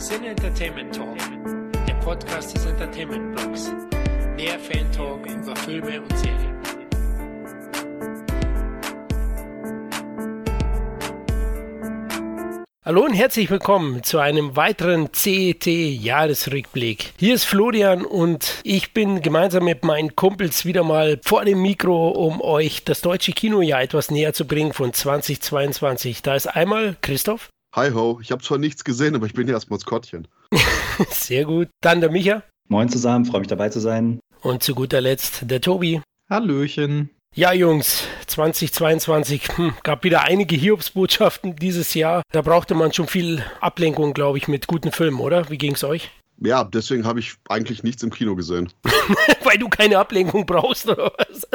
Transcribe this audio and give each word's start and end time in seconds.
Sin 0.00 0.24
Entertainment 0.24 0.94
Talk, 0.94 1.18
der 1.86 1.92
Podcast 1.96 2.56
des 2.56 2.64
Entertainment 2.64 3.36
Blogs. 3.36 3.70
Mehr 4.34 4.58
Fan 4.58 4.90
Talk 4.92 5.26
über 5.26 5.54
Filme 5.56 6.00
und 6.00 6.16
Serien. 6.16 6.56
Hallo 12.82 13.04
und 13.04 13.12
herzlich 13.12 13.50
willkommen 13.50 14.02
zu 14.02 14.20
einem 14.20 14.56
weiteren 14.56 15.12
CET-Jahresrückblick. 15.12 17.12
Hier 17.18 17.34
ist 17.34 17.44
Florian 17.44 18.06
und 18.06 18.62
ich 18.64 18.94
bin 18.94 19.20
gemeinsam 19.20 19.64
mit 19.64 19.84
meinen 19.84 20.16
Kumpels 20.16 20.64
wieder 20.64 20.82
mal 20.82 21.20
vor 21.22 21.44
dem 21.44 21.60
Mikro, 21.60 22.08
um 22.08 22.40
euch 22.40 22.84
das 22.84 23.02
deutsche 23.02 23.32
Kinojahr 23.32 23.82
etwas 23.82 24.10
näher 24.10 24.32
zu 24.32 24.46
bringen 24.46 24.72
von 24.72 24.94
2022. 24.94 26.22
Da 26.22 26.36
ist 26.36 26.46
einmal 26.46 26.96
Christoph. 27.02 27.50
Hi 27.72 27.92
ho, 27.92 28.18
ich 28.20 28.32
habe 28.32 28.42
zwar 28.42 28.58
nichts 28.58 28.82
gesehen, 28.82 29.14
aber 29.14 29.26
ich 29.26 29.34
bin 29.34 29.46
hier 29.46 29.54
als 29.54 29.70
Maskottchen. 29.70 30.26
Sehr 31.10 31.44
gut. 31.44 31.68
Dann 31.80 32.00
der 32.00 32.10
Micha. 32.10 32.42
Moin 32.68 32.88
zusammen, 32.88 33.24
freue 33.26 33.40
mich 33.40 33.48
dabei 33.48 33.68
zu 33.68 33.78
sein. 33.78 34.18
Und 34.42 34.64
zu 34.64 34.74
guter 34.74 35.00
Letzt 35.00 35.48
der 35.48 35.60
Tobi. 35.60 36.02
Hallöchen. 36.28 37.10
Ja, 37.32 37.52
Jungs, 37.52 38.02
2022 38.26 39.56
hm, 39.56 39.74
gab 39.84 40.02
wieder 40.02 40.22
einige 40.22 40.56
Hiobsbotschaften 40.56 41.54
dieses 41.54 41.94
Jahr. 41.94 42.22
Da 42.32 42.42
brauchte 42.42 42.74
man 42.74 42.92
schon 42.92 43.06
viel 43.06 43.44
Ablenkung, 43.60 44.14
glaube 44.14 44.38
ich, 44.38 44.48
mit 44.48 44.66
guten 44.66 44.90
Filmen, 44.90 45.20
oder? 45.20 45.48
Wie 45.48 45.58
ging 45.58 45.74
es 45.74 45.84
euch? 45.84 46.10
Ja, 46.40 46.64
deswegen 46.64 47.06
habe 47.06 47.20
ich 47.20 47.34
eigentlich 47.48 47.82
nichts 47.82 48.02
im 48.02 48.10
Kino 48.10 48.34
gesehen. 48.34 48.72
weil 49.44 49.58
du 49.58 49.68
keine 49.68 49.98
Ablenkung 49.98 50.46
brauchst, 50.46 50.88
oder 50.88 51.12
was? 51.18 51.46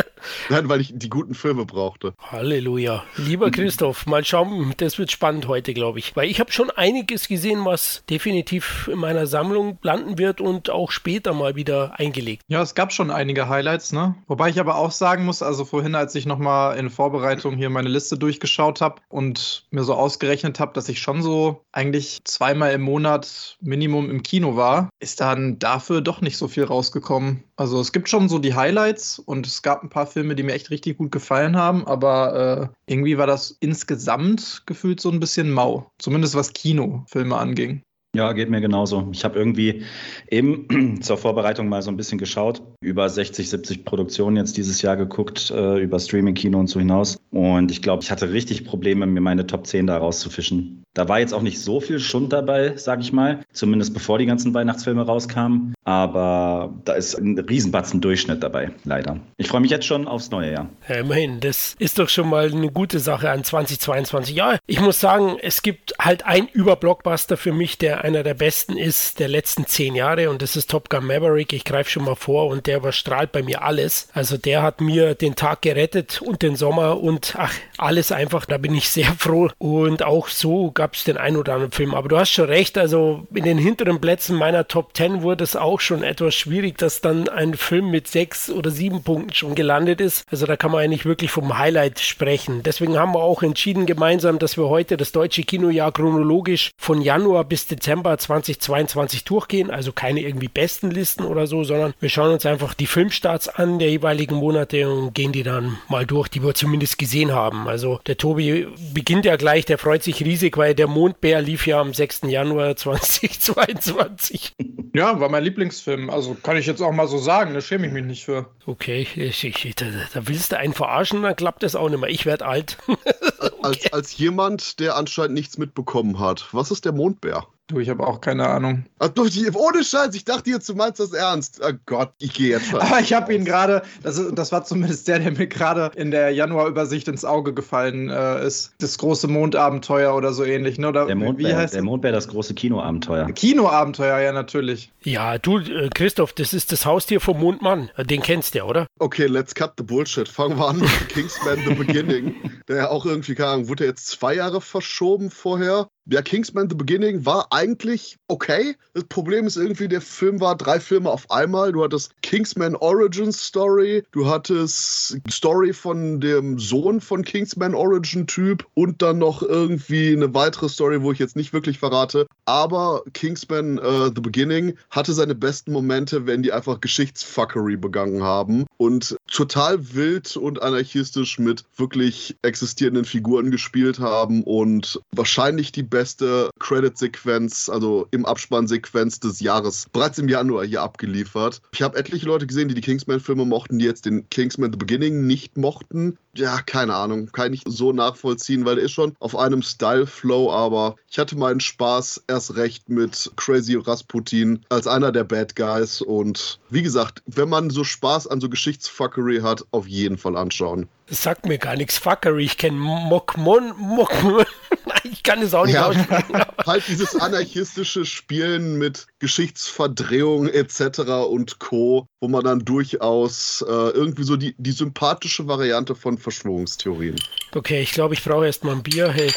Nein, 0.49 0.69
weil 0.69 0.81
ich 0.81 0.91
die 0.95 1.09
guten 1.09 1.33
Filme 1.33 1.65
brauchte. 1.65 2.13
Halleluja. 2.19 3.03
Lieber 3.17 3.51
Christoph, 3.51 4.05
mal 4.05 4.23
schauen, 4.23 4.73
das 4.77 4.97
wird 4.97 5.11
spannend 5.11 5.47
heute, 5.47 5.73
glaube 5.73 5.99
ich. 5.99 6.15
Weil 6.15 6.29
ich 6.29 6.39
habe 6.39 6.51
schon 6.51 6.69
einiges 6.69 7.27
gesehen, 7.27 7.65
was 7.65 8.03
definitiv 8.09 8.89
in 8.91 8.99
meiner 8.99 9.27
Sammlung 9.27 9.77
landen 9.81 10.17
wird 10.17 10.41
und 10.41 10.69
auch 10.69 10.91
später 10.91 11.33
mal 11.33 11.55
wieder 11.55 11.99
eingelegt. 11.99 12.43
Ja, 12.47 12.61
es 12.61 12.75
gab 12.75 12.93
schon 12.93 13.11
einige 13.11 13.49
Highlights, 13.49 13.91
ne? 13.91 14.15
Wobei 14.27 14.49
ich 14.49 14.59
aber 14.59 14.75
auch 14.75 14.91
sagen 14.91 15.25
muss, 15.25 15.41
also 15.41 15.65
vorhin, 15.65 15.95
als 15.95 16.15
ich 16.15 16.25
nochmal 16.25 16.77
in 16.77 16.89
Vorbereitung 16.89 17.55
hier 17.57 17.69
meine 17.69 17.89
Liste 17.89 18.17
durchgeschaut 18.17 18.81
habe 18.81 19.01
und 19.09 19.65
mir 19.71 19.83
so 19.83 19.95
ausgerechnet 19.95 20.59
habe, 20.59 20.73
dass 20.73 20.89
ich 20.89 20.99
schon 20.99 21.21
so 21.21 21.65
eigentlich 21.71 22.21
zweimal 22.25 22.71
im 22.71 22.81
Monat 22.81 23.57
Minimum 23.61 24.09
im 24.09 24.23
Kino 24.23 24.55
war, 24.55 24.74
ist 24.99 25.21
dann 25.21 25.59
dafür 25.59 26.01
doch 26.01 26.21
nicht 26.21 26.37
so 26.37 26.47
viel 26.47 26.63
rausgekommen. 26.63 27.43
Also 27.55 27.79
es 27.79 27.91
gibt 27.91 28.09
schon 28.09 28.29
so 28.29 28.39
die 28.39 28.55
Highlights 28.55 29.19
und 29.19 29.47
es 29.47 29.61
gab 29.61 29.83
ein 29.83 29.89
paar 29.89 30.07
Filme, 30.07 30.35
die 30.35 30.43
mir 30.43 30.53
echt 30.53 30.69
richtig 30.69 30.97
gut 30.97 31.11
gefallen 31.11 31.55
haben, 31.55 31.85
aber 31.87 32.71
äh, 32.87 32.91
irgendwie 32.91 33.17
war 33.17 33.27
das 33.27 33.57
insgesamt 33.59 34.63
gefühlt 34.65 34.99
so 34.99 35.09
ein 35.09 35.19
bisschen 35.19 35.51
mau. 35.51 35.91
Zumindest 35.99 36.35
was 36.35 36.53
Kinofilme 36.53 37.37
anging. 37.37 37.81
Ja, 38.15 38.31
geht 38.33 38.49
mir 38.49 38.61
genauso. 38.61 39.09
Ich 39.11 39.25
habe 39.25 39.37
irgendwie 39.37 39.83
eben 40.29 40.99
zur 41.01 41.17
Vorbereitung 41.17 41.67
mal 41.67 41.81
so 41.81 41.91
ein 41.91 41.97
bisschen 41.97 42.17
geschaut, 42.17 42.61
über 42.81 43.09
60, 43.09 43.49
70 43.49 43.85
Produktionen 43.85 44.37
jetzt 44.37 44.57
dieses 44.57 44.81
Jahr 44.81 44.95
geguckt, 44.95 45.51
äh, 45.51 45.79
über 45.79 45.99
Streaming-Kino 45.99 46.57
und 46.57 46.67
so 46.67 46.79
hinaus. 46.79 47.17
Und 47.31 47.71
ich 47.71 47.81
glaube, 47.81 48.03
ich 48.03 48.11
hatte 48.11 48.31
richtig 48.31 48.65
Probleme, 48.65 49.05
mir 49.05 49.21
meine 49.21 49.47
Top 49.47 49.67
10 49.67 49.87
da 49.87 49.97
rauszufischen. 49.97 50.85
Da 50.95 51.09
war 51.09 51.19
jetzt 51.19 51.33
auch 51.33 51.41
nicht 51.41 51.59
so 51.59 51.81
viel 51.81 51.99
Schund 51.99 52.31
dabei, 52.31 52.77
sage 52.77 53.01
ich 53.01 53.11
mal, 53.11 53.41
zumindest 53.51 53.93
bevor 53.93 54.17
die 54.17 54.25
ganzen 54.25 54.53
Weihnachtsfilme 54.53 55.05
rauskamen. 55.05 55.73
Aber 55.83 56.73
da 56.85 56.93
ist 56.93 57.15
ein 57.15 57.37
Riesenbatzen 57.37 57.99
Durchschnitt 57.99 58.41
dabei, 58.41 58.71
leider. 58.85 59.19
Ich 59.35 59.49
freue 59.49 59.59
mich 59.59 59.71
jetzt 59.71 59.85
schon 59.85 60.07
aufs 60.07 60.31
neue 60.31 60.53
Jahr. 60.53 60.69
Ja, 60.87 60.95
immerhin, 60.95 61.41
das 61.41 61.75
ist 61.79 61.99
doch 61.99 62.07
schon 62.07 62.29
mal 62.29 62.49
eine 62.49 62.71
gute 62.71 62.99
Sache 62.99 63.29
an 63.29 63.43
2022. 63.43 64.33
Ja, 64.37 64.57
ich 64.67 64.79
muss 64.79 65.01
sagen, 65.01 65.35
es 65.41 65.61
gibt 65.61 65.93
halt 65.99 66.25
ein 66.25 66.47
Überblockbuster 66.47 67.35
für 67.35 67.51
mich, 67.51 67.77
der 67.77 68.04
einer 68.05 68.21
der 68.21 68.35
besten 68.35 68.77
ist 68.77 69.19
der 69.19 69.27
letzten 69.27 69.65
zehn 69.65 69.95
Jahre 69.95 70.29
und 70.29 70.43
das 70.43 70.55
ist 70.55 70.69
Top 70.69 70.91
Gun 70.91 71.07
Maverick. 71.07 71.53
Ich 71.53 71.63
greife 71.63 71.89
schon 71.89 72.05
mal 72.05 72.13
vor 72.13 72.45
und 72.49 72.67
der 72.67 72.77
überstrahlt 72.77 73.31
bei 73.31 73.41
mir 73.41 73.63
alles. 73.63 74.09
Also 74.13 74.37
der 74.37 74.61
hat 74.61 74.79
mir 74.79 75.15
den 75.15 75.35
Tag 75.35 75.63
gerettet 75.63 76.21
und 76.21 76.43
den 76.43 76.55
Sommer 76.55 77.01
und 77.01 77.33
ach, 77.35 77.51
alles 77.79 78.11
einfach. 78.11 78.45
Da 78.45 78.59
bin 78.59 78.75
ich 78.75 78.89
sehr 78.89 79.11
froh. 79.17 79.49
Und 79.57 80.03
auch 80.03 80.27
so 80.27 80.69
gab 80.69 80.93
es 80.93 81.03
den 81.03 81.17
ein 81.17 81.35
oder 81.35 81.53
anderen 81.53 81.71
Film. 81.71 81.95
Aber 81.95 82.07
du 82.07 82.15
hast 82.19 82.29
schon 82.29 82.45
recht, 82.45 82.77
also 82.77 83.25
in 83.33 83.43
den 83.43 83.57
hinteren 83.57 83.99
Plätzen 83.99 84.37
meiner 84.37 84.67
Top 84.67 84.95
10 84.95 85.23
wurde 85.23 85.43
es 85.43 85.55
auch 85.55 85.79
schon 85.79 86.03
etwas 86.03 86.35
schwierig, 86.35 86.77
dass 86.77 87.01
dann 87.01 87.27
ein 87.27 87.55
Film 87.55 87.89
mit 87.89 88.07
sechs 88.07 88.51
oder 88.51 88.69
sieben 88.69 89.01
Punkten 89.01 89.33
schon 89.33 89.55
gelandet 89.55 89.99
ist. 89.99 90.25
Also 90.29 90.45
da 90.45 90.57
kann 90.57 90.69
man 90.69 90.81
eigentlich 90.81 91.05
wirklich 91.05 91.31
vom 91.31 91.57
Highlight 91.57 91.99
sprechen. 91.99 92.61
Deswegen 92.61 92.99
haben 92.99 93.15
wir 93.15 93.23
auch 93.23 93.41
entschieden 93.41 93.87
gemeinsam, 93.87 94.37
dass 94.37 94.57
wir 94.57 94.69
heute 94.69 94.95
das 94.95 95.11
deutsche 95.11 95.41
Kinojahr 95.41 95.91
chronologisch 95.91 96.69
von 96.77 97.01
Januar 97.01 97.45
bis 97.45 97.65
Dezember 97.65 97.94
Dezember 97.95 98.17
2022 98.17 99.23
durchgehen, 99.23 99.71
also 99.71 99.93
keine 99.93 100.19
irgendwie 100.19 100.49
besten 100.49 100.91
Listen 100.91 101.23
oder 101.23 101.47
so, 101.47 101.63
sondern 101.63 101.93
wir 101.99 102.09
schauen 102.09 102.33
uns 102.33 102.45
einfach 102.45 102.73
die 102.73 102.87
Filmstarts 102.87 103.47
an 103.47 103.79
der 103.79 103.89
jeweiligen 103.89 104.35
Monate 104.35 104.89
und 104.89 105.13
gehen 105.13 105.31
die 105.31 105.43
dann 105.43 105.77
mal 105.87 106.05
durch, 106.05 106.27
die 106.27 106.43
wir 106.43 106.53
zumindest 106.55 106.97
gesehen 106.97 107.31
haben. 107.31 107.67
Also 107.67 108.01
der 108.05 108.17
Tobi 108.17 108.67
beginnt 108.93 109.25
ja 109.25 109.37
gleich, 109.37 109.65
der 109.65 109.77
freut 109.77 110.03
sich 110.03 110.23
riesig, 110.25 110.57
weil 110.57 110.75
der 110.75 110.87
Mondbär 110.87 111.41
lief 111.41 111.67
ja 111.67 111.79
am 111.79 111.93
6. 111.93 112.23
Januar 112.23 112.75
2022. 112.75 114.53
Ja, 114.95 115.19
war 115.19 115.27
mein 115.27 115.43
Lieblingsfilm. 115.43 116.09
Also 116.09 116.37
kann 116.41 116.55
ich 116.55 116.67
jetzt 116.67 116.81
auch 116.81 116.93
mal 116.93 117.09
so 117.09 117.17
sagen, 117.17 117.53
da 117.53 117.59
schäme 117.59 117.85
ich 117.85 117.91
mich 117.91 118.05
nicht 118.05 118.23
für. 118.23 118.45
Okay, 118.65 119.01
ich, 119.01 119.43
ich, 119.43 119.75
da, 119.75 119.87
da, 120.13 120.25
willst 120.29 120.53
du 120.53 120.57
einen 120.57 120.71
verarschen, 120.71 121.21
dann 121.21 121.35
klappt 121.35 121.63
das 121.63 121.75
auch 121.75 121.89
nicht 121.89 121.99
mehr. 121.99 122.09
Ich 122.09 122.25
werde 122.25 122.45
alt. 122.45 122.77
okay. 122.87 123.51
als, 123.61 123.91
als 123.91 124.17
jemand, 124.17 124.79
der 124.79 124.95
anscheinend 124.95 125.33
nichts 125.33 125.57
mitbekommen 125.57 126.19
hat, 126.19 126.47
was 126.53 126.71
ist 126.71 126.85
der 126.85 126.93
Mondbär? 126.93 127.45
Du, 127.67 127.79
ich 127.79 127.89
habe 127.89 128.05
auch 128.05 128.21
keine 128.21 128.47
Ahnung. 128.47 128.85
Ach, 128.99 129.07
du, 129.07 129.23
ohne 129.23 129.83
Scheiß, 129.83 130.13
ich 130.13 130.23
dachte 130.23 130.51
jetzt, 130.51 130.69
du 130.69 130.75
meinst 130.75 130.99
das 130.99 131.13
ernst. 131.13 131.61
Oh 131.67 131.73
Gott, 131.87 132.11
ich 132.19 132.33
gehe 132.33 132.49
jetzt 132.49 132.67
schon. 132.69 132.79
Aber 132.79 132.99
ich 132.99 133.11
habe 133.11 133.33
ihn 133.33 133.43
gerade, 133.43 133.81
das, 134.03 134.21
das 134.33 134.51
war 134.51 134.63
zumindest 134.63 135.07
der, 135.07 135.17
der 135.17 135.31
mir 135.31 135.47
gerade 135.47 135.91
in 135.95 136.11
der 136.11 136.29
Januarübersicht 136.29 137.07
ins 137.07 137.25
Auge 137.25 137.53
gefallen 137.53 138.09
äh, 138.09 138.45
ist. 138.45 138.75
Das 138.77 138.99
große 138.99 139.27
Mondabenteuer 139.27 140.13
oder 140.13 140.31
so 140.31 140.43
ähnlich, 140.43 140.77
ne? 140.77 140.89
Oder 140.89 141.07
der 141.07 141.15
Mondbär, 141.15 141.47
wie 141.47 141.55
heißt 141.55 141.73
der 141.73 141.81
Mondbär, 141.81 142.11
das 142.11 142.27
große 142.27 142.53
Kinoabenteuer. 142.53 143.31
Kinoabenteuer, 143.31 144.19
ja, 144.19 144.31
natürlich. 144.31 144.91
Ja, 145.01 145.39
du, 145.39 145.57
äh, 145.57 145.89
Christoph, 145.91 146.33
das 146.33 146.53
ist 146.53 146.71
das 146.71 146.85
Haustier 146.85 147.19
vom 147.19 147.39
Mondmann. 147.39 147.89
Den 147.97 148.21
kennst 148.21 148.53
du 148.53 148.59
ja, 148.59 148.65
oder? 148.65 148.85
Okay, 148.99 149.25
let's 149.25 149.55
cut 149.55 149.73
the 149.79 149.83
bullshit. 149.83 150.29
Fangen 150.29 150.59
wir 150.59 150.67
an 150.67 150.77
mit 150.77 151.09
Kingsman 151.09 151.57
The 151.67 151.73
Beginning. 151.73 152.35
Der 152.67 152.75
ja 152.77 152.89
auch 152.89 153.05
irgendwie, 153.05 153.33
keine 153.33 153.49
Ahnung, 153.49 153.69
wurde 153.69 153.85
jetzt 153.85 154.07
zwei 154.07 154.35
Jahre 154.35 154.61
verschoben 154.61 155.31
vorher 155.31 155.87
ja, 156.07 156.21
Kingsman 156.21 156.69
The 156.69 156.75
Beginning 156.75 157.25
war 157.25 157.47
eigentlich 157.51 158.17
okay. 158.27 158.75
Das 158.93 159.05
Problem 159.05 159.47
ist 159.47 159.57
irgendwie, 159.57 159.87
der 159.87 160.01
Film 160.01 160.39
war 160.39 160.55
drei 160.55 160.79
Filme 160.79 161.09
auf 161.09 161.31
einmal. 161.31 161.71
Du 161.71 161.83
hattest 161.83 162.13
Kingsman 162.21 162.75
Origin 162.75 163.31
Story, 163.31 164.03
du 164.11 164.27
hattest 164.27 165.17
Story 165.29 165.73
von 165.73 166.19
dem 166.19 166.59
Sohn 166.59 167.01
von 167.01 167.23
Kingsman 167.23 167.73
Origin 167.73 168.27
Typ 168.27 168.65
und 168.75 169.01
dann 169.01 169.17
noch 169.17 169.41
irgendwie 169.41 170.13
eine 170.13 170.33
weitere 170.33 170.69
Story, 170.69 171.01
wo 171.01 171.11
ich 171.11 171.19
jetzt 171.19 171.35
nicht 171.35 171.53
wirklich 171.53 171.79
verrate. 171.79 172.27
Aber 172.45 173.03
Kingsman 173.13 173.79
uh, 173.79 174.11
The 174.13 174.21
Beginning 174.21 174.75
hatte 174.91 175.13
seine 175.13 175.33
besten 175.33 175.71
Momente, 175.71 176.27
wenn 176.27 176.43
die 176.43 176.51
einfach 176.51 176.81
Geschichtsfuckery 176.81 177.77
begangen 177.77 178.21
haben 178.21 178.65
und 178.77 179.17
total 179.31 179.95
wild 179.95 180.37
und 180.37 180.61
anarchistisch 180.61 181.39
mit 181.39 181.63
wirklich 181.77 182.37
existierenden 182.43 183.05
Figuren 183.05 183.49
gespielt 183.49 183.99
haben 183.99 184.43
und 184.43 184.99
wahrscheinlich 185.11 185.71
die 185.71 185.94
beste 185.95 186.49
Credit-Sequenz, 186.59 187.69
also 187.69 188.05
im 188.11 188.25
Abspann-Sequenz 188.25 189.21
des 189.21 189.39
Jahres, 189.39 189.87
bereits 189.93 190.17
im 190.17 190.27
Januar 190.27 190.65
hier 190.65 190.81
abgeliefert. 190.81 191.61
Ich 191.71 191.81
habe 191.81 191.97
etliche 191.97 192.25
Leute 192.25 192.45
gesehen, 192.47 192.67
die 192.67 192.75
die 192.75 192.81
Kingsman-Filme 192.81 193.45
mochten, 193.45 193.79
die 193.79 193.85
jetzt 193.85 194.05
den 194.05 194.29
Kingsman 194.29 194.73
The 194.73 194.77
Beginning 194.77 195.25
nicht 195.25 195.55
mochten. 195.55 196.17
Ja, 196.35 196.61
keine 196.61 196.95
Ahnung, 196.95 197.27
kann 197.31 197.53
ich 197.53 197.61
so 197.65 197.93
nachvollziehen, 197.93 198.65
weil 198.65 198.77
er 198.77 198.83
ist 198.83 198.91
schon 198.91 199.15
auf 199.21 199.37
einem 199.37 199.61
Style-Flow, 199.61 200.51
aber 200.51 200.97
ich 201.09 201.17
hatte 201.17 201.37
meinen 201.37 201.61
Spaß 201.61 202.25
erst 202.27 202.57
recht 202.57 202.89
mit 202.89 203.31
Crazy 203.37 203.75
Rasputin 203.75 204.65
als 204.67 204.87
einer 204.87 205.13
der 205.13 205.23
Bad 205.23 205.55
Guys 205.55 206.01
und 206.01 206.59
wie 206.69 206.81
gesagt, 206.81 207.23
wenn 207.25 207.47
man 207.47 207.69
so 207.69 207.85
Spaß 207.85 208.27
an 208.27 208.41
so 208.41 208.49
Geschichtsfuckery 208.49 209.39
hat, 209.39 209.63
auf 209.71 209.87
jeden 209.87 210.17
Fall 210.17 210.35
anschauen. 210.35 210.89
Das 211.07 211.21
sagt 211.21 211.45
mir 211.45 211.59
gar 211.59 211.75
nichts. 211.75 211.99
Fuckery, 211.99 212.45
ich 212.45 212.57
kenne 212.57 212.77
Mokmon, 212.77 213.73
Mokmon. 213.77 214.45
ich 215.03 215.21
kann 215.21 215.41
es 215.41 215.53
auch 215.53 215.65
nicht 215.65 215.75
ja, 215.75 215.85
aussprechen. 215.87 216.33
halt 216.65 216.87
dieses 216.87 217.15
anarchistische 217.15 218.05
Spielen 218.05 218.77
mit 218.77 219.05
Geschichtsverdrehung 219.19 220.47
etc. 220.47 220.99
und 221.29 221.59
Co., 221.59 222.07
wo 222.19 222.27
man 222.27 222.43
dann 222.43 222.59
durchaus 222.59 223.63
äh, 223.67 223.71
irgendwie 223.71 224.23
so 224.23 224.35
die, 224.35 224.55
die 224.57 224.71
sympathische 224.71 225.47
Variante 225.47 225.93
von 225.93 226.17
Verschwörungstheorien. 226.17 227.21
Okay, 227.53 227.81
ich 227.81 227.91
glaube, 227.91 228.15
ich 228.15 228.23
brauche 228.23 228.47
erst 228.47 228.63
mal 228.63 228.73
ein 228.73 228.81
Bier. 228.81 229.11
Hey, 229.11 229.31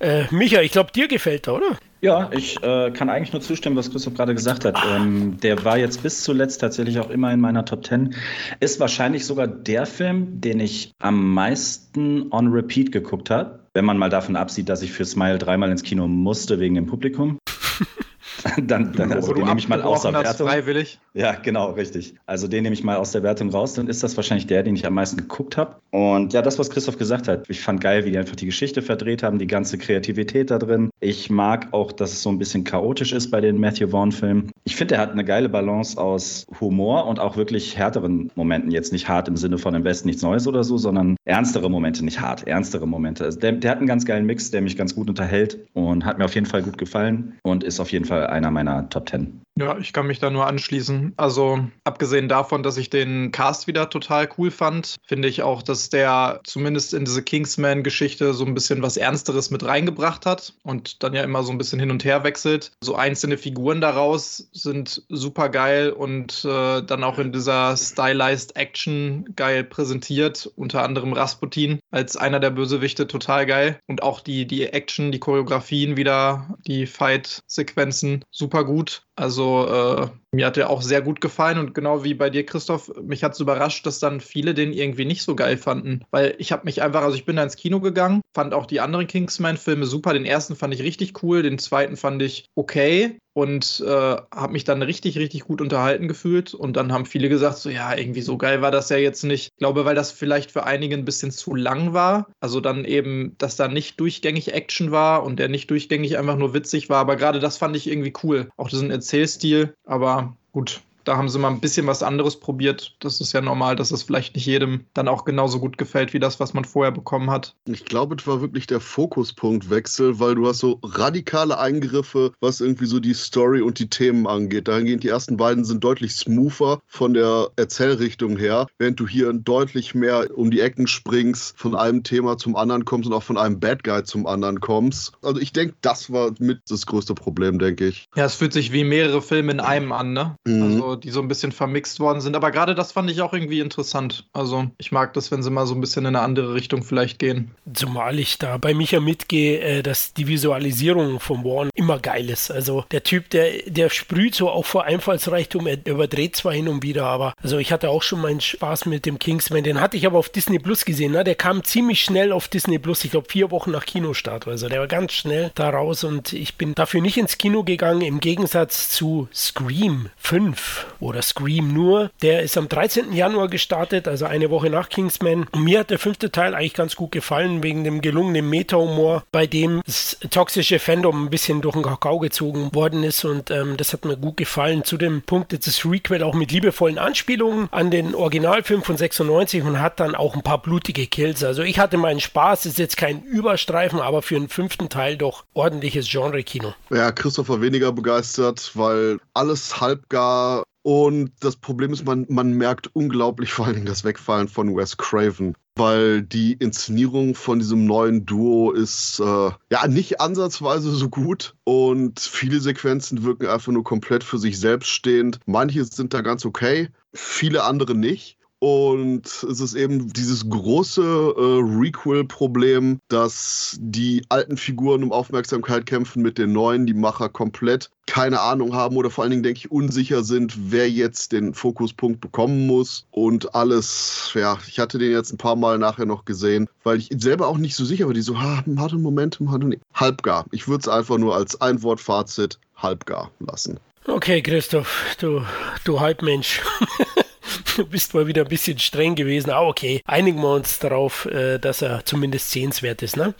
äh, 0.00 0.24
Micha, 0.30 0.62
ich 0.62 0.72
glaube, 0.72 0.92
dir 0.92 1.08
gefällt 1.08 1.46
er, 1.46 1.54
oder? 1.54 1.78
Ja, 2.02 2.30
ich 2.32 2.62
äh, 2.62 2.90
kann 2.92 3.10
eigentlich 3.10 3.32
nur 3.32 3.42
zustimmen, 3.42 3.76
was 3.76 3.90
Christoph 3.90 4.14
gerade 4.14 4.34
gesagt 4.34 4.64
hat. 4.64 4.78
Ähm, 4.90 5.38
der 5.42 5.62
war 5.64 5.76
jetzt 5.76 6.02
bis 6.02 6.22
zuletzt 6.22 6.60
tatsächlich 6.60 6.98
auch 6.98 7.10
immer 7.10 7.30
in 7.30 7.40
meiner 7.40 7.66
Top 7.66 7.84
10. 7.84 8.14
Ist 8.58 8.80
wahrscheinlich 8.80 9.26
sogar 9.26 9.46
der 9.46 9.84
Film, 9.84 10.40
den 10.40 10.60
ich 10.60 10.92
am 10.98 11.34
meisten 11.34 12.32
on 12.32 12.48
repeat 12.48 12.90
geguckt 12.90 13.28
habe. 13.28 13.60
Wenn 13.74 13.84
man 13.84 13.98
mal 13.98 14.08
davon 14.08 14.36
absieht, 14.36 14.68
dass 14.70 14.82
ich 14.82 14.92
für 14.92 15.04
Smile 15.04 15.38
dreimal 15.38 15.70
ins 15.70 15.82
Kino 15.82 16.08
musste 16.08 16.58
wegen 16.58 16.74
dem 16.74 16.86
Publikum. 16.86 17.38
dann, 18.62 18.92
dann 18.92 19.12
also 19.12 19.32
den 19.32 19.44
nehme 19.44 19.58
ich 19.58 19.68
mal 19.68 19.82
aus 19.82 20.02
der 20.02 20.12
Wertung. 20.12 20.48
Freiwillig. 20.48 20.98
Ja, 21.14 21.32
genau, 21.32 21.72
richtig. 21.72 22.14
Also 22.26 22.48
den 22.48 22.62
nehme 22.62 22.74
ich 22.74 22.84
mal 22.84 22.96
aus 22.96 23.12
der 23.12 23.22
Wertung 23.22 23.50
raus, 23.50 23.74
dann 23.74 23.88
ist 23.88 24.02
das 24.02 24.16
wahrscheinlich 24.16 24.46
der, 24.46 24.62
den 24.62 24.76
ich 24.76 24.86
am 24.86 24.94
meisten 24.94 25.16
geguckt 25.16 25.56
habe. 25.56 25.76
Und 25.90 26.32
ja, 26.32 26.42
das, 26.42 26.58
was 26.58 26.70
Christoph 26.70 26.98
gesagt 26.98 27.28
hat, 27.28 27.48
ich 27.50 27.60
fand 27.60 27.80
geil, 27.80 28.04
wie 28.04 28.12
die 28.12 28.18
einfach 28.18 28.36
die 28.36 28.46
Geschichte 28.46 28.82
verdreht 28.82 29.22
haben, 29.22 29.38
die 29.38 29.46
ganze 29.46 29.78
Kreativität 29.78 30.50
da 30.50 30.58
drin. 30.58 30.90
Ich 31.00 31.30
mag 31.30 31.68
auch, 31.72 31.92
dass 31.92 32.12
es 32.12 32.22
so 32.22 32.30
ein 32.30 32.38
bisschen 32.38 32.64
chaotisch 32.64 33.12
ist 33.12 33.30
bei 33.30 33.40
den 33.40 33.58
Matthew 33.58 33.88
Vaughn-Filmen. 33.88 34.50
Ich 34.64 34.76
finde, 34.76 34.94
er 34.94 35.00
hat 35.00 35.12
eine 35.12 35.24
geile 35.24 35.48
Balance 35.48 36.00
aus 36.00 36.46
Humor 36.60 37.06
und 37.06 37.18
auch 37.18 37.36
wirklich 37.36 37.76
härteren 37.76 38.30
Momenten. 38.36 38.70
Jetzt 38.70 38.92
nicht 38.92 39.08
hart 39.08 39.28
im 39.28 39.36
Sinne 39.36 39.58
von 39.58 39.74
im 39.74 39.84
Westen 39.84 40.08
nichts 40.08 40.22
Neues 40.22 40.46
oder 40.46 40.62
so, 40.64 40.78
sondern 40.78 41.16
ernstere 41.24 41.68
Momente, 41.68 42.04
nicht 42.04 42.20
hart, 42.20 42.46
ernstere 42.46 42.86
Momente. 42.86 43.24
Also 43.24 43.40
der, 43.40 43.52
der 43.52 43.72
hat 43.72 43.78
einen 43.78 43.86
ganz 43.86 44.04
geilen 44.04 44.26
Mix, 44.26 44.50
der 44.50 44.62
mich 44.62 44.76
ganz 44.76 44.94
gut 44.94 45.08
unterhält 45.08 45.58
und 45.74 46.04
hat 46.04 46.18
mir 46.18 46.24
auf 46.24 46.34
jeden 46.34 46.46
Fall 46.46 46.62
gut 46.62 46.78
gefallen 46.78 47.34
und 47.42 47.64
ist 47.64 47.80
auf 47.80 47.90
jeden 47.92 48.04
Fall 48.04 48.29
einer 48.30 48.50
meiner 48.50 48.88
Top 48.88 49.06
Ten. 49.06 49.42
Ja, 49.60 49.76
ich 49.76 49.92
kann 49.92 50.06
mich 50.06 50.18
da 50.18 50.30
nur 50.30 50.46
anschließen. 50.46 51.12
Also 51.18 51.60
abgesehen 51.84 52.30
davon, 52.30 52.62
dass 52.62 52.78
ich 52.78 52.88
den 52.88 53.30
Cast 53.30 53.66
wieder 53.66 53.90
total 53.90 54.26
cool 54.38 54.50
fand, 54.50 54.96
finde 55.06 55.28
ich 55.28 55.42
auch, 55.42 55.62
dass 55.62 55.90
der 55.90 56.40
zumindest 56.44 56.94
in 56.94 57.04
diese 57.04 57.22
Kingsman-Geschichte 57.22 58.32
so 58.32 58.46
ein 58.46 58.54
bisschen 58.54 58.80
was 58.80 58.96
Ernsteres 58.96 59.50
mit 59.50 59.62
reingebracht 59.62 60.24
hat 60.24 60.54
und 60.62 61.02
dann 61.02 61.12
ja 61.12 61.22
immer 61.22 61.42
so 61.42 61.52
ein 61.52 61.58
bisschen 61.58 61.78
hin 61.78 61.90
und 61.90 62.04
her 62.04 62.24
wechselt. 62.24 62.72
So 62.82 62.94
einzelne 62.94 63.36
Figuren 63.36 63.82
daraus 63.82 64.48
sind 64.52 65.02
super 65.10 65.50
geil 65.50 65.90
und 65.90 66.42
äh, 66.46 66.82
dann 66.82 67.04
auch 67.04 67.18
in 67.18 67.30
dieser 67.30 67.76
Stylized 67.76 68.56
Action 68.56 69.26
geil 69.36 69.62
präsentiert. 69.62 70.50
Unter 70.56 70.84
anderem 70.84 71.12
Rasputin 71.12 71.80
als 71.90 72.16
einer 72.16 72.40
der 72.40 72.50
Bösewichte 72.50 73.06
total 73.06 73.44
geil. 73.44 73.78
Und 73.86 74.02
auch 74.02 74.20
die, 74.20 74.46
die 74.46 74.64
Action, 74.68 75.12
die 75.12 75.20
Choreografien 75.20 75.98
wieder, 75.98 76.56
die 76.66 76.86
Fight-Sequenzen 76.86 78.24
super 78.30 78.64
gut. 78.64 79.02
Also 79.20 79.66
äh, 79.68 80.29
mir 80.32 80.46
hat 80.46 80.56
er 80.56 80.70
auch 80.70 80.82
sehr 80.82 81.02
gut 81.02 81.20
gefallen 81.20 81.58
und 81.58 81.74
genau 81.74 82.04
wie 82.04 82.14
bei 82.14 82.30
dir, 82.30 82.46
Christoph, 82.46 82.92
mich 83.02 83.24
hat 83.24 83.32
es 83.32 83.40
überrascht, 83.40 83.84
dass 83.86 83.98
dann 83.98 84.20
viele 84.20 84.54
den 84.54 84.72
irgendwie 84.72 85.04
nicht 85.04 85.22
so 85.22 85.34
geil 85.34 85.56
fanden. 85.56 86.04
Weil 86.10 86.34
ich 86.38 86.52
habe 86.52 86.64
mich 86.64 86.82
einfach, 86.82 87.02
also 87.02 87.16
ich 87.16 87.24
bin 87.24 87.36
da 87.36 87.42
ins 87.42 87.56
Kino 87.56 87.80
gegangen, 87.80 88.20
fand 88.34 88.54
auch 88.54 88.66
die 88.66 88.80
anderen 88.80 89.06
Kingsman-Filme 89.06 89.86
super. 89.86 90.12
Den 90.12 90.24
ersten 90.24 90.56
fand 90.56 90.72
ich 90.74 90.82
richtig 90.82 91.22
cool, 91.22 91.42
den 91.42 91.58
zweiten 91.58 91.96
fand 91.96 92.22
ich 92.22 92.46
okay 92.54 93.18
und 93.32 93.82
äh, 93.86 94.16
habe 94.34 94.52
mich 94.52 94.64
dann 94.64 94.82
richtig, 94.82 95.16
richtig 95.18 95.44
gut 95.44 95.60
unterhalten 95.60 96.08
gefühlt. 96.08 96.52
Und 96.52 96.76
dann 96.76 96.92
haben 96.92 97.06
viele 97.06 97.28
gesagt, 97.28 97.58
so 97.58 97.70
ja, 97.70 97.96
irgendwie 97.96 98.22
so 98.22 98.36
geil 98.36 98.60
war 98.60 98.70
das 98.70 98.88
ja 98.88 98.96
jetzt 98.96 99.24
nicht. 99.24 99.50
Ich 99.52 99.58
glaube, 99.58 99.84
weil 99.84 99.94
das 99.94 100.10
vielleicht 100.10 100.50
für 100.50 100.64
einige 100.64 100.96
ein 100.96 101.04
bisschen 101.04 101.30
zu 101.30 101.54
lang 101.54 101.92
war. 101.92 102.26
Also 102.40 102.60
dann 102.60 102.84
eben, 102.84 103.36
dass 103.38 103.56
da 103.56 103.68
nicht 103.68 104.00
durchgängig 104.00 104.52
Action 104.52 104.90
war 104.90 105.22
und 105.22 105.38
der 105.38 105.48
nicht 105.48 105.70
durchgängig 105.70 106.18
einfach 106.18 106.36
nur 106.36 106.54
witzig 106.54 106.90
war. 106.90 106.98
Aber 106.98 107.16
gerade 107.16 107.38
das 107.38 107.56
fand 107.56 107.76
ich 107.76 107.88
irgendwie 107.88 108.12
cool. 108.22 108.48
Auch 108.56 108.68
diesen 108.68 108.90
Erzählstil. 108.90 109.74
Aber 109.86 110.19
gut, 110.52 110.82
da 111.04 111.16
haben 111.16 111.28
sie 111.28 111.38
mal 111.38 111.48
ein 111.48 111.60
bisschen 111.60 111.86
was 111.86 112.02
anderes 112.02 112.38
probiert. 112.38 112.96
Das 113.00 113.20
ist 113.20 113.32
ja 113.32 113.40
normal, 113.40 113.76
dass 113.76 113.90
es 113.90 114.02
vielleicht 114.02 114.34
nicht 114.34 114.46
jedem 114.46 114.86
dann 114.94 115.08
auch 115.08 115.24
genauso 115.24 115.60
gut 115.60 115.78
gefällt 115.78 116.12
wie 116.12 116.18
das, 116.18 116.40
was 116.40 116.54
man 116.54 116.64
vorher 116.64 116.92
bekommen 116.92 117.30
hat. 117.30 117.56
Ich 117.66 117.84
glaube, 117.84 118.16
es 118.18 118.26
war 118.26 118.40
wirklich 118.40 118.66
der 118.66 118.80
Fokuspunktwechsel, 118.80 120.20
weil 120.20 120.34
du 120.34 120.46
hast 120.46 120.58
so 120.58 120.78
radikale 120.82 121.58
Eingriffe, 121.58 122.32
was 122.40 122.60
irgendwie 122.60 122.86
so 122.86 123.00
die 123.00 123.14
Story 123.14 123.60
und 123.60 123.78
die 123.78 123.88
Themen 123.88 124.26
angeht. 124.26 124.68
Dahingehend, 124.68 125.02
die 125.02 125.08
ersten 125.08 125.36
beiden 125.36 125.64
sind 125.64 125.82
deutlich 125.84 126.14
smoother 126.14 126.80
von 126.86 127.14
der 127.14 127.48
Erzählrichtung 127.56 128.36
her, 128.36 128.66
während 128.78 129.00
du 129.00 129.06
hier 129.06 129.32
deutlich 129.32 129.94
mehr 129.94 130.26
um 130.34 130.50
die 130.50 130.60
Ecken 130.60 130.86
springst, 130.86 131.58
von 131.58 131.74
einem 131.74 132.02
Thema 132.02 132.36
zum 132.36 132.56
anderen 132.56 132.84
kommst 132.84 133.08
und 133.08 133.14
auch 133.14 133.22
von 133.22 133.38
einem 133.38 133.60
Bad 133.60 133.84
Guy 133.84 134.04
zum 134.04 134.26
anderen 134.26 134.60
kommst. 134.60 135.12
Also 135.22 135.40
ich 135.40 135.52
denke, 135.52 135.74
das 135.80 136.12
war 136.12 136.32
mit 136.38 136.60
das 136.68 136.86
größte 136.86 137.14
Problem, 137.14 137.58
denke 137.58 137.88
ich. 137.88 138.08
Ja, 138.14 138.24
es 138.24 138.34
fühlt 138.34 138.52
sich 138.52 138.72
wie 138.72 138.84
mehrere 138.84 139.22
Filme 139.22 139.52
in 139.52 139.60
einem 139.60 139.92
an, 139.92 140.12
ne? 140.12 140.36
Mhm. 140.46 140.62
Also 140.62 140.89
die 140.96 141.10
so 141.10 141.20
ein 141.20 141.28
bisschen 141.28 141.52
vermixt 141.52 142.00
worden 142.00 142.20
sind. 142.20 142.36
Aber 142.36 142.50
gerade 142.50 142.74
das 142.74 142.92
fand 142.92 143.10
ich 143.10 143.22
auch 143.22 143.32
irgendwie 143.32 143.60
interessant. 143.60 144.26
Also 144.32 144.66
ich 144.78 144.92
mag 144.92 145.14
das, 145.14 145.30
wenn 145.30 145.42
sie 145.42 145.50
mal 145.50 145.66
so 145.66 145.74
ein 145.74 145.80
bisschen 145.80 146.04
in 146.04 146.16
eine 146.16 146.20
andere 146.20 146.54
Richtung 146.54 146.82
vielleicht 146.82 147.18
gehen. 147.18 147.50
Zumal 147.72 148.18
ich 148.18 148.38
da 148.38 148.58
bei 148.58 148.74
Micha 148.74 149.00
mitgehe, 149.00 149.60
äh, 149.60 149.82
dass 149.82 150.14
die 150.14 150.26
Visualisierung 150.26 151.20
von 151.20 151.44
Warren 151.44 151.70
immer 151.74 151.98
geil 151.98 152.30
ist. 152.30 152.50
Also 152.50 152.84
der 152.90 153.02
Typ, 153.02 153.30
der, 153.30 153.62
der 153.66 153.90
sprüht 153.90 154.34
so 154.34 154.50
auch 154.50 154.66
vor 154.66 154.84
Einfallsreichtum, 154.84 155.66
er 155.66 155.86
überdreht 155.86 156.36
zwar 156.36 156.52
hin 156.52 156.68
und 156.68 156.82
wieder, 156.82 157.06
aber 157.06 157.34
also 157.42 157.58
ich 157.58 157.72
hatte 157.72 157.90
auch 157.90 158.02
schon 158.02 158.20
meinen 158.20 158.40
Spaß 158.40 158.86
mit 158.86 159.06
dem 159.06 159.18
Kingsman. 159.18 159.64
Den 159.64 159.80
hatte 159.80 159.96
ich 159.96 160.06
aber 160.06 160.18
auf 160.18 160.28
Disney 160.28 160.58
Plus 160.58 160.84
gesehen. 160.84 161.12
Ne? 161.12 161.24
Der 161.24 161.34
kam 161.34 161.64
ziemlich 161.64 162.02
schnell 162.02 162.32
auf 162.32 162.48
Disney 162.48 162.78
Plus. 162.78 163.04
Ich 163.04 163.12
glaube 163.12 163.28
vier 163.30 163.50
Wochen 163.50 163.70
nach 163.70 163.86
Kinostart. 163.86 164.46
Also 164.46 164.68
der 164.68 164.80
war 164.80 164.88
ganz 164.88 165.12
schnell 165.12 165.50
da 165.54 165.70
raus 165.70 166.04
und 166.04 166.32
ich 166.32 166.56
bin 166.56 166.74
dafür 166.74 167.00
nicht 167.00 167.16
ins 167.16 167.38
Kino 167.38 167.64
gegangen, 167.64 168.02
im 168.02 168.20
Gegensatz 168.20 168.90
zu 168.90 169.28
Scream 169.32 170.10
5 170.16 170.79
oder 171.00 171.22
Scream 171.22 171.72
nur. 171.72 172.10
Der 172.22 172.42
ist 172.42 172.56
am 172.56 172.68
13. 172.68 173.12
Januar 173.12 173.48
gestartet, 173.48 174.08
also 174.08 174.26
eine 174.26 174.50
Woche 174.50 174.70
nach 174.70 174.88
Kingsman. 174.88 175.46
Und 175.52 175.64
mir 175.64 175.80
hat 175.80 175.90
der 175.90 175.98
fünfte 175.98 176.30
Teil 176.30 176.54
eigentlich 176.54 176.74
ganz 176.74 176.96
gut 176.96 177.12
gefallen, 177.12 177.62
wegen 177.62 177.84
dem 177.84 178.00
gelungenen 178.00 178.48
Meta-Humor, 178.48 179.24
bei 179.32 179.46
dem 179.46 179.82
das 179.86 180.18
toxische 180.30 180.78
Fandom 180.78 181.24
ein 181.24 181.30
bisschen 181.30 181.60
durch 181.60 181.74
den 181.74 181.82
Kakao 181.82 182.18
gezogen 182.18 182.74
worden 182.74 183.02
ist. 183.02 183.24
Und 183.24 183.50
ähm, 183.50 183.76
das 183.76 183.92
hat 183.92 184.04
mir 184.04 184.16
gut 184.16 184.36
gefallen. 184.36 184.84
Zu 184.84 184.96
dem 184.96 185.22
Punkt 185.22 185.52
ist 185.52 185.66
das 185.66 185.84
Requel 185.84 186.22
auch 186.22 186.34
mit 186.34 186.52
liebevollen 186.52 186.98
Anspielungen 186.98 187.68
an 187.70 187.90
den 187.90 188.14
Originalfilm 188.14 188.82
von 188.82 188.96
96 188.96 189.62
und 189.64 189.80
hat 189.80 190.00
dann 190.00 190.14
auch 190.14 190.34
ein 190.34 190.42
paar 190.42 190.62
blutige 190.62 191.06
Kills. 191.06 191.42
Also 191.44 191.62
ich 191.62 191.78
hatte 191.78 191.96
meinen 191.96 192.20
Spaß, 192.20 192.66
ist 192.66 192.78
jetzt 192.78 192.96
kein 192.96 193.22
Überstreifen, 193.22 194.00
aber 194.00 194.22
für 194.22 194.34
den 194.34 194.48
fünften 194.48 194.88
Teil 194.88 195.16
doch 195.16 195.44
ordentliches 195.54 196.08
Genre-Kino. 196.08 196.74
Ja, 196.90 197.12
Christopher 197.12 197.60
weniger 197.60 197.92
begeistert, 197.92 198.72
weil 198.74 199.18
alles 199.34 199.80
halbgar 199.80 200.64
und 200.82 201.32
das 201.40 201.56
Problem 201.56 201.92
ist, 201.92 202.06
man, 202.06 202.26
man 202.28 202.52
merkt 202.52 202.90
unglaublich 202.94 203.52
vor 203.52 203.66
allen 203.66 203.74
Dingen 203.74 203.86
das 203.86 204.04
Wegfallen 204.04 204.48
von 204.48 204.74
Wes 204.74 204.96
Craven, 204.96 205.54
weil 205.76 206.22
die 206.22 206.54
Inszenierung 206.54 207.34
von 207.34 207.58
diesem 207.58 207.84
neuen 207.84 208.24
Duo 208.24 208.72
ist 208.72 209.20
äh, 209.20 209.50
ja 209.70 209.88
nicht 209.88 210.20
ansatzweise 210.20 210.90
so 210.90 211.10
gut 211.10 211.54
und 211.64 212.18
viele 212.18 212.60
Sequenzen 212.60 213.24
wirken 213.24 213.46
einfach 213.46 213.72
nur 213.72 213.84
komplett 213.84 214.24
für 214.24 214.38
sich 214.38 214.58
selbst 214.58 214.88
stehend. 214.88 215.40
Manche 215.44 215.84
sind 215.84 216.14
da 216.14 216.22
ganz 216.22 216.46
okay, 216.46 216.88
viele 217.12 217.64
andere 217.64 217.94
nicht. 217.94 218.38
Und 218.60 219.26
es 219.26 219.58
ist 219.58 219.74
eben 219.74 220.12
dieses 220.12 220.48
große 220.48 221.02
äh, 221.02 221.78
Requel-Problem, 221.80 223.00
dass 223.08 223.78
die 223.80 224.22
alten 224.28 224.58
Figuren 224.58 225.02
um 225.02 225.12
Aufmerksamkeit 225.12 225.86
kämpfen 225.86 226.20
mit 226.20 226.36
den 226.36 226.52
neuen, 226.52 226.84
die 226.84 226.92
Macher 226.92 227.30
komplett 227.30 227.90
keine 228.06 228.40
Ahnung 228.40 228.74
haben 228.74 228.96
oder 228.96 229.08
vor 229.08 229.22
allen 229.22 229.30
Dingen, 229.30 229.42
denke 229.42 229.58
ich, 229.58 229.70
unsicher 229.70 230.24
sind, 230.24 230.70
wer 230.70 230.90
jetzt 230.90 231.32
den 231.32 231.54
Fokuspunkt 231.54 232.20
bekommen 232.20 232.66
muss. 232.66 233.06
Und 233.12 233.54
alles, 233.54 234.32
ja, 234.34 234.58
ich 234.68 234.78
hatte 234.78 234.98
den 234.98 235.12
jetzt 235.12 235.32
ein 235.32 235.38
paar 235.38 235.56
Mal 235.56 235.78
nachher 235.78 236.06
noch 236.06 236.26
gesehen, 236.26 236.68
weil 236.82 236.98
ich 236.98 237.08
selber 237.16 237.48
auch 237.48 237.56
nicht 237.56 237.76
so 237.76 237.86
sicher 237.86 238.06
war. 238.06 238.14
Die 238.14 238.20
so, 238.20 238.38
ha, 238.38 238.58
hatte 238.58 238.96
einen 238.96 239.02
Momentum, 239.02 239.50
hatte 239.50 239.66
nicht. 239.66 239.80
Halbgar. 239.94 240.44
Ich 240.50 240.68
würde 240.68 240.82
es 240.82 240.88
einfach 240.88 241.16
nur 241.16 241.34
als 241.34 241.58
Einwortfazit 241.62 242.58
halbgar 242.76 243.30
lassen. 243.38 243.80
Okay, 244.06 244.42
Christoph, 244.42 245.16
du, 245.18 245.42
du 245.84 246.00
Halbmensch. 246.00 246.60
du 247.76 247.86
bist 247.86 248.14
mal 248.14 248.26
wieder 248.26 248.42
ein 248.42 248.48
bisschen 248.48 248.78
streng 248.78 249.14
gewesen. 249.14 249.50
Ah, 249.50 249.62
okay. 249.62 250.02
Einigen 250.04 250.40
wir 250.40 250.54
uns 250.54 250.78
darauf, 250.78 251.26
äh, 251.26 251.58
dass 251.58 251.82
er 251.82 252.04
zumindest 252.04 252.50
sehenswert 252.50 253.02
ist, 253.02 253.16
ne? 253.16 253.34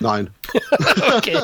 Nein. 0.00 0.30
okay. 1.16 1.38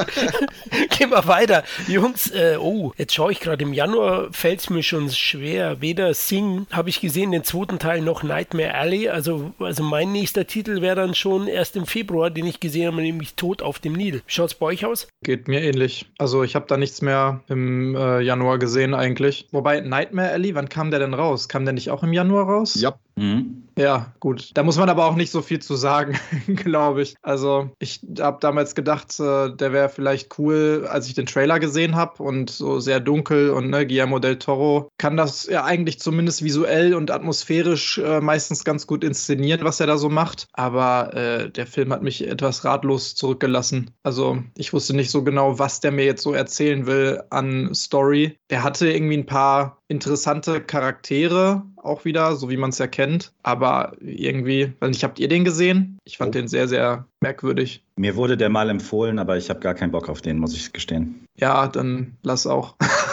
Gehen 0.96 1.10
wir 1.10 1.26
weiter. 1.26 1.64
Jungs, 1.88 2.30
äh, 2.30 2.56
oh, 2.58 2.92
jetzt 2.96 3.14
schaue 3.14 3.32
ich 3.32 3.40
gerade 3.40 3.62
im 3.62 3.72
Januar, 3.72 4.28
fällt 4.32 4.60
es 4.60 4.70
mir 4.70 4.82
schon 4.82 5.10
schwer. 5.10 5.80
Weder 5.80 6.14
Sing 6.14 6.66
habe 6.70 6.88
ich 6.88 7.00
gesehen, 7.00 7.32
den 7.32 7.44
zweiten 7.44 7.78
Teil, 7.78 8.00
noch 8.00 8.22
Nightmare 8.22 8.74
Alley. 8.74 9.08
Also, 9.08 9.52
also 9.58 9.82
mein 9.82 10.12
nächster 10.12 10.46
Titel 10.46 10.80
wäre 10.80 10.96
dann 10.96 11.14
schon 11.14 11.48
erst 11.48 11.76
im 11.76 11.86
Februar, 11.86 12.30
den 12.30 12.46
ich 12.46 12.60
gesehen 12.60 12.86
habe, 12.86 13.02
nämlich 13.02 13.34
Tod 13.34 13.62
auf 13.62 13.78
dem 13.78 13.94
Nil. 13.94 14.22
Schaut 14.26 14.50
es 14.50 14.54
bei 14.54 14.66
euch 14.66 14.84
aus? 14.86 15.08
Geht 15.24 15.48
mir 15.48 15.62
ähnlich. 15.62 16.06
Also 16.18 16.42
ich 16.42 16.54
habe 16.54 16.66
da 16.68 16.76
nichts 16.76 17.02
mehr 17.02 17.40
im 17.48 17.94
äh, 17.94 18.20
Januar 18.20 18.58
gesehen 18.58 18.94
eigentlich. 18.94 19.46
Wobei 19.52 19.80
Nightmare 19.80 20.30
Alley, 20.30 20.54
wann 20.54 20.68
kam 20.68 20.90
der 20.90 21.00
denn 21.00 21.14
raus? 21.14 21.48
Kam 21.48 21.64
der 21.64 21.74
nicht 21.74 21.90
auch 21.90 22.02
im 22.02 22.12
Januar 22.12 22.46
raus? 22.46 22.74
Ja. 22.80 22.94
Mhm. 23.16 23.62
Ja, 23.78 24.12
gut. 24.20 24.50
Da 24.54 24.62
muss 24.62 24.76
man 24.76 24.90
aber 24.90 25.06
auch 25.06 25.16
nicht 25.16 25.30
so 25.30 25.40
viel 25.40 25.60
zu 25.60 25.76
sagen, 25.76 26.18
glaube 26.46 27.02
ich. 27.02 27.14
Also, 27.22 27.70
ich 27.78 28.00
habe 28.20 28.38
damals 28.40 28.74
gedacht, 28.74 29.18
äh, 29.18 29.54
der 29.54 29.72
wäre 29.72 29.88
vielleicht 29.88 30.38
cool, 30.38 30.86
als 30.88 31.06
ich 31.06 31.14
den 31.14 31.26
Trailer 31.26 31.58
gesehen 31.58 31.96
habe 31.96 32.22
und 32.22 32.50
so 32.50 32.80
sehr 32.80 33.00
dunkel 33.00 33.50
und 33.50 33.70
ne, 33.70 33.86
Guillermo 33.86 34.18
del 34.18 34.38
Toro 34.38 34.88
kann 34.98 35.16
das 35.16 35.46
ja 35.46 35.64
eigentlich 35.64 36.00
zumindest 36.00 36.44
visuell 36.44 36.94
und 36.94 37.10
atmosphärisch 37.10 37.98
äh, 37.98 38.20
meistens 38.20 38.64
ganz 38.64 38.86
gut 38.86 39.04
inszenieren, 39.04 39.64
was 39.64 39.80
er 39.80 39.86
da 39.86 39.96
so 39.96 40.10
macht. 40.10 40.46
Aber 40.52 41.14
äh, 41.14 41.50
der 41.50 41.66
Film 41.66 41.92
hat 41.92 42.02
mich 42.02 42.26
etwas 42.26 42.64
ratlos 42.64 43.14
zurückgelassen. 43.14 43.90
Also, 44.02 44.42
ich 44.56 44.72
wusste 44.72 44.94
nicht 44.94 45.10
so 45.10 45.24
genau, 45.24 45.58
was 45.58 45.80
der 45.80 45.92
mir 45.92 46.04
jetzt 46.04 46.22
so 46.22 46.34
erzählen 46.34 46.86
will 46.86 47.22
an 47.30 47.74
Story. 47.74 48.36
Der 48.50 48.62
hatte 48.62 48.90
irgendwie 48.92 49.16
ein 49.16 49.26
paar 49.26 49.78
interessante 49.88 50.60
Charaktere, 50.60 51.62
auch 51.82 52.04
wieder, 52.04 52.36
so 52.36 52.50
wie 52.50 52.56
man 52.56 52.70
es 52.70 52.78
ja 52.78 52.86
kennt. 52.86 53.32
Aber 53.42 53.96
irgendwie, 54.00 54.72
weiß 54.80 54.90
nicht, 54.90 55.04
habt 55.04 55.18
ihr 55.18 55.28
den 55.28 55.44
gesehen? 55.44 55.98
Ich 56.04 56.18
fand 56.18 56.30
oh. 56.30 56.38
den 56.38 56.48
sehr, 56.48 56.68
sehr 56.68 57.06
merkwürdig. 57.20 57.84
Mir 57.96 58.16
wurde 58.16 58.36
der 58.36 58.48
mal 58.48 58.70
empfohlen, 58.70 59.18
aber 59.18 59.36
ich 59.36 59.50
habe 59.50 59.60
gar 59.60 59.74
keinen 59.74 59.92
Bock 59.92 60.08
auf 60.08 60.22
den, 60.22 60.38
muss 60.38 60.54
ich 60.54 60.72
gestehen. 60.72 61.26
Ja, 61.36 61.68
dann 61.68 62.16
lass 62.22 62.46
auch. 62.46 62.76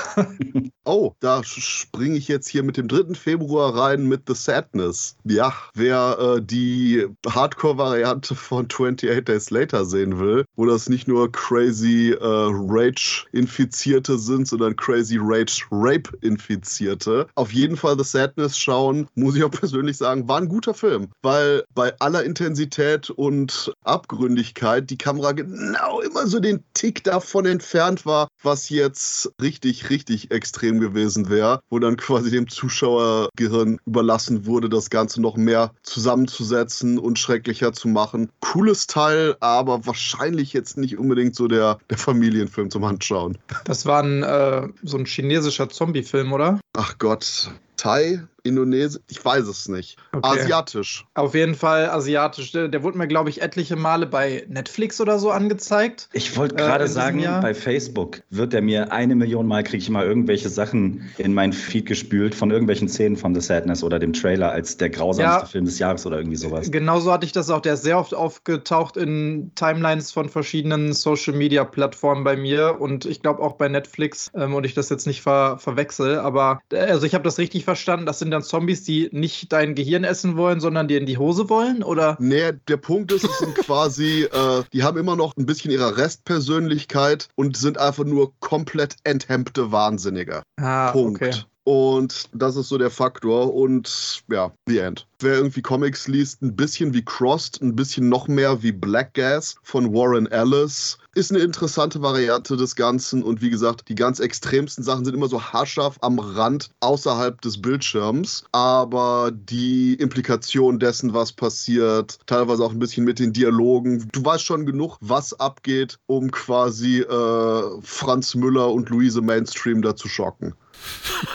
oh, 0.85 1.13
da 1.19 1.43
springe 1.43 2.17
ich 2.17 2.27
jetzt 2.27 2.49
hier 2.49 2.63
mit 2.63 2.77
dem 2.77 2.88
3. 2.88 3.13
Februar 3.13 3.75
rein 3.75 4.05
mit 4.05 4.23
The 4.27 4.33
Sadness. 4.35 5.15
Ja, 5.23 5.53
wer 5.73 6.17
äh, 6.19 6.41
die 6.41 7.07
Hardcore-Variante 7.27 8.35
von 8.35 8.65
28 8.65 9.25
Days 9.25 9.49
Later 9.49 9.85
sehen 9.85 10.19
will, 10.19 10.45
wo 10.55 10.65
das 10.65 10.89
nicht 10.89 11.07
nur 11.07 11.31
crazy 11.31 12.11
äh, 12.11 12.17
Rage-Infizierte 12.21 14.17
sind, 14.17 14.47
sondern 14.47 14.75
crazy 14.75 15.17
Rage-Rape-Infizierte, 15.19 17.27
auf 17.35 17.53
jeden 17.53 17.77
Fall 17.77 17.97
The 17.97 18.03
Sadness 18.03 18.57
schauen, 18.57 19.07
muss 19.15 19.35
ich 19.35 19.43
auch 19.43 19.51
persönlich 19.51 19.97
sagen, 19.97 20.27
war 20.27 20.41
ein 20.41 20.49
guter 20.49 20.73
Film, 20.73 21.09
weil 21.21 21.63
bei 21.75 21.93
aller 21.99 22.23
Intensität 22.23 23.09
und 23.09 23.71
Abgründigkeit 23.83 24.89
die 24.89 24.97
Kamera 24.97 25.33
genau 25.33 26.01
immer 26.01 26.27
so 26.27 26.39
den 26.39 26.63
Tick 26.73 27.03
davon 27.03 27.45
entfernt 27.45 28.05
war, 28.05 28.27
was 28.41 28.69
jetzt 28.69 29.31
richtig, 29.41 29.89
richtig 29.89 30.08
extrem 30.31 30.79
gewesen 30.79 31.29
wäre, 31.29 31.61
wo 31.69 31.79
dann 31.79 31.97
quasi 31.97 32.31
dem 32.31 32.47
Zuschauergehirn 32.47 33.79
überlassen 33.85 34.45
wurde, 34.45 34.69
das 34.69 34.89
Ganze 34.89 35.21
noch 35.21 35.37
mehr 35.37 35.71
zusammenzusetzen 35.83 36.99
und 36.99 37.19
schrecklicher 37.19 37.73
zu 37.73 37.87
machen. 37.87 38.29
Cooles 38.39 38.87
Teil, 38.87 39.35
aber 39.39 39.85
wahrscheinlich 39.85 40.53
jetzt 40.53 40.77
nicht 40.77 40.97
unbedingt 40.97 41.35
so 41.35 41.47
der, 41.47 41.77
der 41.89 41.97
Familienfilm 41.97 42.69
zum 42.69 42.83
Anschauen. 42.83 43.37
Das 43.65 43.85
war 43.85 44.03
ein, 44.03 44.23
äh, 44.23 44.67
so 44.83 44.97
ein 44.97 45.05
chinesischer 45.05 45.69
Zombie-Film, 45.69 46.33
oder? 46.33 46.59
Ach 46.73 46.97
Gott. 46.97 47.51
Thai, 47.79 48.27
Indonesisch, 48.43 49.01
ich 49.09 49.24
weiß 49.24 49.48
es 49.48 49.67
nicht. 49.67 49.98
Okay. 50.12 50.39
Asiatisch. 50.39 51.05
Auf 51.13 51.36
jeden 51.36 51.55
Fall 51.55 51.89
asiatisch. 51.89 52.51
Der, 52.51 52.67
der 52.67 52.83
wurde 52.83 52.98
mir, 52.98 53.07
glaube 53.07 53.29
ich, 53.29 53.41
etliche 53.41 53.75
Male 53.75 54.05
bei 54.05 54.45
Netflix 54.48 55.00
oder 55.01 55.19
so 55.19 55.31
angezeigt. 55.31 56.09
Ich 56.13 56.38
wollte 56.38 56.55
gerade 56.55 56.86
äh, 56.86 56.88
sagen, 56.88 57.24
bei 57.41 57.53
Facebook 57.53 58.21
wird 58.29 58.53
er 58.53 58.62
mir 58.62 58.91
eine 58.91 59.15
Million 59.15 59.48
Mal, 59.48 59.63
kriege 59.63 59.81
ich 59.81 59.89
mal 59.89 60.05
irgendwelche 60.05 60.50
Sachen 60.50 61.09
in 61.17 61.33
mein 61.33 61.53
Feed 61.53 61.86
gespült 61.86 62.36
von 62.36 62.51
irgendwelchen 62.51 62.88
Szenen 62.88 63.17
von 63.17 63.36
The 63.36 63.41
Sadness 63.41 63.83
oder 63.83 64.00
dem 64.00 64.13
Trailer 64.13 64.51
als 64.51 64.77
der 64.77 64.89
grausamste 64.89 65.41
ja, 65.41 65.45
Film 65.45 65.65
des 65.65 65.79
Jahres 65.79 66.05
oder 66.05 66.17
irgendwie 66.17 66.38
sowas. 66.38 66.71
Genauso 66.71 67.12
hatte 67.12 67.25
ich 67.25 67.31
das 67.31 67.50
auch. 67.50 67.62
Der 67.62 67.75
ist 67.75 67.83
sehr 67.83 67.98
oft 67.98 68.13
aufgetaucht 68.13 68.98
in 68.98 69.51
Timelines 69.55 70.12
von 70.12 70.29
verschiedenen 70.29 70.93
Social 70.93 71.33
Media 71.33 71.63
Plattformen 71.63 72.24
bei 72.24 72.36
mir 72.36 72.79
und 72.79 73.05
ich 73.05 73.21
glaube 73.21 73.41
auch 73.41 73.53
bei 73.53 73.69
Netflix 73.69 74.31
ähm, 74.36 74.53
und 74.53 74.65
ich 74.65 74.74
das 74.74 74.89
jetzt 74.89 75.07
nicht 75.07 75.21
ver 75.21 75.57
verwechsel. 75.59 76.19
Aber 76.19 76.62
äh, 76.71 76.77
also 76.77 77.05
ich 77.05 77.13
habe 77.13 77.24
das 77.24 77.38
richtig 77.38 77.65
verstanden. 77.69 78.07
Das 78.07 78.17
sind 78.17 78.31
dann 78.31 78.41
Zombies, 78.41 78.83
die 78.83 79.09
nicht 79.11 79.53
dein 79.53 79.75
Gehirn 79.75 80.03
essen 80.03 80.38
wollen, 80.38 80.59
sondern 80.59 80.88
dir 80.88 80.97
in 80.97 81.05
die 81.05 81.19
Hose 81.19 81.49
wollen, 81.49 81.83
oder? 81.83 82.17
Nee, 82.19 82.53
der 82.67 82.77
Punkt 82.77 83.11
ist, 83.11 83.23
es 83.23 83.38
sind 83.38 83.53
quasi, 83.53 84.23
äh, 84.33 84.63
die 84.73 84.81
haben 84.81 84.97
immer 84.97 85.15
noch 85.15 85.38
ein 85.38 85.45
bisschen 85.45 85.69
ihre 85.69 85.95
Restpersönlichkeit 85.95 87.27
und 87.35 87.57
sind 87.57 87.77
einfach 87.77 88.05
nur 88.05 88.33
komplett 88.39 88.95
enthemmte 89.03 89.71
Wahnsinnige. 89.71 90.41
Ah, 90.57 90.91
Punkt. 90.91 91.21
Okay. 91.21 91.35
Und 91.63 92.29
das 92.33 92.55
ist 92.55 92.69
so 92.69 92.79
der 92.79 92.89
Faktor. 92.89 93.53
Und 93.53 94.23
ja, 94.31 94.51
the 94.65 94.79
end. 94.79 95.07
Wer 95.19 95.35
irgendwie 95.35 95.61
Comics 95.61 96.07
liest, 96.07 96.41
ein 96.41 96.55
bisschen 96.55 96.95
wie 96.95 97.05
Crossed, 97.05 97.61
ein 97.61 97.75
bisschen 97.75 98.09
noch 98.09 98.27
mehr 98.27 98.63
wie 98.63 98.71
Black 98.71 99.13
Gas 99.13 99.57
von 99.61 99.93
Warren 99.93 100.25
Ellis. 100.25 100.97
Ist 101.19 101.31
eine 101.31 101.43
interessante 101.43 102.01
Variante 102.01 102.55
des 102.55 102.77
Ganzen. 102.77 103.23
Und 103.23 103.41
wie 103.41 103.49
gesagt, 103.49 103.89
die 103.89 103.95
ganz 103.95 104.21
extremsten 104.21 104.85
Sachen 104.85 105.03
sind 105.03 105.13
immer 105.13 105.27
so 105.27 105.43
haarscharf 105.43 105.97
am 105.99 106.17
Rand 106.17 106.69
außerhalb 106.79 107.41
des 107.41 107.61
Bildschirms. 107.61 108.45
Aber 108.53 109.29
die 109.33 109.95
Implikation 109.95 110.79
dessen, 110.79 111.13
was 111.13 111.33
passiert, 111.33 112.19
teilweise 112.25 112.63
auch 112.63 112.71
ein 112.71 112.79
bisschen 112.79 113.03
mit 113.03 113.19
den 113.19 113.33
Dialogen. 113.33 114.07
Du 114.13 114.23
weißt 114.23 114.45
schon 114.45 114.65
genug, 114.65 114.95
was 115.01 115.38
abgeht, 115.38 115.99
um 116.05 116.31
quasi 116.31 117.01
äh, 117.01 117.63
Franz 117.81 118.35
Müller 118.35 118.71
und 118.71 118.89
Luise 118.89 119.19
Mainstream 119.19 119.81
da 119.81 119.97
zu 119.97 120.07
schocken. 120.07 120.53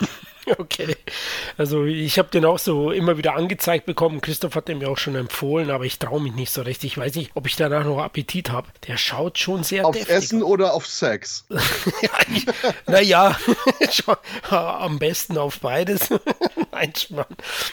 Okay. 0.59 0.97
Also 1.57 1.85
ich 1.85 2.19
habe 2.19 2.29
den 2.31 2.45
auch 2.45 2.59
so 2.59 2.91
immer 2.91 3.17
wieder 3.19 3.35
angezeigt 3.35 3.87
bekommen. 3.87 4.21
Christoph 4.21 4.55
hat 4.55 4.69
den 4.69 4.79
mir 4.79 4.89
auch 4.89 4.99
schon 4.99 5.15
empfohlen, 5.15 5.71
aber 5.71 5.85
ich 5.85 5.99
traue 5.99 6.21
mich 6.21 6.35
nicht 6.35 6.53
so 6.53 6.63
recht. 6.63 6.85
Ich 6.85 6.97
weiß 6.97 7.15
nicht, 7.17 7.31
ob 7.35 7.47
ich 7.47 7.57
danach 7.57 7.85
noch 7.85 7.99
Appetit 7.99 8.51
habe. 8.51 8.69
Der 8.87 8.97
schaut 8.97 9.39
schon 9.39 9.63
sehr 9.63 9.87
Auf 9.87 10.09
Essen 10.09 10.43
oder 10.43 10.75
auf 10.75 10.87
Sex? 10.87 11.45
naja, 12.87 13.37
am 14.51 14.99
besten 14.99 15.39
auf 15.39 15.61
beides. 15.61 16.09
Nein, 16.75 16.93
Mann. 17.11 17.27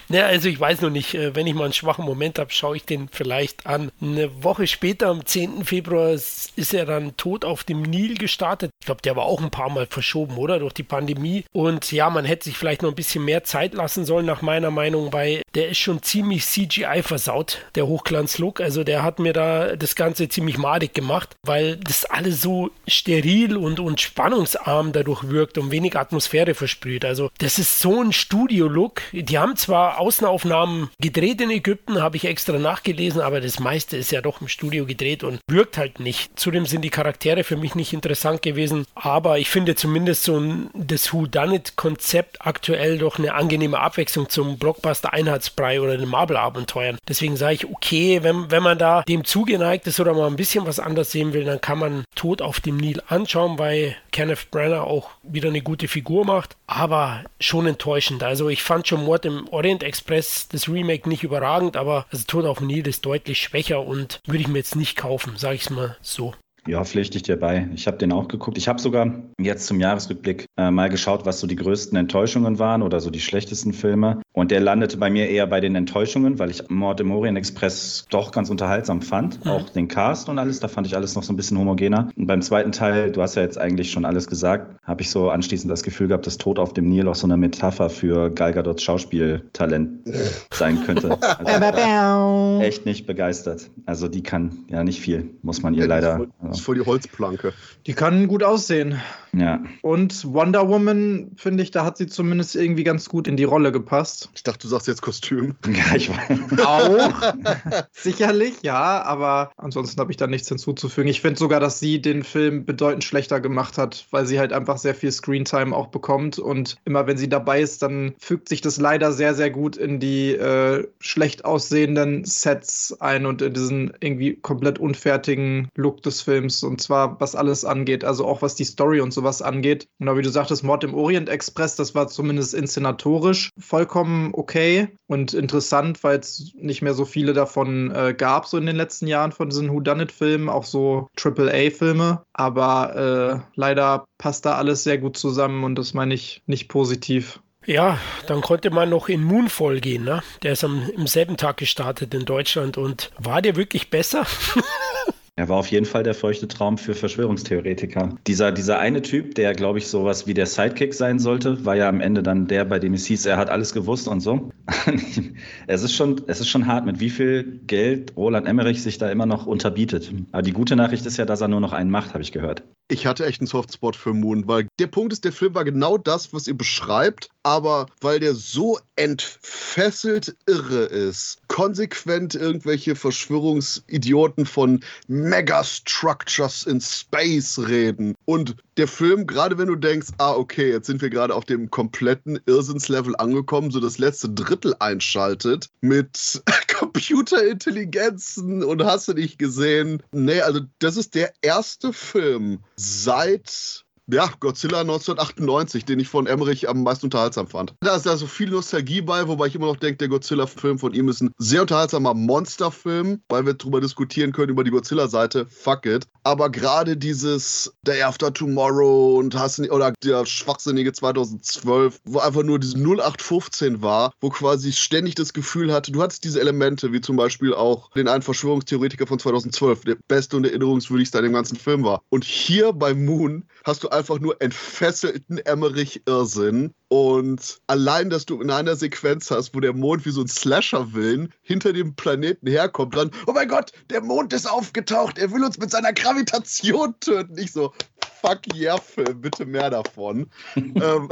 Naja, 0.10 0.27
also 0.27 0.48
ich 0.48 0.60
weiß 0.60 0.81
noch 0.81 0.91
nicht. 0.91 1.15
Äh, 1.15 1.36
wenn 1.36 1.48
ich 1.48 1.55
mal 1.55 1.63
einen 1.63 1.74
schwachen 1.74 2.05
Moment 2.05 2.38
habe, 2.38 2.51
schaue 2.51 2.75
ich 2.75 2.86
den 2.86 3.10
vielleicht 3.12 3.65
an. 3.65 3.91
Eine 4.00 4.43
Woche 4.43 4.67
später, 4.67 5.08
am 5.08 5.25
10. 5.25 5.65
Februar, 5.65 6.12
ist 6.12 6.74
er 6.74 6.86
dann 6.86 7.17
tot 7.17 7.43
auf 7.43 7.63
dem 7.63 7.81
Nil 7.81 8.17
gestartet. 8.17 8.72
Ich 8.79 8.86
glaube, 8.86 9.01
der 9.01 9.15
war 9.15 9.25
auch 9.25 9.41
ein 9.41 9.50
paar 9.50 9.70
Mal 9.70 9.88
verschoben, 9.88 10.38
oder? 10.38 10.60
Durch 10.60 10.74
die 10.74 10.84
Pandemie. 10.84 11.46
Und 11.51 11.91
ja, 11.91 12.10
man 12.10 12.25
hätte 12.25 12.46
sich 12.46 12.58
vielleicht 12.58 12.84
noch 12.84 12.89
ein 12.89 12.96
bisschen 12.96 13.25
mehr 13.25 13.43
Zeit 13.43 13.74
lassen 13.74 14.05
sollen, 14.05 14.25
nach 14.25 14.41
meiner 14.41 14.72
Meinung, 14.72 15.12
weil 15.13 15.41
der 15.55 15.70
ist 15.70 15.79
schon 15.79 16.03
ziemlich 16.03 16.46
CGI 16.46 17.01
versaut, 17.01 17.60
der 17.75 17.88
Hochglanzlook. 17.88 18.62
Also 18.62 18.84
der 18.84 19.03
hat 19.03 19.20
mir 19.20 19.34
da 19.34 19.75
das 19.75 19.96
Ganze 19.96 20.29
ziemlich 20.29 20.58
madig 20.58 20.93
gemacht, 20.93 21.36
weil 21.43 21.77
das 21.77 22.05
alles 22.05 22.41
so 22.41 22.70
steril 22.88 23.58
und, 23.58 23.79
und 23.79 24.00
spannungsarm 24.00 24.91
dadurch 24.91 25.27
wirkt 25.27 25.58
und 25.58 25.72
wenig 25.72 25.96
Atmosphäre 25.98 26.53
versprüht. 26.53 27.03
Also 27.03 27.31
das 27.39 27.58
ist 27.58 27.79
so 27.79 28.01
ein 28.01 28.13
Studio-Look. 28.13 28.90
Die 29.12 29.38
haben 29.38 29.55
zwar 29.55 30.00
Außenaufnahmen 30.00 30.89
gedreht 31.00 31.41
in 31.41 31.50
Ägypten, 31.50 32.01
habe 32.01 32.17
ich 32.17 32.25
extra 32.25 32.57
nachgelesen, 32.57 33.21
aber 33.21 33.41
das 33.41 33.60
meiste 33.60 33.98
ist 33.98 34.12
ja 34.12 34.21
doch 34.21 34.41
im 34.41 34.48
Studio 34.48 34.86
gedreht 34.86 35.24
und 35.24 35.39
wirkt 35.48 35.77
halt 35.77 36.00
nicht. 36.00 36.39
Zudem 36.39 36.65
sind 36.65 36.81
die 36.81 36.89
Charaktere 36.89 37.43
für 37.43 37.57
mich 37.57 37.75
nicht 37.75 37.93
interessant 37.93 38.41
gewesen, 38.41 38.86
aber 38.95 39.39
ich 39.39 39.50
finde 39.50 39.75
zumindest 39.75 40.24
so 40.24 40.39
ein, 40.39 40.69
das 40.74 41.13
Who 41.13 41.27
Done 41.27 41.55
It 41.55 41.75
Konzept 41.75 42.45
aktuell 42.45 42.98
doch 42.98 43.19
eine 43.19 43.33
angenehme 43.33 43.79
Abwechslung 43.79 44.29
zum 44.29 44.57
Blockbuster 44.57 45.13
Einheitsbrei 45.13 45.81
oder 45.81 45.98
den 45.98 46.10
Marvel-Abenteuern. 46.10 46.98
Deswegen 47.07 47.38
sage 47.38 47.55
ich, 47.55 47.69
okay, 47.69 48.24
wenn, 48.24 48.51
wenn 48.51 48.63
man 48.63 48.77
da 48.77 49.03
dem 49.03 49.25
zugeneigt 49.25 49.88
ist 49.88 50.00
oder 50.00 50.13
mal 50.13 50.27
ein 50.27 50.36
bisschen 50.36 50.65
was 50.65 50.79
anders 50.79 51.12
sehen 51.12 51.33
will, 51.33 51.43
dann 51.43 51.62
kann 51.62 51.79
man 51.79 52.03
Tod 52.15 52.41
auf 52.41 52.60
dem 52.60 52.77
Nil 52.77 53.01
anschauen, 53.07 53.60
weil 53.60 53.95
Kenneth 54.12 54.51
Brenner 54.51 54.83
auch 54.83 55.10
wieder 55.24 55.50
eine 55.50 55.62
gute 55.62 55.88
Figur 55.88 56.25
macht, 56.25 56.55
aber 56.67 57.24
schon 57.39 57.67
enttäuschend. 57.67 58.24
Also 58.24 58.50
ich 58.50 58.63
fand 58.63 58.81
schon 58.88 59.04
Mord 59.04 59.26
im 59.26 59.48
Orient 59.50 59.84
Express, 59.84 60.48
das 60.48 60.68
Remake, 60.68 61.08
nicht 61.08 61.24
überragend, 61.24 61.78
aber 61.78 62.06
also 62.12 62.24
Tod 62.26 62.46
auf 62.46 62.62
Nil 62.62 62.88
ist 62.88 63.06
deutlich 63.06 63.42
schwächer 63.42 63.82
und 63.86 64.20
würde 64.26 64.42
ich 64.42 64.48
mir 64.48 64.60
jetzt 64.60 64.76
nicht 64.76 64.96
kaufen, 64.96 65.38
sage 65.38 65.56
ich 65.56 65.62
es 65.64 65.70
mal 65.70 65.98
so. 66.02 66.34
Ja, 66.68 66.84
pflichte 66.84 67.18
ich 67.18 67.24
dir 67.24 67.39
bei. 67.39 67.68
Ich 67.74 67.88
habe 67.88 67.98
den 67.98 68.12
auch 68.12 68.27
geguckt. 68.27 68.58
Ich 68.58 68.68
habe 68.68 68.80
sogar 68.80 69.24
jetzt 69.39 69.65
zum 69.65 69.80
Jahresrückblick 69.80 70.46
äh, 70.58 70.70
mal 70.70 70.89
geschaut, 70.89 71.25
was 71.25 71.39
so 71.39 71.48
die 71.48 71.56
größten 71.56 71.98
Enttäuschungen 71.98 72.60
waren 72.60 72.84
oder 72.84 73.00
so 73.00 73.10
die 73.10 73.20
schlechtesten 73.20 73.74
Filme. 73.74 74.22
Und 74.32 74.51
der 74.51 74.60
landete 74.60 74.98
bei 74.98 75.10
mir 75.10 75.27
eher 75.27 75.48
bei 75.48 75.60
den 75.60 75.75
Enttäuschungen, 75.75 76.38
weil 76.38 76.51
ich 76.51 76.70
Mord 76.70 77.00
im 77.00 77.12
Orient 77.12 77.38
Express 77.38 78.06
doch 78.12 78.32
ganz 78.32 78.51
unterhaltsam 78.51 79.01
fand. 79.01 79.44
Mhm. 79.44 79.51
Auch 79.51 79.70
den 79.70 79.88
Cast 79.88 80.30
und 80.30 80.38
alles, 80.38 80.60
da 80.60 80.68
fand 80.68 80.86
ich 80.86 80.96
alles 80.96 81.15
noch 81.15 81.24
so 81.24 81.34
ein 81.34 81.36
bisschen 81.36 81.58
homogener. 81.58 82.10
Und 82.15 82.27
beim 82.27 82.44
zweiten 82.44 82.72
Teil, 82.72 83.12
du 83.12 83.24
hast 83.24 83.36
ja 83.36 83.41
jetzt 83.41 83.58
eigentlich 83.58 83.91
schon 83.91 84.06
alles 84.06 84.27
gesagt, 84.27 84.77
habe 84.84 85.01
ich 85.01 85.10
so 85.10 85.32
anschließend 85.32 85.72
das 85.72 85.82
Gefühl 85.82 86.10
gehabt, 86.10 86.27
dass 86.27 86.38
Tod 86.38 86.60
auf 86.60 86.74
dem 86.74 86.88
Nil 86.89 87.08
auch 87.08 87.15
so 87.15 87.25
eine 87.25 87.38
Metapher 87.38 87.89
für 87.89 88.30
Gal 88.30 88.53
Gadots 88.53 88.84
Schauspieltalent 88.84 90.08
sein 90.53 90.84
könnte. 90.86 91.18
Also, 91.22 92.62
echt 92.62 92.86
nicht 92.86 93.08
begeistert. 93.08 93.72
Also 93.86 94.08
die 94.08 94.22
kann 94.22 94.65
ja 94.70 94.84
nicht 94.84 95.01
viel, 95.01 95.32
muss 95.41 95.63
man 95.63 95.74
ihr 95.74 95.88
leider. 95.88 96.27
Das 96.51 96.60
ist 96.60 96.65
voll 96.65 96.75
die 96.75 96.86
Holzplanke. 96.86 97.53
Die 97.88 97.93
kann 97.93 98.27
gut 98.27 98.43
aussehen. 98.43 99.00
Ja. 99.34 99.63
Und 99.81 100.25
Wonder 100.34 100.67
Woman, 100.67 101.31
finde 101.38 101.63
ich, 101.63 101.72
da 101.72 101.86
hat 101.86 101.98
sie 101.98 102.08
zumindest 102.08 102.55
irgendwie 102.55 102.84
ganz 102.84 103.08
gut 103.08 103.27
in 103.27 103.38
die 103.38 103.46
Rolle 103.46 103.72
gepasst. 103.72 104.29
Ich 104.36 104.43
dachte, 104.43 104.60
du 104.60 104.67
sagst 104.67 104.88
jetzt 104.88 105.01
Kostüm. 105.01 105.55
Ja, 105.72 105.96
ich 105.96 106.10
weiß. 106.10 106.60
Auch. 106.65 107.34
Sicherlich, 107.93 108.55
ja, 108.62 109.01
aber 109.03 109.51
ansonsten 109.55 110.01
habe 110.01 110.12
ich 110.12 110.17
da 110.17 110.27
nichts 110.27 110.50
hinzuzufügen. 110.50 111.10
Ich 111.10 111.22
finde 111.22 111.39
sogar, 111.39 111.62
dass 111.62 111.79
sie 111.79 112.01
den 112.01 112.24
Film 112.24 112.65
bedeutend 112.65 113.05
schlechter 113.05 113.39
gemacht 113.39 113.77
hat, 113.77 114.05
weil 114.12 114.25
sie 114.25 114.38
halt 114.38 114.51
einfach 114.51 114.77
sehr 114.77 114.93
viel 114.93 115.13
Screentime 115.13 115.74
auch 115.74 115.88
bekommt. 115.88 116.39
Und 116.39 116.75
immer 116.84 117.08
wenn 117.08 117.15
sie 117.15 117.29
dabei 117.29 117.62
ist, 117.62 117.81
dann 117.84 118.15
fügt 118.20 118.50
sich 118.50 118.60
das 118.60 118.81
leider 118.81 119.13
sehr, 119.13 119.34
sehr 119.34 119.50
gut 119.50 119.77
in 119.77 120.01
die 120.01 120.34
äh, 120.34 120.86
schlecht 121.00 121.46
aussehenden 121.46 122.25
Sets 122.25 122.98
ein 123.00 123.25
und 123.25 123.41
in 123.41 123.53
diesen 123.53 123.93
irgendwie 124.01 124.36
komplett 124.36 124.77
unfertigen 124.77 125.70
Look 125.75 126.03
des 126.03 126.22
Films. 126.22 126.40
Und 126.63 126.81
zwar, 126.81 127.19
was 127.21 127.36
alles 127.36 127.63
angeht, 127.63 128.03
also 128.03 128.25
auch 128.25 128.41
was 128.41 128.55
die 128.55 128.65
Story 128.65 129.00
und 129.00 129.12
so 129.13 129.21
sowas 129.21 129.41
angeht. 129.41 129.88
Genau 130.00 130.17
wie 130.17 130.21
du 130.21 130.29
sagtest, 130.29 130.63
Mord 130.63 130.83
im 130.83 130.95
Orient 130.95 131.29
Express, 131.29 131.75
das 131.75 131.93
war 131.93 132.07
zumindest 132.07 132.53
inszenatorisch 132.53 133.50
vollkommen 133.60 134.31
okay 134.33 134.89
und 135.07 135.33
interessant, 135.33 136.03
weil 136.03 136.19
es 136.19 136.53
nicht 136.55 136.81
mehr 136.81 136.93
so 136.93 137.05
viele 137.05 137.33
davon 137.33 137.91
äh, 137.91 138.13
gab, 138.17 138.48
so 138.48 138.57
in 138.57 138.65
den 138.65 138.75
letzten 138.75 139.07
Jahren 139.07 139.31
von 139.31 139.50
diesen 139.50 139.71
Whodunit-Filmen, 139.71 140.50
auch 140.50 140.65
so 140.65 141.07
AAA-Filme. 141.21 142.24
Aber 142.33 143.43
äh, 143.45 143.51
leider 143.55 144.05
passt 144.17 144.45
da 144.45 144.55
alles 144.55 144.83
sehr 144.83 144.98
gut 144.98 145.17
zusammen 145.17 145.63
und 145.63 145.75
das 145.75 145.93
meine 145.93 146.13
ich 146.13 146.41
nicht 146.48 146.67
positiv. 146.67 147.39
Ja, 147.67 148.00
dann 148.25 148.41
konnte 148.41 148.71
man 148.71 148.89
noch 148.89 149.07
in 149.07 149.24
Moonfall 149.24 149.81
gehen, 149.81 150.03
ne? 150.03 150.24
Der 150.41 150.53
ist 150.53 150.63
am, 150.63 150.89
im 150.95 151.05
selben 151.05 151.38
Tag 151.38 151.57
gestartet 151.57 152.12
in 152.15 152.25
Deutschland 152.25 152.79
und 152.79 153.12
war 153.19 153.43
der 153.43 153.55
wirklich 153.55 153.91
besser? 153.91 154.25
Er 155.41 155.50
war 155.50 155.57
auf 155.57 155.71
jeden 155.71 155.88
Fall 155.88 156.03
der 156.03 156.13
feuchte 156.13 156.48
Traum 156.48 156.77
für 156.77 156.93
Verschwörungstheoretiker. 156.93 158.15
Dieser, 158.27 158.51
dieser 158.51 158.77
eine 158.77 159.01
Typ, 159.01 159.33
der, 159.33 159.55
glaube 159.55 159.79
ich, 159.79 159.88
sowas 159.88 160.27
wie 160.27 160.36
der 160.36 160.45
Sidekick 160.45 160.93
sein 160.93 161.17
sollte, 161.17 161.65
war 161.65 161.75
ja 161.75 161.89
am 161.89 162.00
Ende 162.00 162.21
dann 162.21 162.45
der, 162.45 162.63
bei 162.63 162.77
dem 162.77 162.93
es 162.93 163.07
hieß, 163.07 163.25
er 163.25 163.38
hat 163.38 163.50
alles 163.50 163.74
gewusst 163.74 164.07
und 164.07 164.19
so. 164.19 164.51
es, 165.65 165.81
ist 165.81 165.95
schon, 165.95 166.21
es 166.27 166.41
ist 166.41 166.50
schon 166.50 166.67
hart, 166.67 166.86
mit 166.86 167.00
wie 167.00 167.10
viel 167.10 167.60
Geld 167.65 168.15
Roland 168.15 168.48
Emmerich 168.48 168.83
sich 168.83 169.00
da 169.00 169.10
immer 169.10 169.25
noch 169.25 169.48
unterbietet. 169.48 170.13
Aber 170.31 170.43
die 170.43 170.53
gute 170.53 170.75
Nachricht 170.75 171.07
ist 171.07 171.17
ja, 171.17 171.25
dass 171.25 171.41
er 171.41 171.48
nur 171.48 171.60
noch 171.60 171.74
einen 171.74 171.89
macht, 171.89 172.13
habe 172.13 172.21
ich 172.21 172.31
gehört. 172.31 172.62
Ich 172.91 173.07
hatte 173.07 173.25
echt 173.25 173.39
einen 173.39 173.48
Softspot 173.48 173.95
für 173.95 174.13
Moon, 174.13 174.48
weil 174.50 174.67
der 174.77 174.88
Punkt 174.88 175.13
ist, 175.13 175.24
der 175.24 175.31
Film 175.31 175.55
war 175.55 175.63
genau 175.63 175.98
das, 175.98 176.33
was 176.33 176.45
ihr 176.48 176.57
beschreibt, 176.57 177.29
aber 177.41 177.86
weil 178.01 178.19
der 178.19 178.36
so 178.36 178.79
entfesselt 178.98 180.36
irre 180.45 180.83
ist, 180.83 181.39
konsequent 181.48 182.36
irgendwelche 182.36 182.98
Verschwörungsidioten 182.98 184.45
von 184.45 184.83
Megastructures 185.32 186.64
in 186.64 186.82
Space 186.82 187.58
reden 187.58 188.16
und 188.26 188.58
der 188.76 188.90
Film, 188.90 189.26
gerade 189.26 189.58
wenn 189.58 189.68
du 189.68 189.78
denkst, 189.78 190.10
ah, 190.18 190.34
okay, 190.34 190.70
jetzt 190.70 190.88
sind 190.88 191.02
wir 191.02 191.10
gerade 191.10 191.34
auf 191.34 191.46
dem 191.46 191.72
kompletten 191.72 192.38
Irrsinnslevel 192.46 193.16
angekommen, 193.16 193.72
so 193.72 193.80
das 193.80 193.98
letzte 193.98 194.28
Drittel 194.30 194.76
einschaltet 194.80 195.70
mit 195.80 196.44
Computerintelligenzen 196.78 198.62
und 198.62 198.84
hast 198.84 199.08
du 199.08 199.14
nicht 199.14 199.40
gesehen. 199.40 200.04
Nee, 200.12 200.42
also 200.42 200.60
das 200.80 200.98
ist 200.98 201.16
der 201.16 201.32
erste 201.42 201.94
Film 201.94 202.60
seit 202.76 203.86
ja, 204.13 204.30
Godzilla 204.39 204.82
1998, 204.82 205.86
den 205.86 206.00
ich 206.00 206.08
von 206.08 206.27
Emmerich 206.27 206.68
am 206.68 206.84
meisten 206.84 207.08
unterhaltsam 207.08 207.48
fand. 207.48 207.74
Da 207.82 207.96
ist 207.96 208.06
da 208.06 208.18
so 208.18 208.27
viel 208.27 208.50
Nostalgie 208.50 209.01
bei, 209.01 209.27
wobei 209.27 209.48
ich 209.48 209.56
immer 209.56 209.68
noch 209.68 209.77
denke, 209.77 209.98
der 209.98 210.10
Godzilla-Film 210.10 210.80
von 210.80 210.94
ihm 210.94 211.10
ist 211.10 211.22
ein 211.22 211.32
sehr 211.38 211.62
unterhaltsamer 211.62 212.13
Monsterfilm, 212.13 213.22
weil 213.30 213.46
wir 213.46 213.53
darüber 213.53 213.82
diskutieren 213.82 214.32
können, 214.32 214.50
über 214.50 214.63
die 214.63 214.72
Godzilla-Seite. 214.72 215.46
Fuck 215.48 215.86
it. 215.86 216.08
Aber 216.24 216.50
gerade 216.50 216.98
dieses 216.98 217.74
Day 217.86 218.01
After 218.01 218.34
Tomorrow 218.34 219.18
und 219.18 219.36
hast 219.36 219.60
oder 219.60 219.94
der 220.03 220.25
schwachsinnige 220.25 220.94
2012, 220.94 222.00
wo 222.06 222.20
einfach 222.20 222.44
nur 222.44 222.60
dieses 222.60 222.75
0815 222.75 223.82
war, 223.82 224.13
wo 224.22 224.30
quasi 224.30 224.72
ständig 224.72 225.15
das 225.15 225.34
Gefühl 225.34 225.74
hatte, 225.74 225.91
du 225.91 226.01
hattest 226.01 226.24
diese 226.24 226.39
Elemente, 226.39 226.91
wie 226.91 227.01
zum 227.01 227.15
Beispiel 227.15 227.53
auch 227.53 227.91
den 227.91 228.08
einen 228.08 228.22
Verschwörungstheoretiker 228.22 229.08
von 229.08 229.20
2012, 229.20 229.82
der 229.82 229.98
beste 230.08 230.38
und 230.38 230.46
erinnerungswürdigste 230.46 231.18
an 231.18 231.24
dem 231.24 231.34
ganzen 231.34 231.58
Film 231.58 231.84
war. 231.84 232.01
Und 232.10 232.24
hier 232.24 232.74
bei 232.74 232.94
Moon 232.94 233.46
hast 233.63 233.84
du 233.84 233.89
einfach 233.89 234.00
nur 234.10 234.41
entfesselten 234.41 235.38
Emmerich-Irrsinn. 235.38 236.74
Und 236.88 237.62
allein, 237.67 238.10
dass 238.10 238.25
du 238.25 238.41
in 238.41 238.51
einer 238.51 238.75
Sequenz 238.75 239.31
hast, 239.31 239.55
wo 239.55 239.60
der 239.60 239.74
Mond 239.74 240.05
wie 240.05 240.12
so 240.12 240.22
ein 240.22 240.27
Slasher-Willen 240.27 241.34
hinter 241.41 241.74
dem 241.74 241.96
Planeten 241.96 242.48
herkommt, 242.48 242.96
dann, 242.96 243.12
oh 243.27 243.34
mein 243.34 243.48
Gott, 243.48 243.72
der 243.89 244.01
Mond 244.01 244.34
ist 244.34 244.50
aufgetaucht, 244.50 245.17
er 245.17 245.31
will 245.31 245.43
uns 245.43 245.58
mit 245.58 245.72
seiner 245.72 245.93
Gravitation 245.93 246.93
töten. 247.00 247.38
Ich 247.38 247.51
so, 247.51 247.74
fuck 248.22 248.41
yeah, 248.53 248.77
Film, 248.77 249.22
bitte 249.22 249.46
mehr 249.46 249.70
davon. 249.70 250.29
Ähm, 250.81 251.10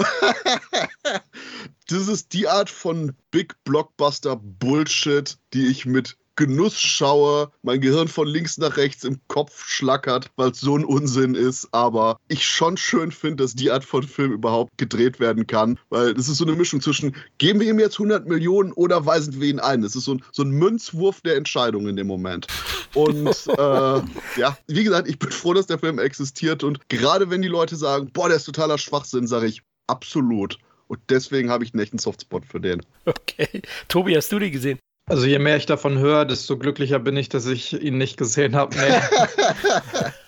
das 1.87 2.07
ist 2.07 2.33
die 2.33 2.47
Art 2.47 2.69
von 2.69 3.13
Big 3.31 3.55
Blockbuster 3.63 4.35
Bullshit, 4.35 5.37
die 5.53 5.67
ich 5.67 5.85
mit 5.85 6.17
Genuss 6.39 6.79
schaue, 6.79 7.51
mein 7.63 7.81
Gehirn 7.81 8.07
von 8.07 8.25
links 8.25 8.57
nach 8.57 8.77
rechts 8.77 9.03
im 9.03 9.19
Kopf 9.27 9.67
schlackert, 9.67 10.31
weil 10.37 10.51
es 10.51 10.61
so 10.61 10.77
ein 10.77 10.85
Unsinn 10.85 11.35
ist, 11.35 11.67
aber 11.73 12.17
ich 12.29 12.45
schon 12.45 12.77
schön 12.77 13.11
finde, 13.11 13.43
dass 13.43 13.55
die 13.55 13.69
Art 13.69 13.83
von 13.83 14.03
Film 14.03 14.31
überhaupt 14.31 14.77
gedreht 14.77 15.19
werden 15.19 15.47
kann, 15.47 15.77
weil 15.89 16.13
das 16.13 16.29
ist 16.29 16.37
so 16.37 16.45
eine 16.45 16.55
Mischung 16.55 16.79
zwischen, 16.79 17.13
geben 17.39 17.59
wir 17.59 17.69
ihm 17.69 17.77
jetzt 17.77 17.95
100 17.95 18.25
Millionen 18.25 18.71
oder 18.71 19.05
weisen 19.05 19.41
wir 19.41 19.49
ihn 19.49 19.59
ein? 19.59 19.81
Das 19.81 19.97
ist 19.97 20.05
so 20.05 20.13
ein, 20.13 20.23
so 20.31 20.43
ein 20.43 20.51
Münzwurf 20.51 21.19
der 21.19 21.35
Entscheidung 21.35 21.89
in 21.89 21.97
dem 21.97 22.07
Moment. 22.07 22.47
Und 22.93 23.27
äh, 23.57 24.01
ja, 24.39 24.57
wie 24.67 24.83
gesagt, 24.85 25.09
ich 25.09 25.19
bin 25.19 25.31
froh, 25.31 25.53
dass 25.53 25.67
der 25.67 25.79
Film 25.79 25.99
existiert 25.99 26.63
und 26.63 26.87
gerade 26.87 27.29
wenn 27.29 27.41
die 27.41 27.49
Leute 27.49 27.75
sagen, 27.75 28.11
boah, 28.13 28.29
der 28.29 28.37
ist 28.37 28.45
totaler 28.45 28.77
Schwachsinn, 28.77 29.27
sage 29.27 29.47
ich, 29.47 29.61
absolut. 29.87 30.57
Und 30.87 31.01
deswegen 31.09 31.49
habe 31.49 31.65
ich 31.65 31.73
einen 31.73 31.83
echten 31.83 31.97
Softspot 31.97 32.45
für 32.45 32.61
den. 32.61 32.81
Okay. 33.03 33.61
Tobi, 33.89 34.15
hast 34.15 34.31
du 34.31 34.39
die 34.39 34.51
gesehen? 34.51 34.79
Also 35.09 35.25
je 35.25 35.39
mehr 35.39 35.57
ich 35.57 35.65
davon 35.65 35.97
höre, 35.97 36.25
desto 36.25 36.57
glücklicher 36.57 36.99
bin 36.99 37.17
ich, 37.17 37.29
dass 37.29 37.47
ich 37.47 37.73
ihn 37.73 37.97
nicht 37.97 38.15
gesehen 38.17 38.55
habe. 38.55 38.75
Nee. 38.77 38.99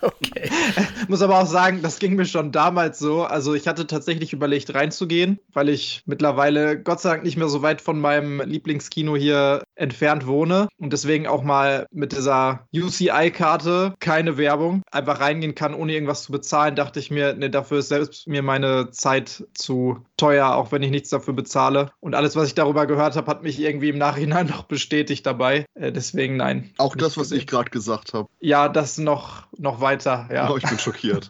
okay. 0.00 0.50
Muss 1.08 1.22
aber 1.22 1.40
auch 1.40 1.46
sagen, 1.46 1.82
das 1.82 1.98
ging 1.98 2.16
mir 2.16 2.24
schon 2.24 2.52
damals 2.52 2.98
so. 2.98 3.24
Also 3.24 3.54
ich 3.54 3.68
hatte 3.68 3.86
tatsächlich 3.86 4.32
überlegt 4.32 4.74
reinzugehen, 4.74 5.38
weil 5.52 5.68
ich 5.68 6.02
mittlerweile 6.06 6.80
Gott 6.80 7.00
sei 7.00 7.10
Dank 7.10 7.24
nicht 7.24 7.36
mehr 7.36 7.48
so 7.48 7.62
weit 7.62 7.80
von 7.80 8.00
meinem 8.00 8.40
Lieblingskino 8.40 9.16
hier 9.16 9.62
entfernt 9.74 10.26
wohne 10.26 10.68
und 10.78 10.92
deswegen 10.92 11.26
auch 11.26 11.42
mal 11.42 11.86
mit 11.90 12.12
dieser 12.12 12.66
UCI-Karte 12.74 13.94
keine 14.00 14.36
Werbung 14.36 14.82
einfach 14.90 15.20
reingehen 15.20 15.54
kann, 15.54 15.74
ohne 15.74 15.92
irgendwas 15.92 16.24
zu 16.24 16.32
bezahlen, 16.32 16.76
dachte 16.76 17.00
ich 17.00 17.10
mir, 17.10 17.34
nee, 17.34 17.48
dafür 17.48 17.78
ist 17.78 17.88
selbst 17.88 18.28
mir 18.28 18.42
meine 18.42 18.90
Zeit 18.90 19.44
zu 19.54 20.04
teuer, 20.16 20.54
auch 20.54 20.72
wenn 20.72 20.82
ich 20.82 20.90
nichts 20.90 21.10
dafür 21.10 21.34
bezahle. 21.34 21.90
Und 22.00 22.14
alles, 22.14 22.36
was 22.36 22.48
ich 22.48 22.54
darüber 22.54 22.86
gehört 22.86 23.16
habe, 23.16 23.30
hat 23.30 23.42
mich 23.42 23.60
irgendwie 23.60 23.88
im 23.88 23.98
Nachhinein 23.98 24.46
noch 24.52 24.64
bestätigt 24.72 25.26
dabei. 25.26 25.66
Äh, 25.74 25.92
deswegen 25.92 26.38
nein. 26.38 26.70
Auch 26.78 26.96
das, 26.96 27.18
was 27.18 27.30
ich 27.30 27.46
gerade 27.46 27.68
gesagt 27.68 28.14
habe. 28.14 28.26
Ja, 28.40 28.70
das 28.70 28.96
noch, 28.96 29.46
noch 29.58 29.82
weiter, 29.82 30.28
ja. 30.32 30.50
Oh, 30.50 30.56
ich 30.56 30.62
bin 30.62 30.78
schockiert. 30.78 31.28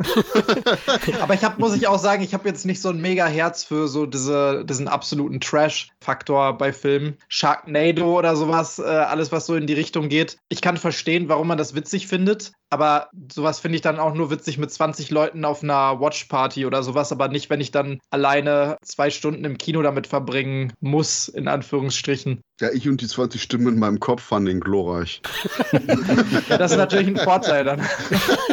Aber 1.21 1.35
ich 1.35 1.43
habe, 1.43 1.61
muss 1.61 1.75
ich 1.75 1.89
auch 1.89 1.99
sagen, 1.99 2.23
ich 2.23 2.35
habe 2.35 2.49
jetzt 2.49 2.65
nicht 2.65 2.81
so 2.81 2.91
ein 2.91 3.01
mega 3.01 3.27
Herz 3.27 3.65
für 3.65 3.89
so 3.89 4.07
diese, 4.07 4.65
diesen 4.65 4.87
absoluten 4.87 5.41
Trash-Faktor 5.41 6.57
bei 6.57 6.73
Filmen. 6.73 7.17
Sharknado 7.27 8.17
oder 8.17 8.37
sowas, 8.37 8.79
äh, 8.79 8.83
alles, 8.83 9.33
was 9.33 9.47
so 9.47 9.57
in 9.57 9.67
die 9.67 9.75
Richtung 9.75 10.09
geht. 10.09 10.39
Ich 10.49 10.63
kann 10.63 10.77
verstehen, 10.77 11.29
warum 11.29 11.49
man 11.49 11.59
das 11.59 11.75
witzig 11.75 12.07
findet, 12.07 12.53
aber 12.71 13.11
sowas 13.31 13.61
finde 13.61 13.77
ich 13.77 13.83
dann 13.83 13.99
auch 13.99 14.15
nur 14.15 14.31
witzig 14.31 14.57
mit 14.57 14.71
20 14.71 15.11
Leuten 15.11 15.45
auf 15.45 15.63
einer 15.63 16.01
Watchparty 16.01 16.65
oder 16.65 16.83
sowas, 16.83 17.13
aber 17.13 17.29
nicht, 17.29 17.51
wenn 17.51 17.61
ich 17.61 17.71
dann 17.71 17.99
alleine 18.09 18.79
zwei 18.83 19.11
Stunden 19.11 19.45
im 19.45 19.59
Kino 19.59 19.83
damit 19.83 20.07
verbringen 20.07 20.73
muss, 20.81 21.29
in 21.29 21.49
Anführungsstrichen. 21.49 22.41
Ja, 22.63 22.71
ich 22.73 22.89
und 22.89 23.01
die 23.01 23.09
20 23.09 23.43
Stimmen 23.43 23.67
in 23.75 23.79
meinem 23.81 23.99
Kopf 23.99 24.23
fanden 24.23 24.53
ihn 24.53 24.61
glorreich. 24.61 25.21
ja, 26.49 26.59
das 26.59 26.71
ist 26.71 26.77
natürlich 26.77 27.09
ein 27.09 27.17
Vorteil 27.17 27.65
dann. 27.65 27.83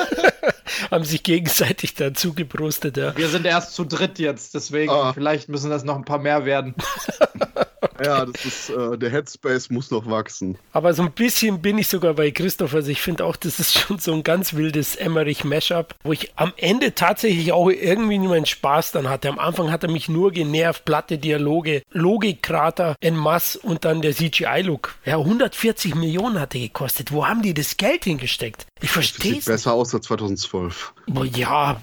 Haben 0.90 1.04
sich 1.04 1.22
gegenseitig 1.22 1.94
dazu 1.94 2.34
gebrustet, 2.34 2.98
ja. 2.98 3.16
Wir 3.16 3.30
sind 3.30 3.46
erst 3.46 3.76
zu 3.76 3.86
dritt 3.86 4.18
jetzt, 4.18 4.56
deswegen 4.56 4.92
ah. 4.92 5.14
vielleicht 5.14 5.48
müssen 5.48 5.70
das 5.70 5.84
noch 5.84 5.96
ein 5.96 6.06
paar 6.06 6.18
mehr 6.18 6.44
werden. 6.46 6.74
Ja, 8.04 8.26
das 8.26 8.46
ist, 8.46 8.70
äh, 8.70 8.98
der 8.98 9.10
Headspace 9.10 9.70
muss 9.70 9.92
noch 9.92 10.10
wachsen. 10.10 10.58
Aber 10.74 10.94
so 10.94 11.04
ein 11.04 11.12
bisschen 11.12 11.62
bin 11.62 11.78
ich 11.78 11.88
sogar 11.88 12.14
bei 12.14 12.32
Christoph. 12.32 12.74
Also 12.74 12.90
ich 12.92 13.02
finde 13.02 13.26
auch, 13.26 13.36
das 13.36 13.60
ist 13.60 13.78
schon 13.78 14.00
so 14.00 14.14
ein 14.14 14.24
ganz 14.24 14.54
wildes 14.54 14.96
Emmerich-Mashup, 14.96 15.96
wo 16.04 16.14
ich 16.14 16.32
am 16.36 16.54
Ende 16.58 16.96
tatsächlich 16.96 17.52
auch 17.52 17.70
irgendwie 17.70 18.20
meinen 18.20 18.46
Spaß 18.46 18.92
dann 18.92 19.10
hatte. 19.10 19.30
Am 19.30 19.40
Anfang 19.40 19.72
hat 19.72 19.84
er 19.84 19.92
mich 19.92 20.10
nur 20.10 20.32
genervt, 20.32 20.86
platte 20.86 21.18
Dialoge, 21.18 21.84
Logikkrater 21.92 22.96
en 23.02 23.16
masse 23.16 23.60
und 23.60 23.86
dann 23.86 24.02
der 24.02 24.14
CGI-Look. 24.14 24.96
Ja, 25.06 25.18
140 25.18 25.96
Millionen 25.96 26.40
hat 26.40 26.56
er 26.56 26.62
gekostet. 26.62 27.12
Wo 27.12 27.28
haben 27.28 27.42
die 27.42 27.54
das 27.54 27.78
Geld 27.78 28.06
hingesteckt? 28.06 28.66
Ich 28.82 28.90
verstehe 28.90 29.32
es. 29.32 29.38
Sieht 29.40 29.46
besser 29.46 29.74
aus 29.74 29.94
als 29.94 30.06
2012. 30.06 30.94
Ja, 31.34 31.82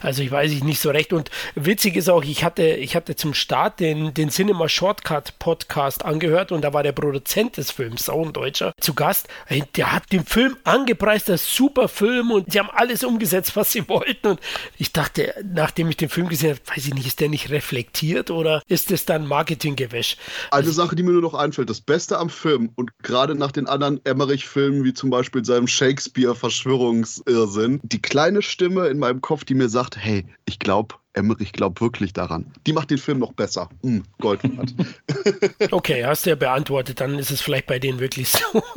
also 0.00 0.22
ich 0.22 0.30
weiß 0.30 0.50
ich 0.52 0.64
nicht 0.64 0.80
so 0.80 0.90
recht. 0.90 1.12
Und 1.12 1.30
witzig 1.54 1.96
ist 1.96 2.08
auch, 2.08 2.24
ich 2.24 2.44
hatte, 2.44 2.62
ich 2.62 2.96
hatte 2.96 3.14
zum 3.14 3.34
Start 3.34 3.78
den, 3.80 4.11
den 4.16 4.30
Cinema 4.30 4.68
Shortcut 4.68 5.38
Podcast 5.38 6.04
angehört 6.04 6.52
und 6.52 6.62
da 6.62 6.72
war 6.72 6.82
der 6.82 6.92
Produzent 6.92 7.56
des 7.56 7.70
Films, 7.70 8.08
auch 8.08 8.24
ein 8.24 8.32
Deutscher, 8.32 8.72
zu 8.80 8.94
Gast. 8.94 9.28
Der 9.76 9.92
hat 9.92 10.12
den 10.12 10.24
Film 10.24 10.56
angepreist, 10.64 11.28
das 11.28 11.54
super 11.54 11.88
Film 11.88 12.30
und 12.30 12.52
die 12.52 12.58
haben 12.58 12.70
alles 12.70 13.04
umgesetzt, 13.04 13.56
was 13.56 13.72
sie 13.72 13.88
wollten. 13.88 14.28
Und 14.28 14.40
ich 14.78 14.92
dachte, 14.92 15.34
nachdem 15.44 15.88
ich 15.88 15.96
den 15.96 16.08
Film 16.08 16.28
gesehen 16.28 16.50
habe, 16.50 16.60
weiß 16.74 16.86
ich 16.86 16.94
nicht, 16.94 17.06
ist 17.06 17.20
der 17.20 17.28
nicht 17.28 17.50
reflektiert 17.50 18.30
oder 18.30 18.62
ist 18.68 18.90
das 18.90 19.04
dann 19.04 19.26
Marketinggewäsch? 19.26 20.16
Eine 20.50 20.62
also, 20.62 20.72
Sache, 20.72 20.96
die 20.96 21.02
mir 21.02 21.12
nur 21.12 21.22
noch 21.22 21.34
einfällt, 21.34 21.70
das 21.70 21.80
Beste 21.80 22.18
am 22.18 22.30
Film 22.30 22.70
und 22.74 22.90
gerade 23.02 23.34
nach 23.34 23.52
den 23.52 23.66
anderen 23.66 24.04
Emmerich-Filmen, 24.04 24.84
wie 24.84 24.94
zum 24.94 25.10
Beispiel 25.10 25.44
seinem 25.44 25.66
Shakespeare-Verschwörungsirrsinn, 25.66 27.80
die 27.82 28.02
kleine 28.02 28.42
Stimme 28.42 28.88
in 28.88 28.98
meinem 28.98 29.20
Kopf, 29.20 29.44
die 29.44 29.54
mir 29.54 29.68
sagt, 29.68 29.96
hey, 29.96 30.26
ich 30.44 30.58
glaube, 30.58 30.96
Emmerich 31.14 31.52
glaubt 31.52 31.80
wirklich 31.80 32.12
daran. 32.12 32.52
Die 32.66 32.72
macht 32.72 32.90
den 32.90 32.98
Film 32.98 33.18
noch 33.18 33.32
besser. 33.32 33.68
Mm, 33.82 34.00
Gold 34.18 34.42
wert. 34.44 34.74
okay, 35.70 36.04
hast 36.04 36.26
du 36.26 36.30
ja 36.30 36.36
beantwortet. 36.36 37.00
Dann 37.00 37.18
ist 37.18 37.30
es 37.30 37.40
vielleicht 37.40 37.66
bei 37.66 37.78
denen 37.78 38.00
wirklich 38.00 38.28
so. 38.28 38.62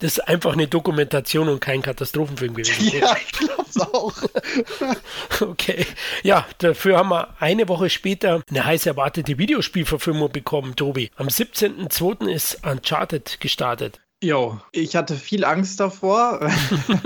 Das 0.00 0.12
ist 0.12 0.28
einfach 0.28 0.52
eine 0.52 0.68
Dokumentation 0.68 1.48
und 1.48 1.58
kein 1.58 1.82
Katastrophenfilm 1.82 2.54
gewesen. 2.54 2.96
Ja, 2.96 3.16
ich 3.16 3.32
glaube 3.32 3.64
es 3.68 3.80
auch. 3.80 4.14
okay. 5.40 5.86
Ja, 6.22 6.46
dafür 6.58 6.98
haben 6.98 7.08
wir 7.08 7.34
eine 7.40 7.68
Woche 7.68 7.90
später 7.90 8.42
eine 8.48 8.64
heiß 8.64 8.86
erwartete 8.86 9.38
Videospielverfilmung 9.38 10.30
bekommen, 10.30 10.76
Tobi. 10.76 11.10
Am 11.16 11.26
17.02. 11.26 12.28
ist 12.28 12.64
Uncharted 12.64 13.40
gestartet. 13.40 13.98
Jo, 14.22 14.58
ich 14.72 14.96
hatte 14.96 15.14
viel 15.14 15.44
Angst 15.44 15.78
davor 15.78 16.40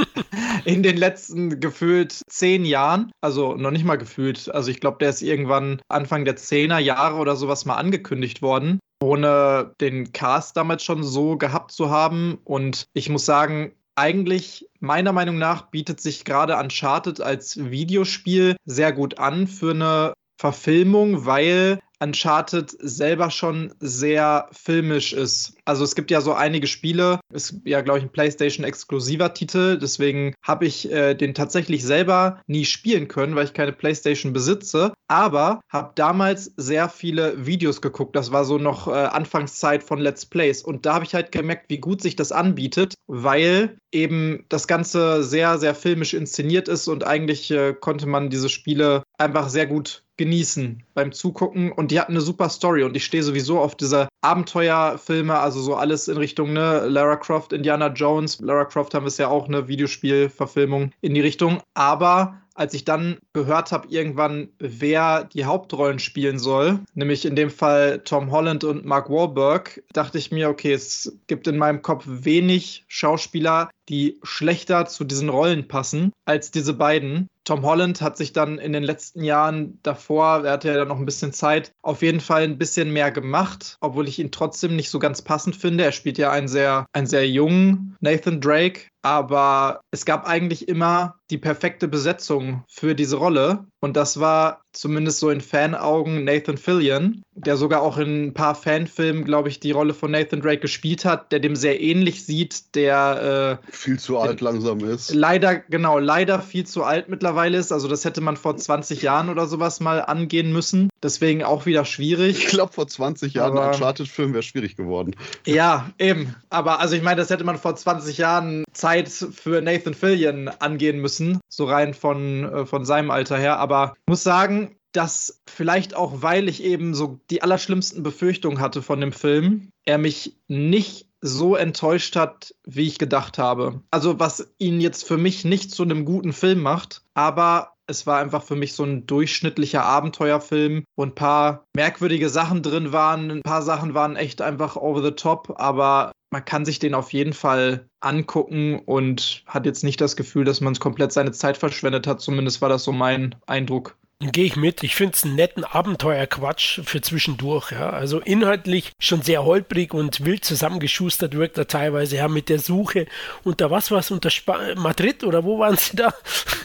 in 0.64 0.82
den 0.82 0.96
letzten 0.96 1.60
gefühlt 1.60 2.22
zehn 2.28 2.64
Jahren. 2.64 3.12
Also 3.20 3.54
noch 3.54 3.70
nicht 3.70 3.84
mal 3.84 3.96
gefühlt. 3.96 4.50
Also 4.54 4.70
ich 4.70 4.80
glaube, 4.80 4.98
der 5.00 5.10
ist 5.10 5.20
irgendwann 5.20 5.80
Anfang 5.88 6.24
der 6.24 6.36
Zehner 6.36 6.78
Jahre 6.78 7.16
oder 7.16 7.36
sowas 7.36 7.64
mal 7.66 7.76
angekündigt 7.76 8.40
worden 8.40 8.80
ohne 9.02 9.74
den 9.80 10.12
Cast 10.12 10.56
damals 10.56 10.84
schon 10.84 11.02
so 11.02 11.36
gehabt 11.36 11.72
zu 11.72 11.90
haben. 11.90 12.38
Und 12.44 12.86
ich 12.94 13.08
muss 13.08 13.26
sagen, 13.26 13.74
eigentlich 13.94 14.68
meiner 14.80 15.12
Meinung 15.12 15.38
nach 15.38 15.70
bietet 15.70 16.00
sich 16.00 16.24
gerade 16.24 16.56
Uncharted 16.56 17.20
als 17.20 17.70
Videospiel 17.70 18.56
sehr 18.64 18.92
gut 18.92 19.18
an 19.18 19.46
für 19.46 19.72
eine 19.72 20.14
Verfilmung, 20.40 21.26
weil 21.26 21.80
Uncharted 22.02 22.70
selber 22.80 23.30
schon 23.30 23.72
sehr 23.80 24.48
filmisch 24.52 25.12
ist. 25.12 25.54
Also 25.64 25.84
es 25.84 25.94
gibt 25.94 26.10
ja 26.10 26.20
so 26.20 26.32
einige 26.32 26.66
Spiele, 26.66 27.20
ist 27.32 27.56
ja, 27.64 27.80
glaube 27.80 28.00
ich, 28.00 28.04
ein 28.04 28.12
PlayStation-exklusiver 28.12 29.32
Titel, 29.34 29.78
deswegen 29.78 30.34
habe 30.42 30.66
ich 30.66 30.90
äh, 30.90 31.14
den 31.14 31.34
tatsächlich 31.34 31.84
selber 31.84 32.40
nie 32.46 32.64
spielen 32.64 33.08
können, 33.08 33.36
weil 33.36 33.44
ich 33.44 33.54
keine 33.54 33.72
PlayStation 33.72 34.32
besitze, 34.32 34.92
aber 35.08 35.60
habe 35.68 35.92
damals 35.94 36.52
sehr 36.56 36.88
viele 36.88 37.46
Videos 37.46 37.80
geguckt. 37.80 38.16
Das 38.16 38.32
war 38.32 38.44
so 38.44 38.58
noch 38.58 38.88
äh, 38.88 38.92
Anfangszeit 38.92 39.82
von 39.82 39.98
Let's 40.00 40.26
Plays 40.26 40.62
und 40.62 40.84
da 40.86 40.94
habe 40.94 41.04
ich 41.04 41.14
halt 41.14 41.30
gemerkt, 41.30 41.66
wie 41.68 41.78
gut 41.78 42.02
sich 42.02 42.16
das 42.16 42.32
anbietet, 42.32 42.94
weil 43.06 43.78
eben 43.92 44.44
das 44.48 44.66
Ganze 44.66 45.22
sehr, 45.22 45.58
sehr 45.58 45.74
filmisch 45.74 46.14
inszeniert 46.14 46.68
ist 46.68 46.88
und 46.88 47.06
eigentlich 47.06 47.50
äh, 47.50 47.74
konnte 47.74 48.06
man 48.06 48.30
diese 48.30 48.48
Spiele 48.48 49.02
einfach 49.18 49.48
sehr 49.48 49.66
gut 49.66 50.02
genießen 50.16 50.82
beim 50.94 51.12
Zugucken 51.12 51.72
und 51.72 51.90
die 51.90 52.00
hatten 52.00 52.12
eine 52.12 52.20
super 52.20 52.48
Story 52.48 52.84
und 52.84 52.96
ich 52.96 53.04
stehe 53.04 53.22
sowieso 53.22 53.60
auf 53.60 53.74
diese 53.74 54.08
Abenteuerfilme, 54.22 55.38
also 55.38 55.60
so 55.60 55.74
alles 55.74 56.08
in 56.08 56.16
Richtung 56.16 56.52
ne 56.52 56.86
Lara 56.86 57.16
Croft, 57.16 57.52
Indiana 57.52 57.88
Jones. 57.88 58.40
Lara 58.40 58.64
Croft 58.64 58.94
haben 58.94 59.04
wir 59.04 59.08
es 59.08 59.18
ja 59.18 59.28
auch 59.28 59.48
eine 59.48 59.68
Videospielverfilmung 59.68 60.92
in 61.00 61.14
die 61.14 61.20
Richtung, 61.20 61.60
aber 61.74 62.42
als 62.54 62.74
ich 62.74 62.84
dann 62.84 63.18
gehört 63.32 63.72
habe 63.72 63.88
irgendwann, 63.88 64.48
wer 64.58 65.24
die 65.24 65.44
Hauptrollen 65.44 65.98
spielen 65.98 66.38
soll, 66.38 66.80
nämlich 66.94 67.24
in 67.24 67.36
dem 67.36 67.50
Fall 67.50 68.00
Tom 68.04 68.30
Holland 68.30 68.64
und 68.64 68.84
Mark 68.84 69.10
Wahlberg, 69.10 69.82
dachte 69.92 70.18
ich 70.18 70.30
mir, 70.30 70.48
okay, 70.48 70.72
es 70.72 71.18
gibt 71.26 71.46
in 71.46 71.58
meinem 71.58 71.82
Kopf 71.82 72.04
wenig 72.06 72.84
Schauspieler, 72.88 73.70
die 73.88 74.18
schlechter 74.22 74.86
zu 74.86 75.04
diesen 75.04 75.28
Rollen 75.28 75.68
passen 75.68 76.12
als 76.24 76.50
diese 76.50 76.74
beiden. 76.74 77.28
Tom 77.44 77.62
Holland 77.62 78.00
hat 78.00 78.16
sich 78.16 78.32
dann 78.32 78.58
in 78.58 78.72
den 78.72 78.84
letzten 78.84 79.24
Jahren 79.24 79.80
davor, 79.82 80.44
er 80.44 80.52
hatte 80.52 80.68
ja 80.68 80.74
dann 80.74 80.88
noch 80.88 80.98
ein 80.98 81.06
bisschen 81.06 81.32
Zeit, 81.32 81.72
auf 81.82 82.02
jeden 82.02 82.20
Fall 82.20 82.44
ein 82.44 82.58
bisschen 82.58 82.92
mehr 82.92 83.10
gemacht, 83.10 83.76
obwohl 83.80 84.06
ich 84.06 84.20
ihn 84.20 84.30
trotzdem 84.30 84.76
nicht 84.76 84.90
so 84.90 85.00
ganz 85.00 85.22
passend 85.22 85.56
finde. 85.56 85.82
Er 85.82 85.92
spielt 85.92 86.18
ja 86.18 86.30
einen 86.30 86.46
sehr, 86.46 86.86
einen 86.92 87.08
sehr 87.08 87.28
jungen 87.28 87.96
Nathan 88.00 88.40
Drake, 88.40 88.82
aber 89.02 89.80
es 89.90 90.04
gab 90.04 90.26
eigentlich 90.26 90.68
immer 90.68 91.16
die 91.32 91.38
perfekte 91.38 91.88
Besetzung 91.88 92.62
für 92.68 92.94
diese 92.94 93.16
Rolle. 93.16 93.64
Und 93.80 93.96
das 93.96 94.20
war 94.20 94.60
zumindest 94.72 95.18
so 95.18 95.30
in 95.30 95.40
Fanaugen 95.40 96.24
Nathan 96.24 96.56
Fillion, 96.56 97.22
der 97.34 97.56
sogar 97.56 97.82
auch 97.82 97.98
in 97.98 98.26
ein 98.26 98.34
paar 98.34 98.54
Fanfilmen, 98.54 99.24
glaube 99.24 99.48
ich, 99.48 99.60
die 99.60 99.70
Rolle 99.70 99.94
von 99.94 100.10
Nathan 100.10 100.40
Drake 100.40 100.60
gespielt 100.60 101.04
hat, 101.04 101.32
der 101.32 101.40
dem 101.40 101.56
sehr 101.56 101.80
ähnlich 101.80 102.24
sieht, 102.24 102.74
der 102.74 103.60
äh, 103.64 103.72
viel 103.72 103.98
zu 103.98 104.18
alt 104.18 104.40
langsam 104.40 104.80
ist. 104.80 105.14
Leider, 105.14 105.56
genau, 105.56 105.98
leider 105.98 106.40
viel 106.40 106.64
zu 106.64 106.84
alt 106.84 107.08
mittlerweile 107.08 107.58
ist. 107.58 107.72
Also 107.72 107.88
das 107.88 108.04
hätte 108.04 108.20
man 108.20 108.36
vor 108.36 108.56
20 108.56 109.02
Jahren 109.02 109.28
oder 109.28 109.46
sowas 109.46 109.80
mal 109.80 110.00
angehen 110.00 110.52
müssen. 110.52 110.90
Deswegen 111.02 111.42
auch 111.42 111.66
wieder 111.66 111.84
schwierig. 111.84 112.44
Ich 112.44 112.46
glaube, 112.46 112.72
vor 112.72 112.86
20 112.86 113.34
Jahren 113.34 113.58
ein 113.58 113.68
Uncharted-Film 113.68 114.32
wäre 114.34 114.42
schwierig 114.42 114.76
geworden. 114.76 115.16
Ja, 115.46 115.90
eben. 115.98 116.34
Aber 116.50 116.80
also 116.80 116.94
ich 116.94 117.02
meine, 117.02 117.16
das 117.16 117.30
hätte 117.30 117.44
man 117.44 117.58
vor 117.58 117.74
20 117.74 118.18
Jahren 118.18 118.64
Zeit 118.72 119.08
für 119.08 119.60
Nathan 119.60 119.94
Fillion 119.94 120.48
angehen 120.48 121.00
müssen. 121.00 121.21
So 121.48 121.64
rein 121.64 121.94
von, 121.94 122.44
äh, 122.44 122.66
von 122.66 122.84
seinem 122.84 123.10
Alter 123.10 123.38
her. 123.38 123.58
Aber 123.58 123.94
muss 124.06 124.22
sagen, 124.22 124.76
dass 124.92 125.42
vielleicht 125.48 125.94
auch, 125.94 126.22
weil 126.22 126.48
ich 126.48 126.62
eben 126.62 126.94
so 126.94 127.20
die 127.30 127.42
allerschlimmsten 127.42 128.02
Befürchtungen 128.02 128.60
hatte 128.60 128.82
von 128.82 129.00
dem 129.00 129.12
Film, 129.12 129.70
er 129.84 129.98
mich 129.98 130.36
nicht 130.48 131.08
so 131.22 131.56
enttäuscht 131.56 132.16
hat, 132.16 132.54
wie 132.64 132.86
ich 132.86 132.98
gedacht 132.98 133.38
habe. 133.38 133.80
Also 133.90 134.18
was 134.18 134.52
ihn 134.58 134.80
jetzt 134.80 135.06
für 135.06 135.16
mich 135.16 135.44
nicht 135.44 135.70
zu 135.70 135.82
einem 135.84 136.04
guten 136.04 136.32
Film 136.32 136.60
macht, 136.60 137.02
aber 137.14 137.72
es 137.86 138.06
war 138.06 138.20
einfach 138.20 138.42
für 138.42 138.56
mich 138.56 138.74
so 138.74 138.84
ein 138.84 139.06
durchschnittlicher 139.06 139.84
Abenteuerfilm, 139.84 140.84
wo 140.96 141.04
ein 141.04 141.14
paar 141.14 141.64
merkwürdige 141.74 142.28
Sachen 142.28 142.62
drin 142.62 142.92
waren. 142.92 143.30
Ein 143.30 143.42
paar 143.42 143.62
Sachen 143.62 143.94
waren 143.94 144.16
echt 144.16 144.40
einfach 144.40 144.76
over 144.76 145.02
the 145.02 145.12
top, 145.12 145.54
aber 145.56 146.12
man 146.32 146.44
kann 146.44 146.64
sich 146.64 146.78
den 146.78 146.94
auf 146.94 147.12
jeden 147.12 147.34
Fall 147.34 147.88
angucken 148.00 148.78
und 148.78 149.44
hat 149.46 149.66
jetzt 149.66 149.84
nicht 149.84 150.00
das 150.00 150.16
Gefühl, 150.16 150.44
dass 150.44 150.62
man 150.62 150.72
es 150.72 150.80
komplett 150.80 151.12
seine 151.12 151.32
Zeit 151.32 151.58
verschwendet 151.58 152.06
hat. 152.06 152.22
Zumindest 152.22 152.62
war 152.62 152.70
das 152.70 152.84
so 152.84 152.92
mein 152.92 153.36
Eindruck. 153.46 153.98
Gehe 154.30 154.44
ich 154.44 154.56
mit. 154.56 154.82
Ich 154.82 154.94
finde 154.94 155.14
es 155.14 155.24
einen 155.24 155.34
netten 155.34 155.64
Abenteuerquatsch 155.64 156.80
für 156.84 157.00
zwischendurch. 157.00 157.72
Ja. 157.72 157.90
Also 157.90 158.20
inhaltlich 158.20 158.92
schon 158.98 159.22
sehr 159.22 159.44
holprig 159.44 159.94
und 159.94 160.24
wild 160.24 160.44
zusammengeschustert 160.44 161.34
wirkt 161.34 161.58
er 161.58 161.66
teilweise. 161.66 162.16
Ja, 162.16 162.28
mit 162.28 162.48
der 162.48 162.58
Suche 162.58 163.06
unter 163.42 163.70
was 163.70 163.90
war 163.90 163.98
es? 163.98 164.10
Unter 164.10 164.28
Sp 164.30 164.76
Madrid 164.76 165.24
oder 165.24 165.44
wo 165.44 165.58
waren 165.58 165.76
sie 165.76 165.96
da? 165.96 166.14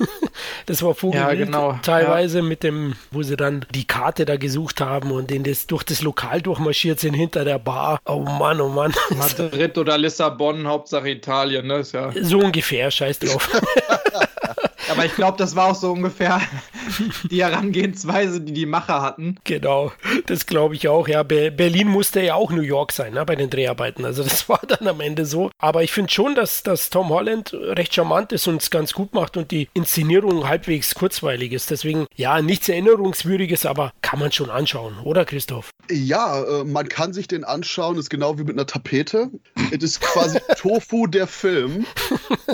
das 0.65 0.83
war 0.83 0.93
Vogelwild. 0.93 1.39
Ja, 1.39 1.45
genau. 1.45 1.79
Teilweise 1.81 2.39
ja. 2.39 2.43
mit 2.43 2.63
dem, 2.63 2.95
wo 3.11 3.23
sie 3.23 3.35
dann 3.35 3.65
die 3.73 3.87
Karte 3.87 4.25
da 4.25 4.37
gesucht 4.37 4.81
haben 4.81 5.11
und 5.11 5.31
in 5.31 5.43
das, 5.43 5.67
durch 5.67 5.83
das 5.83 6.01
Lokal 6.01 6.41
durchmarschiert 6.41 6.99
sind 6.99 7.13
hinter 7.13 7.45
der 7.45 7.59
Bar. 7.59 7.99
Oh 8.05 8.19
Mann, 8.19 8.61
oh 8.61 8.69
Mann. 8.69 8.93
Madrid 9.17 9.77
oder 9.77 9.97
Lissabon, 9.97 10.67
Hauptsache 10.67 11.09
Italien, 11.09 11.65
ne? 11.67 11.83
Ja 11.91 12.11
so 12.21 12.39
ungefähr, 12.39 12.91
scheiß 12.91 13.19
drauf. 13.19 13.49
Aber 14.89 15.05
ich 15.05 15.15
glaube, 15.15 15.37
das 15.37 15.55
war 15.55 15.71
auch 15.71 15.75
so 15.75 15.91
ungefähr 15.91 16.41
die 17.31 17.43
Herangehensweise, 17.43 18.41
die 18.41 18.53
die 18.53 18.65
Macher 18.65 19.01
hatten. 19.01 19.37
Genau, 19.43 19.91
das 20.25 20.45
glaube 20.45 20.75
ich 20.75 20.87
auch. 20.87 21.07
Ja, 21.07 21.23
Be 21.23 21.51
Berlin 21.51 21.87
musste 21.87 22.21
ja 22.21 22.35
auch 22.35 22.51
New 22.51 22.61
York 22.61 22.91
sein 22.91 23.13
ne, 23.13 23.25
bei 23.25 23.35
den 23.35 23.49
Dreharbeiten. 23.49 24.05
Also 24.05 24.23
das 24.23 24.47
war 24.49 24.61
dann 24.67 24.87
am 24.87 25.01
Ende 25.01 25.25
so. 25.25 25.51
Aber 25.57 25.83
ich 25.83 25.91
finde 25.91 26.11
schon, 26.11 26.35
dass, 26.35 26.63
dass 26.63 26.89
Tom 26.89 27.09
Holland 27.09 27.53
recht 27.53 27.93
charmant 27.93 28.31
ist 28.31 28.47
und 28.47 28.61
es 28.61 28.69
ganz 28.69 28.93
gut 28.93 29.13
macht 29.13 29.37
und 29.37 29.51
die 29.51 29.69
Inszenierung 29.73 30.47
halbwegs 30.47 30.95
kurzweilig 30.95 31.51
ist. 31.51 31.71
Deswegen, 31.71 32.05
ja, 32.15 32.41
nichts 32.41 32.69
Erinnerungswürdiges, 32.69 33.65
aber 33.65 33.91
kann 34.01 34.19
man 34.19 34.31
schon 34.31 34.49
anschauen, 34.49 34.97
oder 35.03 35.25
Christoph? 35.25 35.69
Ja, 35.89 36.43
äh, 36.43 36.63
man 36.63 36.87
kann 36.89 37.13
sich 37.13 37.27
den 37.27 37.43
anschauen, 37.43 37.97
ist 37.97 38.09
genau 38.09 38.37
wie 38.37 38.43
mit 38.43 38.55
einer 38.55 38.65
Tapete. 38.65 39.29
Es 39.71 39.83
ist 39.83 40.01
quasi 40.01 40.39
Tofu 40.57 41.07
der 41.07 41.27
Film. 41.27 41.85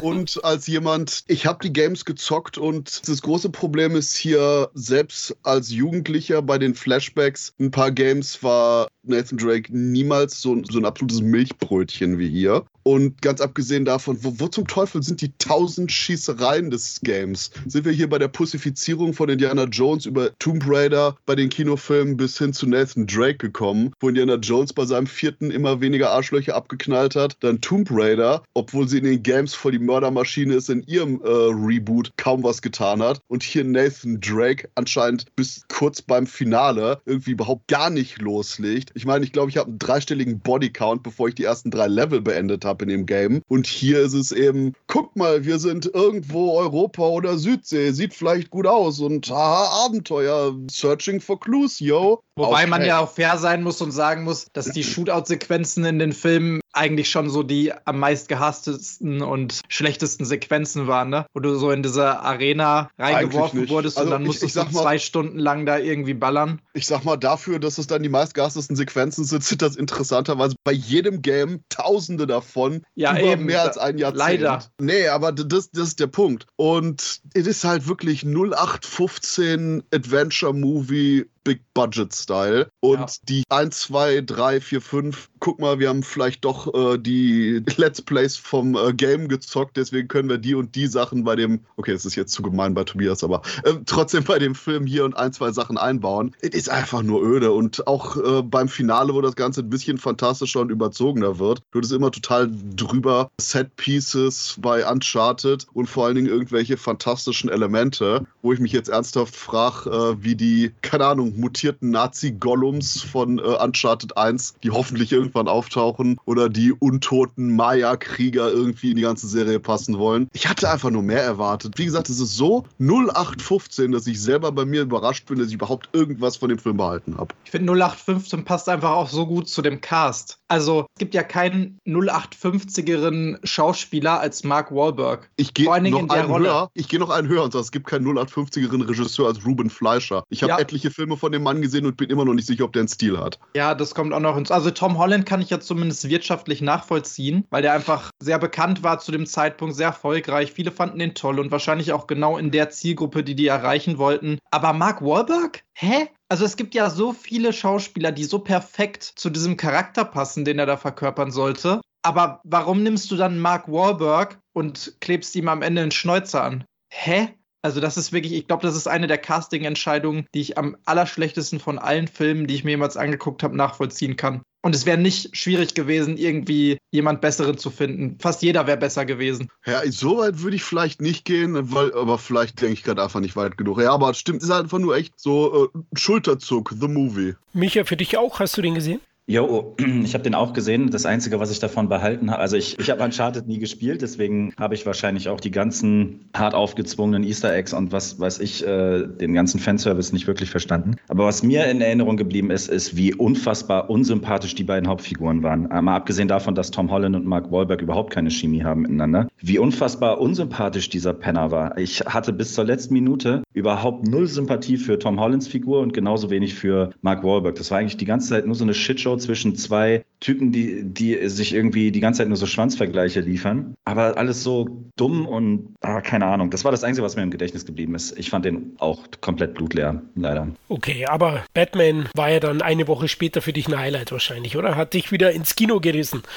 Und 0.01 0.43
als 0.43 0.67
jemand, 0.67 1.23
ich 1.27 1.45
habe 1.45 1.59
die 1.63 1.73
Games 1.73 2.05
gezockt 2.13 2.59
und 2.59 3.07
das 3.07 3.21
große 3.23 3.49
Problem 3.49 3.95
ist 3.95 4.15
hier, 4.15 4.69
selbst 4.75 5.35
als 5.41 5.71
Jugendlicher 5.71 6.41
bei 6.43 6.59
den 6.59 6.75
Flashbacks, 6.75 7.53
ein 7.59 7.71
paar 7.71 7.91
Games 7.91 8.43
war 8.43 8.87
Nathan 9.03 9.37
Drake 9.37 9.75
niemals 9.75 10.39
so, 10.41 10.61
so 10.69 10.77
ein 10.77 10.85
absolutes 10.85 11.21
Milchbrötchen 11.21 12.19
wie 12.19 12.29
hier. 12.29 12.65
Und 12.83 13.21
ganz 13.21 13.39
abgesehen 13.39 13.85
davon, 13.85 14.17
wo, 14.23 14.33
wo, 14.39 14.47
zum 14.47 14.67
Teufel 14.67 15.01
sind 15.03 15.21
die 15.21 15.31
tausend 15.37 15.89
Schießereien 15.89 16.69
des 16.69 16.99
Games? 17.01 17.49
Sind 17.65 17.85
wir 17.85 17.93
hier 17.93 18.09
bei 18.09 18.19
der 18.19 18.27
Pussifizierung 18.27 19.13
von 19.13 19.29
Indiana 19.29 19.63
Jones 19.63 20.05
über 20.05 20.37
Tomb 20.39 20.63
Raider 20.67 21.15
bei 21.25 21.35
den 21.35 21.47
Kinofilmen 21.47 22.17
bis 22.17 22.37
hin 22.37 22.51
zu 22.51 22.67
Nathan 22.67 23.07
Drake 23.07 23.37
gekommen, 23.37 23.93
wo 24.01 24.09
Indiana 24.09 24.35
Jones 24.35 24.73
bei 24.73 24.85
seinem 24.85 25.07
vierten 25.07 25.49
immer 25.49 25.79
weniger 25.79 26.11
Arschlöcher 26.11 26.55
abgeknallt 26.55 27.15
hat? 27.15 27.37
Dann 27.39 27.61
Tomb 27.61 27.87
Raider, 27.89 28.43
obwohl 28.53 28.87
sie 28.89 28.97
in 28.97 29.05
den 29.05 29.23
Games 29.23 29.53
voll 29.53 29.71
die 29.71 29.79
Mördermaschine 29.79 30.55
ist, 30.55 30.69
in 30.69 30.83
ihrem 30.83 31.21
äh, 31.21 31.27
Reboot 31.29 32.02
kaum 32.17 32.43
was 32.43 32.61
getan 32.61 33.01
hat. 33.01 33.21
Und 33.27 33.43
hier 33.43 33.63
Nathan 33.63 34.19
Drake 34.19 34.69
anscheinend 34.75 35.35
bis 35.35 35.65
kurz 35.67 36.01
beim 36.01 36.27
Finale 36.27 37.01
irgendwie 37.05 37.31
überhaupt 37.31 37.67
gar 37.67 37.89
nicht 37.89 38.21
loslegt. 38.21 38.91
Ich 38.95 39.05
meine, 39.05 39.25
ich 39.25 39.31
glaube, 39.31 39.49
ich 39.49 39.57
habe 39.57 39.69
einen 39.69 39.79
dreistelligen 39.79 40.39
Bodycount, 40.39 41.03
bevor 41.03 41.27
ich 41.27 41.35
die 41.35 41.43
ersten 41.43 41.71
drei 41.71 41.87
Level 41.87 42.21
beendet 42.21 42.65
habe 42.65 42.83
in 42.85 42.89
dem 42.89 43.05
Game. 43.05 43.41
Und 43.47 43.67
hier 43.67 44.01
ist 44.01 44.13
es 44.13 44.31
eben, 44.31 44.73
guck 44.87 45.15
mal, 45.15 45.45
wir 45.45 45.59
sind 45.59 45.85
irgendwo 45.93 46.57
Europa 46.57 47.03
oder 47.03 47.37
Südsee, 47.37 47.91
sieht 47.91 48.13
vielleicht 48.13 48.49
gut 48.49 48.67
aus 48.67 48.99
und 48.99 49.29
haha, 49.29 49.85
Abenteuer, 49.85 50.55
Searching 50.69 51.21
for 51.21 51.39
Clues, 51.39 51.79
yo. 51.79 52.21
Wobei 52.35 52.65
man 52.65 52.83
ja 52.83 52.99
auch 52.99 53.11
fair 53.11 53.37
sein 53.37 53.61
muss 53.61 53.81
und 53.81 53.91
sagen 53.91 54.23
muss, 54.23 54.47
dass 54.53 54.71
die 54.71 54.83
Shootout-Sequenzen 54.83 55.85
in 55.85 55.99
den 55.99 56.13
Filmen 56.13 56.61
eigentlich 56.73 57.09
schon 57.09 57.29
so 57.29 57.43
die 57.43 57.71
am 57.85 57.99
meist 57.99 58.27
gehasstesten 58.27 59.21
und 59.21 59.61
schlechtesten 59.69 60.25
Sequenzen 60.25 60.87
waren, 60.87 61.09
ne? 61.09 61.27
Wo 61.33 61.39
du 61.39 61.55
so 61.55 61.69
in 61.69 61.83
diese 61.83 62.19
Arena 62.19 62.89
reingeworfen 62.97 63.69
wurdest 63.69 63.97
also 63.97 64.07
und 64.07 64.11
dann 64.11 64.23
musstest 64.23 64.55
ich, 64.55 64.63
ich 64.63 64.69
du 64.69 64.79
zwei 64.79 64.97
Stunden 64.97 65.37
lang 65.37 65.67
da 65.67 65.77
irgendwie 65.77 66.15
ballern. 66.15 66.61
Ich 66.73 66.87
sag 66.87 67.03
mal, 67.03 67.17
dafür, 67.17 67.59
dass 67.59 67.77
es 67.77 67.85
dann 67.85 68.01
die 68.01 68.09
meist 68.09 68.33
gehasstesten 68.33 68.75
Sequenzen 68.75 69.23
sind, 69.23 69.43
sind 69.43 69.61
das 69.61 69.75
interessanterweise 69.75 70.55
bei 70.63 70.71
jedem 70.71 71.21
Game 71.21 71.61
tausende 71.69 72.25
davon 72.25 72.81
ja, 72.95 73.11
über 73.17 73.33
eben, 73.33 73.45
mehr 73.45 73.61
als 73.61 73.77
ein 73.77 73.99
Jahrzehnt. 73.99 74.17
Leider. 74.17 74.63
Nee, 74.81 75.07
aber 75.07 75.31
das, 75.31 75.69
das 75.69 75.89
ist 75.89 75.99
der 75.99 76.07
Punkt. 76.07 76.47
Und 76.55 77.21
es 77.35 77.47
ist 77.47 77.63
halt 77.63 77.87
wirklich 77.87 78.23
0815 78.25 79.83
Adventure-Movie 79.93 81.25
Big 81.43 81.61
Budget 81.73 82.13
Style. 82.13 82.69
Und 82.79 82.99
ja. 82.99 83.07
die 83.23 83.43
1, 83.49 83.79
2, 83.81 84.21
3, 84.21 84.61
4, 84.61 84.81
5 84.81 85.29
guck 85.43 85.59
mal, 85.59 85.77
wir 85.77 85.89
haben 85.89 86.03
vielleicht 86.03 86.45
doch 86.45 86.73
äh, 86.73 86.97
die 86.97 87.61
Let's 87.75 88.01
Plays 88.01 88.37
vom 88.37 88.77
äh, 88.77 88.93
Game 88.93 89.27
gezockt, 89.27 89.75
deswegen 89.75 90.07
können 90.07 90.29
wir 90.29 90.37
die 90.37 90.55
und 90.55 90.73
die 90.73 90.87
Sachen 90.87 91.25
bei 91.25 91.35
dem, 91.35 91.59
okay, 91.75 91.91
es 91.91 92.05
ist 92.05 92.15
jetzt 92.15 92.31
zu 92.31 92.41
gemein 92.41 92.73
bei 92.73 92.85
Tobias, 92.85 93.25
aber 93.25 93.41
äh, 93.65 93.73
trotzdem 93.85 94.23
bei 94.23 94.39
dem 94.39 94.55
Film 94.55 94.85
hier 94.85 95.03
und 95.03 95.17
ein, 95.17 95.33
zwei 95.33 95.51
Sachen 95.51 95.77
einbauen. 95.77 96.33
Es 96.39 96.51
ist 96.51 96.69
einfach 96.69 97.03
nur 97.03 97.21
öde 97.21 97.51
und 97.51 97.85
auch 97.87 98.15
äh, 98.15 98.41
beim 98.41 98.69
Finale, 98.69 99.13
wo 99.13 99.19
das 99.19 99.35
Ganze 99.35 99.59
ein 99.59 99.69
bisschen 99.69 99.97
fantastischer 99.97 100.61
und 100.61 100.69
überzogener 100.69 101.39
wird, 101.39 101.61
wird 101.73 101.83
es 101.83 101.91
immer 101.91 102.09
total 102.09 102.49
drüber 102.77 103.29
Set 103.37 103.75
Pieces 103.75 104.55
bei 104.61 104.89
Uncharted 104.89 105.67
und 105.73 105.87
vor 105.87 106.05
allen 106.05 106.15
Dingen 106.15 106.27
irgendwelche 106.27 106.77
fantastischen 106.77 107.49
Elemente, 107.49 108.25
wo 108.43 108.53
ich 108.53 108.61
mich 108.61 108.71
jetzt 108.71 108.87
ernsthaft 108.87 109.35
frage, 109.35 109.89
äh, 109.89 110.23
wie 110.23 110.35
die, 110.35 110.71
keine 110.81 111.05
Ahnung, 111.05 111.37
mutierten 111.37 111.89
Nazi-Gollums 111.89 113.01
von 113.01 113.39
äh, 113.39 113.41
Uncharted 113.41 114.15
1, 114.15 114.55
die 114.63 114.71
hoffentlich 114.71 115.11
irgendwann 115.33 115.47
auftauchen, 115.47 116.17
oder 116.25 116.49
die 116.49 116.71
untoten 116.71 117.55
Maya-Krieger 117.55 118.51
irgendwie 118.51 118.91
in 118.91 118.97
die 118.97 119.01
ganze 119.01 119.27
Serie 119.27 119.59
passen 119.59 119.97
wollen. 119.97 120.29
Ich 120.33 120.47
hatte 120.47 120.69
einfach 120.69 120.91
nur 120.91 121.03
mehr 121.03 121.23
erwartet. 121.23 121.73
Wie 121.77 121.85
gesagt, 121.85 122.09
es 122.09 122.19
ist 122.19 122.35
so 122.35 122.65
0815, 122.79 123.91
dass 123.91 124.07
ich 124.07 124.21
selber 124.21 124.51
bei 124.51 124.65
mir 124.65 124.81
überrascht 124.83 125.25
bin, 125.27 125.39
dass 125.39 125.47
ich 125.47 125.55
überhaupt 125.55 125.89
irgendwas 125.93 126.37
von 126.37 126.49
dem 126.49 126.59
Film 126.59 126.77
behalten 126.77 127.17
habe. 127.17 127.33
Ich 127.45 127.51
finde 127.51 127.71
0815 127.73 128.45
passt 128.45 128.69
einfach 128.69 128.91
auch 128.91 129.09
so 129.09 129.25
gut 129.25 129.47
zu 129.49 129.61
dem 129.61 129.81
Cast. 129.81 130.37
Also 130.47 130.85
es 130.95 130.99
gibt 130.99 131.13
ja 131.15 131.23
keinen 131.23 131.79
0850eren 131.87 133.37
Schauspieler 133.43 134.19
als 134.19 134.43
Mark 134.43 134.71
Wahlberg. 134.73 135.29
Ich 135.35 135.53
gehe 135.53 135.65
noch 135.65 135.75
in 135.75 136.07
der 136.07 136.17
einen 136.21 136.31
Rolle. 136.31 136.49
höher. 136.49 136.69
Ich 136.73 136.87
gehe 136.87 136.99
noch 136.99 137.09
einen 137.09 137.27
höher 137.27 137.43
und 137.43 137.53
sage, 137.53 137.63
es 137.63 137.71
gibt 137.71 137.87
keinen 137.87 138.05
0850eren 138.05 138.87
Regisseur 138.87 139.27
als 139.27 139.45
Ruben 139.45 139.69
Fleischer. 139.69 140.23
Ich 140.29 140.43
habe 140.43 140.51
Ja. 140.53 140.59
etliche 140.59 140.91
Filme 140.91 141.17
von 141.17 141.31
dem 141.31 141.43
Mann 141.43 141.61
gesehen 141.61 141.85
und 141.85 141.97
bin 141.97 142.09
immer 142.09 142.25
noch 142.25 142.33
nicht 142.33 142.47
sicher, 142.47 142.65
ob 142.65 142.73
der 142.73 142.81
einen 142.81 142.87
Stil 142.89 143.17
hat. 143.17 143.39
Ja, 143.55 143.73
das 143.75 143.95
kommt 143.95 144.13
auch 144.13 144.19
noch 144.19 144.37
ins. 144.37 144.51
Also 144.51 144.71
Tom 144.71 144.97
Holland 144.97 145.22
kann 145.25 145.41
ich 145.41 145.49
ja 145.49 145.59
zumindest 145.59 146.09
wirtschaftlich 146.09 146.61
nachvollziehen, 146.61 147.45
weil 147.49 147.61
der 147.61 147.73
einfach 147.73 148.11
sehr 148.21 148.39
bekannt 148.39 148.83
war 148.83 148.99
zu 148.99 149.11
dem 149.11 149.25
Zeitpunkt, 149.25 149.75
sehr 149.75 149.87
erfolgreich. 149.87 150.51
Viele 150.51 150.71
fanden 150.71 150.99
ihn 150.99 151.15
toll 151.15 151.39
und 151.39 151.51
wahrscheinlich 151.51 151.93
auch 151.93 152.07
genau 152.07 152.37
in 152.37 152.51
der 152.51 152.69
Zielgruppe, 152.69 153.23
die 153.23 153.35
die 153.35 153.47
erreichen 153.47 153.97
wollten. 153.97 154.39
Aber 154.51 154.73
Mark 154.73 155.01
Wahlberg? 155.01 155.63
Hä? 155.73 156.09
Also 156.29 156.45
es 156.45 156.57
gibt 156.57 156.73
ja 156.75 156.89
so 156.89 157.13
viele 157.13 157.53
Schauspieler, 157.53 158.11
die 158.11 158.23
so 158.23 158.39
perfekt 158.39 159.03
zu 159.03 159.29
diesem 159.29 159.57
Charakter 159.57 160.05
passen, 160.05 160.45
den 160.45 160.59
er 160.59 160.65
da 160.65 160.77
verkörpern 160.77 161.31
sollte. 161.31 161.81
Aber 162.03 162.41
warum 162.43 162.83
nimmst 162.83 163.11
du 163.11 163.15
dann 163.15 163.39
Mark 163.39 163.71
Wahlberg 163.71 164.39
und 164.53 164.97
klebst 164.99 165.35
ihm 165.35 165.47
am 165.47 165.61
Ende 165.61 165.81
einen 165.81 165.91
Schnäuzer 165.91 166.43
an? 166.43 166.65
Hä? 166.91 167.29
Also 167.63 167.79
das 167.79 167.95
ist 167.95 168.11
wirklich, 168.11 168.33
ich 168.33 168.45
glaube, 168.45 168.63
das 168.63 168.75
ist 168.75 168.87
eine 168.87 169.07
der 169.07 169.17
Casting-Entscheidungen, 169.17 170.27
die 170.33 170.41
ich 170.41 170.57
am 170.57 170.75
allerschlechtesten 170.83 171.61
von 171.61 171.79
allen 171.79 172.09
Filmen, 172.09 172.45
die 172.45 172.55
ich 172.55 172.65
mir 172.65 172.71
jemals 172.71 172.97
angeguckt 172.97 173.41
habe, 173.41 173.55
nachvollziehen 173.55 174.17
kann. 174.17 174.43
Und 174.65 174.73
es 174.73 174.85
wäre 174.85 174.97
nicht 174.97 175.35
schwierig 175.35 175.73
gewesen, 175.73 176.17
irgendwie 176.17 176.77
jemand 176.89 177.19
Besseren 177.19 177.57
zu 177.57 177.69
finden. 177.69 178.17
Fast 178.19 178.41
jeder 178.41 178.65
wäre 178.65 178.77
besser 178.77 179.03
gewesen. 179.03 179.49
Ja, 179.65 179.81
so 179.91 180.19
weit 180.19 180.41
würde 180.41 180.55
ich 180.55 180.63
vielleicht 180.63 181.01
nicht 181.01 181.25
gehen, 181.25 181.73
weil, 181.73 181.93
aber 181.93 182.17
vielleicht 182.17 182.61
denke 182.61 182.73
ich 182.73 182.83
gerade 182.83 183.03
einfach 183.03 183.19
nicht 183.19 183.35
weit 183.35 183.57
genug. 183.57 183.81
Ja, 183.81 183.91
aber 183.91 184.11
es 184.11 184.17
stimmt, 184.17 184.37
es 184.37 184.45
ist 184.45 184.53
halt 184.53 184.63
einfach 184.63 184.79
nur 184.79 184.95
echt 184.95 185.19
so 185.19 185.65
äh, 185.65 185.79
Schulterzug, 185.95 186.73
The 186.79 186.87
Movie. 186.87 187.35
Micha, 187.51 187.83
für 187.83 187.97
dich 187.97 188.17
auch, 188.17 188.39
hast 188.39 188.55
du 188.57 188.61
den 188.61 188.75
gesehen? 188.75 189.01
Jo, 189.25 189.75
ich 190.03 190.13
habe 190.15 190.23
den 190.23 190.35
auch 190.35 190.51
gesehen. 190.51 190.89
Das 190.89 191.05
Einzige, 191.05 191.39
was 191.39 191.49
ich 191.49 191.59
davon 191.59 191.87
behalten 191.87 192.29
habe, 192.29 192.41
also 192.41 192.57
ich, 192.57 192.77
ich 192.77 192.89
habe 192.89 193.01
Uncharted 193.03 193.47
nie 193.47 193.57
gespielt, 193.57 194.01
deswegen 194.01 194.53
habe 194.59 194.75
ich 194.75 194.85
wahrscheinlich 194.85 195.29
auch 195.29 195.39
die 195.39 195.51
ganzen 195.51 196.29
hart 196.35 196.53
aufgezwungenen 196.53 197.23
Easter 197.23 197.53
Eggs 197.55 197.73
und 197.73 197.93
was 197.93 198.19
weiß 198.19 198.39
ich, 198.39 198.67
äh, 198.67 199.07
den 199.07 199.33
ganzen 199.33 199.61
Fanservice 199.61 200.11
nicht 200.11 200.27
wirklich 200.27 200.49
verstanden. 200.49 200.95
Aber 201.07 201.25
was 201.25 201.41
mir 201.41 201.65
in 201.67 201.79
Erinnerung 201.79 202.17
geblieben 202.17 202.51
ist, 202.51 202.67
ist, 202.67 202.97
wie 202.97 203.13
unfassbar 203.13 203.89
unsympathisch 203.89 204.55
die 204.55 204.65
beiden 204.65 204.89
Hauptfiguren 204.89 205.41
waren. 205.41 205.71
Äh, 205.71 205.81
Mal 205.81 205.95
abgesehen 205.95 206.27
davon, 206.27 206.53
dass 206.53 206.71
Tom 206.71 206.91
Holland 206.91 207.15
und 207.15 207.25
Mark 207.25 207.49
Wahlberg 207.49 207.81
überhaupt 207.81 208.11
keine 208.11 208.29
Chemie 208.29 208.63
haben 208.63 208.81
miteinander. 208.81 209.29
Wie 209.39 209.57
unfassbar 209.57 210.19
unsympathisch 210.19 210.89
dieser 210.89 211.13
Penner 211.13 211.49
war. 211.51 211.77
Ich 211.77 212.01
hatte 212.01 212.33
bis 212.33 212.53
zur 212.53 212.65
letzten 212.65 212.93
Minute 212.93 213.43
überhaupt 213.53 214.05
null 214.05 214.27
Sympathie 214.27 214.77
für 214.77 214.99
Tom 214.99 215.19
Hollands 215.19 215.47
Figur 215.47 215.79
und 215.79 215.93
genauso 215.93 216.29
wenig 216.29 216.55
für 216.55 216.89
Mark 217.01 217.23
Wahlberg. 217.23 217.55
Das 217.55 217.71
war 217.71 217.77
eigentlich 217.79 217.97
die 217.97 218.05
ganze 218.05 218.29
Zeit 218.29 218.45
nur 218.45 218.55
so 218.55 218.63
eine 218.65 218.73
Shitshow 218.73 219.12
zwischen 219.17 219.55
zwei 219.55 220.03
Typen, 220.19 220.51
die, 220.51 220.83
die 220.83 221.27
sich 221.29 221.53
irgendwie 221.53 221.91
die 221.91 221.99
ganze 221.99 222.19
Zeit 222.19 222.27
nur 222.27 222.37
so 222.37 222.45
Schwanzvergleiche 222.45 223.21
liefern. 223.21 223.75
Aber 223.85 224.17
alles 224.17 224.43
so 224.43 224.67
dumm 224.95 225.27
und 225.27 225.75
ah, 225.81 226.01
keine 226.01 226.25
Ahnung. 226.25 226.49
Das 226.49 226.63
war 226.63 226.71
das 226.71 226.83
Einzige, 226.83 227.05
was 227.05 227.15
mir 227.15 227.23
im 227.23 227.31
Gedächtnis 227.31 227.65
geblieben 227.65 227.95
ist. 227.95 228.17
Ich 228.17 228.29
fand 228.29 228.45
den 228.45 228.75
auch 228.79 229.01
komplett 229.21 229.53
blutleer, 229.53 230.01
leider. 230.15 230.47
Okay, 230.69 231.05
aber 231.05 231.43
Batman 231.53 232.07
war 232.15 232.29
ja 232.29 232.39
dann 232.39 232.61
eine 232.61 232.87
Woche 232.87 233.07
später 233.07 233.41
für 233.41 233.53
dich 233.53 233.67
ein 233.67 233.77
Highlight 233.77 234.11
wahrscheinlich, 234.11 234.57
oder? 234.57 234.75
Hat 234.75 234.93
dich 234.93 235.11
wieder 235.11 235.31
ins 235.31 235.55
Kino 235.55 235.79
gerissen. 235.79 236.23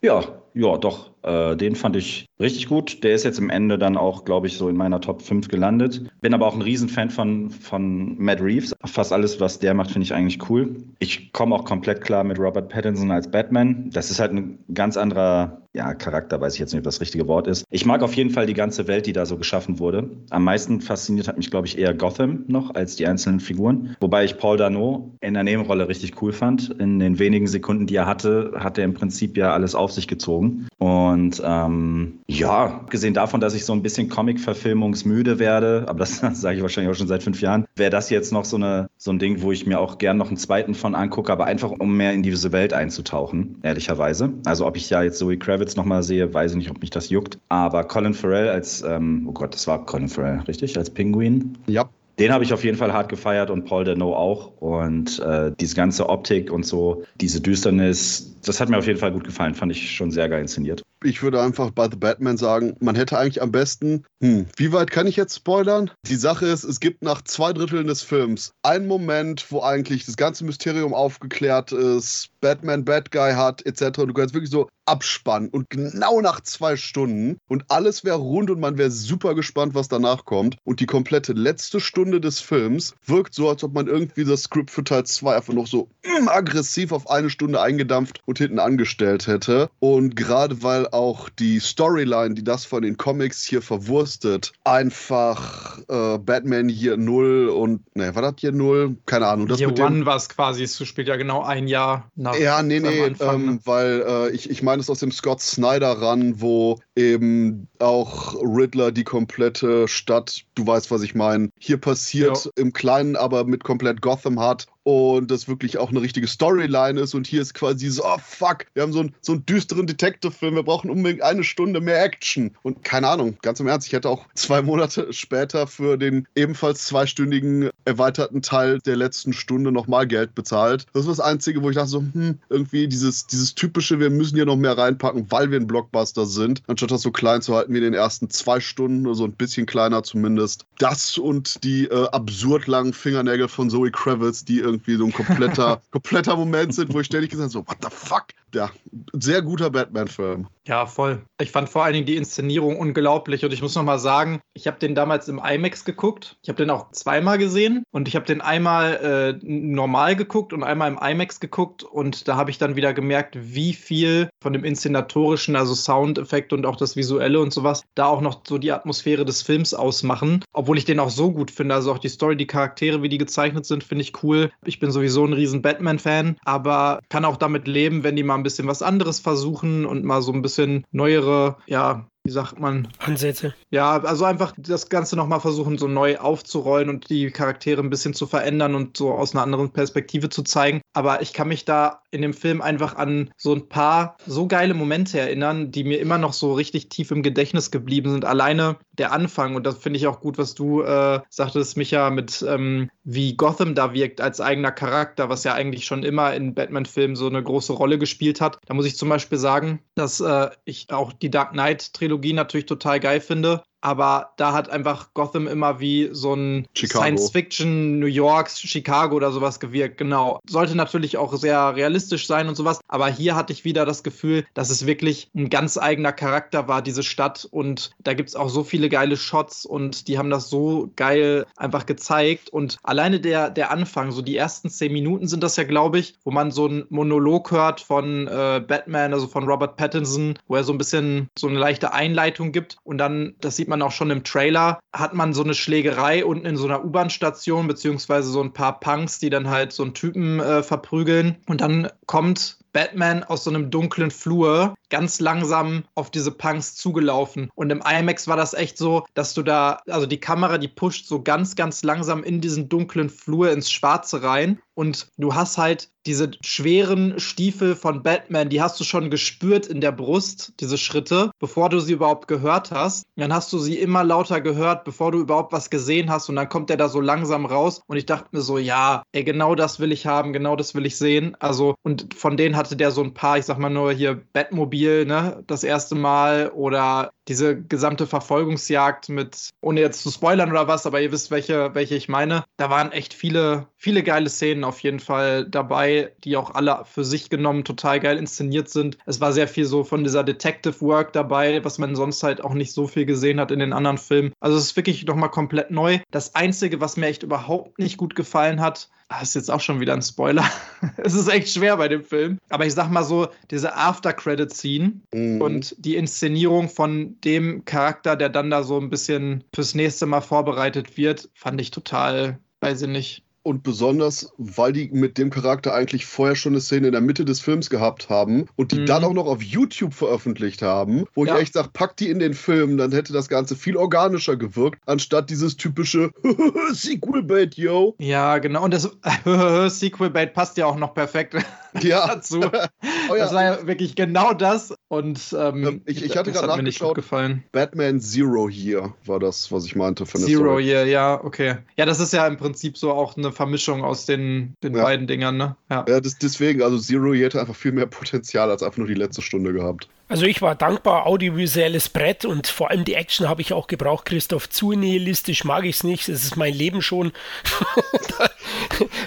Ja, 0.00 0.22
ja, 0.58 0.76
doch. 0.76 1.12
Äh, 1.22 1.56
den 1.56 1.76
fand 1.76 1.94
ich 1.94 2.26
richtig 2.40 2.68
gut. 2.68 3.04
Der 3.04 3.14
ist 3.14 3.24
jetzt 3.24 3.38
am 3.38 3.48
Ende 3.48 3.78
dann 3.78 3.96
auch, 3.96 4.24
glaube 4.24 4.48
ich, 4.48 4.56
so 4.56 4.68
in 4.68 4.76
meiner 4.76 5.00
Top 5.00 5.22
5 5.22 5.46
gelandet. 5.46 6.02
Bin 6.20 6.34
aber 6.34 6.46
auch 6.46 6.54
ein 6.54 6.62
Riesenfan 6.62 7.10
von, 7.10 7.50
von 7.50 8.18
Matt 8.18 8.40
Reeves. 8.40 8.74
Fast 8.84 9.12
alles, 9.12 9.40
was 9.40 9.60
der 9.60 9.74
macht, 9.74 9.92
finde 9.92 10.04
ich 10.04 10.14
eigentlich 10.14 10.50
cool. 10.50 10.76
Ich 10.98 11.32
komme 11.32 11.54
auch 11.54 11.64
komplett 11.64 12.00
klar 12.00 12.24
mit 12.24 12.40
Robert 12.40 12.70
Pattinson 12.70 13.12
als 13.12 13.30
Batman. 13.30 13.90
Das 13.90 14.10
ist 14.10 14.18
halt 14.18 14.32
ein 14.32 14.58
ganz 14.74 14.96
anderer 14.96 15.62
ja, 15.74 15.94
Charakter, 15.94 16.40
weiß 16.40 16.54
ich 16.54 16.60
jetzt 16.60 16.72
nicht, 16.72 16.80
ob 16.80 16.84
das 16.84 17.00
richtige 17.00 17.28
Wort 17.28 17.46
ist. 17.46 17.64
Ich 17.70 17.86
mag 17.86 18.02
auf 18.02 18.14
jeden 18.14 18.30
Fall 18.30 18.46
die 18.46 18.54
ganze 18.54 18.88
Welt, 18.88 19.06
die 19.06 19.12
da 19.12 19.26
so 19.26 19.36
geschaffen 19.36 19.78
wurde. 19.78 20.10
Am 20.30 20.42
meisten 20.42 20.80
fasziniert 20.80 21.28
hat 21.28 21.36
mich, 21.36 21.50
glaube 21.50 21.68
ich, 21.68 21.78
eher 21.78 21.94
Gotham 21.94 22.44
noch 22.48 22.74
als 22.74 22.96
die 22.96 23.06
einzelnen 23.06 23.38
Figuren. 23.38 23.96
Wobei 24.00 24.24
ich 24.24 24.38
Paul 24.38 24.56
Dano 24.56 25.14
in 25.20 25.34
der 25.34 25.44
Nebenrolle 25.44 25.88
richtig 25.88 26.20
cool 26.20 26.32
fand. 26.32 26.70
In 26.80 26.98
den 26.98 27.18
wenigen 27.18 27.46
Sekunden, 27.46 27.86
die 27.86 27.94
er 27.94 28.06
hatte, 28.06 28.52
hat 28.56 28.78
er 28.78 28.84
im 28.84 28.94
Prinzip 28.94 29.36
ja 29.36 29.52
alles 29.52 29.74
auf 29.74 29.92
sich 29.92 30.08
gezogen. 30.08 30.47
Und 30.78 31.42
ähm, 31.44 32.20
ja, 32.26 32.66
abgesehen 32.66 33.14
davon, 33.14 33.40
dass 33.40 33.54
ich 33.54 33.64
so 33.64 33.72
ein 33.72 33.82
bisschen 33.82 34.08
Comic-Verfilmungsmüde 34.08 35.38
werde, 35.38 35.84
aber 35.88 36.00
das 36.00 36.18
sage 36.32 36.56
ich 36.56 36.62
wahrscheinlich 36.62 36.92
auch 36.92 36.98
schon 36.98 37.08
seit 37.08 37.22
fünf 37.22 37.40
Jahren, 37.40 37.66
wäre 37.76 37.90
das 37.90 38.10
jetzt 38.10 38.32
noch 38.32 38.44
so, 38.44 38.56
eine, 38.56 38.88
so 38.96 39.10
ein 39.10 39.18
Ding, 39.18 39.42
wo 39.42 39.52
ich 39.52 39.66
mir 39.66 39.80
auch 39.80 39.98
gern 39.98 40.16
noch 40.16 40.28
einen 40.28 40.36
zweiten 40.36 40.74
von 40.74 40.94
angucke, 40.94 41.32
aber 41.32 41.46
einfach 41.46 41.70
um 41.70 41.96
mehr 41.96 42.12
in 42.12 42.22
diese 42.22 42.52
Welt 42.52 42.72
einzutauchen, 42.72 43.58
ehrlicherweise. 43.62 44.32
Also 44.44 44.66
ob 44.66 44.76
ich 44.76 44.88
ja 44.90 45.02
jetzt 45.02 45.18
Zoe 45.18 45.36
Kravitz 45.36 45.76
nochmal 45.76 46.02
sehe, 46.02 46.32
weiß 46.32 46.52
ich 46.52 46.58
nicht, 46.58 46.70
ob 46.70 46.80
mich 46.80 46.90
das 46.90 47.10
juckt. 47.10 47.38
Aber 47.48 47.84
Colin 47.84 48.14
Farrell 48.14 48.48
als, 48.48 48.82
ähm, 48.82 49.26
oh 49.28 49.32
Gott, 49.32 49.54
das 49.54 49.66
war 49.66 49.84
Colin 49.84 50.08
Farrell, 50.08 50.40
richtig? 50.46 50.76
Als 50.76 50.90
Pinguin? 50.90 51.58
Ja. 51.66 51.88
Den 52.18 52.32
habe 52.32 52.42
ich 52.42 52.52
auf 52.52 52.64
jeden 52.64 52.76
Fall 52.76 52.92
hart 52.92 53.08
gefeiert 53.08 53.48
und 53.48 53.64
Paul 53.64 53.84
Dano 53.84 54.14
auch. 54.16 54.50
Und 54.60 55.20
äh, 55.20 55.52
diese 55.58 55.76
ganze 55.76 56.08
Optik 56.08 56.50
und 56.50 56.66
so, 56.66 57.04
diese 57.20 57.40
Düsternis, 57.40 58.36
das 58.48 58.60
hat 58.60 58.68
mir 58.68 58.78
auf 58.78 58.86
jeden 58.86 58.98
Fall 58.98 59.12
gut 59.12 59.24
gefallen. 59.24 59.54
Fand 59.54 59.72
ich 59.72 59.94
schon 59.94 60.10
sehr 60.10 60.28
geil 60.28 60.40
inszeniert. 60.40 60.82
Ich 61.04 61.22
würde 61.22 61.40
einfach 61.40 61.70
bei 61.70 61.88
The 61.88 61.96
Batman 61.96 62.36
sagen, 62.36 62.74
man 62.80 62.96
hätte 62.96 63.18
eigentlich 63.18 63.40
am 63.42 63.52
besten, 63.52 64.04
hm, 64.20 64.46
wie 64.56 64.72
weit 64.72 64.90
kann 64.90 65.06
ich 65.06 65.16
jetzt 65.16 65.36
spoilern? 65.36 65.90
Die 66.06 66.16
Sache 66.16 66.46
ist, 66.46 66.64
es 66.64 66.80
gibt 66.80 67.02
nach 67.02 67.22
zwei 67.22 67.52
Dritteln 67.52 67.86
des 67.86 68.02
Films 68.02 68.52
einen 68.62 68.86
Moment, 68.86 69.46
wo 69.50 69.62
eigentlich 69.62 70.06
das 70.06 70.16
ganze 70.16 70.44
Mysterium 70.44 70.94
aufgeklärt 70.94 71.72
ist, 71.72 72.30
Batman 72.40 72.84
Bad 72.84 73.12
Guy 73.12 73.34
hat, 73.34 73.64
etc. 73.64 73.98
Du 74.06 74.12
kannst 74.12 74.34
wirklich 74.34 74.50
so 74.50 74.68
abspannen 74.88 75.50
und 75.50 75.68
genau 75.68 76.20
nach 76.20 76.40
zwei 76.40 76.76
Stunden 76.76 77.36
und 77.46 77.64
alles 77.68 78.04
wäre 78.04 78.16
rund 78.16 78.50
und 78.50 78.58
man 78.58 78.78
wäre 78.78 78.90
super 78.90 79.34
gespannt, 79.34 79.74
was 79.74 79.88
danach 79.88 80.24
kommt. 80.24 80.56
Und 80.64 80.80
die 80.80 80.86
komplette 80.86 81.34
letzte 81.34 81.78
Stunde 81.78 82.20
des 82.20 82.40
Films 82.40 82.94
wirkt 83.04 83.34
so, 83.34 83.50
als 83.50 83.62
ob 83.62 83.74
man 83.74 83.86
irgendwie 83.86 84.24
das 84.24 84.44
Skript 84.44 84.70
für 84.70 84.84
Teil 84.84 85.04
2 85.04 85.36
einfach 85.36 85.52
noch 85.52 85.66
so 85.66 85.88
mm, 86.04 86.28
aggressiv 86.28 86.92
auf 86.92 87.10
eine 87.10 87.28
Stunde 87.28 87.60
eingedampft 87.60 88.22
und 88.24 88.37
hinten 88.38 88.58
angestellt 88.58 89.26
hätte. 89.26 89.70
Und 89.80 90.16
gerade 90.16 90.62
weil 90.62 90.88
auch 90.88 91.28
die 91.28 91.60
Storyline, 91.60 92.34
die 92.34 92.44
das 92.44 92.64
von 92.64 92.82
den 92.82 92.96
Comics 92.96 93.44
hier 93.44 93.62
verwurstet, 93.62 94.52
einfach 94.64 95.78
äh, 95.88 96.18
Batman 96.18 96.68
hier 96.68 96.96
null 96.96 97.48
und, 97.48 97.82
ne, 97.96 98.14
war 98.14 98.22
das 98.22 98.34
hier 98.38 98.52
null? 98.52 98.96
Keine 99.06 99.26
Ahnung. 99.26 99.48
Das 99.48 99.60
Year 99.60 99.68
mit 99.68 99.80
One 99.80 100.06
war 100.06 100.16
es 100.16 100.28
quasi, 100.28 100.64
es 100.64 100.86
spielt 100.86 101.08
ja 101.08 101.16
genau 101.16 101.42
ein 101.42 101.68
Jahr 101.68 102.10
nach 102.14 102.36
ja, 102.38 102.62
nee, 102.62 102.80
nee, 102.80 103.04
Anfang, 103.04 103.44
ne? 103.44 103.50
ähm, 103.52 103.60
weil 103.64 104.04
äh, 104.06 104.30
ich, 104.30 104.50
ich 104.50 104.62
meine 104.62 104.80
es 104.80 104.90
aus 104.90 105.00
dem 105.00 105.12
Scott 105.12 105.40
Snyder 105.40 105.92
ran, 106.00 106.40
wo 106.40 106.78
eben 106.96 107.68
auch 107.78 108.34
Riddler 108.42 108.92
die 108.92 109.04
komplette 109.04 109.88
Stadt, 109.88 110.42
du 110.58 110.66
weißt, 110.66 110.90
was 110.90 111.02
ich 111.02 111.14
meine, 111.14 111.50
hier 111.58 111.78
passiert 111.78 112.44
Ja. 112.44 112.50
im 112.56 112.72
Kleinen, 112.72 113.16
aber 113.16 113.44
mit 113.44 113.64
komplett 113.64 114.02
Gotham 114.02 114.40
hat 114.40 114.66
und 114.82 115.30
das 115.30 115.48
wirklich 115.48 115.78
auch 115.78 115.90
eine 115.90 116.00
richtige 116.00 116.26
Storyline 116.26 116.98
ist 116.98 117.14
und 117.14 117.26
hier 117.26 117.42
ist 117.42 117.52
quasi 117.54 117.88
so, 117.88 118.04
oh 118.04 118.16
fuck, 118.24 118.66
wir 118.74 118.82
haben 118.82 118.92
so, 118.92 119.00
einen 119.00 119.14
so 119.20 119.32
einen 119.32 119.44
düsteren 119.46 119.86
Detective-Film, 119.86 120.54
wir 120.54 120.62
brauchen 120.62 120.90
unbedingt 120.90 121.22
eine 121.22 121.44
Stunde 121.44 121.80
mehr 121.80 122.02
Action 122.02 122.56
und 122.62 122.84
keine 122.84 123.08
Ahnung, 123.08 123.36
ganz 123.42 123.60
im 123.60 123.66
Ernst, 123.66 123.86
ich 123.86 123.92
hätte 123.92 124.08
auch 124.08 124.26
zwei 124.34 124.62
Monate 124.68 125.12
später 125.12 125.66
für 125.66 125.96
den 125.98 126.26
ebenfalls 126.34 126.86
zweistündigen 126.86 127.70
erweiterten 127.84 128.42
Teil 128.42 128.78
der 128.80 128.96
letzten 128.96 129.32
Stunde 129.32 129.72
nochmal 129.72 130.06
Geld 130.06 130.34
bezahlt. 130.34 130.86
Das 130.94 131.02
ist 131.02 131.08
das 131.08 131.20
Einzige, 131.20 131.62
wo 131.62 131.70
ich 131.70 131.76
dachte 131.76 131.90
so, 131.90 132.00
hm, 132.00 132.38
irgendwie 132.48 132.88
dieses, 132.88 133.26
dieses 133.26 133.54
typische, 133.54 134.00
wir 134.00 134.10
müssen 134.10 134.36
hier 134.36 134.46
noch 134.46 134.56
mehr 134.56 134.76
reinpacken, 134.76 135.26
weil 135.30 135.50
wir 135.50 135.60
ein 135.60 135.66
Blockbuster 135.66 136.24
sind, 136.26 136.62
anstatt 136.66 136.90
das 136.90 137.02
so 137.02 137.10
klein 137.10 137.42
zu 137.42 137.54
halten 137.54 137.72
wie 137.74 137.78
in 137.78 137.84
den 137.84 137.94
ersten 137.94 138.30
zwei 138.30 138.60
Stunden 138.60 139.06
oder 139.06 139.14
so 139.14 139.24
ein 139.24 139.32
bisschen 139.32 139.66
kleiner 139.66 140.02
zumindest. 140.02 140.47
Das 140.78 141.18
und 141.18 141.62
die 141.64 141.84
äh, 141.84 142.08
absurd 142.08 142.66
langen 142.66 142.92
Fingernägel 142.92 143.48
von 143.48 143.68
Zoe 143.68 143.90
Kravitz, 143.90 144.44
die 144.44 144.58
irgendwie 144.58 144.78
irgendwie 144.78 144.96
so 144.96 145.04
ein 145.04 145.12
kompletter, 145.12 145.82
kompletter 145.90 146.36
Moment 146.36 146.74
sind, 146.74 146.92
wo 146.92 147.00
ich 147.00 147.06
ständig 147.06 147.30
gesagt 147.30 147.54
habe, 147.54 147.64
so, 147.64 147.70
what 147.70 147.78
the 147.82 147.88
fuck? 147.90 148.28
Ja, 148.54 148.70
sehr 149.12 149.42
guter 149.42 149.70
Batman-Film. 149.70 150.46
Ja, 150.66 150.86
voll. 150.86 151.22
Ich 151.40 151.50
fand 151.50 151.68
vor 151.68 151.84
allen 151.84 151.94
Dingen 151.94 152.06
die 152.06 152.16
Inszenierung 152.16 152.78
unglaublich 152.78 153.44
und 153.44 153.52
ich 153.52 153.62
muss 153.62 153.74
noch 153.74 153.82
mal 153.82 153.98
sagen, 153.98 154.40
ich 154.52 154.66
habe 154.66 154.78
den 154.78 154.94
damals 154.94 155.28
im 155.28 155.40
IMAX 155.42 155.84
geguckt. 155.84 156.36
Ich 156.42 156.48
habe 156.48 156.58
den 156.58 156.70
auch 156.70 156.90
zweimal 156.92 157.38
gesehen 157.38 157.84
und 157.90 158.08
ich 158.08 158.16
habe 158.16 158.26
den 158.26 158.40
einmal 158.40 159.38
äh, 159.42 159.46
normal 159.46 160.16
geguckt 160.16 160.52
und 160.52 160.62
einmal 160.62 160.90
im 160.90 160.98
IMAX 160.98 161.40
geguckt 161.40 161.84
und 161.84 162.28
da 162.28 162.36
habe 162.36 162.50
ich 162.50 162.58
dann 162.58 162.76
wieder 162.76 162.92
gemerkt, 162.92 163.36
wie 163.40 163.72
viel 163.72 164.28
von 164.42 164.52
dem 164.52 164.64
inszenatorischen, 164.64 165.56
also 165.56 165.74
Soundeffekt 165.74 166.52
und 166.52 166.66
auch 166.66 166.76
das 166.76 166.96
visuelle 166.96 167.40
und 167.40 167.52
sowas, 167.52 167.82
da 167.94 168.06
auch 168.06 168.20
noch 168.20 168.42
so 168.46 168.58
die 168.58 168.72
Atmosphäre 168.72 169.24
des 169.24 169.42
Films 169.42 169.72
ausmachen, 169.74 170.44
obwohl 170.52 170.78
ich 170.78 170.84
den 170.84 171.00
auch 171.00 171.10
so 171.10 171.32
gut 171.32 171.50
finde, 171.50 171.74
also 171.74 171.92
auch 171.92 171.98
die 171.98 172.08
Story, 172.08 172.36
die 172.36 172.46
Charaktere, 172.46 173.02
wie 173.02 173.08
die 173.08 173.18
gezeichnet 173.18 173.64
sind, 173.66 173.84
finde 173.84 174.02
ich 174.02 174.22
cool. 174.22 174.50
Ich 174.64 174.80
bin 174.80 174.90
sowieso 174.90 175.24
ein 175.24 175.32
riesen 175.32 175.62
Batman-Fan, 175.62 176.36
aber 176.44 177.00
kann 177.08 177.24
auch 177.24 177.36
damit 177.36 177.66
leben, 177.66 178.04
wenn 178.04 178.16
die 178.16 178.22
mal 178.22 178.37
ein 178.38 178.42
bisschen 178.42 178.68
was 178.68 178.82
anderes 178.82 179.20
versuchen 179.20 179.84
und 179.86 180.04
mal 180.04 180.22
so 180.22 180.32
ein 180.32 180.42
bisschen 180.42 180.84
neuere, 180.90 181.58
ja, 181.66 182.08
wie 182.28 182.32
sagt 182.32 182.60
man? 182.60 182.88
Ansätze. 182.98 183.54
Ja, 183.70 184.02
also 184.02 184.26
einfach 184.26 184.52
das 184.58 184.90
Ganze 184.90 185.16
nochmal 185.16 185.40
versuchen, 185.40 185.78
so 185.78 185.88
neu 185.88 186.18
aufzurollen 186.18 186.90
und 186.90 187.08
die 187.08 187.30
Charaktere 187.30 187.80
ein 187.80 187.88
bisschen 187.88 188.12
zu 188.12 188.26
verändern 188.26 188.74
und 188.74 188.98
so 188.98 189.12
aus 189.12 189.32
einer 189.32 189.42
anderen 189.42 189.72
Perspektive 189.72 190.28
zu 190.28 190.42
zeigen. 190.42 190.82
Aber 190.92 191.22
ich 191.22 191.32
kann 191.32 191.48
mich 191.48 191.64
da 191.64 192.02
in 192.10 192.20
dem 192.20 192.34
Film 192.34 192.60
einfach 192.60 192.96
an 192.96 193.30
so 193.38 193.54
ein 193.54 193.70
paar 193.70 194.18
so 194.26 194.46
geile 194.46 194.74
Momente 194.74 195.18
erinnern, 195.18 195.70
die 195.70 195.84
mir 195.84 196.00
immer 196.00 196.18
noch 196.18 196.34
so 196.34 196.52
richtig 196.52 196.90
tief 196.90 197.10
im 197.12 197.22
Gedächtnis 197.22 197.70
geblieben 197.70 198.10
sind. 198.10 198.26
Alleine 198.26 198.76
der 198.98 199.12
Anfang, 199.12 199.54
und 199.54 199.64
das 199.64 199.78
finde 199.78 199.98
ich 199.98 200.06
auch 200.06 200.20
gut, 200.20 200.36
was 200.36 200.54
du 200.54 200.82
äh, 200.82 201.20
sagtest, 201.30 201.78
Micha, 201.78 202.10
mit 202.10 202.44
ähm, 202.46 202.90
wie 203.04 203.36
Gotham 203.36 203.74
da 203.74 203.94
wirkt 203.94 204.20
als 204.20 204.40
eigener 204.40 204.72
Charakter, 204.72 205.30
was 205.30 205.44
ja 205.44 205.54
eigentlich 205.54 205.86
schon 205.86 206.02
immer 206.02 206.34
in 206.34 206.54
Batman-Filmen 206.54 207.16
so 207.16 207.26
eine 207.26 207.42
große 207.42 207.72
Rolle 207.72 207.98
gespielt 207.98 208.42
hat. 208.42 208.58
Da 208.66 208.74
muss 208.74 208.86
ich 208.86 208.96
zum 208.96 209.08
Beispiel 209.08 209.38
sagen, 209.38 209.80
dass 209.94 210.20
äh, 210.20 210.50
ich 210.64 210.90
auch 210.90 211.12
die 211.12 211.30
Dark 211.30 211.52
Knight-Trilogie 211.52 212.17
natürlich 212.32 212.66
total 212.66 213.00
geil 213.00 213.20
finde 213.20 213.62
aber 213.80 214.32
da 214.36 214.52
hat 214.52 214.70
einfach 214.70 215.14
Gotham 215.14 215.46
immer 215.46 215.80
wie 215.80 216.08
so 216.12 216.34
ein 216.34 216.66
Science-Fiction, 216.76 217.98
New 217.98 218.06
York, 218.06 218.50
Chicago 218.50 219.16
oder 219.16 219.32
sowas 219.32 219.60
gewirkt. 219.60 219.98
Genau. 219.98 220.40
Sollte 220.48 220.74
natürlich 220.74 221.16
auch 221.16 221.34
sehr 221.36 221.76
realistisch 221.76 222.26
sein 222.26 222.48
und 222.48 222.54
sowas, 222.54 222.80
aber 222.88 223.08
hier 223.08 223.36
hatte 223.36 223.52
ich 223.52 223.64
wieder 223.64 223.86
das 223.86 224.02
Gefühl, 224.02 224.46
dass 224.54 224.70
es 224.70 224.86
wirklich 224.86 225.30
ein 225.34 225.50
ganz 225.50 225.78
eigener 225.78 226.12
Charakter 226.12 226.68
war, 226.68 226.82
diese 226.82 227.02
Stadt. 227.02 227.46
Und 227.50 227.90
da 227.98 228.14
gibt 228.14 228.30
es 228.30 228.36
auch 228.36 228.48
so 228.48 228.64
viele 228.64 228.88
geile 228.88 229.16
Shots 229.16 229.64
und 229.64 230.08
die 230.08 230.18
haben 230.18 230.30
das 230.30 230.50
so 230.50 230.90
geil 230.96 231.46
einfach 231.56 231.86
gezeigt. 231.86 232.50
Und 232.50 232.78
alleine 232.82 233.20
der, 233.20 233.50
der 233.50 233.70
Anfang, 233.70 234.10
so 234.10 234.22
die 234.22 234.36
ersten 234.36 234.70
zehn 234.70 234.92
Minuten 234.92 235.28
sind 235.28 235.42
das 235.42 235.56
ja, 235.56 235.64
glaube 235.64 235.98
ich, 235.98 236.14
wo 236.24 236.30
man 236.30 236.50
so 236.50 236.66
einen 236.66 236.86
Monolog 236.88 237.50
hört 237.50 237.80
von 237.80 238.26
äh, 238.26 238.62
Batman, 238.66 239.12
also 239.12 239.26
von 239.26 239.44
Robert 239.44 239.76
Pattinson, 239.76 240.38
wo 240.48 240.56
er 240.56 240.64
so 240.64 240.72
ein 240.72 240.78
bisschen 240.78 241.28
so 241.38 241.46
eine 241.46 241.58
leichte 241.58 241.92
Einleitung 241.92 242.52
gibt 242.52 242.78
und 242.84 242.98
dann, 242.98 243.34
das 243.40 243.56
sieht 243.56 243.67
sieht 243.68 243.70
man 243.70 243.82
auch 243.82 243.92
schon 243.92 244.10
im 244.10 244.24
Trailer, 244.24 244.80
hat 244.94 245.12
man 245.12 245.34
so 245.34 245.42
eine 245.42 245.52
Schlägerei 245.52 246.24
unten 246.24 246.46
in 246.46 246.56
so 246.56 246.64
einer 246.64 246.82
U-Bahn-Station, 246.86 247.68
beziehungsweise 247.68 248.30
so 248.30 248.40
ein 248.40 248.54
paar 248.54 248.80
Punks, 248.80 249.18
die 249.18 249.28
dann 249.28 249.50
halt 249.50 249.72
so 249.72 249.82
einen 249.82 249.92
Typen 249.92 250.40
äh, 250.40 250.62
verprügeln. 250.62 251.36
Und 251.46 251.60
dann 251.60 251.90
kommt 252.06 252.56
Batman 252.72 253.24
aus 253.24 253.44
so 253.44 253.50
einem 253.50 253.70
dunklen 253.70 254.10
Flur 254.10 254.74
ganz 254.88 255.20
langsam 255.20 255.84
auf 255.94 256.10
diese 256.10 256.30
Punks 256.30 256.76
zugelaufen. 256.76 257.50
Und 257.54 257.70
im 257.70 257.82
IMAX 257.82 258.26
war 258.26 258.36
das 258.36 258.54
echt 258.54 258.78
so, 258.78 259.04
dass 259.12 259.34
du 259.34 259.42
da, 259.42 259.82
also 259.86 260.06
die 260.06 260.20
Kamera, 260.20 260.56
die 260.56 260.68
pusht 260.68 261.06
so 261.06 261.22
ganz, 261.22 261.54
ganz 261.54 261.82
langsam 261.82 262.22
in 262.22 262.40
diesen 262.40 262.68
dunklen 262.70 263.10
Flur 263.10 263.50
ins 263.50 263.70
Schwarze 263.70 264.22
rein. 264.22 264.60
Und 264.78 265.08
du 265.16 265.34
hast 265.34 265.58
halt 265.58 265.90
diese 266.06 266.30
schweren 266.40 267.18
Stiefel 267.18 267.74
von 267.74 268.04
Batman, 268.04 268.48
die 268.48 268.62
hast 268.62 268.78
du 268.78 268.84
schon 268.84 269.10
gespürt 269.10 269.66
in 269.66 269.80
der 269.80 269.90
Brust, 269.90 270.52
diese 270.60 270.78
Schritte, 270.78 271.32
bevor 271.40 271.68
du 271.68 271.80
sie 271.80 271.94
überhaupt 271.94 272.28
gehört 272.28 272.70
hast. 272.70 273.04
Dann 273.16 273.32
hast 273.34 273.52
du 273.52 273.58
sie 273.58 273.76
immer 273.76 274.04
lauter 274.04 274.40
gehört, 274.40 274.84
bevor 274.84 275.10
du 275.10 275.18
überhaupt 275.18 275.52
was 275.52 275.68
gesehen 275.68 276.10
hast. 276.10 276.28
Und 276.28 276.36
dann 276.36 276.48
kommt 276.48 276.70
er 276.70 276.76
da 276.76 276.88
so 276.88 277.00
langsam 277.00 277.44
raus. 277.44 277.82
Und 277.88 277.96
ich 277.96 278.06
dachte 278.06 278.28
mir 278.30 278.40
so, 278.40 278.56
ja, 278.56 279.02
ey, 279.10 279.24
genau 279.24 279.56
das 279.56 279.80
will 279.80 279.90
ich 279.90 280.06
haben, 280.06 280.32
genau 280.32 280.54
das 280.54 280.76
will 280.76 280.86
ich 280.86 280.96
sehen. 280.96 281.36
Also, 281.40 281.74
und 281.82 282.14
von 282.14 282.36
denen 282.36 282.56
hatte 282.56 282.76
der 282.76 282.92
so 282.92 283.02
ein 283.02 283.14
paar, 283.14 283.36
ich 283.36 283.46
sag 283.46 283.58
mal 283.58 283.70
nur 283.70 283.90
hier 283.90 284.22
Batmobil, 284.32 285.06
ne, 285.06 285.42
das 285.48 285.64
erste 285.64 285.96
Mal 285.96 286.52
oder 286.54 287.10
diese 287.28 287.60
gesamte 287.60 288.06
Verfolgungsjagd 288.06 289.08
mit, 289.08 289.50
ohne 289.60 289.80
jetzt 289.80 290.02
zu 290.02 290.10
spoilern 290.10 290.50
oder 290.50 290.68
was, 290.68 290.86
aber 290.86 291.00
ihr 291.00 291.12
wisst, 291.12 291.30
welche, 291.30 291.74
welche 291.74 291.94
ich 291.94 292.08
meine. 292.08 292.44
Da 292.56 292.70
waren 292.70 292.92
echt 292.92 293.14
viele, 293.14 293.66
viele 293.76 294.02
geile 294.02 294.30
Szenen 294.30 294.64
auf 294.64 294.80
jeden 294.80 295.00
Fall 295.00 295.44
dabei, 295.48 296.12
die 296.24 296.36
auch 296.36 296.54
alle 296.54 296.84
für 296.84 297.04
sich 297.04 297.30
genommen 297.30 297.64
total 297.64 298.00
geil 298.00 298.16
inszeniert 298.16 298.68
sind. 298.68 298.98
Es 299.06 299.20
war 299.20 299.32
sehr 299.32 299.48
viel 299.48 299.64
so 299.64 299.84
von 299.84 300.04
dieser 300.04 300.24
Detective 300.24 300.80
Work 300.80 301.12
dabei, 301.12 301.64
was 301.64 301.78
man 301.78 301.94
sonst 301.94 302.22
halt 302.22 302.42
auch 302.42 302.54
nicht 302.54 302.72
so 302.72 302.86
viel 302.86 303.06
gesehen 303.06 303.40
hat 303.40 303.50
in 303.50 303.58
den 303.58 303.72
anderen 303.72 303.98
Filmen. 303.98 304.32
Also 304.40 304.56
es 304.56 304.64
ist 304.64 304.76
wirklich 304.76 305.04
nochmal 305.04 305.30
komplett 305.30 305.70
neu. 305.70 305.98
Das 306.10 306.34
Einzige, 306.34 306.80
was 306.80 306.96
mir 306.96 307.06
echt 307.06 307.22
überhaupt 307.22 307.78
nicht 307.78 307.96
gut 307.96 308.14
gefallen 308.14 308.60
hat, 308.60 308.88
das 309.08 309.18
ah, 309.18 309.22
ist 309.22 309.34
jetzt 309.34 309.50
auch 309.50 309.60
schon 309.60 309.80
wieder 309.80 309.94
ein 309.94 310.02
Spoiler. 310.02 310.44
es 310.98 311.14
ist 311.14 311.28
echt 311.28 311.48
schwer 311.48 311.78
bei 311.78 311.88
dem 311.88 312.04
Film. 312.04 312.38
Aber 312.50 312.66
ich 312.66 312.74
sag 312.74 312.90
mal 312.90 313.04
so, 313.04 313.28
diese 313.50 313.74
After-Credit-Scene 313.74 315.00
mhm. 315.14 315.40
und 315.40 315.74
die 315.78 315.96
Inszenierung 315.96 316.68
von 316.68 317.18
dem 317.22 317.64
Charakter, 317.64 318.16
der 318.16 318.28
dann 318.28 318.50
da 318.50 318.62
so 318.62 318.78
ein 318.78 318.90
bisschen 318.90 319.44
fürs 319.54 319.74
nächste 319.74 320.04
Mal 320.04 320.20
vorbereitet 320.20 320.98
wird, 320.98 321.30
fand 321.32 321.58
ich 321.58 321.70
total, 321.70 322.38
weiß 322.60 322.82
ich 322.82 322.88
nicht, 322.88 323.22
und 323.42 323.62
besonders, 323.62 324.32
weil 324.36 324.72
die 324.72 324.90
mit 324.92 325.16
dem 325.18 325.30
Charakter 325.30 325.74
eigentlich 325.74 326.06
vorher 326.06 326.36
schon 326.36 326.52
eine 326.52 326.60
Szene 326.60 326.88
in 326.88 326.92
der 326.92 327.00
Mitte 327.00 327.24
des 327.24 327.40
Films 327.40 327.70
gehabt 327.70 328.08
haben 328.10 328.46
und 328.56 328.72
die 328.72 328.80
mhm. 328.80 328.86
dann 328.86 329.04
auch 329.04 329.12
noch 329.12 329.26
auf 329.26 329.42
YouTube 329.42 329.94
veröffentlicht 329.94 330.62
haben, 330.62 331.04
wo 331.14 331.24
ja. 331.24 331.34
ich 331.34 331.42
echt 331.42 331.54
sage, 331.54 331.70
pack 331.72 331.96
die 331.96 332.10
in 332.10 332.18
den 332.18 332.34
Film, 332.34 332.76
dann 332.76 332.92
hätte 332.92 333.12
das 333.12 333.28
Ganze 333.28 333.56
viel 333.56 333.76
organischer 333.76 334.36
gewirkt, 334.36 334.80
anstatt 334.86 335.30
dieses 335.30 335.56
typische 335.56 336.10
Sequel-Bait, 336.72 337.54
yo. 337.54 337.94
Ja, 337.98 338.38
genau. 338.38 338.64
Und 338.64 338.74
das 338.74 338.90
Sequel-Bait 339.80 340.34
passt 340.34 340.56
ja 340.56 340.66
auch 340.66 340.76
noch 340.76 340.94
perfekt 340.94 341.36
ja. 341.84 342.06
dazu. 342.14 342.40
oh, 343.10 343.14
ja. 343.14 343.24
Das 343.24 343.34
war 343.34 343.44
ja 343.44 343.66
wirklich 343.66 343.94
genau 343.94 344.32
das. 344.32 344.74
Und 344.88 345.34
ähm, 345.38 345.66
ähm 345.66 345.82
ich, 345.86 346.02
ich 346.02 346.16
hatte 346.16 346.32
gerade 346.32 346.48
nachgeschaut, 346.48 346.94
gefallen. 346.94 347.44
Batman 347.52 348.00
Zero 348.00 348.48
hier 348.48 348.94
war 349.04 349.18
das, 349.18 349.50
was 349.52 349.64
ich 349.64 349.76
meinte. 349.76 350.06
Von 350.06 350.20
der 350.20 350.28
Zero. 350.28 350.58
Year, 350.58 350.86
ja, 350.86 351.22
okay. 351.22 351.56
Ja, 351.76 351.86
das 351.86 352.00
ist 352.00 352.12
ja 352.12 352.26
im 352.26 352.36
Prinzip 352.36 352.76
so 352.78 352.92
auch 352.92 353.16
eine 353.16 353.32
Vermischung 353.32 353.84
aus 353.84 354.06
den, 354.06 354.54
den 354.62 354.74
ja. 354.74 354.82
beiden 354.82 355.06
Dingern, 355.06 355.36
ne? 355.36 355.56
Ja, 355.70 355.84
ja 355.88 356.00
das, 356.00 356.18
deswegen, 356.18 356.62
also 356.62 356.78
Zero 356.78 357.12
Year 357.12 357.26
hätte 357.26 357.40
einfach 357.40 357.56
viel 357.56 357.72
mehr 357.72 357.86
Potenzial 357.86 358.50
als 358.50 358.62
einfach 358.62 358.78
nur 358.78 358.86
die 358.86 358.94
letzte 358.94 359.22
Stunde 359.22 359.52
gehabt. 359.52 359.88
Also 360.08 360.24
ich 360.24 360.40
war 360.40 360.54
dankbar, 360.54 361.06
audiovisuelles 361.06 361.90
Brett 361.90 362.24
und 362.24 362.46
vor 362.46 362.70
allem 362.70 362.86
die 362.86 362.94
Action 362.94 363.28
habe 363.28 363.42
ich 363.42 363.52
auch 363.52 363.66
gebraucht, 363.66 364.06
Christoph. 364.06 364.48
Zu 364.48 364.72
nihilistisch 364.72 365.44
mag 365.44 365.64
ich 365.64 365.76
es 365.76 365.84
nicht, 365.84 366.08
es 366.08 366.24
ist 366.24 366.36
mein 366.36 366.54
Leben 366.54 366.80
schon. 366.80 367.12
da, 368.18 368.30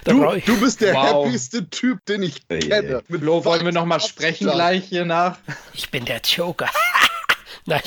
da 0.04 0.14
du, 0.14 0.42
du, 0.46 0.60
bist 0.60 0.82
der 0.82 0.94
wow. 0.94 1.26
happyste 1.26 1.68
Typ, 1.72 2.06
den 2.06 2.22
ich 2.22 2.48
kenne. 2.48 3.02
Mit 3.08 3.22
Flo, 3.22 3.44
wollen 3.46 3.66
wir 3.66 3.72
nochmal 3.72 4.00
sprechen 4.00 4.48
gleich 4.50 4.86
hier 4.86 5.06
nach? 5.06 5.40
Ich 5.74 5.90
bin 5.90 6.06
der 6.06 6.22
Joker. 6.22 6.70
Nein, 7.66 7.82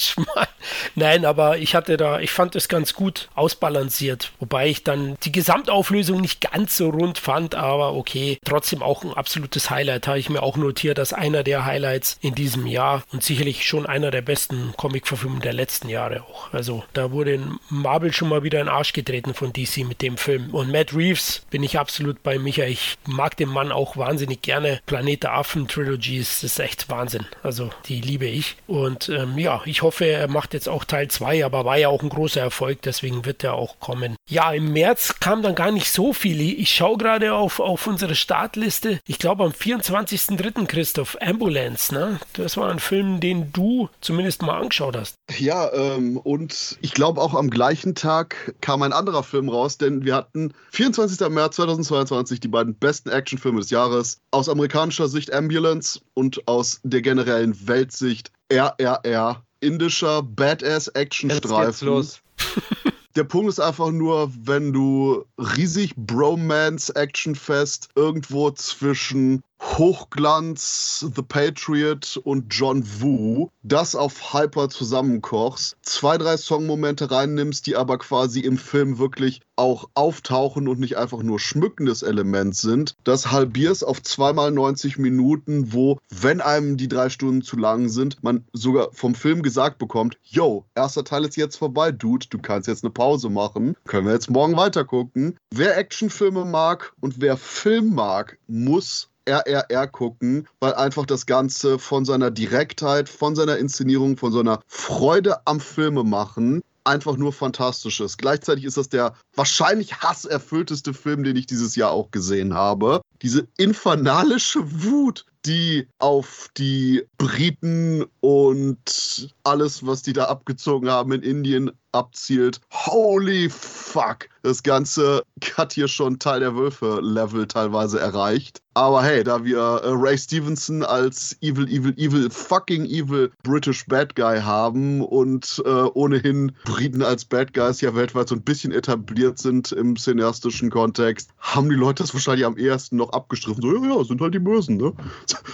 Nein, 0.94 1.24
aber 1.24 1.58
ich 1.58 1.74
hatte 1.74 1.96
da, 1.96 2.20
ich 2.20 2.30
fand 2.30 2.56
es 2.56 2.68
ganz 2.68 2.94
gut 2.94 3.28
ausbalanciert, 3.34 4.32
wobei 4.38 4.68
ich 4.68 4.84
dann 4.84 5.16
die 5.24 5.32
Gesamtauflösung 5.32 6.20
nicht 6.20 6.40
ganz 6.40 6.76
so 6.76 6.90
rund 6.90 7.18
fand, 7.18 7.54
aber 7.54 7.94
okay, 7.94 8.38
trotzdem 8.44 8.82
auch 8.82 9.04
ein 9.04 9.12
absolutes 9.14 9.70
Highlight, 9.70 10.06
habe 10.06 10.18
ich 10.18 10.30
mir 10.30 10.42
auch 10.42 10.56
notiert, 10.56 10.98
dass 10.98 11.12
einer 11.12 11.42
der 11.42 11.64
Highlights 11.64 12.18
in 12.20 12.34
diesem 12.34 12.66
Jahr 12.66 13.02
und 13.12 13.22
sicherlich 13.22 13.66
schon 13.66 13.87
einer 13.87 14.10
der 14.10 14.22
besten 14.22 14.72
Comic-Verfilmungen 14.76 15.42
der 15.42 15.52
letzten 15.52 15.88
Jahre 15.88 16.22
auch. 16.22 16.52
Also 16.52 16.84
da 16.92 17.10
wurde 17.10 17.40
Marvel 17.68 18.12
schon 18.12 18.28
mal 18.28 18.42
wieder 18.42 18.60
in 18.60 18.66
den 18.66 18.74
Arsch 18.74 18.92
getreten 18.92 19.34
von 19.34 19.52
DC 19.52 19.78
mit 19.78 20.02
dem 20.02 20.16
Film. 20.16 20.54
Und 20.54 20.70
Matt 20.70 20.94
Reeves 20.94 21.42
bin 21.50 21.62
ich 21.62 21.78
absolut 21.78 22.22
bei 22.22 22.38
Micha. 22.38 22.64
Ich 22.64 22.96
mag 23.06 23.37
den 23.37 23.48
Mann 23.48 23.72
auch 23.72 23.96
wahnsinnig 23.96 24.42
gerne. 24.42 24.80
Planet 24.87 25.24
der 25.24 25.34
Affen 25.34 25.68
Trilogy 25.68 26.18
ist, 26.18 26.58
echt 26.60 26.88
Wahnsinn. 26.88 27.26
Also 27.42 27.70
die 27.87 28.00
liebe 28.00 28.26
ich. 28.26 28.56
Und 28.66 29.08
ähm, 29.08 29.38
ja, 29.38 29.62
ich 29.66 29.83
hoffe, 29.83 30.07
er 30.07 30.29
macht 30.29 30.55
jetzt 30.55 30.68
auch 30.68 30.85
Teil 30.85 31.09
2, 31.09 31.44
aber 31.44 31.64
war 31.64 31.77
ja 31.77 31.88
auch 31.88 32.03
ein 32.03 32.09
großer 32.09 32.40
Erfolg, 32.40 32.83
deswegen 32.83 33.24
wird 33.24 33.44
er 33.44 33.55
auch 33.55 33.79
kommen. 33.81 34.16
Ja, 34.29 34.53
im 34.53 34.72
März 34.72 35.16
kam 35.20 35.42
dann 35.42 35.55
gar 35.55 35.70
nicht 35.70 35.90
so 35.90 36.12
viel. 36.12 36.40
Ich 36.40 36.70
schaue 36.70 36.98
gerade 36.98 37.35
auf, 37.35 37.61
auf 37.61 37.87
unsere 37.87 38.14
Startliste. 38.14 39.00
Ich 39.07 39.18
glaube 39.18 39.44
am 39.44 39.53
24.03. 39.53 40.66
Christoph, 40.66 41.17
Ambulance, 41.21 41.94
ne? 41.94 42.19
Das 42.35 42.56
war 42.56 42.71
ein 42.71 42.79
Film, 42.79 43.21
den 43.21 43.52
du 43.52 43.88
zumindest 44.00 44.42
mal 44.42 44.60
angeschaut 44.60 44.96
hast. 44.96 45.15
Ja, 45.38 45.73
ähm, 45.73 46.17
und 46.17 46.79
ich 46.81 46.94
glaube 46.94 47.21
auch 47.21 47.35
am 47.35 47.50
gleichen 47.50 47.94
Tag 47.94 48.54
kam 48.60 48.83
ein 48.83 48.92
anderer 48.92 49.23
Film 49.23 49.48
raus, 49.48 49.79
denn 49.79 50.04
wir 50.04 50.15
hatten 50.15 50.52
24. 50.73 51.29
März 51.29 51.56
2022 51.56 52.40
die 52.40 52.48
beiden 52.48 52.75
besten 52.75 53.10
Actionfilme 53.10 53.60
des 53.60 53.71
Jahres. 53.71 54.21
Aus 54.31 54.48
amerikanischer 54.48 55.08
Sicht 55.08 55.33
Ambulance 55.33 56.00
und 56.15 56.46
aus 56.46 56.81
der 56.83 57.02
generellen 57.02 57.67
Weltsicht 57.67 58.33
RRR 58.50 59.42
indischer 59.65 60.23
Badass-Action-Streifen. 60.23 62.06
Der 63.17 63.25
Punkt 63.25 63.48
ist 63.48 63.60
einfach 63.60 63.90
nur, 63.92 64.33
wenn 64.42 64.73
du 64.73 65.25
riesig 65.38 65.94
Bromance-Actionfest 65.96 67.88
irgendwo 67.94 68.50
zwischen 68.50 69.44
Hochglanz, 69.61 71.05
The 71.17 71.23
Patriot 71.23 72.21
und 72.23 72.46
John 72.55 72.85
Woo, 73.00 73.50
das 73.65 73.96
auf 73.96 74.33
Hyper 74.33 74.69
zusammenkochst, 74.69 75.77
zwei, 75.83 76.17
drei 76.17 76.37
Songmomente 76.37 77.11
reinnimmst, 77.11 77.67
die 77.67 77.75
aber 77.75 77.98
quasi 77.98 78.38
im 78.40 78.57
Film 78.57 78.98
wirklich 78.98 79.40
auch 79.57 79.88
auftauchen 79.94 80.69
und 80.69 80.79
nicht 80.79 80.96
einfach 80.96 81.25
nur 81.25 81.40
schmückendes 81.40 82.02
Element 82.02 82.55
sind, 82.55 82.94
das 83.02 83.33
halbierst 83.33 83.85
auf 83.85 84.00
zweimal 84.02 84.52
90 84.52 84.98
Minuten, 84.98 85.73
wo, 85.73 85.98
wenn 86.09 86.40
einem 86.40 86.77
die 86.77 86.88
drei 86.88 87.09
Stunden 87.09 87.42
zu 87.42 87.57
lang 87.57 87.88
sind, 87.88 88.23
man 88.23 88.44
sogar 88.52 88.90
vom 88.92 89.17
Film 89.17 89.42
gesagt 89.42 89.79
bekommt, 89.79 90.19
yo, 90.23 90.67
erster 90.77 91.05
Teil 91.05 91.25
ist 91.25 91.37
jetzt 91.37 91.57
vorbei, 91.57 91.90
Dude, 91.90 92.27
du 92.31 92.38
kannst 92.38 92.69
jetzt 92.69 92.85
eine 92.85 92.92
Pause 92.92 93.29
machen, 93.29 93.77
können 93.87 94.07
wir 94.07 94.15
jetzt 94.15 94.31
morgen 94.31 94.57
weitergucken. 94.57 95.37
Wer 95.50 95.77
Actionfilme 95.77 96.44
mag 96.44 96.92
und 97.00 97.21
wer 97.21 97.37
Film 97.37 97.94
mag, 97.94 98.38
muss 98.46 99.09
RRR 99.27 99.87
gucken, 99.88 100.48
weil 100.60 100.75
einfach 100.75 101.06
das 101.06 101.27
Ganze 101.27 101.79
von 101.79 102.04
seiner 102.04 102.31
Direktheit, 102.31 103.08
von 103.08 103.35
seiner 103.35 103.56
Inszenierung, 103.58 104.16
von 104.16 104.33
seiner 104.33 104.60
Freude 104.66 105.46
am 105.46 105.60
Filme 105.60 106.04
machen 106.04 106.62
einfach 106.85 107.16
nur 107.16 107.33
fantastisch 107.33 108.00
ist. 108.00 108.18
Gleichzeitig 108.18 108.64
ist 108.64 108.77
das 108.77 108.88
der 108.88 109.14
wahrscheinlich 109.35 110.00
hasserfüllteste 110.00 110.94
Film, 110.94 111.25
den 111.25 111.37
ich 111.37 111.46
dieses 111.46 111.77
Jahr 111.77 111.90
auch 111.90 112.10
gesehen 112.10 112.54
habe. 112.54 113.00
Diese 113.22 113.48
infernalische 113.56 114.60
Wut, 114.85 115.25
die 115.47 115.88
auf 115.99 116.49
die 116.57 117.05
Briten 117.19 118.05
und 118.21 119.35
alles, 119.45 119.87
was 119.87 120.03
die 120.03 120.13
da 120.13 120.25
abgezogen 120.25 120.90
haben 120.90 121.13
in 121.13 121.23
Indien, 121.23 121.71
abzielt. 121.92 122.61
Holy 122.73 123.49
fuck! 123.49 124.29
Das 124.42 124.63
Ganze 124.63 125.23
hat 125.57 125.73
hier 125.73 125.88
schon 125.88 126.19
Teil 126.19 126.40
der 126.40 126.55
Wölfe-Level 126.55 127.47
teilweise 127.47 128.01
erreicht. 128.01 128.61
Aber 128.77 129.05
hey, 129.05 129.23
da 129.23 129.45
wir 129.45 129.59
äh, 129.59 129.90
Ray 129.90 130.19
Stevenson 130.19 130.83
als 130.83 131.37
evil, 131.40 131.69
evil, 131.69 131.95
evil, 131.97 132.29
fucking 132.29 132.85
evil 132.87 133.31
British 133.45 133.87
Bad 133.87 134.17
Guy 134.17 134.40
haben 134.40 135.01
und 135.01 135.63
äh, 135.65 135.69
ohnehin 135.69 136.51
Briten 136.65 137.03
als 137.03 137.25
Bad 137.25 137.55
Guys 137.55 137.81
ja 137.81 137.95
weltweit 137.95 138.29
so 138.29 138.35
ein 138.35 138.42
bisschen 138.42 138.73
etabliert 138.73 139.38
sind 139.38 139.71
im 139.71 139.95
cineastischen 139.97 140.71
Kontext, 140.71 141.31
haben 141.38 141.69
die 141.69 141.77
Leute 141.77 142.03
das 142.03 142.13
wahrscheinlich 142.15 142.45
am 142.45 142.59
ehesten 142.59 142.97
noch 142.97 143.11
abgestriffen. 143.11 143.63
So, 143.63 143.73
ja, 143.73 143.97
ja, 143.97 144.05
sind 144.05 144.21
halt 144.21 144.35
die 144.35 144.40
Bösen, 144.40 144.77
ne? 144.77 144.92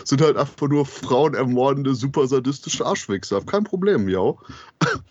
Sind 0.04 0.20
halt 0.20 0.36
einfach 0.36 0.68
nur 0.68 0.86
Frauen 0.86 1.34
ermordende, 1.34 1.94
super 1.94 2.26
sadistische 2.26 2.84
Arschwichser. 2.84 3.40
Kein 3.42 3.64
Problem, 3.64 4.08
ja. 4.08 4.34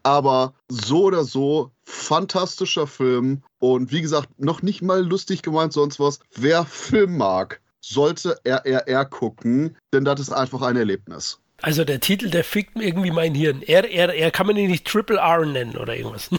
Aber 0.03 0.53
so 0.69 1.05
oder 1.05 1.23
so, 1.23 1.71
fantastischer 1.83 2.87
Film. 2.87 3.43
Und 3.59 3.91
wie 3.91 4.01
gesagt, 4.01 4.39
noch 4.39 4.61
nicht 4.61 4.81
mal 4.81 5.05
lustig 5.05 5.41
gemeint, 5.41 5.73
sonst 5.73 5.99
was. 5.99 6.19
Wer 6.35 6.65
Film 6.65 7.17
mag, 7.17 7.61
sollte 7.81 8.37
RRR 8.45 9.05
gucken, 9.05 9.77
denn 9.93 10.05
das 10.05 10.19
ist 10.19 10.31
einfach 10.31 10.61
ein 10.61 10.75
Erlebnis. 10.77 11.39
Also 11.61 11.83
der 11.83 11.99
Titel, 11.99 12.29
der 12.29 12.43
fickt 12.43 12.79
irgendwie 12.79 13.11
mein 13.11 13.35
Hirn. 13.35 13.61
RRR 13.61 14.31
kann 14.31 14.47
man 14.47 14.55
ihn 14.55 14.71
nicht 14.71 14.87
Triple 14.87 15.17
R 15.17 15.45
nennen 15.45 15.75
oder 15.75 15.95
irgendwas. 15.95 16.29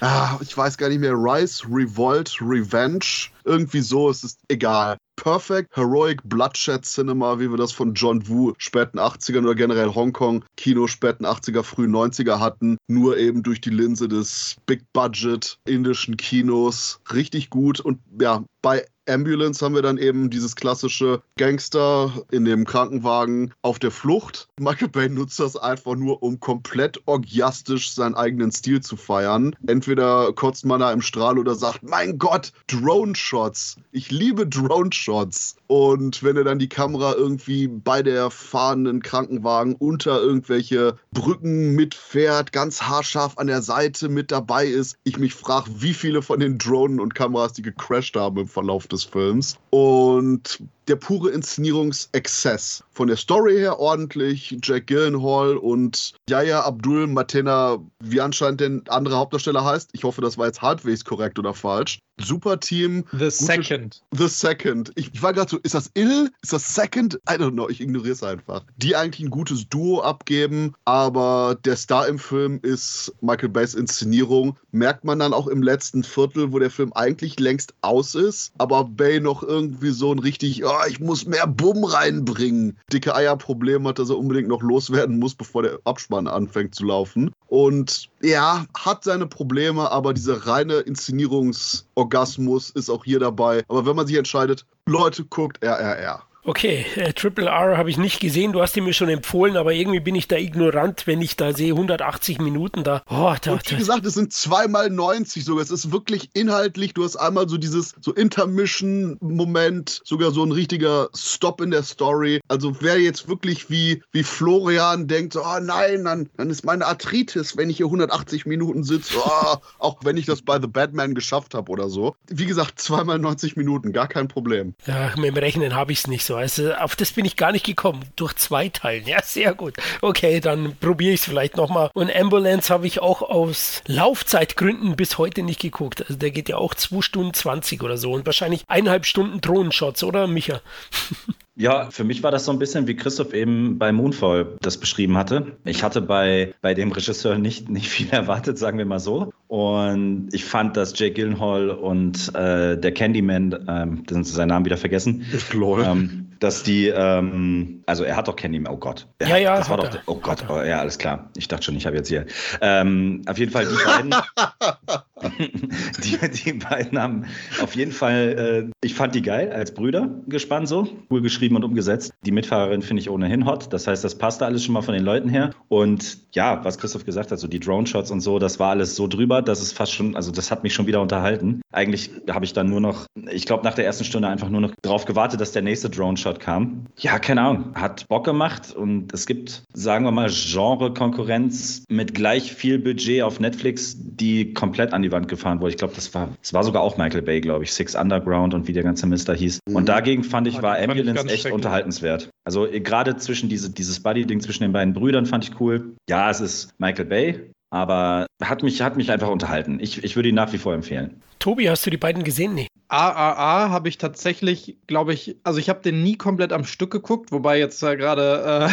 ah, 0.00 0.38
ich 0.40 0.56
weiß 0.56 0.78
gar 0.78 0.88
nicht 0.88 1.00
mehr. 1.00 1.12
Rise, 1.12 1.64
Revolt, 1.70 2.38
Revenge. 2.40 3.04
Irgendwie 3.44 3.80
so, 3.80 4.08
es 4.08 4.24
ist 4.24 4.38
egal. 4.48 4.96
Perfect 5.16 5.76
Heroic 5.76 6.20
Bloodshed 6.24 6.84
Cinema, 6.84 7.38
wie 7.38 7.50
wir 7.50 7.56
das 7.56 7.72
von 7.72 7.94
John 7.94 8.28
Woo 8.28 8.54
späten 8.58 8.98
80ern 8.98 9.44
oder 9.44 9.54
generell 9.54 9.94
Hongkong 9.94 10.44
Kino 10.56 10.86
späten 10.86 11.24
80er, 11.24 11.62
frühen 11.62 11.94
90er 11.94 12.40
hatten, 12.40 12.76
nur 12.88 13.16
eben 13.16 13.42
durch 13.42 13.60
die 13.60 13.70
Linse 13.70 14.08
des 14.08 14.56
Big 14.66 14.84
Budget 14.92 15.58
indischen 15.66 16.16
Kinos. 16.16 17.00
Richtig 17.12 17.50
gut 17.50 17.80
und 17.80 18.00
ja, 18.20 18.44
bei 18.62 18.84
Ambulance 19.06 19.62
haben 19.62 19.74
wir 19.74 19.82
dann 19.82 19.98
eben 19.98 20.30
dieses 20.30 20.56
klassische 20.56 21.22
Gangster 21.36 22.24
in 22.30 22.44
dem 22.44 22.64
Krankenwagen 22.64 23.52
auf 23.60 23.78
der 23.78 23.90
Flucht. 23.90 24.48
Michael 24.58 24.88
Bay 24.88 25.08
nutzt 25.10 25.40
das 25.40 25.56
einfach 25.56 25.94
nur, 25.94 26.22
um 26.22 26.40
komplett 26.40 27.02
orgiastisch 27.06 27.92
seinen 27.92 28.14
eigenen 28.14 28.50
Stil 28.50 28.80
zu 28.80 28.96
feiern. 28.96 29.54
Entweder 29.66 30.32
kotzt 30.32 30.64
man 30.64 30.80
da 30.80 30.90
im 30.90 31.02
Strahl 31.02 31.38
oder 31.38 31.54
sagt, 31.54 31.82
mein 31.82 32.18
Gott, 32.18 32.52
Drone-Shots. 32.68 33.76
Ich 33.92 34.10
liebe 34.10 34.46
Drone-Shots. 34.46 35.56
Und 35.66 36.22
wenn 36.22 36.36
er 36.36 36.44
dann 36.44 36.58
die 36.58 36.68
Kamera 36.68 37.14
irgendwie 37.14 37.68
bei 37.68 38.02
der 38.02 38.30
fahrenden 38.30 39.02
Krankenwagen 39.02 39.74
unter 39.74 40.20
irgendwelche 40.20 40.96
Brücken 41.12 41.72
mitfährt, 41.72 42.52
ganz 42.52 42.82
haarscharf 42.82 43.36
an 43.36 43.48
der 43.48 43.60
Seite 43.60 44.08
mit 44.08 44.30
dabei 44.30 44.66
ist, 44.66 44.96
ich 45.04 45.18
mich 45.18 45.34
frage, 45.34 45.70
wie 45.78 45.94
viele 45.94 46.22
von 46.22 46.40
den 46.40 46.56
Drohnen 46.58 47.00
und 47.00 47.14
Kameras 47.14 47.52
die 47.52 47.62
gecrashed 47.62 48.16
haben 48.16 48.38
im 48.38 48.48
Verlauf 48.48 48.86
des 48.86 48.93
Films. 49.02 49.58
Und 49.70 50.60
der 50.88 50.96
pure 50.96 51.30
Inszenierungsexzess. 51.30 52.84
Von 52.90 53.08
der 53.08 53.16
Story 53.16 53.56
her 53.56 53.78
ordentlich, 53.78 54.56
Jack 54.62 54.86
Gyllenhaal 54.86 55.56
und 55.56 56.14
Yaya 56.28 56.62
Abdul 56.62 57.06
Matena, 57.06 57.78
wie 58.00 58.20
anscheinend 58.20 58.60
der 58.60 58.80
andere 58.88 59.16
Hauptdarsteller 59.16 59.64
heißt. 59.64 59.90
Ich 59.92 60.04
hoffe, 60.04 60.20
das 60.20 60.38
war 60.38 60.46
jetzt 60.46 60.62
halbwegs 60.62 61.04
korrekt 61.04 61.38
oder 61.38 61.54
falsch. 61.54 61.98
Super 62.20 62.60
Team. 62.60 63.04
The 63.12 63.30
Second. 63.30 64.02
The 64.12 64.28
Second. 64.28 64.92
Ich, 64.94 65.12
ich 65.12 65.22
war 65.22 65.32
gerade 65.32 65.50
so, 65.50 65.58
ist 65.58 65.74
das 65.74 65.90
Ill? 65.94 66.30
Ist 66.42 66.52
das 66.52 66.74
Second? 66.74 67.14
I 67.28 67.32
don't 67.32 67.52
know, 67.52 67.68
ich 67.68 67.80
ignoriere 67.80 68.12
es 68.12 68.22
einfach. 68.22 68.64
Die 68.76 68.94
eigentlich 68.94 69.26
ein 69.26 69.30
gutes 69.30 69.68
Duo 69.68 70.00
abgeben, 70.00 70.74
aber 70.84 71.58
der 71.64 71.76
Star 71.76 72.06
im 72.06 72.20
Film 72.20 72.60
ist 72.62 73.12
Michael 73.20 73.48
Bays 73.48 73.74
Inszenierung. 73.74 74.56
Merkt 74.70 75.04
man 75.04 75.18
dann 75.18 75.32
auch 75.32 75.48
im 75.48 75.62
letzten 75.62 76.04
Viertel, 76.04 76.52
wo 76.52 76.60
der 76.60 76.70
Film 76.70 76.92
eigentlich 76.92 77.40
längst 77.40 77.74
aus 77.82 78.14
ist, 78.14 78.52
aber 78.58 78.84
Bay 78.84 79.18
noch 79.18 79.42
irgendwie 79.42 79.90
so 79.90 80.12
ein 80.12 80.20
richtig, 80.20 80.64
oh, 80.64 80.73
ich 80.88 81.00
muss 81.00 81.26
mehr 81.26 81.46
Bumm 81.46 81.84
reinbringen. 81.84 82.78
Dicke 82.92 83.14
Eierproblem 83.14 83.86
hat, 83.88 83.98
dass 83.98 84.10
er 84.10 84.18
unbedingt 84.18 84.48
noch 84.48 84.62
loswerden 84.62 85.18
muss, 85.18 85.34
bevor 85.34 85.62
der 85.62 85.78
Abspann 85.84 86.26
anfängt 86.26 86.74
zu 86.74 86.84
laufen. 86.84 87.32
Und 87.48 88.08
ja, 88.22 88.66
hat 88.76 89.04
seine 89.04 89.26
Probleme, 89.26 89.90
aber 89.90 90.14
diese 90.14 90.46
reine 90.46 90.74
Inszenierungsorgasmus 90.74 92.70
ist 92.70 92.90
auch 92.90 93.04
hier 93.04 93.20
dabei. 93.20 93.64
Aber 93.68 93.86
wenn 93.86 93.96
man 93.96 94.06
sich 94.06 94.16
entscheidet, 94.16 94.66
Leute, 94.86 95.24
guckt 95.24 95.62
RRR. 95.62 96.22
Okay, 96.46 96.84
äh, 96.96 97.14
Triple 97.14 97.46
R 97.46 97.78
habe 97.78 97.88
ich 97.88 97.96
nicht 97.96 98.20
gesehen, 98.20 98.52
du 98.52 98.60
hast 98.60 98.76
ihn 98.76 98.84
mir 98.84 98.92
schon 98.92 99.08
empfohlen, 99.08 99.56
aber 99.56 99.72
irgendwie 99.72 100.00
bin 100.00 100.14
ich 100.14 100.28
da 100.28 100.36
ignorant, 100.36 101.06
wenn 101.06 101.22
ich 101.22 101.36
da 101.36 101.54
sehe 101.54 101.72
180 101.72 102.38
Minuten 102.38 102.84
da. 102.84 103.02
Oh, 103.08 103.34
da 103.40 103.52
Und 103.52 103.70
wie 103.70 103.76
gesagt, 103.76 104.04
es 104.04 104.12
sind 104.12 104.30
zweimal 104.34 104.90
90 104.90 105.42
sogar. 105.42 105.62
Es 105.62 105.70
ist 105.70 105.90
wirklich 105.90 106.28
inhaltlich, 106.34 106.92
du 106.92 107.02
hast 107.02 107.16
einmal 107.16 107.48
so 107.48 107.56
dieses 107.56 107.94
so 107.98 108.12
Intermission-Moment, 108.12 110.02
sogar 110.04 110.32
so 110.32 110.44
ein 110.44 110.52
richtiger 110.52 111.08
Stop 111.14 111.62
in 111.62 111.70
der 111.70 111.82
Story. 111.82 112.40
Also 112.46 112.76
wer 112.80 113.00
jetzt 113.00 113.26
wirklich 113.26 113.70
wie, 113.70 114.02
wie 114.12 114.22
Florian 114.22 115.08
denkt, 115.08 115.32
so, 115.32 115.40
oh 115.40 115.60
nein, 115.62 116.04
dann, 116.04 116.28
dann 116.36 116.50
ist 116.50 116.62
meine 116.62 116.84
Arthritis, 116.84 117.56
wenn 117.56 117.70
ich 117.70 117.78
hier 117.78 117.86
180 117.86 118.44
Minuten 118.44 118.84
sitze, 118.84 119.16
oh, 119.16 119.56
auch 119.78 120.00
wenn 120.04 120.18
ich 120.18 120.26
das 120.26 120.42
bei 120.42 120.60
The 120.60 120.66
Batman 120.66 121.14
geschafft 121.14 121.54
habe 121.54 121.72
oder 121.72 121.88
so. 121.88 122.16
Wie 122.28 122.44
gesagt, 122.44 122.78
zweimal 122.80 123.18
90 123.18 123.56
Minuten, 123.56 123.94
gar 123.94 124.08
kein 124.08 124.28
Problem. 124.28 124.74
Ja, 124.84 125.10
mit 125.16 125.24
dem 125.24 125.36
Rechnen 125.36 125.74
habe 125.74 125.92
ich 125.92 126.00
es 126.00 126.06
nicht 126.06 126.26
so. 126.26 126.33
Also 126.36 126.74
auf 126.74 126.96
das 126.96 127.12
bin 127.12 127.24
ich 127.24 127.36
gar 127.36 127.52
nicht 127.52 127.66
gekommen. 127.66 128.04
Durch 128.16 128.34
zwei 128.34 128.68
Teilen. 128.68 129.06
Ja, 129.06 129.22
sehr 129.22 129.54
gut. 129.54 129.76
Okay, 130.00 130.40
dann 130.40 130.76
probiere 130.76 131.14
ich 131.14 131.20
es 131.20 131.26
vielleicht 131.26 131.56
nochmal. 131.56 131.90
Und 131.94 132.14
Ambulance 132.14 132.72
habe 132.72 132.86
ich 132.86 133.00
auch 133.00 133.22
aus 133.22 133.82
Laufzeitgründen 133.86 134.96
bis 134.96 135.18
heute 135.18 135.42
nicht 135.42 135.60
geguckt. 135.60 136.02
Also 136.02 136.16
der 136.16 136.30
geht 136.30 136.48
ja 136.48 136.56
auch 136.56 136.74
2 136.74 137.02
Stunden 137.02 137.34
20 137.34 137.82
oder 137.82 137.96
so. 137.96 138.12
Und 138.12 138.26
wahrscheinlich 138.26 138.64
eineinhalb 138.68 139.06
Stunden 139.06 139.40
Drohnenshots, 139.40 140.04
oder 140.04 140.26
Micha? 140.26 140.60
Ja, 141.56 141.88
für 141.90 142.02
mich 142.02 142.22
war 142.22 142.32
das 142.32 142.44
so 142.44 142.52
ein 142.52 142.58
bisschen, 142.58 142.88
wie 142.88 142.96
Christoph 142.96 143.32
eben 143.32 143.78
bei 143.78 143.92
Moonfall 143.92 144.56
das 144.60 144.76
beschrieben 144.76 145.16
hatte. 145.16 145.56
Ich 145.64 145.84
hatte 145.84 146.00
bei, 146.00 146.52
bei 146.60 146.74
dem 146.74 146.90
Regisseur 146.90 147.38
nicht, 147.38 147.68
nicht 147.68 147.88
viel 147.88 148.08
erwartet, 148.10 148.58
sagen 148.58 148.78
wir 148.78 148.86
mal 148.86 148.98
so. 148.98 149.32
Und 149.46 150.28
ich 150.32 150.44
fand, 150.44 150.76
dass 150.76 150.98
Jay 150.98 151.10
Gyllenhaal 151.10 151.70
und 151.70 152.34
äh, 152.34 152.76
der 152.76 152.92
Candyman, 152.92 153.66
ähm, 153.68 154.04
sind 154.08 154.26
seinen 154.26 154.48
Namen 154.48 154.64
wieder 154.64 154.76
vergessen, 154.76 155.24
ähm, 155.54 156.32
dass 156.40 156.64
die, 156.64 156.88
ähm, 156.88 157.84
also 157.86 158.02
er 158.02 158.16
hat 158.16 158.26
doch 158.26 158.34
Candyman, 158.34 158.72
oh 158.72 158.76
Gott. 158.76 159.06
Er, 159.18 159.28
ja, 159.28 159.36
ja. 159.36 159.56
Das 159.56 159.70
war 159.70 159.76
doch, 159.76 159.88
der, 159.88 160.02
oh 160.06 160.16
Gott, 160.16 160.44
oh, 160.48 160.60
ja, 160.60 160.80
alles 160.80 160.98
klar. 160.98 161.30
Ich 161.36 161.46
dachte 161.46 161.64
schon, 161.64 161.76
ich 161.76 161.86
habe 161.86 161.96
jetzt 161.96 162.08
hier. 162.08 162.26
Ähm, 162.60 163.22
auf 163.28 163.38
jeden 163.38 163.52
Fall 163.52 163.66
die 163.66 163.84
beiden. 163.84 164.14
die, 166.04 166.18
die 166.44 166.52
beiden 166.54 166.98
haben 166.98 167.24
auf 167.62 167.74
jeden 167.74 167.92
Fall, 167.92 168.70
äh, 168.70 168.86
ich 168.86 168.94
fand 168.94 169.14
die 169.14 169.22
geil 169.22 169.52
als 169.52 169.74
Brüder 169.74 170.10
gespannt 170.26 170.68
so, 170.68 170.88
cool 171.10 171.22
geschrieben 171.22 171.56
und 171.56 171.64
umgesetzt. 171.64 172.12
Die 172.24 172.32
Mitfahrerin 172.32 172.82
finde 172.82 173.00
ich 173.00 173.10
ohnehin 173.10 173.46
hot, 173.46 173.72
das 173.72 173.86
heißt, 173.86 174.04
das 174.04 174.16
passte 174.16 174.46
alles 174.46 174.64
schon 174.64 174.74
mal 174.74 174.82
von 174.82 174.94
den 174.94 175.04
Leuten 175.04 175.28
her. 175.28 175.50
Und 175.68 176.18
ja, 176.34 176.64
was 176.64 176.78
Christoph 176.78 177.04
gesagt 177.04 177.32
hat, 177.32 177.38
so 177.38 177.48
die 177.48 177.60
Drone-Shots 177.60 178.10
und 178.10 178.20
so, 178.20 178.38
das 178.38 178.58
war 178.58 178.70
alles 178.70 178.96
so 178.96 179.06
drüber, 179.06 179.42
dass 179.42 179.60
es 179.60 179.72
fast 179.72 179.92
schon, 179.92 180.16
also 180.16 180.30
das 180.30 180.50
hat 180.50 180.62
mich 180.62 180.74
schon 180.74 180.86
wieder 180.86 181.00
unterhalten. 181.00 181.60
Eigentlich 181.72 182.10
habe 182.30 182.44
ich 182.44 182.52
dann 182.52 182.68
nur 182.68 182.80
noch, 182.80 183.06
ich 183.30 183.46
glaube 183.46 183.64
nach 183.64 183.74
der 183.74 183.84
ersten 183.84 184.04
Stunde 184.04 184.28
einfach 184.28 184.48
nur 184.48 184.60
noch 184.60 184.72
drauf 184.82 185.04
gewartet, 185.04 185.40
dass 185.40 185.52
der 185.52 185.62
nächste 185.62 185.90
Drone-Shot 185.90 186.40
kam. 186.40 186.86
Ja, 186.98 187.18
keine 187.18 187.42
Ahnung, 187.42 187.74
hat 187.74 188.06
Bock 188.08 188.24
gemacht 188.24 188.74
und 188.74 189.12
es 189.12 189.26
gibt, 189.26 189.64
sagen 189.72 190.04
wir 190.04 190.12
mal, 190.12 190.28
Genre-Konkurrenz 190.28 191.84
mit 191.88 192.14
gleich 192.14 192.52
viel 192.52 192.78
Budget 192.78 193.22
auf 193.22 193.40
Netflix, 193.40 193.96
die 193.98 194.54
komplett 194.54 194.92
an 194.92 195.02
die 195.02 195.12
Wand 195.14 195.28
gefahren 195.28 195.60
wurde. 195.60 195.70
Ich 195.70 195.78
glaube, 195.78 195.94
das 195.94 196.12
war, 196.12 196.28
das 196.42 196.52
war 196.52 196.62
sogar 196.62 196.82
auch 196.82 196.98
Michael 196.98 197.22
Bay, 197.22 197.40
glaube 197.40 197.64
ich, 197.64 197.72
Six 197.72 197.94
Underground 197.94 198.52
und 198.52 198.68
wie 198.68 198.74
der 198.74 198.82
ganze 198.82 199.06
Mister 199.06 199.34
hieß. 199.34 199.60
Mhm. 199.66 199.76
Und 199.76 199.88
dagegen 199.88 200.22
fand 200.22 200.46
ich, 200.46 200.60
war 200.60 200.78
Ambulance 200.78 201.26
echt 201.32 201.50
unterhaltenswert. 201.50 202.28
Also 202.44 202.66
äh, 202.66 202.80
gerade 202.80 203.16
zwischen 203.16 203.48
diese, 203.48 203.70
dieses 203.70 204.00
Buddy-Ding 204.00 204.40
zwischen 204.40 204.64
den 204.64 204.72
beiden 204.72 204.92
Brüdern 204.92 205.24
fand 205.24 205.44
ich 205.44 205.58
cool. 205.60 205.94
Ja, 206.10 206.28
es 206.28 206.42
ist 206.42 206.68
Michael 206.78 207.06
Bay, 207.06 207.50
aber 207.70 208.26
hat 208.42 208.62
mich, 208.62 208.82
hat 208.82 208.96
mich 208.98 209.10
einfach 209.10 209.28
unterhalten. 209.28 209.78
Ich, 209.80 210.04
ich 210.04 210.16
würde 210.16 210.28
ihn 210.28 210.34
nach 210.34 210.52
wie 210.52 210.58
vor 210.58 210.74
empfehlen. 210.74 211.22
Tobi, 211.38 211.68
hast 211.68 211.84
du 211.86 211.90
die 211.90 211.96
beiden 211.96 212.24
gesehen? 212.24 212.54
Nee. 212.54 212.68
AAA 212.88 213.70
habe 213.70 213.88
ich 213.88 213.98
tatsächlich, 213.98 214.76
glaube 214.86 215.14
ich, 215.14 215.36
also 215.42 215.58
ich 215.58 215.68
habe 215.68 215.80
den 215.80 216.02
nie 216.02 216.16
komplett 216.16 216.52
am 216.52 216.64
Stück 216.64 216.90
geguckt, 216.90 217.32
wobei 217.32 217.58
jetzt 217.58 217.82
äh, 217.82 217.96
gerade 217.96 218.68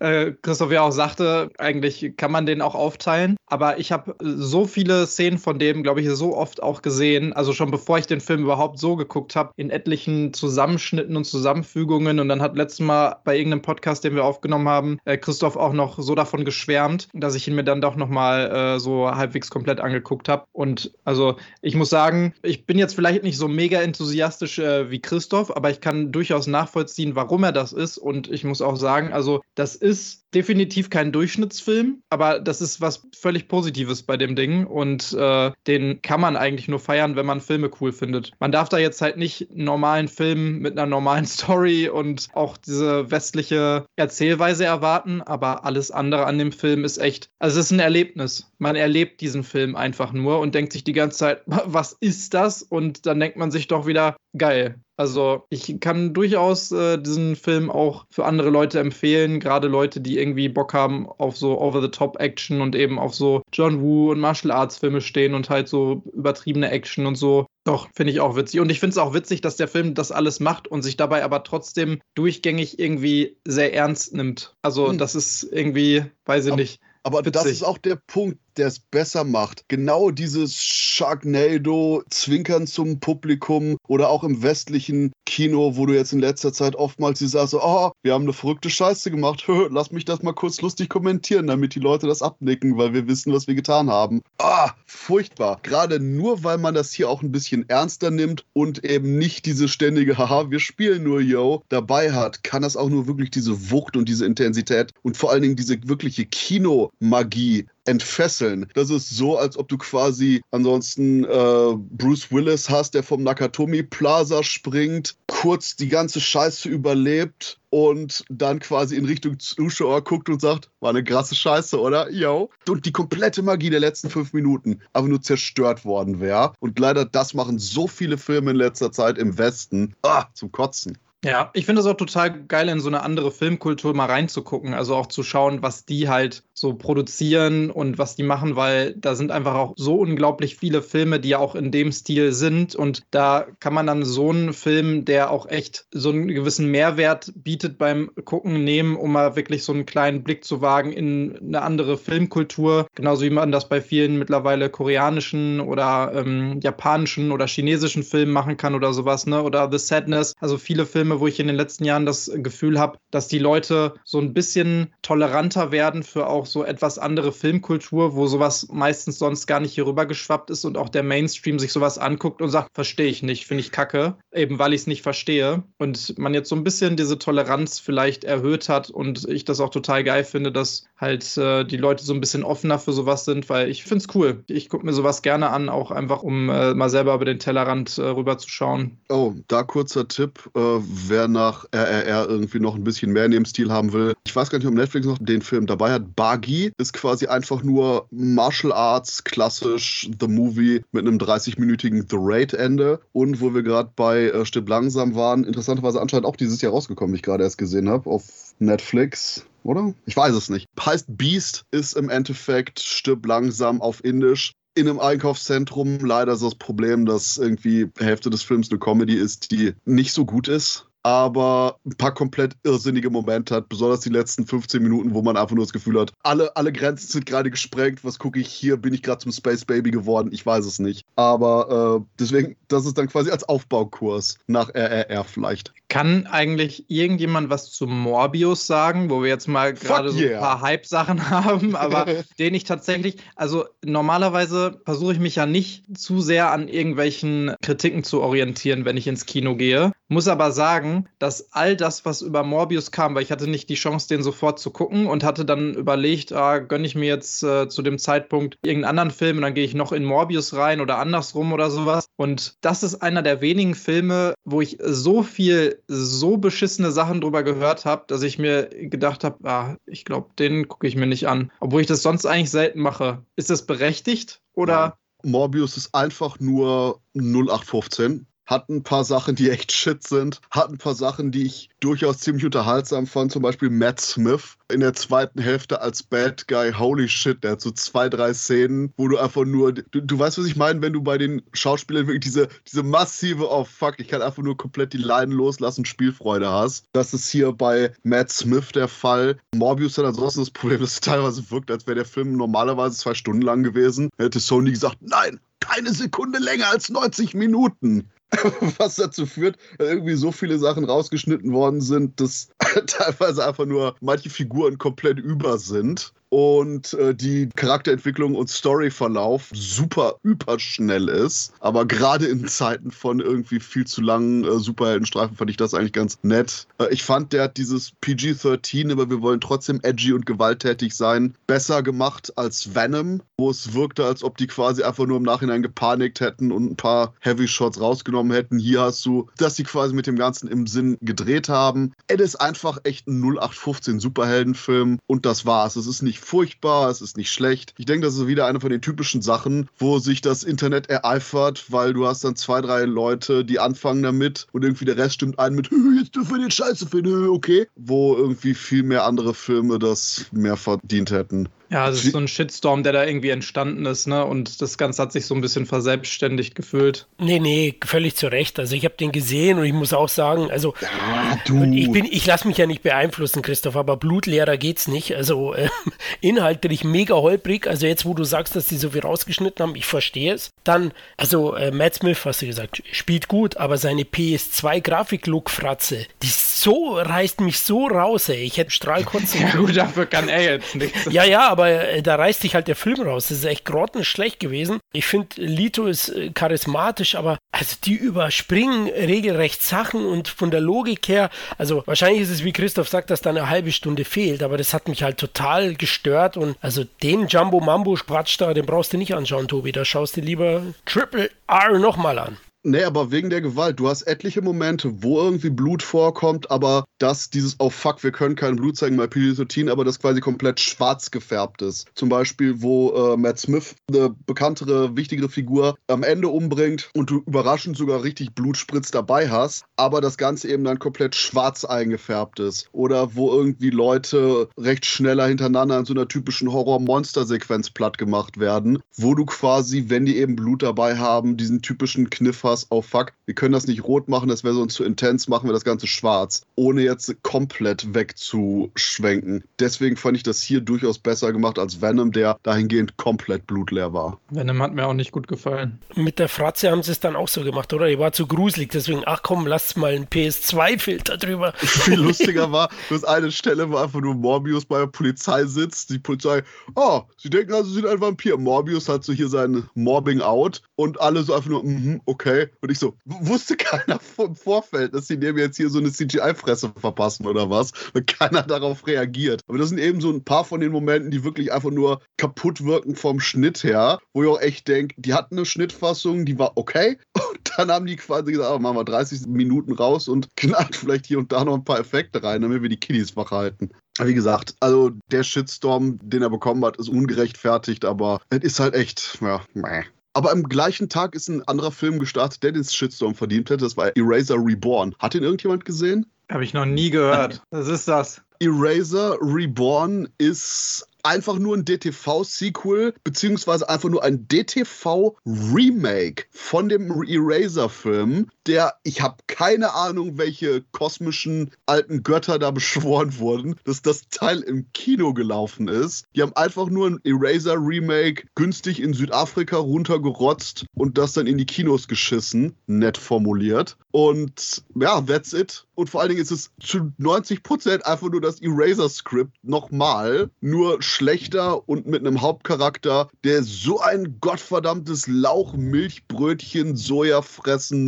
äh, 0.28 0.34
Christoph 0.42 0.70
ja 0.70 0.82
auch 0.82 0.92
sagte, 0.92 1.50
eigentlich 1.58 2.14
kann 2.16 2.30
man 2.30 2.46
den 2.46 2.62
auch 2.62 2.74
aufteilen. 2.74 3.36
Aber 3.46 3.78
ich 3.78 3.90
habe 3.90 4.14
so 4.20 4.64
viele 4.64 5.06
Szenen 5.06 5.38
von 5.38 5.58
dem, 5.58 5.82
glaube 5.82 6.00
ich, 6.00 6.08
so 6.10 6.36
oft 6.36 6.62
auch 6.62 6.82
gesehen, 6.82 7.32
also 7.32 7.52
schon 7.52 7.70
bevor 7.70 7.98
ich 7.98 8.06
den 8.06 8.20
Film 8.20 8.42
überhaupt 8.42 8.78
so 8.78 8.94
geguckt 8.94 9.34
habe, 9.34 9.52
in 9.56 9.70
etlichen 9.70 10.32
Zusammenschnitten 10.32 11.16
und 11.16 11.24
Zusammenfügungen. 11.24 12.20
Und 12.20 12.28
dann 12.28 12.40
hat 12.40 12.56
letztes 12.56 12.80
Mal 12.80 13.16
bei 13.24 13.36
irgendeinem 13.36 13.62
Podcast, 13.62 14.04
den 14.04 14.14
wir 14.14 14.24
aufgenommen 14.24 14.68
haben, 14.68 14.98
äh, 15.04 15.16
Christoph 15.16 15.56
auch 15.56 15.72
noch 15.72 15.98
so 15.98 16.14
davon 16.14 16.44
geschwärmt, 16.44 17.08
dass 17.12 17.34
ich 17.34 17.48
ihn 17.48 17.56
mir 17.56 17.64
dann 17.64 17.80
doch 17.80 17.96
nochmal 17.96 18.50
äh, 18.50 18.78
so 18.78 19.10
halbwegs 19.10 19.50
komplett 19.50 19.80
angeguckt 19.80 20.28
habe. 20.28 20.44
Und 20.52 20.92
also 21.04 21.36
ich 21.62 21.74
muss 21.74 21.90
sagen, 21.90 22.34
ich 22.42 22.66
bin 22.66 22.78
jetzt 22.78 22.94
vielleicht 22.94 23.22
nicht 23.22 23.36
so 23.36 23.48
mega 23.48 23.80
enthusiastisch 23.80 24.58
äh, 24.58 24.90
wie 24.90 25.00
Christoph, 25.00 25.54
aber 25.54 25.70
ich 25.70 25.80
kann 25.80 26.12
durchaus 26.12 26.46
nachvollziehen, 26.46 27.16
warum 27.16 27.44
er 27.44 27.52
das 27.52 27.72
ist. 27.72 27.98
Und 27.98 28.30
ich 28.30 28.44
muss 28.44 28.62
auch 28.62 28.76
sagen, 28.76 29.12
also 29.12 29.40
das 29.54 29.76
ist 29.76 30.20
definitiv 30.34 30.90
kein 30.90 31.12
Durchschnittsfilm, 31.12 32.02
aber 32.08 32.38
das 32.38 32.60
ist 32.60 32.80
was 32.80 33.06
völlig 33.14 33.48
Positives 33.48 34.02
bei 34.02 34.16
dem 34.16 34.36
Ding 34.36 34.66
und 34.66 35.12
äh, 35.12 35.50
den 35.66 36.02
kann 36.02 36.20
man 36.20 36.36
eigentlich 36.36 36.68
nur 36.68 36.78
feiern, 36.78 37.16
wenn 37.16 37.26
man 37.26 37.40
Filme 37.40 37.70
cool 37.80 37.92
findet. 37.92 38.32
Man 38.38 38.52
darf 38.52 38.68
da 38.68 38.78
jetzt 38.78 39.02
halt 39.02 39.16
nicht 39.16 39.50
einen 39.50 39.64
normalen 39.64 40.08
Film 40.08 40.58
mit 40.58 40.78
einer 40.78 40.86
normalen 40.86 41.26
Story 41.26 41.88
und 41.88 42.28
auch 42.32 42.56
diese 42.56 43.10
westliche 43.10 43.86
Erzählweise 43.96 44.64
erwarten, 44.64 45.20
aber 45.22 45.64
alles 45.64 45.90
andere 45.90 46.26
an 46.26 46.38
dem 46.38 46.52
Film 46.52 46.84
ist 46.84 46.98
echt, 46.98 47.30
also 47.38 47.58
es 47.58 47.66
ist 47.66 47.72
ein 47.72 47.80
Erlebnis. 47.80 48.49
Man 48.60 48.76
erlebt 48.76 49.20
diesen 49.20 49.42
Film 49.42 49.74
einfach 49.74 50.12
nur 50.12 50.38
und 50.38 50.54
denkt 50.54 50.72
sich 50.72 50.84
die 50.84 50.92
ganze 50.92 51.18
Zeit, 51.18 51.42
was 51.46 51.96
ist 52.00 52.34
das? 52.34 52.62
Und 52.62 53.06
dann 53.06 53.18
denkt 53.18 53.36
man 53.36 53.50
sich 53.50 53.66
doch 53.66 53.86
wieder, 53.86 54.16
geil. 54.36 54.76
Also 54.96 55.46
ich 55.48 55.80
kann 55.80 56.12
durchaus 56.12 56.72
äh, 56.72 56.98
diesen 56.98 57.34
Film 57.34 57.70
auch 57.70 58.04
für 58.10 58.26
andere 58.26 58.50
Leute 58.50 58.80
empfehlen, 58.80 59.40
gerade 59.40 59.66
Leute, 59.66 60.00
die 60.00 60.18
irgendwie 60.18 60.50
Bock 60.50 60.74
haben 60.74 61.08
auf 61.08 61.38
so 61.38 61.58
Over-the-Top-Action 61.58 62.60
und 62.60 62.76
eben 62.76 62.98
auf 62.98 63.14
so 63.14 63.40
John 63.50 63.80
Woo 63.80 64.10
und 64.10 64.20
Martial 64.20 64.50
Arts-Filme 64.50 65.00
stehen 65.00 65.32
und 65.32 65.48
halt 65.48 65.68
so 65.68 66.02
übertriebene 66.12 66.70
Action 66.70 67.06
und 67.06 67.14
so. 67.14 67.46
Doch, 67.64 67.88
finde 67.94 68.12
ich 68.12 68.20
auch 68.20 68.36
witzig. 68.36 68.60
Und 68.60 68.70
ich 68.70 68.78
finde 68.78 68.92
es 68.92 68.98
auch 68.98 69.14
witzig, 69.14 69.40
dass 69.40 69.56
der 69.56 69.68
Film 69.68 69.94
das 69.94 70.12
alles 70.12 70.38
macht 70.38 70.68
und 70.68 70.82
sich 70.82 70.98
dabei 70.98 71.24
aber 71.24 71.44
trotzdem 71.44 72.00
durchgängig 72.14 72.78
irgendwie 72.78 73.38
sehr 73.46 73.72
ernst 73.72 74.12
nimmt. 74.14 74.54
Also, 74.60 74.90
hm. 74.90 74.98
das 74.98 75.14
ist 75.14 75.44
irgendwie, 75.44 76.04
weiß 76.26 76.44
ich 76.44 76.52
aber, 76.52 76.60
nicht. 76.60 76.80
Aber 77.02 77.20
witzig. 77.20 77.32
das 77.32 77.46
ist 77.46 77.62
auch 77.62 77.78
der 77.78 77.96
Punkt, 78.06 78.38
der 78.56 78.68
es 78.68 78.78
besser 78.78 79.24
macht. 79.24 79.64
Genau 79.68 80.10
dieses 80.10 80.54
Sharknado-Zwinkern 80.54 82.66
zum 82.66 83.00
Publikum 83.00 83.76
oder 83.88 84.10
auch 84.10 84.24
im 84.24 84.42
westlichen 84.42 85.12
Kino, 85.30 85.76
wo 85.76 85.86
du 85.86 85.94
jetzt 85.94 86.12
in 86.12 86.18
letzter 86.18 86.52
Zeit 86.52 86.74
oftmals 86.74 87.20
die 87.20 87.28
sagst, 87.28 87.54
oh, 87.54 87.92
wir 88.02 88.14
haben 88.14 88.24
eine 88.24 88.32
verrückte 88.32 88.68
Scheiße 88.68 89.12
gemacht, 89.12 89.44
lass 89.70 89.92
mich 89.92 90.04
das 90.04 90.22
mal 90.22 90.32
kurz 90.32 90.60
lustig 90.60 90.88
kommentieren, 90.88 91.46
damit 91.46 91.76
die 91.76 91.80
Leute 91.80 92.08
das 92.08 92.20
abnicken, 92.20 92.76
weil 92.76 92.92
wir 92.92 93.06
wissen, 93.06 93.32
was 93.32 93.46
wir 93.46 93.54
getan 93.54 93.90
haben. 93.90 94.22
Ah, 94.38 94.72
furchtbar. 94.86 95.60
Gerade 95.62 96.00
nur, 96.00 96.42
weil 96.42 96.58
man 96.58 96.74
das 96.74 96.92
hier 96.92 97.08
auch 97.08 97.22
ein 97.22 97.30
bisschen 97.30 97.68
ernster 97.68 98.10
nimmt 98.10 98.44
und 98.52 98.84
eben 98.84 99.18
nicht 99.18 99.46
diese 99.46 99.68
ständige, 99.68 100.18
haha, 100.18 100.50
wir 100.50 100.60
spielen 100.60 101.04
nur, 101.04 101.20
yo, 101.20 101.62
dabei 101.68 102.12
hat, 102.12 102.42
kann 102.42 102.62
das 102.62 102.76
auch 102.76 102.88
nur 102.88 103.06
wirklich 103.06 103.30
diese 103.30 103.70
Wucht 103.70 103.96
und 103.96 104.08
diese 104.08 104.26
Intensität 104.26 104.92
und 105.02 105.16
vor 105.16 105.30
allen 105.30 105.42
Dingen 105.42 105.56
diese 105.56 105.78
wirkliche 105.88 106.26
Kinomagie 106.26 107.66
entfesseln. 107.84 108.66
Das 108.74 108.90
ist 108.90 109.10
so, 109.10 109.38
als 109.38 109.56
ob 109.56 109.68
du 109.68 109.78
quasi 109.78 110.42
ansonsten 110.50 111.24
äh, 111.24 111.74
Bruce 111.76 112.30
Willis 112.30 112.68
hast, 112.68 112.94
der 112.94 113.02
vom 113.02 113.22
Nakatomi 113.22 113.82
Plaza 113.82 114.42
springt, 114.42 115.16
kurz 115.26 115.76
die 115.76 115.88
ganze 115.88 116.20
Scheiße 116.20 116.68
überlebt 116.68 117.58
und 117.70 118.24
dann 118.28 118.58
quasi 118.58 118.96
in 118.96 119.06
Richtung 119.06 119.38
Zuschauer 119.38 120.04
guckt 120.04 120.28
und 120.28 120.40
sagt, 120.40 120.70
war 120.80 120.90
eine 120.90 121.04
krasse 121.04 121.34
Scheiße, 121.34 121.80
oder? 121.80 122.10
Yo. 122.10 122.50
Und 122.68 122.84
die 122.84 122.92
komplette 122.92 123.42
Magie 123.42 123.70
der 123.70 123.80
letzten 123.80 124.10
fünf 124.10 124.32
Minuten 124.32 124.80
aber 124.92 125.08
nur 125.08 125.22
zerstört 125.22 125.84
worden 125.84 126.20
wäre. 126.20 126.52
Und 126.60 126.78
leider, 126.78 127.04
das 127.04 127.34
machen 127.34 127.58
so 127.58 127.86
viele 127.86 128.18
Filme 128.18 128.50
in 128.50 128.56
letzter 128.56 128.92
Zeit 128.92 129.18
im 129.18 129.38
Westen. 129.38 129.94
Ah, 130.02 130.26
zum 130.34 130.52
Kotzen. 130.52 130.98
Ja, 131.22 131.50
ich 131.52 131.66
finde 131.66 131.82
es 131.82 131.86
auch 131.86 131.96
total 131.96 132.44
geil, 132.44 132.70
in 132.70 132.80
so 132.80 132.88
eine 132.88 133.02
andere 133.02 133.30
Filmkultur 133.30 133.94
mal 133.94 134.06
reinzugucken. 134.06 134.72
Also 134.72 134.96
auch 134.96 135.06
zu 135.06 135.22
schauen, 135.22 135.62
was 135.62 135.84
die 135.84 136.08
halt 136.08 136.44
so 136.60 136.74
produzieren 136.74 137.70
und 137.70 137.96
was 137.98 138.16
die 138.16 138.22
machen, 138.22 138.56
weil 138.56 138.94
da 138.94 139.14
sind 139.14 139.30
einfach 139.30 139.54
auch 139.54 139.72
so 139.76 139.94
unglaublich 139.94 140.56
viele 140.56 140.82
Filme, 140.82 141.20
die 141.20 141.30
ja 141.30 141.38
auch 141.38 141.54
in 141.54 141.70
dem 141.70 141.92
Stil 141.92 142.32
sind. 142.32 142.74
Und 142.74 143.02
da 143.10 143.46
kann 143.60 143.72
man 143.72 143.86
dann 143.86 144.04
so 144.04 144.30
einen 144.30 144.52
Film, 144.52 145.04
der 145.04 145.30
auch 145.30 145.48
echt 145.48 145.86
so 145.92 146.10
einen 146.10 146.28
gewissen 146.28 146.66
Mehrwert 146.66 147.32
bietet 147.34 147.78
beim 147.78 148.10
Gucken, 148.26 148.64
nehmen, 148.64 148.96
um 148.96 149.12
mal 149.12 149.36
wirklich 149.36 149.64
so 149.64 149.72
einen 149.72 149.86
kleinen 149.86 150.22
Blick 150.22 150.44
zu 150.44 150.60
wagen 150.60 150.92
in 150.92 151.38
eine 151.38 151.62
andere 151.62 151.96
Filmkultur. 151.96 152.88
Genauso 152.94 153.24
wie 153.24 153.30
man 153.30 153.52
das 153.52 153.68
bei 153.68 153.80
vielen 153.80 154.18
mittlerweile 154.18 154.68
koreanischen 154.68 155.60
oder 155.60 156.12
ähm, 156.14 156.60
japanischen 156.62 157.32
oder 157.32 157.46
chinesischen 157.46 158.02
Filmen 158.02 158.32
machen 158.32 158.56
kann 158.56 158.74
oder 158.74 158.92
sowas, 158.92 159.26
ne? 159.26 159.42
Oder 159.42 159.70
The 159.70 159.78
Sadness. 159.78 160.34
Also 160.40 160.58
viele 160.58 160.84
Filme 160.84 161.20
wo 161.20 161.26
ich 161.26 161.38
in 161.38 161.46
den 161.46 161.56
letzten 161.56 161.84
Jahren 161.84 162.06
das 162.06 162.30
Gefühl 162.34 162.78
habe, 162.78 162.98
dass 163.10 163.28
die 163.28 163.38
Leute 163.38 163.94
so 164.04 164.18
ein 164.18 164.34
bisschen 164.34 164.92
toleranter 165.02 165.70
werden 165.70 166.02
für 166.02 166.26
auch 166.26 166.46
so 166.52 166.64
etwas 166.64 166.98
andere 166.98 167.32
Filmkultur, 167.32 168.14
wo 168.14 168.26
sowas 168.26 168.68
meistens 168.72 169.18
sonst 169.18 169.46
gar 169.46 169.60
nicht 169.60 169.74
hier 169.74 169.86
rüber 169.86 170.06
geschwappt 170.06 170.50
ist 170.50 170.64
und 170.64 170.76
auch 170.76 170.88
der 170.88 171.02
Mainstream 171.02 171.58
sich 171.58 171.72
sowas 171.72 171.98
anguckt 171.98 172.42
und 172.42 172.50
sagt, 172.50 172.70
verstehe 172.74 173.08
ich 173.08 173.22
nicht, 173.22 173.46
finde 173.46 173.62
ich 173.62 173.72
kacke, 173.72 174.16
eben 174.32 174.58
weil 174.58 174.72
ich 174.72 174.82
es 174.82 174.86
nicht 174.86 175.02
verstehe. 175.02 175.62
Und 175.78 176.18
man 176.18 176.34
jetzt 176.34 176.48
so 176.48 176.56
ein 176.56 176.64
bisschen 176.64 176.96
diese 176.96 177.18
Toleranz 177.18 177.78
vielleicht 177.78 178.24
erhöht 178.24 178.68
hat 178.68 178.90
und 178.90 179.28
ich 179.28 179.44
das 179.44 179.60
auch 179.60 179.70
total 179.70 180.04
geil 180.04 180.24
finde, 180.24 180.52
dass 180.52 180.84
halt 180.96 181.36
äh, 181.38 181.64
die 181.64 181.76
Leute 181.76 182.04
so 182.04 182.12
ein 182.12 182.20
bisschen 182.20 182.44
offener 182.44 182.78
für 182.78 182.92
sowas 182.92 183.24
sind, 183.24 183.48
weil 183.48 183.70
ich 183.70 183.84
finde 183.84 184.04
es 184.04 184.14
cool. 184.14 184.44
Ich 184.46 184.68
gucke 184.68 184.84
mir 184.84 184.92
sowas 184.92 185.22
gerne 185.22 185.50
an, 185.50 185.68
auch 185.68 185.90
einfach 185.90 186.22
um 186.22 186.50
äh, 186.50 186.74
mal 186.74 186.90
selber 186.90 187.14
über 187.14 187.24
den 187.24 187.38
Tellerrand 187.38 187.98
äh, 187.98 188.02
rüber 188.02 188.38
zu 188.38 188.48
schauen. 188.48 188.98
Oh, 189.08 189.34
da 189.48 189.62
kurzer 189.62 190.06
Tipp. 190.08 190.50
Äh, 190.54 190.60
wer 190.60 191.28
nach 191.28 191.64
RRR 191.72 192.28
irgendwie 192.28 192.60
noch 192.60 192.74
ein 192.74 192.84
bisschen 192.84 193.12
mehr 193.12 193.24
in 193.24 193.30
dem 193.30 193.44
Stil 193.44 193.70
haben 193.70 193.92
will. 193.92 194.14
Ich 194.26 194.34
weiß 194.34 194.50
gar 194.50 194.58
nicht, 194.58 194.66
ob 194.66 194.74
Netflix 194.74 195.06
noch 195.06 195.18
den 195.20 195.42
Film 195.42 195.66
dabei 195.66 195.92
hat. 195.92 196.14
Bagi 196.40 196.72
ist 196.78 196.94
quasi 196.94 197.26
einfach 197.26 197.62
nur 197.62 198.06
Martial 198.10 198.72
Arts, 198.72 199.24
klassisch 199.24 200.10
The 200.18 200.26
Movie 200.26 200.82
mit 200.90 201.06
einem 201.06 201.18
30-minütigen 201.18 202.06
The 202.08 202.16
Raid-Ende. 202.18 203.00
Und 203.12 203.42
wo 203.42 203.52
wir 203.52 203.62
gerade 203.62 203.90
bei 203.94 204.24
äh, 204.24 204.46
Stipp 204.46 204.66
langsam 204.68 205.14
waren, 205.14 205.44
interessanterweise 205.44 206.00
anscheinend 206.00 206.26
auch 206.26 206.36
dieses 206.36 206.62
Jahr 206.62 206.72
rausgekommen, 206.72 207.12
wie 207.12 207.16
ich 207.16 207.22
gerade 207.22 207.44
erst 207.44 207.58
gesehen 207.58 207.90
habe, 207.90 208.08
auf 208.08 208.24
Netflix 208.58 209.44
oder? 209.64 209.92
Ich 210.06 210.16
weiß 210.16 210.34
es 210.34 210.48
nicht. 210.48 210.66
Heißt 210.82 211.06
Beast 211.08 211.64
ist 211.70 211.92
im 211.92 212.08
Endeffekt 212.08 212.80
Stirb 212.80 213.26
langsam 213.26 213.82
auf 213.82 214.02
Indisch 214.02 214.54
in 214.74 214.88
einem 214.88 214.98
Einkaufszentrum. 214.98 215.98
Leider 215.98 216.32
ist 216.32 216.42
das 216.42 216.54
Problem, 216.54 217.04
dass 217.04 217.36
irgendwie 217.36 217.90
Hälfte 217.98 218.30
des 218.30 218.42
Films 218.42 218.70
eine 218.70 218.78
Comedy 218.78 219.16
ist, 219.16 219.50
die 219.50 219.74
nicht 219.84 220.14
so 220.14 220.24
gut 220.24 220.48
ist 220.48 220.89
aber 221.02 221.76
ein 221.86 221.96
paar 221.96 222.12
komplett 222.12 222.54
irrsinnige 222.62 223.10
Momente 223.10 223.54
hat, 223.54 223.68
besonders 223.68 224.00
die 224.00 224.10
letzten 224.10 224.46
15 224.46 224.82
Minuten, 224.82 225.14
wo 225.14 225.22
man 225.22 225.36
einfach 225.36 225.54
nur 225.54 225.64
das 225.64 225.72
Gefühl 225.72 226.00
hat, 226.00 226.12
alle, 226.22 226.54
alle 226.56 226.72
Grenzen 226.72 227.08
sind 227.08 227.26
gerade 227.26 227.50
gesprengt, 227.50 228.04
was 228.04 228.18
gucke 228.18 228.40
ich 228.40 228.48
hier, 228.48 228.76
bin 228.76 228.94
ich 228.94 229.02
gerade 229.02 229.18
zum 229.18 229.32
Space 229.32 229.64
Baby 229.64 229.90
geworden, 229.90 230.30
ich 230.32 230.44
weiß 230.44 230.66
es 230.66 230.78
nicht. 230.78 231.04
Aber 231.16 232.00
äh, 232.00 232.06
deswegen, 232.18 232.56
das 232.68 232.86
ist 232.86 232.98
dann 232.98 233.08
quasi 233.08 233.30
als 233.30 233.48
Aufbaukurs 233.48 234.38
nach 234.46 234.68
RRR 234.74 235.24
vielleicht. 235.24 235.72
Kann 235.88 236.26
eigentlich 236.26 236.84
irgendjemand 236.88 237.50
was 237.50 237.72
zu 237.72 237.86
Morbius 237.86 238.66
sagen, 238.66 239.10
wo 239.10 239.22
wir 239.22 239.28
jetzt 239.28 239.48
mal 239.48 239.74
gerade 239.74 240.12
so 240.12 240.20
yeah. 240.20 240.34
ein 240.34 240.40
paar 240.40 240.60
Hype-Sachen 240.60 241.30
haben, 241.30 241.74
aber 241.74 242.06
den 242.38 242.54
ich 242.54 242.64
tatsächlich, 242.64 243.16
also 243.36 243.64
normalerweise 243.84 244.80
versuche 244.84 245.14
ich 245.14 245.18
mich 245.18 245.36
ja 245.36 245.46
nicht 245.46 245.84
zu 245.98 246.20
sehr 246.20 246.52
an 246.52 246.68
irgendwelchen 246.68 247.54
Kritiken 247.62 248.04
zu 248.04 248.20
orientieren, 248.20 248.84
wenn 248.84 248.96
ich 248.96 249.06
ins 249.06 249.26
Kino 249.26 249.56
gehe. 249.56 249.92
Muss 250.08 250.28
aber 250.28 250.52
sagen, 250.52 250.89
dass 251.18 251.52
all 251.52 251.76
das, 251.76 252.04
was 252.04 252.22
über 252.22 252.42
Morbius 252.42 252.90
kam, 252.90 253.14
weil 253.14 253.22
ich 253.22 253.32
hatte 253.32 253.48
nicht 253.48 253.68
die 253.68 253.74
Chance, 253.74 254.08
den 254.08 254.22
sofort 254.22 254.58
zu 254.58 254.70
gucken 254.70 255.06
und 255.06 255.24
hatte 255.24 255.44
dann 255.44 255.74
überlegt, 255.74 256.32
ah, 256.32 256.58
gönne 256.58 256.86
ich 256.86 256.94
mir 256.94 257.06
jetzt 257.06 257.42
äh, 257.42 257.68
zu 257.68 257.82
dem 257.82 257.98
Zeitpunkt 257.98 258.58
irgendeinen 258.62 258.90
anderen 258.90 259.10
Film 259.10 259.36
und 259.36 259.42
dann 259.42 259.54
gehe 259.54 259.64
ich 259.64 259.74
noch 259.74 259.92
in 259.92 260.04
Morbius 260.04 260.54
rein 260.54 260.80
oder 260.80 260.98
andersrum 260.98 261.52
oder 261.52 261.70
sowas. 261.70 262.06
Und 262.16 262.56
das 262.60 262.82
ist 262.82 262.96
einer 262.96 263.22
der 263.22 263.40
wenigen 263.40 263.74
Filme, 263.74 264.34
wo 264.44 264.60
ich 264.60 264.78
so 264.80 265.22
viel, 265.22 265.82
so 265.88 266.36
beschissene 266.36 266.90
Sachen 266.90 267.20
drüber 267.20 267.42
gehört 267.42 267.84
habe, 267.84 268.04
dass 268.06 268.22
ich 268.22 268.38
mir 268.38 268.68
gedacht 268.70 269.24
habe, 269.24 269.48
ah, 269.48 269.76
ich 269.86 270.04
glaube, 270.04 270.30
den 270.38 270.68
gucke 270.68 270.86
ich 270.86 270.96
mir 270.96 271.06
nicht 271.06 271.28
an. 271.28 271.50
Obwohl 271.60 271.80
ich 271.80 271.86
das 271.86 272.02
sonst 272.02 272.26
eigentlich 272.26 272.50
selten 272.50 272.80
mache. 272.80 273.24
Ist 273.36 273.50
das 273.50 273.66
berechtigt 273.66 274.40
oder? 274.54 274.72
Ja. 274.72 274.96
Morbius 275.22 275.76
ist 275.76 275.94
einfach 275.94 276.40
nur 276.40 277.02
0815 277.14 278.26
hat 278.50 278.68
ein 278.68 278.82
paar 278.82 279.04
Sachen, 279.04 279.36
die 279.36 279.48
echt 279.48 279.70
shit 279.70 280.02
sind, 280.02 280.40
hat 280.50 280.70
ein 280.70 280.78
paar 280.78 280.94
Sachen, 280.94 281.30
die 281.30 281.44
ich 281.44 281.70
durchaus 281.78 282.18
ziemlich 282.18 282.44
unterhaltsam 282.44 283.06
fand, 283.06 283.30
zum 283.30 283.42
Beispiel 283.42 283.70
Matt 283.70 284.00
Smith 284.00 284.56
in 284.70 284.80
der 284.80 284.92
zweiten 284.92 285.40
Hälfte 285.40 285.80
als 285.80 286.02
Bad 286.02 286.48
Guy, 286.48 286.72
holy 286.72 287.08
shit, 287.08 287.42
der 287.44 287.52
hat 287.52 287.60
so 287.60 287.70
zwei, 287.70 288.08
drei 288.08 288.34
Szenen, 288.34 288.92
wo 288.96 289.06
du 289.06 289.18
einfach 289.18 289.44
nur, 289.44 289.72
du, 289.72 290.00
du 290.02 290.18
weißt, 290.18 290.38
was 290.38 290.46
ich 290.46 290.56
meine, 290.56 290.82
wenn 290.82 290.92
du 290.92 291.00
bei 291.00 291.16
den 291.16 291.42
Schauspielern 291.52 292.08
wirklich 292.08 292.24
diese, 292.24 292.48
diese 292.66 292.82
massive, 292.82 293.48
oh 293.50 293.64
fuck, 293.64 293.98
ich 293.98 294.08
kann 294.08 294.20
einfach 294.20 294.42
nur 294.42 294.56
komplett 294.56 294.92
die 294.92 294.98
Leiden 294.98 295.32
loslassen, 295.32 295.84
Spielfreude 295.84 296.50
hast. 296.50 296.86
Das 296.92 297.14
ist 297.14 297.30
hier 297.30 297.52
bei 297.52 297.92
Matt 298.02 298.30
Smith 298.30 298.72
der 298.74 298.88
Fall. 298.88 299.38
Morbius 299.54 299.96
hat 299.96 300.04
ansonsten 300.04 300.40
das 300.40 300.50
Problem, 300.50 300.80
dass 300.80 300.94
es 300.94 301.00
teilweise 301.00 301.50
wirkt, 301.50 301.70
als 301.70 301.86
wäre 301.86 301.96
der 301.96 302.04
Film 302.04 302.36
normalerweise 302.36 302.96
zwei 302.96 303.14
Stunden 303.14 303.42
lang 303.42 303.62
gewesen. 303.62 304.10
Hätte 304.18 304.40
Sony 304.40 304.70
gesagt, 304.72 304.98
nein, 305.00 305.38
keine 305.60 305.92
Sekunde 305.92 306.38
länger 306.38 306.68
als 306.70 306.88
90 306.88 307.34
Minuten. 307.34 308.10
was 308.78 308.96
dazu 308.96 309.26
führt, 309.26 309.56
dass 309.78 309.88
irgendwie 309.88 310.14
so 310.14 310.32
viele 310.32 310.58
Sachen 310.58 310.84
rausgeschnitten 310.84 311.52
worden 311.52 311.80
sind, 311.80 312.20
dass 312.20 312.48
teilweise 312.86 313.46
einfach 313.46 313.66
nur 313.66 313.96
manche 314.00 314.30
Figuren 314.30 314.78
komplett 314.78 315.18
über 315.18 315.58
sind 315.58 316.12
und 316.30 316.94
äh, 316.94 317.14
die 317.14 317.48
Charakterentwicklung 317.54 318.34
und 318.34 318.48
Storyverlauf 318.48 319.50
super 319.52 320.16
überschnell 320.22 321.08
ist. 321.08 321.52
Aber 321.60 321.84
gerade 321.84 322.26
in 322.26 322.46
Zeiten 322.48 322.90
von 322.90 323.20
irgendwie 323.20 323.60
viel 323.60 323.86
zu 323.86 324.00
langen 324.00 324.44
äh, 324.44 324.58
Superheldenstreifen 324.58 325.36
fand 325.36 325.50
ich 325.50 325.56
das 325.56 325.74
eigentlich 325.74 325.92
ganz 325.92 326.18
nett. 326.22 326.66
Äh, 326.78 326.86
ich 326.90 327.02
fand, 327.02 327.32
der 327.32 327.44
hat 327.44 327.56
dieses 327.56 327.92
PG-13, 328.00 328.92
aber 328.92 329.10
wir 329.10 329.20
wollen 329.20 329.40
trotzdem 329.40 329.80
edgy 329.82 330.12
und 330.12 330.24
gewalttätig 330.24 330.94
sein, 330.94 331.34
besser 331.46 331.82
gemacht 331.82 332.32
als 332.36 332.74
Venom, 332.74 333.22
wo 333.36 333.50
es 333.50 333.74
wirkte, 333.74 334.04
als 334.04 334.22
ob 334.22 334.36
die 334.36 334.46
quasi 334.46 334.84
einfach 334.84 335.06
nur 335.06 335.16
im 335.16 335.24
Nachhinein 335.24 335.62
gepanikt 335.62 336.20
hätten 336.20 336.52
und 336.52 336.70
ein 336.70 336.76
paar 336.76 337.14
Heavy 337.20 337.48
Shots 337.48 337.80
rausgenommen 337.80 338.32
hätten. 338.32 338.58
Hier 338.58 338.82
hast 338.82 339.04
du, 339.04 339.28
dass 339.36 339.56
sie 339.56 339.64
quasi 339.64 339.94
mit 339.94 340.06
dem 340.06 340.16
Ganzen 340.16 340.48
im 340.48 340.68
Sinn 340.68 340.96
gedreht 341.00 341.48
haben. 341.48 341.92
Es 342.06 342.20
ist 342.20 342.36
einfach 342.36 342.78
echt 342.84 343.08
ein 343.08 343.20
0815 343.20 343.98
Superheldenfilm 343.98 344.98
und 345.08 345.26
das 345.26 345.44
war's. 345.44 345.74
Es 345.74 345.88
ist 345.88 346.02
nicht 346.02 346.19
furchtbar, 346.20 346.90
es 346.90 347.00
ist 347.00 347.16
nicht 347.16 347.32
schlecht. 347.32 347.74
Ich 347.78 347.86
denke, 347.86 348.06
das 348.06 348.16
ist 348.16 348.26
wieder 348.26 348.46
eine 348.46 348.60
von 348.60 348.70
den 348.70 348.80
typischen 348.80 349.22
Sachen, 349.22 349.68
wo 349.78 349.98
sich 349.98 350.20
das 350.20 350.44
Internet 350.44 350.88
ereifert, 350.88 351.66
weil 351.68 351.92
du 351.92 352.06
hast 352.06 352.24
dann 352.24 352.36
zwei, 352.36 352.60
drei 352.60 352.84
Leute, 352.84 353.44
die 353.44 353.58
anfangen 353.58 354.02
damit 354.02 354.46
und 354.52 354.62
irgendwie 354.62 354.84
der 354.84 354.96
Rest 354.96 355.14
stimmt 355.14 355.38
ein 355.38 355.54
mit, 355.54 355.70
jetzt 355.98 356.14
dürfen 356.14 356.36
wir 356.36 356.38
den 356.38 356.50
Scheiße 356.50 356.86
finden, 356.86 357.28
okay. 357.28 357.66
Wo 357.76 358.16
irgendwie 358.16 358.54
viel 358.54 358.82
mehr 358.82 359.04
andere 359.04 359.34
Filme 359.34 359.78
das 359.78 360.26
mehr 360.32 360.56
verdient 360.56 361.10
hätten. 361.10 361.48
Ja, 361.70 361.88
es 361.88 362.04
ist 362.04 362.12
so 362.12 362.18
ein 362.18 362.26
Shitstorm, 362.26 362.82
der 362.82 362.92
da 362.92 363.04
irgendwie 363.04 363.30
entstanden 363.30 363.86
ist, 363.86 364.08
ne? 364.08 364.24
Und 364.24 364.60
das 364.60 364.76
Ganze 364.76 365.02
hat 365.02 365.12
sich 365.12 365.26
so 365.26 365.36
ein 365.36 365.40
bisschen 365.40 365.66
verselbstständigt 365.66 366.56
gefühlt. 366.56 367.06
Nee, 367.18 367.38
nee, 367.38 367.76
völlig 367.84 368.16
zu 368.16 368.26
Recht. 368.26 368.58
Also 368.58 368.74
ich 368.74 368.84
habe 368.84 368.96
den 368.98 369.12
gesehen 369.12 369.58
und 369.58 369.64
ich 369.64 369.72
muss 369.72 369.92
auch 369.92 370.08
sagen, 370.08 370.50
also 370.50 370.74
ja, 370.80 371.38
ich 371.72 371.92
bin, 371.92 372.04
ich 372.04 372.26
lasse 372.26 372.48
mich 372.48 372.56
ja 372.56 372.66
nicht 372.66 372.82
beeinflussen, 372.82 373.42
Christoph, 373.42 373.76
aber 373.76 373.96
blutleerer 373.96 374.56
geht's 374.56 374.88
nicht. 374.88 375.14
Also 375.14 375.54
äh, 375.54 375.68
inhaltlich 376.20 376.82
mega 376.82 377.14
holprig. 377.14 377.68
Also 377.68 377.86
jetzt, 377.86 378.04
wo 378.04 378.14
du 378.14 378.24
sagst, 378.24 378.56
dass 378.56 378.66
die 378.66 378.76
so 378.76 378.90
viel 378.90 379.02
rausgeschnitten 379.02 379.64
haben, 379.64 379.76
ich 379.76 379.86
verstehe 379.86 380.34
es. 380.34 380.50
Dann, 380.64 380.92
also 381.16 381.54
äh, 381.54 381.70
Matt 381.70 381.94
Smith, 381.94 382.18
hast 382.24 382.42
du 382.42 382.46
gesagt, 382.46 382.82
spielt 382.90 383.28
gut, 383.28 383.58
aber 383.58 383.78
seine 383.78 384.02
PS2-Grafik-Look-Fratze, 384.02 386.06
die 386.22 386.28
so 386.28 386.96
reißt 386.96 387.40
mich 387.40 387.60
so 387.60 387.86
raus, 387.86 388.28
ey. 388.28 388.42
Ich 388.42 388.58
hätte 388.58 388.70
Strahlkotzen. 388.70 389.40
ja, 389.40 389.56
gut, 389.56 389.76
dafür 389.76 390.06
kann 390.06 390.28
er 390.28 390.42
jetzt 390.42 390.74
nichts. 390.74 391.06
Ja, 391.10 391.24
ja, 391.24 391.48
aber 391.48 391.59
äh, 391.68 392.02
da 392.02 392.16
reißt 392.16 392.42
sich 392.42 392.54
halt 392.54 392.68
der 392.68 392.76
Film 392.76 393.00
raus. 393.02 393.28
Das 393.28 393.38
ist 393.38 393.44
echt 393.44 393.64
grottenschlecht 393.64 394.40
gewesen. 394.40 394.78
Ich 394.92 395.06
finde, 395.06 395.28
Lito 395.36 395.86
ist 395.86 396.08
äh, 396.08 396.30
charismatisch, 396.30 397.14
aber 397.14 397.38
also 397.52 397.76
die 397.84 397.94
überspringen 397.94 398.88
regelrecht 398.88 399.62
Sachen 399.62 400.06
und 400.06 400.28
von 400.28 400.50
der 400.50 400.60
Logik 400.60 401.08
her, 401.08 401.30
also 401.58 401.82
wahrscheinlich 401.86 402.22
ist 402.22 402.30
es, 402.30 402.44
wie 402.44 402.52
Christoph 402.52 402.88
sagt, 402.88 403.10
dass 403.10 403.22
da 403.22 403.30
eine 403.30 403.48
halbe 403.48 403.72
Stunde 403.72 404.04
fehlt, 404.04 404.42
aber 404.42 404.56
das 404.56 404.74
hat 404.74 404.88
mich 404.88 405.02
halt 405.02 405.18
total 405.18 405.74
gestört 405.74 406.36
und 406.36 406.56
also 406.60 406.84
den 407.02 407.26
Jumbo 407.26 407.60
Mambo 407.60 407.94
Quatsch 407.94 408.40
da, 408.40 408.54
den 408.54 408.66
brauchst 408.66 408.92
du 408.92 408.98
nicht 408.98 409.14
anschauen, 409.14 409.48
Tobi. 409.48 409.72
Da 409.72 409.84
schaust 409.84 410.16
du 410.16 410.20
lieber 410.20 410.62
Triple 410.84 411.30
R 411.48 411.78
nochmal 411.78 412.18
an. 412.18 412.36
Nee, 412.62 412.84
aber 412.84 413.10
wegen 413.10 413.30
der 413.30 413.40
Gewalt. 413.40 413.80
Du 413.80 413.88
hast 413.88 414.02
etliche 414.02 414.42
Momente, 414.42 415.02
wo 415.02 415.18
irgendwie 415.18 415.48
Blut 415.48 415.82
vorkommt, 415.82 416.50
aber 416.50 416.84
dass 416.98 417.30
dieses, 417.30 417.56
oh 417.58 417.70
fuck, 417.70 418.04
wir 418.04 418.12
können 418.12 418.36
kein 418.36 418.56
Blut 418.56 418.76
zeigen 418.76 418.98
bei 418.98 419.06
Pilotin, 419.06 419.70
aber 419.70 419.82
das 419.82 419.98
quasi 419.98 420.20
komplett 420.20 420.60
schwarz 420.60 421.10
gefärbt 421.10 421.62
ist. 421.62 421.88
Zum 421.94 422.10
Beispiel, 422.10 422.60
wo 422.60 422.92
äh, 422.92 423.16
Matt 423.16 423.38
Smith, 423.38 423.76
eine 423.88 424.14
bekanntere, 424.26 424.94
wichtigere 424.94 425.30
Figur, 425.30 425.76
am 425.86 426.02
Ende 426.02 426.28
umbringt 426.28 426.90
und 426.94 427.08
du 427.08 427.22
überraschend 427.26 427.78
sogar 427.78 428.02
richtig 428.02 428.34
Blutspritz 428.34 428.90
dabei 428.90 429.30
hast, 429.30 429.64
aber 429.76 430.02
das 430.02 430.18
Ganze 430.18 430.48
eben 430.48 430.64
dann 430.64 430.78
komplett 430.78 431.14
schwarz 431.14 431.64
eingefärbt 431.64 432.40
ist. 432.40 432.68
Oder 432.72 433.14
wo 433.14 433.32
irgendwie 433.32 433.70
Leute 433.70 434.50
recht 434.58 434.84
schneller 434.84 435.26
hintereinander 435.26 435.78
in 435.78 435.86
so 435.86 435.94
einer 435.94 436.08
typischen 436.08 436.52
Horror-Monster-Sequenz 436.52 437.70
platt 437.70 437.96
gemacht 437.96 438.38
werden, 438.38 438.82
wo 438.98 439.14
du 439.14 439.24
quasi, 439.24 439.86
wenn 439.88 440.04
die 440.04 440.18
eben 440.18 440.36
Blut 440.36 440.62
dabei 440.62 440.98
haben, 440.98 441.38
diesen 441.38 441.62
typischen 441.62 442.10
Kniff 442.10 442.49
hast, 442.50 442.66
oh 442.70 442.82
fuck, 442.82 443.12
wir 443.26 443.34
können 443.34 443.52
das 443.52 443.66
nicht 443.66 443.84
rot 443.84 444.08
machen, 444.08 444.28
das 444.28 444.44
wäre 444.44 444.54
sonst 444.54 444.74
zu 444.74 444.84
intens, 444.84 445.28
machen 445.28 445.48
wir 445.48 445.52
das 445.52 445.64
Ganze 445.64 445.86
schwarz, 445.86 446.42
ohne 446.56 446.82
jetzt 446.82 447.22
komplett 447.22 447.94
wegzuschwenken. 447.94 449.44
Deswegen 449.58 449.96
fand 449.96 450.16
ich 450.16 450.22
das 450.22 450.42
hier 450.42 450.60
durchaus 450.60 450.98
besser 450.98 451.32
gemacht 451.32 451.58
als 451.58 451.80
Venom, 451.80 452.12
der 452.12 452.38
dahingehend 452.42 452.96
komplett 452.96 453.46
blutleer 453.46 453.92
war. 453.92 454.18
Venom 454.30 454.62
hat 454.62 454.74
mir 454.74 454.86
auch 454.86 454.94
nicht 454.94 455.12
gut 455.12 455.28
gefallen. 455.28 455.78
Mit 455.94 456.18
der 456.18 456.28
Fratze 456.28 456.70
haben 456.70 456.82
sie 456.82 456.92
es 456.92 457.00
dann 457.00 457.16
auch 457.16 457.28
so 457.28 457.42
gemacht, 457.42 457.72
oder? 457.72 457.86
Die 457.86 457.98
war 457.98 458.12
zu 458.12 458.26
gruselig, 458.26 458.70
deswegen, 458.70 459.02
ach 459.06 459.22
komm, 459.22 459.46
lass 459.46 459.76
mal 459.76 459.92
einen 459.92 460.06
PS2-Filter 460.06 461.16
drüber. 461.16 461.52
Viel 461.56 462.00
lustiger 462.00 462.52
war, 462.52 462.70
dass 462.88 463.04
eine 463.04 463.32
Stelle, 463.32 463.70
wo 463.70 463.76
einfach 463.76 464.00
nur 464.00 464.14
Morbius 464.14 464.64
bei 464.64 464.80
der 464.80 464.86
Polizei 464.86 465.44
sitzt, 465.44 465.90
die 465.90 465.98
Polizei, 465.98 466.42
oh, 466.74 467.02
sie 467.16 467.30
denken 467.30 467.54
also, 467.54 467.68
sie 467.68 467.76
sind 467.76 467.86
ein 467.86 468.00
Vampir. 468.00 468.36
Morbius 468.36 468.88
hat 468.88 469.04
so 469.04 469.12
hier 469.12 469.28
sein 469.28 469.68
Mobbing 469.74 470.20
out 470.20 470.62
und 470.76 471.00
alle 471.00 471.22
so 471.22 471.34
einfach 471.34 471.50
nur, 471.50 471.64
mm 471.64 472.00
okay. 472.06 472.39
Und 472.60 472.70
ich 472.70 472.78
so, 472.78 472.96
wusste 473.04 473.56
keiner 473.56 473.98
vom 473.98 474.34
Vorfeld, 474.36 474.94
dass 474.94 475.06
sie 475.06 475.18
dem 475.18 475.38
jetzt 475.38 475.56
hier 475.56 475.70
so 475.70 475.78
eine 475.78 475.92
CGI-Fresse 475.92 476.72
verpassen 476.76 477.26
oder 477.26 477.50
was, 477.50 477.72
weil 477.92 478.04
keiner 478.04 478.42
darauf 478.42 478.86
reagiert. 478.86 479.42
Aber 479.48 479.58
das 479.58 479.68
sind 479.68 479.78
eben 479.78 480.00
so 480.00 480.10
ein 480.10 480.24
paar 480.24 480.44
von 480.44 480.60
den 480.60 480.72
Momenten, 480.72 481.10
die 481.10 481.24
wirklich 481.24 481.52
einfach 481.52 481.70
nur 481.70 482.00
kaputt 482.16 482.64
wirken 482.64 482.96
vom 482.96 483.20
Schnitt 483.20 483.62
her, 483.64 483.98
wo 484.12 484.22
ich 484.22 484.28
auch 484.28 484.40
echt 484.40 484.68
denke, 484.68 484.94
die 484.98 485.14
hatten 485.14 485.36
eine 485.36 485.46
Schnittfassung, 485.46 486.24
die 486.24 486.38
war 486.38 486.56
okay. 486.56 486.98
Und 487.30 487.52
dann 487.56 487.70
haben 487.70 487.86
die 487.86 487.96
quasi 487.96 488.32
gesagt, 488.32 488.50
oh, 488.54 488.58
machen 488.58 488.76
wir 488.76 488.84
30 488.84 489.26
Minuten 489.26 489.72
raus 489.72 490.08
und 490.08 490.28
knallt 490.36 490.76
vielleicht 490.76 491.06
hier 491.06 491.18
und 491.18 491.32
da 491.32 491.44
noch 491.44 491.54
ein 491.54 491.64
paar 491.64 491.78
Effekte 491.78 492.22
rein, 492.22 492.42
damit 492.42 492.62
wir 492.62 492.68
die 492.68 492.76
Kiddies 492.76 493.16
wach 493.16 493.30
halten. 493.30 493.70
Wie 494.02 494.14
gesagt, 494.14 494.54
also 494.60 494.92
der 495.10 495.24
Shitstorm, 495.24 495.98
den 496.02 496.22
er 496.22 496.30
bekommen 496.30 496.64
hat, 496.64 496.78
ist 496.78 496.88
ungerechtfertigt, 496.88 497.84
aber 497.84 498.20
es 498.30 498.40
ist 498.40 498.60
halt 498.60 498.74
echt, 498.74 499.18
ja, 499.20 499.42
meh. 499.52 499.84
Aber 500.12 500.32
am 500.32 500.44
gleichen 500.44 500.88
Tag 500.88 501.14
ist 501.14 501.28
ein 501.28 501.46
anderer 501.46 501.70
Film 501.70 501.98
gestartet, 501.98 502.42
der 502.42 502.52
den 502.52 502.64
Shitstorm 502.64 503.14
verdient 503.14 503.50
hätte. 503.50 503.64
Das 503.64 503.76
war 503.76 503.96
Eraser 503.96 504.36
Reborn. 504.36 504.94
Hat 504.98 505.14
ihn 505.14 505.22
irgendjemand 505.22 505.64
gesehen? 505.64 506.06
Habe 506.30 506.44
ich 506.44 506.54
noch 506.54 506.64
nie 506.64 506.90
gehört. 506.90 507.42
Was 507.50 507.68
ist 507.68 507.86
das? 507.88 508.22
Eraser 508.40 509.18
Reborn 509.20 510.08
ist 510.16 510.86
einfach 511.02 511.38
nur 511.38 511.56
ein 511.56 511.64
DTV-Sequel, 511.64 512.94
beziehungsweise 513.04 513.68
einfach 513.68 513.88
nur 513.88 514.02
ein 514.02 514.26
DTV-Remake 514.28 516.24
von 516.30 516.68
dem 516.68 517.02
Eraser-Film, 517.06 518.28
der, 518.50 518.74
ich 518.82 519.00
habe 519.00 519.18
keine 519.28 519.74
Ahnung, 519.74 520.18
welche 520.18 520.62
kosmischen 520.72 521.52
alten 521.66 522.02
Götter 522.02 522.36
da 522.40 522.50
beschworen 522.50 523.16
wurden, 523.18 523.54
dass 523.62 523.80
das 523.80 524.08
Teil 524.08 524.40
im 524.40 524.66
Kino 524.72 525.14
gelaufen 525.14 525.68
ist. 525.68 526.06
Die 526.16 526.22
haben 526.22 526.34
einfach 526.34 526.68
nur 526.68 526.88
ein 526.88 527.00
Eraser-Remake 527.04 528.26
günstig 528.34 528.82
in 528.82 528.92
Südafrika 528.92 529.56
runtergerotzt 529.56 530.66
und 530.74 530.98
das 530.98 531.12
dann 531.12 531.28
in 531.28 531.38
die 531.38 531.46
Kinos 531.46 531.86
geschissen, 531.86 532.56
nett 532.66 532.98
formuliert. 532.98 533.76
Und 533.92 534.64
ja, 534.74 535.00
that's 535.00 535.32
it. 535.32 535.66
Und 535.74 535.88
vor 535.88 536.00
allen 536.00 536.10
Dingen 536.10 536.22
ist 536.22 536.32
es 536.32 536.50
zu 536.60 536.92
90% 537.00 537.82
einfach 537.82 538.10
nur 538.10 538.20
das 538.20 538.40
Eraser-Skript 538.42 539.32
nochmal, 539.42 540.30
nur 540.40 540.82
schlechter 540.82 541.68
und 541.68 541.86
mit 541.86 542.06
einem 542.06 542.20
Hauptcharakter, 542.20 543.08
der 543.24 543.42
so 543.42 543.80
ein 543.80 544.18
gottverdammtes 544.20 545.06
Lauch-Milchbrötchen, 545.06 546.76
Sojafressen 546.76 547.84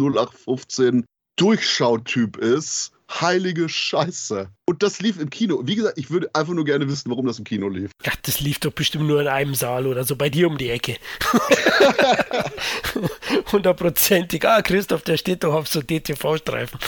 0815 0.52 1.04
Durchschautyp 1.36 2.36
ist 2.36 2.92
heilige 3.20 3.68
Scheiße. 3.68 4.48
Und 4.64 4.82
das 4.82 5.00
lief 5.00 5.18
im 5.18 5.28
Kino. 5.28 5.60
Wie 5.64 5.74
gesagt, 5.74 5.98
ich 5.98 6.10
würde 6.10 6.30
einfach 6.34 6.54
nur 6.54 6.64
gerne 6.64 6.88
wissen, 6.88 7.10
warum 7.10 7.26
das 7.26 7.38
im 7.38 7.44
Kino 7.44 7.68
lief. 7.68 7.90
Ja, 8.04 8.12
das 8.22 8.40
lief 8.40 8.60
doch 8.60 8.72
bestimmt 8.72 9.06
nur 9.06 9.20
in 9.20 9.26
einem 9.26 9.54
Saal 9.54 9.86
oder 9.86 10.04
so 10.04 10.16
bei 10.16 10.30
dir 10.30 10.46
um 10.46 10.56
die 10.56 10.70
Ecke. 10.70 10.96
Hundertprozentig. 13.52 14.46
Ah, 14.46 14.62
Christoph, 14.62 15.02
der 15.02 15.16
steht 15.16 15.44
doch 15.44 15.52
auf 15.52 15.68
so 15.68 15.82
DTV-Streifen. 15.82 16.78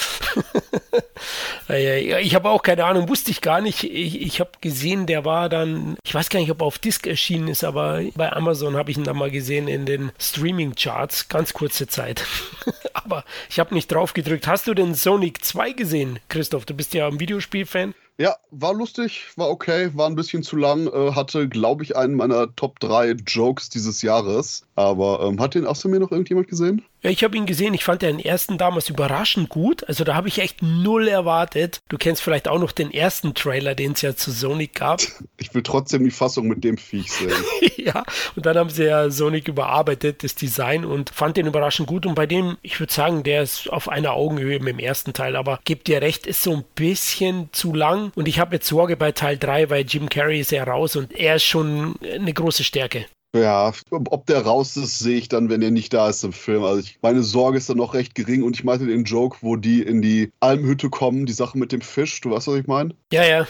ich 1.69 2.35
habe 2.35 2.49
auch 2.49 2.63
keine 2.63 2.85
Ahnung, 2.85 3.09
wusste 3.09 3.31
ich 3.31 3.41
gar 3.41 3.61
nicht. 3.61 3.83
Ich, 3.83 4.21
ich 4.21 4.39
habe 4.39 4.51
gesehen, 4.61 5.05
der 5.05 5.25
war 5.25 5.49
dann, 5.49 5.97
ich 6.05 6.15
weiß 6.15 6.29
gar 6.29 6.39
nicht, 6.39 6.51
ob 6.51 6.61
er 6.61 6.65
auf 6.65 6.79
Disc 6.79 7.05
erschienen 7.05 7.49
ist, 7.49 7.63
aber 7.63 8.01
bei 8.15 8.31
Amazon 8.31 8.77
habe 8.77 8.89
ich 8.89 8.97
ihn 8.97 9.03
dann 9.03 9.17
mal 9.17 9.31
gesehen 9.31 9.67
in 9.67 9.85
den 9.85 10.11
Streaming-Charts. 10.17 11.27
Ganz 11.27 11.53
kurze 11.53 11.87
Zeit. 11.87 12.25
aber 12.93 13.25
ich 13.49 13.59
habe 13.59 13.73
nicht 13.73 13.91
drauf 13.91 14.13
gedrückt. 14.13 14.47
Hast 14.47 14.67
du 14.67 14.73
den 14.73 14.95
Sonic 14.95 15.43
2 15.43 15.73
gesehen, 15.73 16.14
Christoph? 16.29 16.65
Du 16.65 16.73
bist 16.73 16.93
ja 16.93 17.07
ein 17.07 17.19
Videospiel-Fan. 17.19 17.93
Ja, 18.17 18.37
war 18.49 18.73
lustig, 18.73 19.27
war 19.35 19.49
okay, 19.49 19.89
war 19.93 20.07
ein 20.07 20.15
bisschen 20.15 20.41
zu 20.41 20.55
lang, 20.55 20.87
äh, 20.87 21.11
hatte, 21.11 21.49
glaube 21.49 21.83
ich, 21.83 21.97
einen 21.97 22.15
meiner 22.15 22.55
Top 22.55 22.79
3 22.79 23.11
Jokes 23.27 23.69
dieses 23.69 24.01
Jahres. 24.01 24.65
Aber 24.75 25.21
ähm, 25.21 25.41
hat 25.41 25.55
den 25.55 25.65
außer 25.65 25.89
mir 25.89 25.99
noch 25.99 26.11
irgendjemand 26.11 26.47
gesehen? 26.47 26.85
Ja, 27.05 27.11
ich 27.11 27.23
habe 27.23 27.37
ihn 27.37 27.45
gesehen. 27.45 27.75
Ich 27.75 27.83
fand 27.83 28.01
den 28.01 28.17
ersten 28.17 28.57
damals 28.57 28.89
überraschend 28.89 29.49
gut. 29.49 29.87
Also 29.87 30.03
da 30.03 30.15
habe 30.15 30.27
ich 30.27 30.39
echt 30.39 30.63
null 30.63 31.07
erwartet. 31.07 31.79
Du 31.87 31.99
kennst 31.99 32.23
vielleicht 32.23 32.47
auch 32.47 32.57
noch 32.57 32.71
den 32.71 32.91
ersten 32.91 33.35
Trailer, 33.35 33.75
den 33.75 33.91
es 33.91 34.01
ja 34.01 34.15
zu 34.15 34.31
Sonic 34.31 34.73
gab. 34.73 35.01
Ich 35.37 35.53
will 35.53 35.63
trotzdem 35.63 36.03
die 36.03 36.11
Fassung 36.11 36.47
mit 36.47 36.63
dem 36.63 36.77
Viech 36.77 37.11
sehen. 37.11 37.31
ja, 37.77 38.03
und 38.35 38.45
dann 38.45 38.57
haben 38.57 38.69
sie 38.69 38.85
ja 38.85 39.09
Sonic 39.11 39.47
überarbeitet, 39.47 40.23
das 40.23 40.33
Design, 40.33 40.85
und 40.85 41.11
fand 41.11 41.37
den 41.37 41.45
überraschend 41.45 41.87
gut. 41.87 42.05
Und 42.05 42.15
bei 42.15 42.25
dem, 42.25 42.57
ich 42.61 42.79
würde 42.79 42.91
sagen, 42.91 43.21
der 43.21 43.43
ist 43.43 43.69
auf 43.69 43.89
einer 43.89 44.13
Augenhöhe 44.13 44.59
mit 44.59 44.69
dem 44.69 44.79
ersten 44.79 45.13
Teil. 45.13 45.35
Aber 45.35 45.59
gebt 45.65 45.87
dir 45.87 46.01
recht, 46.01 46.25
ist 46.25 46.41
so 46.41 46.53
ein 46.53 46.63
bisschen 46.73 47.49
zu 47.51 47.73
lang. 47.73 48.11
Und 48.15 48.27
ich 48.27 48.39
habe 48.39 48.55
jetzt 48.55 48.67
Sorge 48.67 48.97
bei 48.97 49.11
Teil 49.11 49.37
3, 49.37 49.69
weil 49.69 49.85
Jim 49.85 50.09
Carrey 50.09 50.39
ist 50.39 50.51
ja 50.51 50.63
raus 50.63 50.95
und 50.95 51.13
er 51.13 51.35
ist 51.35 51.43
schon 51.43 51.99
eine 52.01 52.33
große 52.33 52.63
Stärke. 52.63 53.05
Ja, 53.35 53.73
ob 53.89 54.25
der 54.27 54.43
raus 54.43 54.77
ist, 54.77 54.99
sehe 54.99 55.17
ich 55.17 55.27
dann, 55.27 55.49
wenn 55.49 55.61
er 55.61 55.71
nicht 55.71 55.93
da 55.93 56.07
ist 56.07 56.23
im 56.23 56.31
Film. 56.31 56.63
Also 56.63 56.79
ich, 56.79 56.99
meine 57.01 57.21
Sorge 57.21 57.57
ist 57.57 57.69
dann 57.69 57.77
noch 57.77 57.93
recht 57.93 58.15
gering 58.15 58.43
und 58.43 58.55
ich 58.55 58.63
meinte 58.63 58.85
den 58.85 59.03
Joke, 59.03 59.39
wo 59.41 59.57
die 59.57 59.81
in 59.81 60.01
die 60.01 60.31
Almhütte 60.39 60.89
kommen, 60.89 61.25
die 61.25 61.33
Sache 61.33 61.57
mit 61.57 61.73
dem 61.73 61.81
Fisch. 61.81 62.21
Du 62.21 62.31
weißt, 62.31 62.47
was 62.47 62.55
ich 62.55 62.67
meine? 62.67 62.95
Ja, 63.11 63.25
ja. 63.25 63.45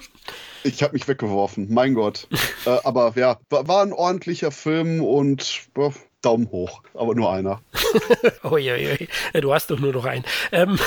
ich 0.64 0.82
habe 0.82 0.94
mich 0.94 1.06
weggeworfen, 1.06 1.66
mein 1.70 1.92
Gott. 1.92 2.26
äh, 2.64 2.78
aber 2.84 3.12
ja, 3.16 3.38
war, 3.50 3.68
war, 3.68 3.82
ein 3.82 3.92
ordentlicher 3.92 4.50
Film 4.50 5.02
und 5.02 5.68
äh, 5.76 5.90
Daumen 6.22 6.50
hoch, 6.50 6.82
aber 6.94 7.14
nur 7.14 7.32
einer. 7.32 7.60
Uiuiui, 8.42 9.08
du 9.34 9.54
hast 9.54 9.70
doch 9.70 9.78
nur 9.78 9.92
noch 9.92 10.04
einen. 10.04 10.24
Ähm. 10.50 10.78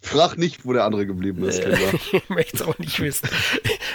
Frag 0.00 0.38
nicht, 0.38 0.64
wo 0.64 0.72
der 0.72 0.84
andere 0.84 1.06
geblieben 1.06 1.44
ist, 1.44 1.60
Kinder. 1.60 1.78
ich 2.12 2.28
möchte 2.30 2.56
es 2.56 2.62
auch 2.62 2.78
nicht 2.78 2.98
wissen. 3.00 3.28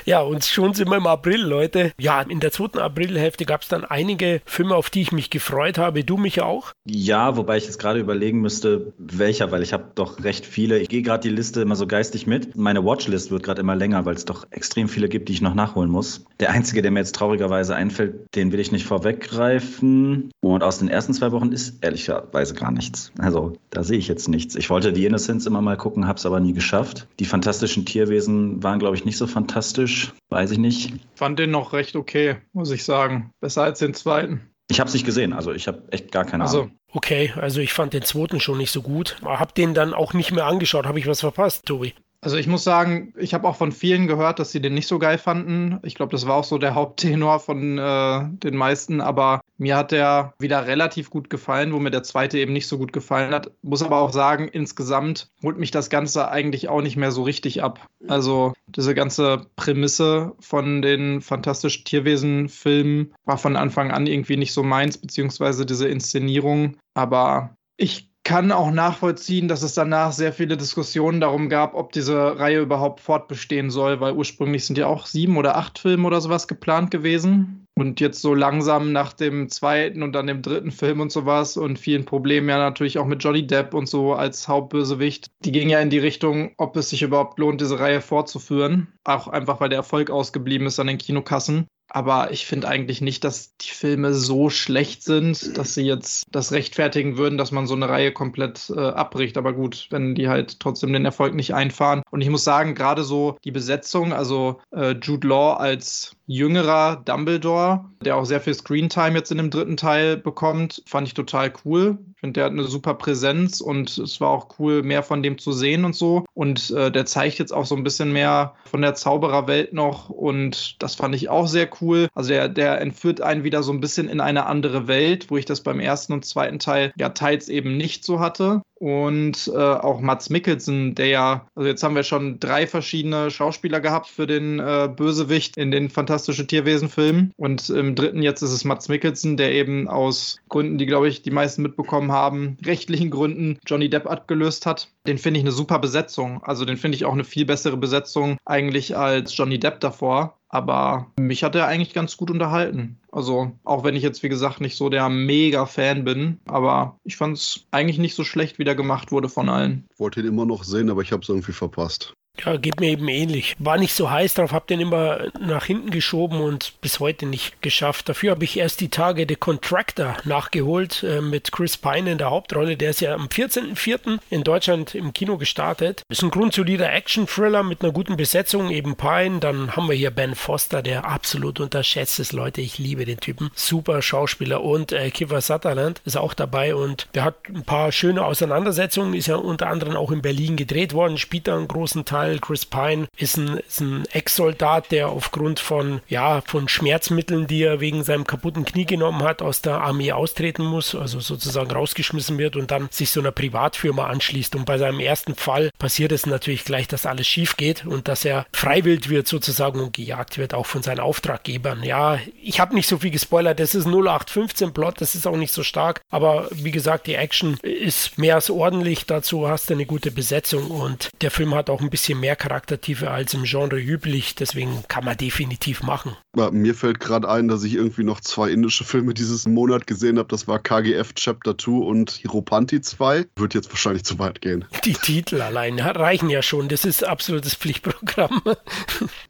Ja, 0.06 0.22
und 0.22 0.44
schon 0.46 0.74
sind 0.74 0.90
wir 0.90 0.98
im 0.98 1.08
April, 1.08 1.42
Leute. 1.42 1.92
Ja, 2.00 2.22
in 2.22 2.40
der 2.40 2.52
zweiten 2.52 2.80
Aprilhälfte 2.80 3.46
gab 3.46 3.62
es 3.62 3.68
dann 3.68 3.86
einige 3.86 4.42
Filme, 4.46 4.76
auf 4.76 4.90
die 4.90 5.02
ich 5.02 5.12
mich 5.12 5.30
gefreut 5.30 5.78
habe. 5.78 6.04
Du 6.04 6.18
mich 6.18 6.42
auch? 6.42 6.74
Ja, 6.86 7.38
wobei 7.38 7.58
ich 7.58 7.66
jetzt 7.66 7.80
gerade 7.80 8.00
überlegen 8.00 8.42
müsste, 8.42 8.94
welcher, 8.98 9.52
weil 9.52 9.64
ich 9.64 9.74
habe 9.74 9.92
doch 9.96 10.24
recht 10.24 10.46
viele. 10.46 10.80
Ich 10.80 10.90
gehe 10.90 11.02
gerade 11.02 11.28
die 11.28 11.34
Liste 11.34 11.62
immer 11.62 11.76
so 11.76 11.88
geistig 11.88 12.28
mit. 12.28 12.56
Meine 12.56 12.84
Watchlist 12.84 13.32
wird 13.32 13.44
gerade 13.44 13.62
immer 13.62 13.76
länger, 13.76 14.06
weil 14.06 14.16
es 14.16 14.26
doch 14.26 14.46
extrem 14.52 14.90
viele 14.90 15.10
gibt, 15.10 15.30
die 15.30 15.34
ich 15.34 15.42
noch 15.42 15.56
nachholen 15.56 15.90
muss. 15.90 16.26
Der 16.40 16.52
einzige, 16.52 16.82
der 16.82 16.92
mir 16.92 17.00
jetzt 17.00 17.16
traurigerweise 17.16 17.76
einfällt, 17.76 18.16
den 18.36 18.52
will 18.52 18.60
ich 18.60 18.72
nicht 18.72 18.86
vorweggreifen. 18.86 20.32
Und 20.42 20.64
aus 20.64 20.80
den 20.80 20.90
ersten 20.90 21.14
zwei 21.14 21.32
Wochen 21.32 21.52
ist 21.52 21.84
ehrlicherweise 21.84 22.54
gar 22.54 22.72
nichts. 22.72 23.12
Also 23.20 23.54
da 23.70 23.84
sehe 23.84 23.98
ich 23.98 24.08
jetzt 24.08 24.28
nichts. 24.28 24.56
Ich 24.56 24.70
wollte 24.70 24.94
die 24.94 25.06
Innocence 25.06 25.46
immer 25.46 25.62
mal 25.62 25.78
gucken, 25.78 26.08
habe 26.08 26.18
es 26.18 26.26
aber 26.26 26.40
nie 26.40 26.54
geschafft. 26.54 27.08
Die 27.20 27.26
fantastischen 27.26 27.86
Tierwesen 27.86 28.62
waren, 28.64 28.80
glaube 28.80 28.96
ich, 28.96 29.06
nicht 29.06 29.18
so 29.18 29.28
fantastisch. 29.28 29.83
Weiß 30.30 30.52
ich 30.52 30.58
nicht. 30.58 30.94
Fand 31.16 31.40
den 31.40 31.52
noch 31.52 31.74
recht 31.74 31.96
okay, 31.96 32.38
muss 32.54 32.72
ich 32.72 32.84
sagen. 32.84 33.32
Besser 33.40 33.64
als 33.64 33.80
den 33.80 33.94
zweiten. 33.94 34.50
Ich 34.70 34.80
habe 34.80 34.88
es 34.88 34.94
nicht 34.94 35.06
gesehen, 35.06 35.34
also 35.34 35.52
ich 35.52 35.68
habe 35.68 35.84
echt 35.92 36.12
gar 36.12 36.26
keine 36.26 36.44
also, 36.44 36.64
Ahnung. 36.64 36.78
Okay, 36.92 37.34
also 37.36 37.60
ich 37.60 37.74
fand 37.74 37.94
den 37.94 38.04
zweiten 38.04 38.40
schon 38.40 38.58
nicht 38.58 38.72
so 38.72 38.82
gut. 38.82 39.18
Habe 39.24 39.54
den 39.54 39.74
dann 39.74 39.94
auch 39.94 40.14
nicht 40.14 40.32
mehr 40.32 40.46
angeschaut. 40.46 40.86
Habe 40.86 41.00
ich 41.00 41.08
was 41.08 41.20
verpasst, 41.20 41.66
Tobi? 41.66 41.94
Also 42.24 42.38
ich 42.38 42.48
muss 42.48 42.64
sagen, 42.64 43.14
ich 43.18 43.34
habe 43.34 43.46
auch 43.48 43.58
von 43.58 43.74
vielen 43.74 44.08
gehört, 44.08 44.40
dass 44.40 44.54
sie 44.54 44.62
den 44.62 44.74
nicht 44.74 44.88
so 44.88 44.98
geil 44.98 45.18
fanden. 45.18 45.80
Ich 45.84 45.96
glaube, 45.96 46.14
das 46.14 46.26
war 46.26 46.36
auch 46.36 46.46
so 46.46 46.58
der 46.58 46.74
Haupttenor 46.76 47.42
von 47.42 47.78
äh, 47.78 48.22
den 48.30 48.56
meisten. 48.56 49.02
Aber 49.02 49.42
mir 49.58 49.76
hat 49.76 49.92
der 49.92 50.34
wieder 50.40 50.66
relativ 50.66 51.10
gut 51.10 51.30
gefallen, 51.30 51.74
wo 51.74 51.80
mir 51.80 51.92
der 51.92 52.04
zweite 52.04 52.40
eben 52.40 52.54
nicht 52.54 52.68
so 52.68 52.78
gut 52.78 52.94
gefallen 52.94 53.34
hat. 53.34 53.52
Muss 53.62 53.84
aber 53.84 53.98
auch 53.98 54.14
sagen, 54.14 54.48
insgesamt 54.48 55.32
holt 55.44 55.58
mich 55.58 55.72
das 55.72 55.90
Ganze 55.90 56.30
eigentlich 56.30 56.70
auch 56.70 56.82
nicht 56.82 56.96
mehr 56.96 57.12
so 57.12 57.24
richtig 57.24 57.62
ab. 57.62 57.88
Also 58.08 58.54
diese 58.68 58.96
ganze 58.96 59.48
Prämisse 59.58 60.32
von 60.40 60.82
den 60.82 61.20
fantastischen 61.20 61.84
Tierwesen-Filmen 61.84 63.14
war 63.26 63.38
von 63.38 63.58
Anfang 63.58 63.92
an 63.92 64.08
irgendwie 64.08 64.38
nicht 64.38 64.54
so 64.54 64.64
meins, 64.64 64.98
beziehungsweise 64.98 65.66
diese 65.66 65.90
Inszenierung. 65.90 66.78
Aber 66.94 67.58
ich 67.76 68.13
kann 68.24 68.54
auch 68.54 68.72
nachvollziehen, 68.72 69.48
dass 69.48 69.64
es 69.64 69.74
danach 69.74 70.14
sehr 70.14 70.32
viele 70.32 70.56
Diskussionen 70.56 71.20
darum 71.20 71.50
gab, 71.50 71.74
ob 71.76 71.92
diese 71.92 72.40
Reihe 72.40 72.62
überhaupt 72.62 73.02
fortbestehen 73.02 73.70
soll, 73.70 74.00
weil 74.00 74.14
ursprünglich 74.14 74.66
sind 74.66 74.78
ja 74.78 74.88
auch 74.88 75.06
sieben 75.06 75.36
oder 75.36 75.58
acht 75.58 75.78
Filme 75.78 76.08
oder 76.08 76.22
sowas 76.22 76.48
geplant 76.48 76.90
gewesen. 76.90 77.68
Und 77.76 78.00
jetzt 78.00 78.22
so 78.22 78.36
langsam 78.36 78.92
nach 78.92 79.14
dem 79.14 79.50
zweiten 79.50 80.04
und 80.04 80.14
dann 80.14 80.28
dem 80.28 80.44
dritten 80.44 80.72
Film 80.72 81.00
und 81.00 81.12
sowas 81.12 81.58
und 81.58 81.80
vielen 81.80 82.06
Problemen 82.06 82.48
ja 82.48 82.60
natürlich 82.60 83.00
auch 83.00 83.08
mit 83.08 83.24
Johnny 83.24 83.48
Depp 83.48 83.74
und 83.74 83.88
so 83.88 84.14
als 84.14 84.48
Hauptbösewicht, 84.48 85.32
die 85.44 85.52
gingen 85.52 85.72
ja 85.72 85.80
in 85.80 85.90
die 85.90 85.98
Richtung, 85.98 86.52
ob 86.58 86.78
es 86.78 86.92
sich 86.92 87.02
überhaupt 87.02 87.40
lohnt, 87.40 87.62
diese 87.62 87.80
Reihe 87.80 88.00
fortzuführen. 88.00 88.88
Auch 89.04 89.28
einfach, 89.28 89.60
weil 89.60 89.70
der 89.70 89.80
Erfolg 89.80 90.12
ausgeblieben 90.12 90.68
ist 90.68 90.80
an 90.80 90.88
den 90.88 91.00
Kinokassen. 91.00 91.66
Aber 91.90 92.32
ich 92.32 92.46
finde 92.46 92.68
eigentlich 92.68 93.02
nicht, 93.02 93.24
dass 93.24 93.56
die 93.58 93.70
Filme 93.70 94.14
so 94.14 94.50
schlecht 94.50 95.04
sind, 95.04 95.58
dass 95.58 95.74
sie 95.74 95.84
jetzt 95.84 96.26
das 96.32 96.52
rechtfertigen 96.52 97.18
würden, 97.18 97.38
dass 97.38 97.52
man 97.52 97.68
so 97.68 97.76
eine 97.76 97.88
Reihe 97.88 98.12
komplett 98.12 98.72
äh, 98.76 98.80
abbricht. 98.80 99.38
Aber 99.38 99.54
gut, 99.54 99.88
wenn 99.92 100.16
die 100.16 100.28
halt 100.28 100.60
trotzdem 100.60 100.94
den 100.94 101.06
Erfolg 101.06 101.36
nicht 101.36 101.54
einfahren. 101.54 102.02
Und 102.10 102.22
ich 102.22 102.30
muss 102.30 102.44
sagen, 102.44 102.74
gerade 102.74 103.04
so 103.04 103.38
die 103.44 103.52
Besetzung, 103.52 104.14
also 104.14 104.60
äh, 104.72 104.96
Jude 105.02 105.28
Law 105.28 105.54
als 105.54 106.16
jüngerer 106.26 107.02
Dumbledore, 107.04 107.86
der 108.04 108.18
auch 108.18 108.26
sehr 108.26 108.42
viel 108.42 108.54
Screentime 108.54 109.18
jetzt 109.18 109.32
in 109.32 109.38
dem 109.38 109.50
dritten 109.50 109.78
Teil 109.78 110.18
bekommt, 110.18 110.82
fand 110.86 111.08
ich 111.08 111.14
total 111.14 111.52
cool. 111.66 111.98
Ich 112.16 112.20
finde, 112.22 112.34
der 112.34 112.46
hat 112.46 112.52
eine 112.52 112.64
super 112.64 112.94
Präsenz 112.94 113.60
und 113.60 113.98
es 113.98 114.22
war 114.22 114.30
auch 114.30 114.48
cool, 114.58 114.84
mehr 114.84 115.04
von 115.04 115.22
dem 115.22 115.38
zu 115.38 115.52
sehen 115.52 115.84
und 115.84 115.96
so. 115.96 116.26
Und 116.34 116.72
äh, 116.72 116.92
der 116.92 117.06
zeigt 117.06 117.40
jetzt 117.40 117.54
auch 117.54 117.66
so 117.66 117.76
ein 117.76 117.84
bisschen 117.84 118.14
mehr 118.14 118.54
von 118.66 118.82
der 118.82 118.96
Zaubererwelt 118.96 119.74
noch 119.74 120.10
und 120.10 120.82
das 120.82 120.96
fand 120.96 121.16
ich 121.16 121.30
auch 121.30 121.48
sehr 121.48 121.70
cool. 121.82 122.08
Also 122.14 122.30
der, 122.30 122.50
der 122.50 122.80
entführt 122.80 123.22
einen 123.22 123.44
wieder 123.44 123.64
so 123.64 123.72
ein 123.72 123.82
bisschen 123.82 124.08
in 124.08 124.22
eine 124.22 124.46
andere 124.46 124.88
Welt, 124.88 125.30
wo 125.30 125.38
ich 125.38 125.46
das 125.46 125.62
beim 125.62 125.80
ersten 125.80 126.14
und 126.14 126.26
zweiten 126.26 126.60
Teil 126.60 126.94
ja 126.98 127.10
teils 127.10 127.50
eben 127.50 127.76
nicht 127.76 128.06
so 128.06 128.20
hatte 128.20 128.62
und 128.84 129.50
äh, 129.56 129.58
auch 129.58 130.02
Mats 130.02 130.30
Mikkelsen, 130.30 130.94
der 130.94 131.08
ja, 131.08 131.48
also 131.56 131.70
jetzt 131.70 131.84
haben 131.84 131.96
wir 131.96 132.04
schon 132.04 132.42
drei 132.42 132.68
verschiedene 132.68 133.32
Schauspieler 133.32 133.80
gehabt 133.80 134.08
für 134.08 134.28
den 134.28 134.60
äh, 134.60 134.90
Bösewicht 134.94 135.56
in 135.56 135.72
den 135.72 135.90
Fantastische 135.90 136.46
Tierwesen-Filmen 136.46 137.32
und 137.38 137.70
im 137.70 137.96
dritten 137.96 138.22
jetzt 138.22 138.42
ist 138.42 138.52
es 138.52 138.66
Mats 138.66 138.90
Mikkelsen, 138.90 139.38
der 139.38 139.54
eben 139.54 139.88
aus 139.88 140.38
Gründen, 140.50 140.78
die 140.78 140.86
glaube 140.86 141.08
ich 141.08 141.22
die 141.22 141.32
meisten 141.32 141.62
mitbekommen 141.62 142.12
haben, 142.12 142.58
rechtlichen 142.66 143.10
Gründen 143.10 143.58
Johnny 143.66 143.90
Depp 143.90 144.06
abgelöst 144.06 144.66
hat. 144.66 144.90
Den 145.08 145.18
finde 145.18 145.40
ich 145.40 145.46
eine 145.46 145.54
super 145.54 145.80
Besetzung, 145.80 146.44
also 146.44 146.66
den 146.66 146.76
finde 146.76 146.98
ich 146.98 147.06
auch 147.06 147.14
eine 147.14 147.24
viel 147.24 147.46
bessere 147.46 147.78
Besetzung 147.78 148.38
eigentlich 148.44 148.98
als 148.98 149.38
Johnny 149.38 149.60
Depp 149.60 149.80
davor. 149.80 150.38
Aber 150.54 151.08
mich 151.20 151.44
hat 151.44 151.56
er 151.56 151.66
eigentlich 151.66 151.96
ganz 151.96 152.16
gut 152.16 152.30
unterhalten. 152.30 153.00
Also, 153.12 153.54
auch 153.64 153.84
wenn 153.84 153.96
ich 153.96 154.04
jetzt, 154.04 154.22
wie 154.22 154.30
gesagt, 154.30 154.62
nicht 154.62 154.78
so 154.78 154.90
der 154.90 155.10
Mega-Fan 155.10 156.04
bin, 156.04 156.38
aber 156.46 157.00
ich 157.04 157.18
fand 157.18 157.38
es 157.38 157.66
eigentlich 157.72 157.98
nicht 157.98 158.14
so 158.14 158.24
schlecht, 158.24 158.60
wie 158.60 158.64
der 158.64 158.76
gemacht 158.76 159.12
wurde 159.12 159.30
von 159.30 159.50
allen. 159.50 159.88
Wollte 159.98 160.20
ihn 160.20 160.28
immer 160.28 160.46
noch 160.46 160.64
sehen, 160.64 160.92
aber 160.92 161.02
ich 161.02 161.12
habe 161.12 161.24
es 161.24 161.30
irgendwie 161.30 161.54
verpasst. 161.54 162.14
Ja, 162.44 162.58
geht 162.58 162.80
mir 162.80 162.90
eben 162.90 163.08
ähnlich. 163.10 163.56
War 163.60 163.78
nicht 163.78 163.94
so 163.94 164.10
heiß 164.10 164.34
drauf, 164.34 164.52
hab 164.52 164.66
den 164.66 164.80
immer 164.80 165.28
nach 165.40 165.66
hinten 165.66 165.92
geschoben 165.92 166.42
und 166.42 166.74
bis 166.82 167.00
heute 167.00 167.28
nicht 167.28 167.62
geschafft. 167.62 168.10
Dafür 168.10 168.32
habe 168.32 168.44
ich 168.44 168.58
erst 168.58 168.82
die 168.82 168.90
Tage 168.90 169.26
The 169.30 169.36
Contractor 169.36 170.18
nachgeholt 170.26 171.04
äh, 171.04 171.22
mit 171.22 171.52
Chris 171.52 171.78
Pine 171.78 172.12
in 172.12 172.18
der 172.18 172.32
Hauptrolle. 172.32 172.76
Der 172.76 172.90
ist 172.90 173.02
ja 173.02 173.14
am 173.14 173.28
14.04. 173.28 174.18
in 174.32 174.44
Deutschland 174.44 174.96
im 174.96 175.14
Kino 175.14 175.38
gestartet. 175.38 176.02
Ist 176.10 176.24
ein 176.24 176.32
grundsolider 176.32 176.92
Action-Thriller 176.92 177.62
mit 177.62 177.84
einer 177.84 177.94
guten 177.94 178.18
Besetzung, 178.18 178.72
eben 178.72 178.96
Pine. 178.96 179.40
Dann 179.40 179.76
haben 179.76 179.88
wir 179.88 179.96
hier 179.96 180.12
Ben 180.12 180.34
Foster, 180.34 180.82
der 180.82 181.06
absolut 181.06 181.60
unterschätzt 181.60 182.20
ist, 182.20 182.34
Leute. 182.34 182.62
Ich 182.62 182.80
liebe 182.80 183.06
den 183.06 183.20
Typen. 183.20 183.52
Super 183.54 184.02
Schauspieler. 184.02 184.64
Und 184.64 184.92
äh, 184.92 185.12
Kiefer 185.12 185.42
Sutherland 185.42 186.02
ist 186.04 186.18
auch 186.18 186.34
dabei 186.34 186.74
und 186.74 187.08
der 187.14 187.26
hat 187.26 187.36
ein 187.48 187.64
paar 187.64 187.92
schöne 187.92 188.26
Auseinandersetzungen. 188.26 189.14
Ist 189.14 189.28
ja 189.28 189.36
unter 189.36 189.68
anderem 189.68 189.96
auch 189.96 190.12
in 190.12 190.24
Berlin 190.24 190.58
gedreht 190.58 190.94
worden, 190.94 191.20
spielt 191.20 191.48
da 191.48 191.56
einen 191.56 191.68
großen 191.68 192.06
Teil 192.06 192.23
Fall. 192.24 192.40
Chris 192.40 192.66
Pine 192.66 193.08
ist 193.18 193.38
ein, 193.38 193.58
ist 193.58 193.82
ein 193.82 194.06
Ex-Soldat, 194.12 194.92
der 194.92 195.10
aufgrund 195.10 195.60
von, 195.60 196.02
ja, 196.08 196.42
von 196.46 196.70
Schmerzmitteln, 196.70 197.48
die 197.48 197.64
er 197.64 197.80
wegen 197.82 198.04
seinem 198.04 198.26
kaputten 198.26 198.64
Knie 198.64 198.86
genommen 198.86 199.24
hat, 199.24 199.42
aus 199.42 199.62
der 199.62 199.82
Armee 199.82 200.14
austreten 200.14 200.64
muss, 200.64 200.96
also 200.96 201.20
sozusagen 201.20 201.72
rausgeschmissen 201.72 202.38
wird 202.38 202.56
und 202.56 202.72
dann 202.72 202.88
sich 202.92 203.12
so 203.12 203.20
einer 203.20 203.32
Privatfirma 203.32 204.08
anschließt. 204.08 204.56
Und 204.56 204.66
bei 204.66 204.78
seinem 204.78 205.00
ersten 205.00 205.36
Fall 205.36 205.72
passiert 205.78 206.12
es 206.12 206.26
natürlich 206.26 206.64
gleich, 206.64 206.88
dass 206.88 207.06
alles 207.06 207.28
schief 207.28 207.58
geht 207.58 207.86
und 207.86 208.08
dass 208.08 208.24
er 208.24 208.46
freiwillig 208.54 209.10
wird 209.10 209.28
sozusagen 209.28 209.80
und 209.80 209.94
gejagt 209.94 210.38
wird, 210.38 210.54
auch 210.54 210.66
von 210.66 210.84
seinen 210.84 211.00
Auftraggebern. 211.00 211.84
Ja, 211.84 212.20
ich 212.42 212.60
habe 212.60 212.74
nicht 212.74 212.88
so 212.88 213.00
viel 213.00 213.12
gespoilert, 213.12 213.60
das 213.60 213.76
ist 213.76 213.86
0815 213.86 214.74
Plot, 214.74 215.02
das 215.02 215.16
ist 215.16 215.28
auch 215.28 215.36
nicht 215.36 215.54
so 215.54 215.64
stark, 215.64 216.02
aber 216.10 216.48
wie 216.52 216.72
gesagt, 216.72 217.08
die 217.08 217.16
Action 217.16 217.58
ist 217.62 218.18
mehr 218.18 218.36
als 218.36 218.50
ordentlich, 218.50 219.06
dazu 219.06 219.48
hast 219.48 219.70
du 219.70 219.74
eine 219.74 219.86
gute 219.86 220.12
Besetzung 220.12 220.72
und 220.72 221.10
der 221.22 221.32
Film 221.32 221.54
hat 221.54 221.70
auch 221.70 221.82
ein 221.82 221.90
bisschen 221.90 222.13
bisschen 222.14 222.20
mehr 222.20 222.36
Charaktertiefe 222.36 223.10
als 223.10 223.34
im 223.34 223.44
Genre 223.44 223.80
üblich. 223.80 224.36
Deswegen 224.36 224.84
kann 224.88 225.06
man 225.06 225.18
definitiv 225.18 225.84
machen. 225.84 226.16
Ja, 226.36 226.52
mir 226.52 226.76
fällt 226.76 227.00
gerade 227.00 227.28
ein, 227.30 227.48
dass 227.48 227.64
ich 227.64 227.76
irgendwie 227.76 228.04
noch 228.04 228.20
zwei 228.22 228.50
indische 228.50 228.84
Filme 228.84 229.14
dieses 229.14 229.48
Monat 229.48 229.88
gesehen 229.88 230.18
habe. 230.18 230.30
Das 230.30 230.48
war 230.48 230.60
KGF 230.60 231.14
Chapter 231.14 231.58
2 231.58 231.72
und 231.72 232.12
Hiropanti 232.12 232.82
2. 232.82 233.26
Wird 233.36 233.54
jetzt 233.54 233.70
wahrscheinlich 233.70 234.04
zu 234.04 234.20
weit 234.20 234.42
gehen. 234.42 234.66
Die 234.86 234.94
Titel 234.94 235.42
allein 235.42 235.80
reichen 235.80 236.30
ja 236.30 236.42
schon. 236.42 236.70
Das 236.70 236.86
ist 236.86 237.04
absolutes 237.04 237.56
Pflichtprogramm. 237.56 238.42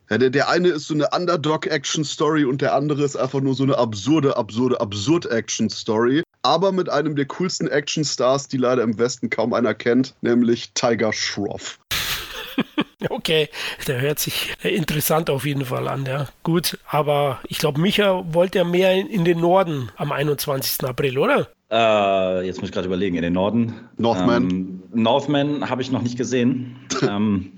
Ja, 0.10 0.20
der, 0.20 0.30
der 0.30 0.48
eine 0.48 0.68
ist 0.68 0.86
so 0.86 0.94
eine 0.94 1.10
Underdog-Action-Story 1.12 2.46
und 2.46 2.62
der 2.62 2.76
andere 2.76 3.04
ist 3.04 3.16
einfach 3.16 3.42
nur 3.42 3.56
so 3.56 3.64
eine 3.64 3.80
absurde, 3.80 4.38
absurde, 4.38 4.80
absurd 4.80 5.26
Action-Story. 5.26 6.22
Aber 6.44 6.72
mit 6.72 6.88
einem 6.88 7.16
der 7.16 7.26
coolsten 7.26 7.68
Action-Stars, 7.68 8.48
die 8.48 8.58
leider 8.58 8.84
im 8.84 9.00
Westen 9.00 9.32
kaum 9.32 9.54
einer 9.54 9.74
kennt, 9.74 10.14
nämlich 10.22 10.74
Tiger 10.74 11.14
Shroff. 11.14 11.80
Okay, 13.10 13.50
der 13.86 14.00
hört 14.00 14.20
sich 14.20 14.54
interessant 14.64 15.30
auf 15.30 15.46
jeden 15.46 15.66
Fall 15.66 15.90
an, 15.90 16.06
ja. 16.06 16.28
Gut, 16.44 16.78
aber 16.90 17.40
ich 17.50 17.58
glaube, 17.58 17.82
Micha 17.82 18.24
wollte 18.34 18.60
ja 18.60 18.64
mehr 18.64 18.94
in 18.94 19.26
den 19.26 19.42
Norden 19.42 19.92
am 19.98 20.14
21. 20.14 20.88
April, 20.88 21.18
oder? 21.18 21.50
Äh, 21.70 22.46
jetzt 22.46 22.62
muss 22.62 22.70
ich 22.70 22.74
gerade 22.74 22.88
überlegen, 22.88 23.16
in 23.16 23.24
den 23.24 23.34
Norden. 23.34 23.90
Northman. 23.98 24.50
Ähm, 24.50 24.84
Northman 24.94 25.70
habe 25.70 25.82
ich 25.82 25.92
noch 25.92 26.02
nicht 26.02 26.18
gesehen. 26.18 26.78
ähm, 27.02 27.52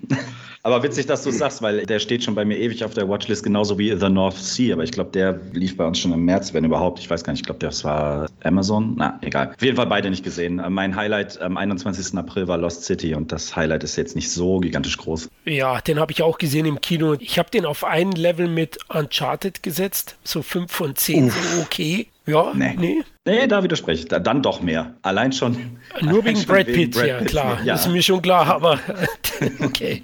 aber 0.66 0.82
witzig, 0.82 1.06
dass 1.06 1.22
du 1.22 1.30
es 1.30 1.38
sagst, 1.38 1.62
weil 1.62 1.86
der 1.86 2.00
steht 2.00 2.24
schon 2.24 2.34
bei 2.34 2.44
mir 2.44 2.58
ewig 2.58 2.84
auf 2.84 2.96
der 2.96 3.08
Watchlist, 3.08 3.44
genauso 3.44 3.78
wie 3.78 3.96
The 3.96 4.10
North 4.10 4.38
Sea. 4.38 4.74
Aber 4.74 4.84
ich 4.84 4.92
glaube, 4.92 5.12
der 5.12 5.40
lief 5.54 5.78
bei 5.78 5.86
uns 5.86 6.00
schon 6.00 6.12
im 6.12 6.26
März, 6.26 6.56
wenn 6.56 6.66
überhaupt. 6.66 6.98
Ich 6.98 7.08
weiß 7.08 7.24
gar 7.24 7.34
nicht, 7.34 7.42
ich 7.42 7.46
glaube, 7.46 7.60
das 7.60 7.84
war 7.84 8.28
Amazon. 8.44 8.96
Na, 8.98 9.20
egal. 9.22 9.52
Auf 9.54 9.62
jeden 9.62 9.76
Fall 9.76 9.86
beide 9.86 10.10
nicht 10.10 10.24
gesehen. 10.24 10.58
Äh, 10.58 10.72
mein 10.72 10.96
Highlight 10.96 11.40
am 11.40 11.56
21. 11.56 12.18
April 12.18 12.48
war 12.48 12.58
Lost 12.58 12.84
City 12.84 13.14
und 13.14 13.32
das 13.32 13.56
Highlight 13.56 13.84
ist 13.84 13.96
jetzt 13.96 14.16
nicht 14.16 14.32
so 14.32 14.60
gigantisch 14.60 14.98
groß. 14.98 15.30
Ja, 15.46 15.82
den 15.82 16.00
habe 16.00 16.12
ich 16.12 16.24
auch 16.24 16.40
gesehen 16.40 16.66
im 16.66 16.82
Kino. 16.82 17.14
Ich 17.20 17.38
habe 17.38 17.52
den 17.52 17.68
auf 17.68 17.84
ein 17.84 18.14
Level 18.14 18.48
mit 18.48 18.80
Uncharted 18.90 19.62
gesetzt. 19.62 20.16
So 20.24 20.42
5 20.42 20.72
von 20.72 20.96
10 20.96 21.30
sind 21.30 21.62
okay. 21.62 22.08
Ja, 22.28 22.54
nee. 22.54 22.76
nee. 22.78 23.04
Nee, 23.26 23.48
da 23.48 23.64
widerspreche 23.64 24.04
ich. 24.04 24.08
Dann 24.08 24.42
doch 24.42 24.62
mehr. 24.62 24.96
Allein 25.02 25.32
schon. 25.32 25.78
Nur 26.02 26.24
allein 26.24 26.26
wegen 26.26 26.38
schon 26.46 26.48
Brad 26.48 26.66
Pitt, 26.66 26.92
Brad 26.92 27.08
ja, 27.08 27.22
klar. 27.22 27.60
Ja. 27.64 27.76
Ist 27.76 27.88
mir 27.88 28.02
schon 28.02 28.22
klar, 28.22 28.48
aber 28.48 28.80
okay. 29.62 30.02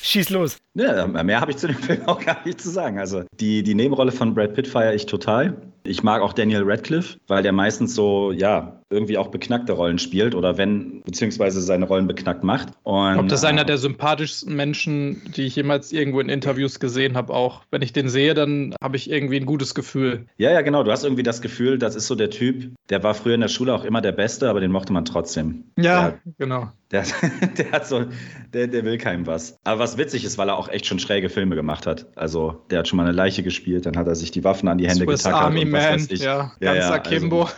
Schieß 0.00 0.30
los. 0.30 0.61
Ja, 0.74 1.06
mehr 1.06 1.40
habe 1.40 1.50
ich 1.50 1.58
zu 1.58 1.66
dem 1.66 1.76
Film 1.82 2.02
auch 2.06 2.24
gar 2.24 2.44
nicht 2.44 2.60
zu 2.60 2.70
sagen. 2.70 2.98
Also 2.98 3.24
die, 3.40 3.62
die 3.62 3.74
Nebenrolle 3.74 4.12
von 4.12 4.34
Brad 4.34 4.54
Pitt 4.54 4.66
feiere 4.66 4.94
ich 4.94 5.06
total. 5.06 5.56
Ich 5.84 6.02
mag 6.02 6.22
auch 6.22 6.32
Daniel 6.32 6.62
Radcliffe, 6.64 7.18
weil 7.26 7.42
der 7.42 7.52
meistens 7.52 7.94
so, 7.94 8.30
ja, 8.30 8.80
irgendwie 8.92 9.18
auch 9.18 9.28
beknackte 9.28 9.72
Rollen 9.72 9.98
spielt 9.98 10.34
oder 10.34 10.56
wenn, 10.58 11.02
beziehungsweise 11.02 11.60
seine 11.60 11.86
Rollen 11.86 12.06
beknackt 12.06 12.44
macht. 12.44 12.68
Und, 12.84 13.18
Ob 13.18 13.28
das 13.28 13.40
ist 13.40 13.44
einer 13.44 13.62
äh, 13.62 13.66
der 13.66 13.78
sympathischsten 13.78 14.54
Menschen, 14.54 15.22
die 15.36 15.42
ich 15.42 15.56
jemals 15.56 15.92
irgendwo 15.92 16.20
in 16.20 16.28
Interviews 16.28 16.78
gesehen 16.78 17.16
habe, 17.16 17.32
auch. 17.32 17.62
Wenn 17.70 17.82
ich 17.82 17.92
den 17.92 18.08
sehe, 18.08 18.34
dann 18.34 18.74
habe 18.80 18.96
ich 18.96 19.10
irgendwie 19.10 19.38
ein 19.38 19.46
gutes 19.46 19.74
Gefühl. 19.74 20.26
Ja, 20.36 20.52
ja, 20.52 20.60
genau. 20.60 20.84
Du 20.84 20.92
hast 20.92 21.04
irgendwie 21.04 21.22
das 21.22 21.42
Gefühl, 21.42 21.78
das 21.78 21.96
ist 21.96 22.06
so 22.06 22.14
der 22.14 22.30
Typ, 22.30 22.70
der 22.90 23.02
war 23.02 23.14
früher 23.14 23.34
in 23.34 23.40
der 23.40 23.48
Schule 23.48 23.74
auch 23.74 23.84
immer 23.84 24.02
der 24.02 24.12
Beste, 24.12 24.48
aber 24.48 24.60
den 24.60 24.70
mochte 24.70 24.92
man 24.92 25.04
trotzdem. 25.04 25.64
Ja, 25.78 26.10
der, 26.10 26.20
genau. 26.38 26.70
Der, 26.92 27.04
der 27.56 27.72
hat 27.72 27.86
so, 27.86 28.04
der, 28.52 28.68
der 28.68 28.84
will 28.84 28.98
keinem 28.98 29.26
was. 29.26 29.56
Aber 29.64 29.80
was 29.80 29.96
witzig 29.96 30.24
ist, 30.24 30.38
weil 30.38 30.48
er 30.48 30.58
auch 30.58 30.61
echt 30.68 30.86
schon 30.86 30.98
schräge 30.98 31.28
Filme 31.28 31.54
gemacht 31.54 31.86
hat. 31.86 32.06
Also, 32.16 32.62
der 32.70 32.80
hat 32.80 32.88
schon 32.88 32.96
mal 32.96 33.04
eine 33.04 33.12
Leiche 33.12 33.42
gespielt, 33.42 33.86
dann 33.86 33.96
hat 33.96 34.06
er 34.06 34.14
sich 34.14 34.30
die 34.30 34.44
Waffen 34.44 34.68
an 34.68 34.78
die 34.78 34.88
Hände 34.88 35.04
Swiss 35.04 35.24
getackert. 35.24 35.42
Army 35.42 35.64
Man, 35.64 36.06
ja, 36.10 36.52
ja, 36.60 36.74
ganz 36.74 36.78
ja, 36.78 36.92
Akimbo. 36.92 37.42
Also, 37.42 37.54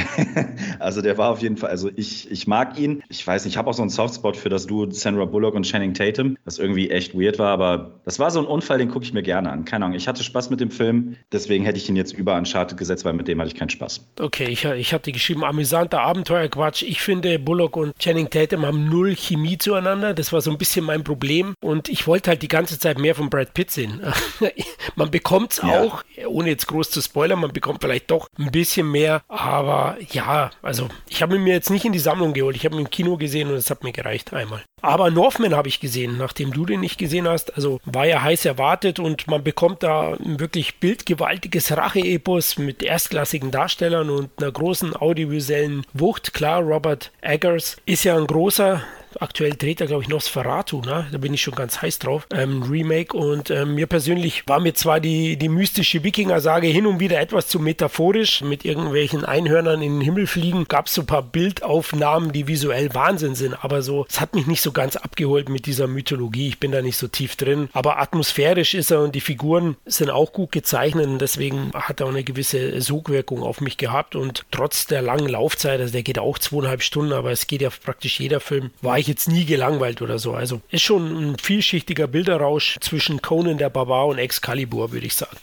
also 0.78 1.02
der 1.02 1.18
war 1.18 1.30
auf 1.30 1.40
jeden 1.40 1.56
Fall, 1.56 1.70
also 1.70 1.90
ich, 1.94 2.30
ich 2.30 2.46
mag 2.46 2.78
ihn. 2.78 3.02
Ich 3.08 3.26
weiß 3.26 3.44
nicht, 3.44 3.54
ich 3.54 3.58
habe 3.58 3.70
auch 3.70 3.74
so 3.74 3.82
einen 3.82 3.90
Softspot 3.90 4.36
für 4.36 4.48
das 4.48 4.66
Duo 4.66 4.90
Sandra 4.90 5.24
Bullock 5.24 5.54
und 5.54 5.64
Channing 5.64 5.94
Tatum, 5.94 6.36
was 6.44 6.58
irgendwie 6.58 6.90
echt 6.90 7.14
weird 7.14 7.38
war, 7.38 7.50
aber 7.50 8.00
das 8.04 8.18
war 8.18 8.30
so 8.30 8.40
ein 8.40 8.46
Unfall, 8.46 8.78
den 8.78 8.88
gucke 8.88 9.04
ich 9.04 9.12
mir 9.12 9.22
gerne 9.22 9.50
an. 9.50 9.64
Keine 9.64 9.84
Ahnung, 9.84 9.96
ich 9.96 10.08
hatte 10.08 10.22
Spaß 10.22 10.50
mit 10.50 10.60
dem 10.60 10.70
Film, 10.70 11.16
deswegen 11.30 11.64
hätte 11.64 11.78
ich 11.78 11.88
ihn 11.88 11.96
jetzt 11.96 12.12
über 12.12 12.36
Uncharted 12.36 12.78
gesetzt, 12.78 13.04
weil 13.04 13.12
mit 13.12 13.28
dem 13.28 13.40
hatte 13.40 13.48
ich 13.48 13.56
keinen 13.56 13.70
Spaß. 13.70 14.06
Okay, 14.20 14.46
ich, 14.48 14.64
ich 14.64 14.92
hatte 14.92 15.12
geschrieben, 15.12 15.44
amüsanter 15.44 16.00
Abenteuerquatsch. 16.02 16.82
Ich 16.82 17.00
finde, 17.00 17.38
Bullock 17.38 17.76
und 17.76 17.98
Channing 17.98 18.30
Tatum 18.30 18.66
haben 18.66 18.88
null 18.88 19.14
Chemie 19.16 19.58
zueinander. 19.58 20.14
Das 20.14 20.32
war 20.32 20.40
so 20.40 20.50
ein 20.50 20.58
bisschen 20.58 20.84
mein 20.84 21.04
Problem 21.04 21.54
und 21.60 21.88
ich 21.88 22.06
wollte 22.06 22.30
halt 22.30 22.42
die 22.42 22.48
ganze 22.48 22.78
Zeit 22.78 22.98
mehr 22.98 23.14
von 23.14 23.30
Brad 23.30 23.54
Pitt 23.54 23.70
sehen. 23.70 24.00
man 24.96 25.10
bekommt 25.10 25.52
es 25.52 25.58
ja. 25.58 25.82
auch, 25.82 26.04
ohne 26.26 26.50
jetzt 26.50 26.66
groß 26.66 26.90
zu 26.90 27.00
spoilern, 27.00 27.40
man 27.40 27.52
bekommt 27.52 27.80
vielleicht 27.80 28.10
doch 28.10 28.28
ein 28.38 28.50
bisschen 28.50 28.90
mehr, 28.90 29.22
aber 29.28 29.81
ja, 30.10 30.50
also 30.62 30.88
ich 31.08 31.22
habe 31.22 31.36
ihn 31.36 31.44
mir 31.44 31.54
jetzt 31.54 31.70
nicht 31.70 31.84
in 31.84 31.92
die 31.92 31.98
Sammlung 31.98 32.32
geholt. 32.32 32.56
Ich 32.56 32.64
habe 32.64 32.74
ihn 32.76 32.80
im 32.80 32.90
Kino 32.90 33.16
gesehen 33.16 33.48
und 33.48 33.54
es 33.54 33.70
hat 33.70 33.84
mir 33.84 33.92
gereicht 33.92 34.32
einmal. 34.32 34.62
Aber 34.80 35.10
Northman 35.10 35.54
habe 35.54 35.68
ich 35.68 35.80
gesehen, 35.80 36.18
nachdem 36.18 36.52
du 36.52 36.66
den 36.66 36.80
nicht 36.80 36.98
gesehen 36.98 37.28
hast. 37.28 37.54
Also 37.54 37.80
war 37.84 38.06
ja 38.06 38.22
heiß 38.22 38.44
erwartet 38.44 38.98
und 38.98 39.28
man 39.28 39.44
bekommt 39.44 39.82
da 39.82 40.14
ein 40.14 40.40
wirklich 40.40 40.80
bildgewaltiges 40.80 41.76
Rache-Epos 41.76 42.58
mit 42.58 42.82
erstklassigen 42.82 43.50
Darstellern 43.50 44.10
und 44.10 44.30
einer 44.38 44.50
großen 44.50 44.96
audiovisuellen 44.96 45.86
Wucht. 45.92 46.34
Klar, 46.34 46.62
Robert 46.62 47.12
Eggers 47.20 47.76
ist 47.86 48.04
ja 48.04 48.16
ein 48.16 48.26
großer 48.26 48.82
Aktuell 49.20 49.54
dreht 49.54 49.80
er, 49.80 49.86
glaube 49.86 50.02
ich, 50.02 50.08
Nosferatu, 50.08 50.80
ne? 50.80 51.06
Da 51.10 51.18
bin 51.18 51.34
ich 51.34 51.42
schon 51.42 51.54
ganz 51.54 51.82
heiß 51.82 51.98
drauf. 51.98 52.26
Ähm, 52.32 52.62
Remake. 52.62 53.16
Und 53.16 53.50
ähm, 53.50 53.74
mir 53.74 53.86
persönlich 53.86 54.44
war 54.46 54.60
mir 54.60 54.74
zwar 54.74 55.00
die, 55.00 55.36
die 55.36 55.48
mystische 55.48 56.02
Wikinger-Sage 56.04 56.66
hin 56.68 56.86
und 56.86 57.00
wieder 57.00 57.20
etwas 57.20 57.48
zu 57.48 57.58
metaphorisch. 57.58 58.42
Mit 58.42 58.64
irgendwelchen 58.64 59.24
Einhörnern 59.24 59.82
in 59.82 59.98
den 59.98 60.00
Himmel 60.00 60.26
fliegen 60.26 60.66
gab 60.68 60.86
es 60.86 60.94
so 60.94 61.02
ein 61.02 61.06
paar 61.06 61.22
Bildaufnahmen, 61.22 62.32
die 62.32 62.46
visuell 62.46 62.94
Wahnsinn 62.94 63.34
sind. 63.34 63.62
Aber 63.62 63.82
so, 63.82 64.06
es 64.08 64.20
hat 64.20 64.34
mich 64.34 64.46
nicht 64.46 64.62
so 64.62 64.72
ganz 64.72 64.96
abgeholt 64.96 65.48
mit 65.48 65.66
dieser 65.66 65.86
Mythologie. 65.86 66.48
Ich 66.48 66.60
bin 66.60 66.72
da 66.72 66.82
nicht 66.82 66.96
so 66.96 67.08
tief 67.08 67.36
drin. 67.36 67.68
Aber 67.72 67.98
atmosphärisch 67.98 68.74
ist 68.74 68.90
er 68.90 69.02
und 69.02 69.14
die 69.14 69.20
Figuren 69.20 69.76
sind 69.86 70.10
auch 70.10 70.32
gut 70.32 70.52
gezeichnet. 70.52 71.06
Und 71.06 71.20
deswegen 71.20 71.70
hat 71.74 72.00
er 72.00 72.06
auch 72.06 72.10
eine 72.10 72.24
gewisse 72.24 72.80
Sogwirkung 72.80 73.42
auf 73.42 73.60
mich 73.60 73.76
gehabt. 73.76 74.16
Und 74.16 74.44
trotz 74.50 74.86
der 74.86 75.02
langen 75.02 75.28
Laufzeit, 75.28 75.80
also 75.80 75.92
der 75.92 76.02
geht 76.02 76.18
auch 76.18 76.38
zweieinhalb 76.38 76.82
Stunden, 76.82 77.12
aber 77.12 77.30
es 77.30 77.46
geht 77.46 77.62
ja 77.62 77.70
praktisch 77.70 78.20
jeder 78.20 78.40
Film, 78.40 78.70
war 78.80 78.98
ich 78.98 79.01
jetzt 79.08 79.28
nie 79.28 79.44
gelangweilt 79.44 80.02
oder 80.02 80.18
so. 80.18 80.34
Also 80.34 80.60
ist 80.70 80.82
schon 80.82 81.32
ein 81.32 81.38
vielschichtiger 81.38 82.06
Bilderrausch 82.06 82.78
zwischen 82.80 83.22
Conan 83.22 83.58
der 83.58 83.70
Barbar 83.70 84.06
und 84.06 84.18
Excalibur, 84.18 84.92
würde 84.92 85.06
ich 85.06 85.14
sagen. 85.14 85.36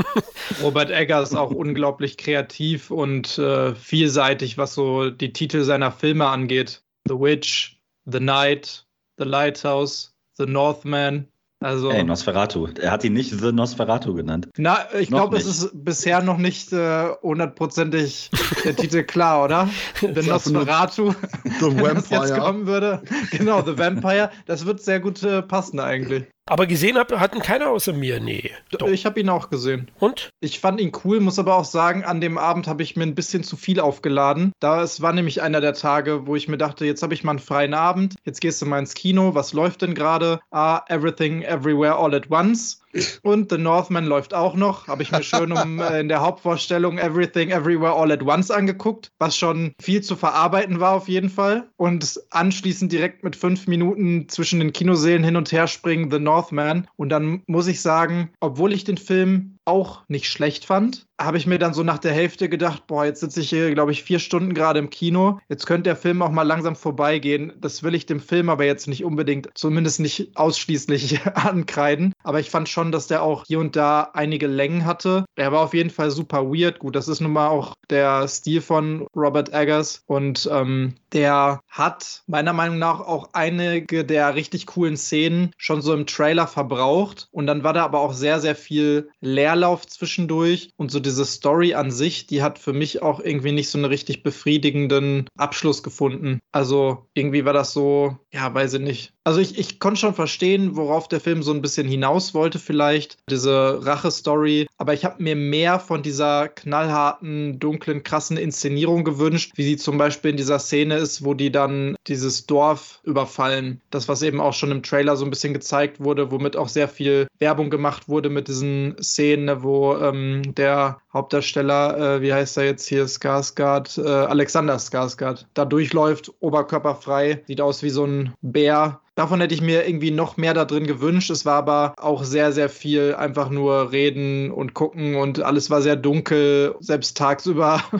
Robert 0.62 0.90
Egger 0.90 1.22
ist 1.22 1.34
auch 1.34 1.50
unglaublich 1.50 2.16
kreativ 2.16 2.90
und 2.90 3.38
äh, 3.38 3.74
vielseitig, 3.74 4.58
was 4.58 4.74
so 4.74 5.10
die 5.10 5.32
Titel 5.32 5.62
seiner 5.62 5.92
Filme 5.92 6.26
angeht. 6.26 6.82
The 7.08 7.14
Witch, 7.14 7.80
The 8.04 8.20
Night, 8.20 8.86
The 9.18 9.24
Lighthouse, 9.24 10.14
The 10.34 10.46
Northman. 10.46 11.28
Also, 11.66 11.90
Ey, 11.90 12.04
Nosferatu. 12.04 12.68
Er 12.80 12.92
hat 12.92 13.02
ihn 13.02 13.12
nicht 13.12 13.32
The 13.32 13.50
Nosferatu 13.50 14.14
genannt. 14.14 14.48
Na, 14.56 14.86
ich 14.96 15.08
glaube, 15.08 15.36
es 15.36 15.46
ist 15.46 15.70
bisher 15.84 16.22
noch 16.22 16.38
nicht 16.38 16.72
äh, 16.72 17.08
hundertprozentig 17.24 18.30
äh, 18.32 18.62
der 18.62 18.76
Titel 18.76 19.02
klar, 19.02 19.42
oder? 19.42 19.68
The 20.00 20.28
Nosferatu. 20.28 21.12
The 21.42 21.60
Vampire. 21.60 22.04
Wenn 22.08 22.20
jetzt 22.22 22.38
kommen 22.38 22.66
würde. 22.68 23.02
Genau, 23.32 23.62
The 23.62 23.76
Vampire. 23.76 24.30
Das 24.46 24.64
wird 24.64 24.80
sehr 24.80 25.00
gut 25.00 25.24
äh, 25.24 25.42
passen 25.42 25.80
eigentlich. 25.80 26.26
Aber 26.48 26.66
gesehen 26.66 26.96
hab, 26.96 27.12
hatten 27.18 27.40
keiner 27.40 27.70
außer 27.70 27.92
mir, 27.92 28.20
nee. 28.20 28.52
Doch. 28.70 28.86
Ich 28.88 29.04
habe 29.04 29.18
ihn 29.18 29.28
auch 29.28 29.50
gesehen. 29.50 29.90
Und? 29.98 30.30
Ich 30.40 30.60
fand 30.60 30.80
ihn 30.80 30.92
cool, 31.04 31.18
muss 31.18 31.40
aber 31.40 31.56
auch 31.56 31.64
sagen, 31.64 32.04
an 32.04 32.20
dem 32.20 32.38
Abend 32.38 32.68
habe 32.68 32.84
ich 32.84 32.94
mir 32.94 33.02
ein 33.02 33.16
bisschen 33.16 33.42
zu 33.42 33.56
viel 33.56 33.80
aufgeladen. 33.80 34.52
Da 34.60 34.82
es 34.82 35.02
war 35.02 35.12
nämlich 35.12 35.42
einer 35.42 35.60
der 35.60 35.74
Tage, 35.74 36.26
wo 36.28 36.36
ich 36.36 36.46
mir 36.46 36.56
dachte, 36.56 36.86
jetzt 36.86 37.02
habe 37.02 37.14
ich 37.14 37.24
mal 37.24 37.32
einen 37.32 37.38
freien 37.40 37.74
Abend, 37.74 38.14
jetzt 38.24 38.40
gehst 38.40 38.62
du 38.62 38.66
mal 38.66 38.78
ins 38.78 38.94
Kino, 38.94 39.34
was 39.34 39.52
läuft 39.52 39.82
denn 39.82 39.94
gerade? 39.94 40.38
Ah, 40.52 40.84
Everything 40.88 41.42
Everywhere 41.42 41.96
All 41.96 42.14
at 42.14 42.30
Once. 42.30 42.80
Und 43.22 43.50
The 43.50 43.58
Northman 43.58 44.06
läuft 44.06 44.34
auch 44.34 44.54
noch. 44.54 44.88
Habe 44.88 45.02
ich 45.02 45.12
mir 45.12 45.22
schön 45.22 45.52
um, 45.52 45.80
äh, 45.80 46.00
in 46.00 46.08
der 46.08 46.20
Hauptvorstellung 46.20 46.98
Everything 46.98 47.50
Everywhere 47.50 47.94
All 47.94 48.12
at 48.12 48.22
Once 48.22 48.50
angeguckt, 48.50 49.10
was 49.18 49.36
schon 49.36 49.72
viel 49.80 50.02
zu 50.02 50.16
verarbeiten 50.16 50.80
war 50.80 50.94
auf 50.94 51.08
jeden 51.08 51.30
Fall. 51.30 51.68
Und 51.76 52.20
anschließend 52.30 52.92
direkt 52.92 53.24
mit 53.24 53.36
fünf 53.36 53.66
Minuten 53.66 54.28
zwischen 54.28 54.60
den 54.60 54.72
Kinoseelen 54.72 55.24
hin 55.24 55.36
und 55.36 55.52
her 55.52 55.66
springen 55.66 56.10
The 56.10 56.18
Northman. 56.18 56.88
Und 56.96 57.10
dann 57.10 57.42
muss 57.46 57.66
ich 57.66 57.80
sagen, 57.80 58.30
obwohl 58.40 58.72
ich 58.72 58.84
den 58.84 58.98
Film 58.98 59.55
auch 59.66 60.02
nicht 60.08 60.28
schlecht 60.28 60.64
fand, 60.64 61.06
habe 61.20 61.38
ich 61.38 61.46
mir 61.46 61.58
dann 61.58 61.74
so 61.74 61.82
nach 61.82 61.98
der 61.98 62.12
Hälfte 62.12 62.48
gedacht, 62.48 62.86
boah, 62.86 63.04
jetzt 63.04 63.20
sitze 63.20 63.40
ich 63.40 63.48
hier, 63.48 63.72
glaube 63.74 63.92
ich, 63.92 64.02
vier 64.02 64.18
Stunden 64.18 64.54
gerade 64.54 64.78
im 64.78 64.90
Kino. 64.90 65.40
Jetzt 65.48 65.66
könnte 65.66 65.84
der 65.84 65.96
Film 65.96 66.22
auch 66.22 66.30
mal 66.30 66.42
langsam 66.42 66.76
vorbeigehen. 66.76 67.52
Das 67.60 67.82
will 67.82 67.94
ich 67.94 68.06
dem 68.06 68.20
Film 68.20 68.48
aber 68.48 68.64
jetzt 68.64 68.86
nicht 68.86 69.04
unbedingt, 69.04 69.48
zumindest 69.54 70.00
nicht 70.00 70.36
ausschließlich 70.36 71.26
ankreiden. 71.34 72.12
Aber 72.22 72.40
ich 72.40 72.50
fand 72.50 72.68
schon, 72.68 72.92
dass 72.92 73.06
der 73.06 73.22
auch 73.22 73.44
hier 73.46 73.60
und 73.60 73.76
da 73.76 74.10
einige 74.12 74.46
Längen 74.46 74.84
hatte. 74.84 75.24
Er 75.36 75.52
war 75.52 75.62
auf 75.62 75.74
jeden 75.74 75.90
Fall 75.90 76.10
super 76.10 76.46
weird. 76.50 76.78
Gut, 76.78 76.94
das 76.94 77.08
ist 77.08 77.20
nun 77.20 77.32
mal 77.32 77.48
auch 77.48 77.74
der 77.90 78.28
Stil 78.28 78.60
von 78.60 79.06
Robert 79.16 79.52
Eggers. 79.52 80.02
Und 80.06 80.48
ähm, 80.52 80.94
der 81.16 81.60
hat 81.66 82.22
meiner 82.26 82.52
Meinung 82.52 82.78
nach 82.78 83.00
auch 83.00 83.30
einige 83.32 84.04
der 84.04 84.34
richtig 84.34 84.66
coolen 84.66 84.98
Szenen 84.98 85.50
schon 85.56 85.80
so 85.80 85.94
im 85.94 86.04
Trailer 86.04 86.46
verbraucht. 86.46 87.28
Und 87.32 87.46
dann 87.46 87.64
war 87.64 87.72
da 87.72 87.84
aber 87.84 88.00
auch 88.00 88.12
sehr, 88.12 88.38
sehr 88.38 88.54
viel 88.54 89.08
Leerlauf 89.20 89.86
zwischendurch. 89.86 90.68
Und 90.76 90.90
so 90.90 91.00
diese 91.00 91.24
Story 91.24 91.72
an 91.72 91.90
sich, 91.90 92.26
die 92.26 92.42
hat 92.42 92.58
für 92.58 92.74
mich 92.74 93.02
auch 93.02 93.20
irgendwie 93.20 93.52
nicht 93.52 93.70
so 93.70 93.78
einen 93.78 93.86
richtig 93.86 94.22
befriedigenden 94.22 95.26
Abschluss 95.38 95.82
gefunden. 95.82 96.38
Also 96.52 97.06
irgendwie 97.14 97.46
war 97.46 97.54
das 97.54 97.72
so, 97.72 98.18
ja, 98.30 98.52
weiß 98.52 98.74
ich 98.74 98.82
nicht. 98.82 99.12
Also 99.24 99.40
ich, 99.40 99.58
ich 99.58 99.80
konnte 99.80 99.98
schon 99.98 100.14
verstehen, 100.14 100.76
worauf 100.76 101.08
der 101.08 101.20
Film 101.20 101.42
so 101.42 101.52
ein 101.52 101.62
bisschen 101.62 101.88
hinaus 101.88 102.34
wollte 102.34 102.58
vielleicht, 102.58 103.16
diese 103.28 103.84
Rache-Story. 103.84 104.66
Aber 104.76 104.92
ich 104.92 105.04
habe 105.04 105.22
mir 105.22 105.34
mehr 105.34 105.80
von 105.80 106.02
dieser 106.02 106.48
knallharten, 106.48 107.58
dunklen, 107.58 108.02
krassen 108.02 108.36
Inszenierung 108.36 109.02
gewünscht, 109.02 109.54
wie 109.56 109.64
sie 109.64 109.76
zum 109.78 109.98
Beispiel 109.98 110.30
in 110.30 110.36
dieser 110.36 110.58
Szene 110.58 110.98
ist, 110.98 111.05
wo 111.24 111.34
die 111.34 111.50
dann 111.50 111.96
dieses 112.06 112.46
Dorf 112.46 113.00
überfallen. 113.04 113.80
Das, 113.90 114.08
was 114.08 114.22
eben 114.22 114.40
auch 114.40 114.52
schon 114.52 114.70
im 114.70 114.82
Trailer 114.82 115.16
so 115.16 115.24
ein 115.24 115.30
bisschen 115.30 115.54
gezeigt 115.54 116.00
wurde, 116.00 116.30
womit 116.30 116.56
auch 116.56 116.68
sehr 116.68 116.88
viel 116.88 117.26
Werbung 117.38 117.70
gemacht 117.70 118.08
wurde 118.08 118.30
mit 118.30 118.48
diesen 118.48 118.96
Szenen, 119.00 119.62
wo 119.62 119.96
ähm, 119.96 120.54
der 120.54 120.98
Hauptdarsteller, 121.12 122.16
äh, 122.16 122.22
wie 122.22 122.32
heißt 122.32 122.56
er 122.56 122.64
jetzt 122.64 122.86
hier, 122.88 123.06
Skarsgård, 123.06 124.02
äh, 124.02 124.08
Alexander 124.08 124.76
Skarsgård, 124.76 125.46
da 125.54 125.64
durchläuft, 125.64 126.32
oberkörperfrei, 126.40 127.42
sieht 127.46 127.60
aus 127.60 127.82
wie 127.82 127.90
so 127.90 128.04
ein 128.04 128.34
Bär. 128.42 129.00
Davon 129.16 129.40
hätte 129.40 129.54
ich 129.54 129.62
mir 129.62 129.88
irgendwie 129.88 130.10
noch 130.10 130.36
mehr 130.36 130.52
da 130.52 130.66
drin 130.66 130.86
gewünscht. 130.86 131.30
Es 131.30 131.46
war 131.46 131.54
aber 131.54 131.94
auch 131.96 132.22
sehr, 132.22 132.52
sehr 132.52 132.68
viel 132.68 133.14
einfach 133.14 133.48
nur 133.48 133.90
reden 133.90 134.50
und 134.50 134.74
gucken 134.74 135.16
und 135.16 135.40
alles 135.40 135.70
war 135.70 135.80
sehr 135.80 135.96
dunkel, 135.96 136.76
selbst 136.80 137.16
tagsüber. 137.16 137.82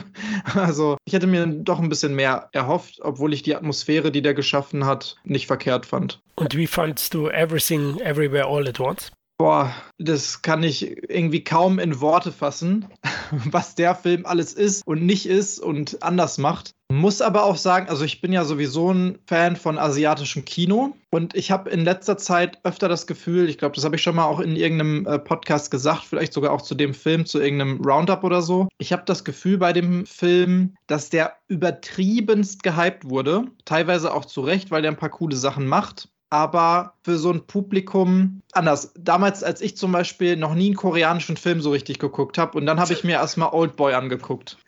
Also 0.53 0.97
ich 1.05 1.13
hätte 1.13 1.27
mir 1.27 1.45
doch 1.47 1.79
ein 1.79 1.89
bisschen 1.89 2.15
mehr 2.15 2.49
erhofft, 2.51 2.99
obwohl 3.01 3.33
ich 3.33 3.43
die 3.43 3.55
Atmosphäre, 3.55 4.11
die 4.11 4.21
der 4.21 4.33
geschaffen 4.33 4.85
hat, 4.85 5.15
nicht 5.23 5.47
verkehrt 5.47 5.85
fand. 5.85 6.19
Und 6.35 6.55
wie 6.55 6.67
fandst 6.67 7.13
du 7.13 7.29
Everything 7.29 7.97
Everywhere 7.99 8.45
All 8.45 8.67
at 8.67 8.79
Once? 8.79 9.11
Boah, 9.39 9.71
das 9.99 10.41
kann 10.41 10.63
ich 10.63 10.97
irgendwie 11.11 11.43
kaum 11.43 11.77
in 11.77 12.01
Worte 12.01 12.31
fassen, 12.31 12.87
was 13.31 13.75
der 13.75 13.93
Film 13.93 14.25
alles 14.25 14.53
ist 14.53 14.85
und 14.87 15.05
nicht 15.05 15.27
ist 15.27 15.59
und 15.59 16.01
anders 16.01 16.39
macht. 16.39 16.71
Muss 16.91 17.21
aber 17.21 17.43
auch 17.43 17.57
sagen, 17.57 17.87
also 17.87 18.03
ich 18.03 18.19
bin 18.19 18.33
ja 18.33 18.45
sowieso 18.45 18.91
ein 18.91 19.19
Fan 19.27 19.55
von 19.55 19.77
asiatischem 19.77 20.43
Kino 20.43 20.95
und 21.11 21.35
ich 21.35 21.51
habe 21.51 21.69
in 21.69 21.81
letzter 21.81 22.17
Zeit 22.17 22.57
öfter 22.63 22.89
das 22.89 23.05
Gefühl, 23.05 23.47
ich 23.47 23.59
glaube, 23.59 23.75
das 23.75 23.83
habe 23.85 23.97
ich 23.97 24.01
schon 24.01 24.15
mal 24.15 24.25
auch 24.25 24.39
in 24.39 24.55
irgendeinem 24.55 25.05
äh, 25.05 25.19
Podcast 25.19 25.69
gesagt, 25.69 26.05
vielleicht 26.05 26.33
sogar 26.33 26.51
auch 26.51 26.63
zu 26.63 26.73
dem 26.73 26.95
Film, 26.95 27.27
zu 27.27 27.39
irgendeinem 27.39 27.81
Roundup 27.81 28.23
oder 28.23 28.41
so. 28.41 28.69
Ich 28.79 28.91
habe 28.91 29.03
das 29.05 29.23
Gefühl 29.23 29.59
bei 29.59 29.71
dem 29.71 30.07
Film, 30.07 30.75
dass 30.87 31.11
der 31.11 31.35
übertriebenst 31.47 32.63
gehypt 32.63 33.07
wurde, 33.07 33.43
teilweise 33.65 34.13
auch 34.15 34.25
zu 34.25 34.41
Recht, 34.41 34.71
weil 34.71 34.81
der 34.81 34.91
ein 34.91 34.97
paar 34.97 35.09
coole 35.09 35.35
Sachen 35.35 35.67
macht 35.67 36.09
aber 36.29 36.93
für 37.07 37.17
so 37.17 37.31
ein 37.31 37.47
Publikum 37.47 38.41
anders. 38.51 38.91
Damals, 38.99 39.41
als 39.41 39.61
ich 39.61 39.77
zum 39.77 39.93
Beispiel 39.93 40.35
noch 40.35 40.55
nie 40.55 40.65
einen 40.65 40.75
koreanischen 40.75 41.37
Film 41.37 41.61
so 41.61 41.71
richtig 41.71 41.99
geguckt 41.99 42.37
habe 42.37 42.57
und 42.57 42.65
dann 42.65 42.81
habe 42.81 42.91
ich 42.91 43.05
mir 43.05 43.13
erstmal 43.13 43.53
Oldboy 43.53 43.93
angeguckt. 43.93 44.57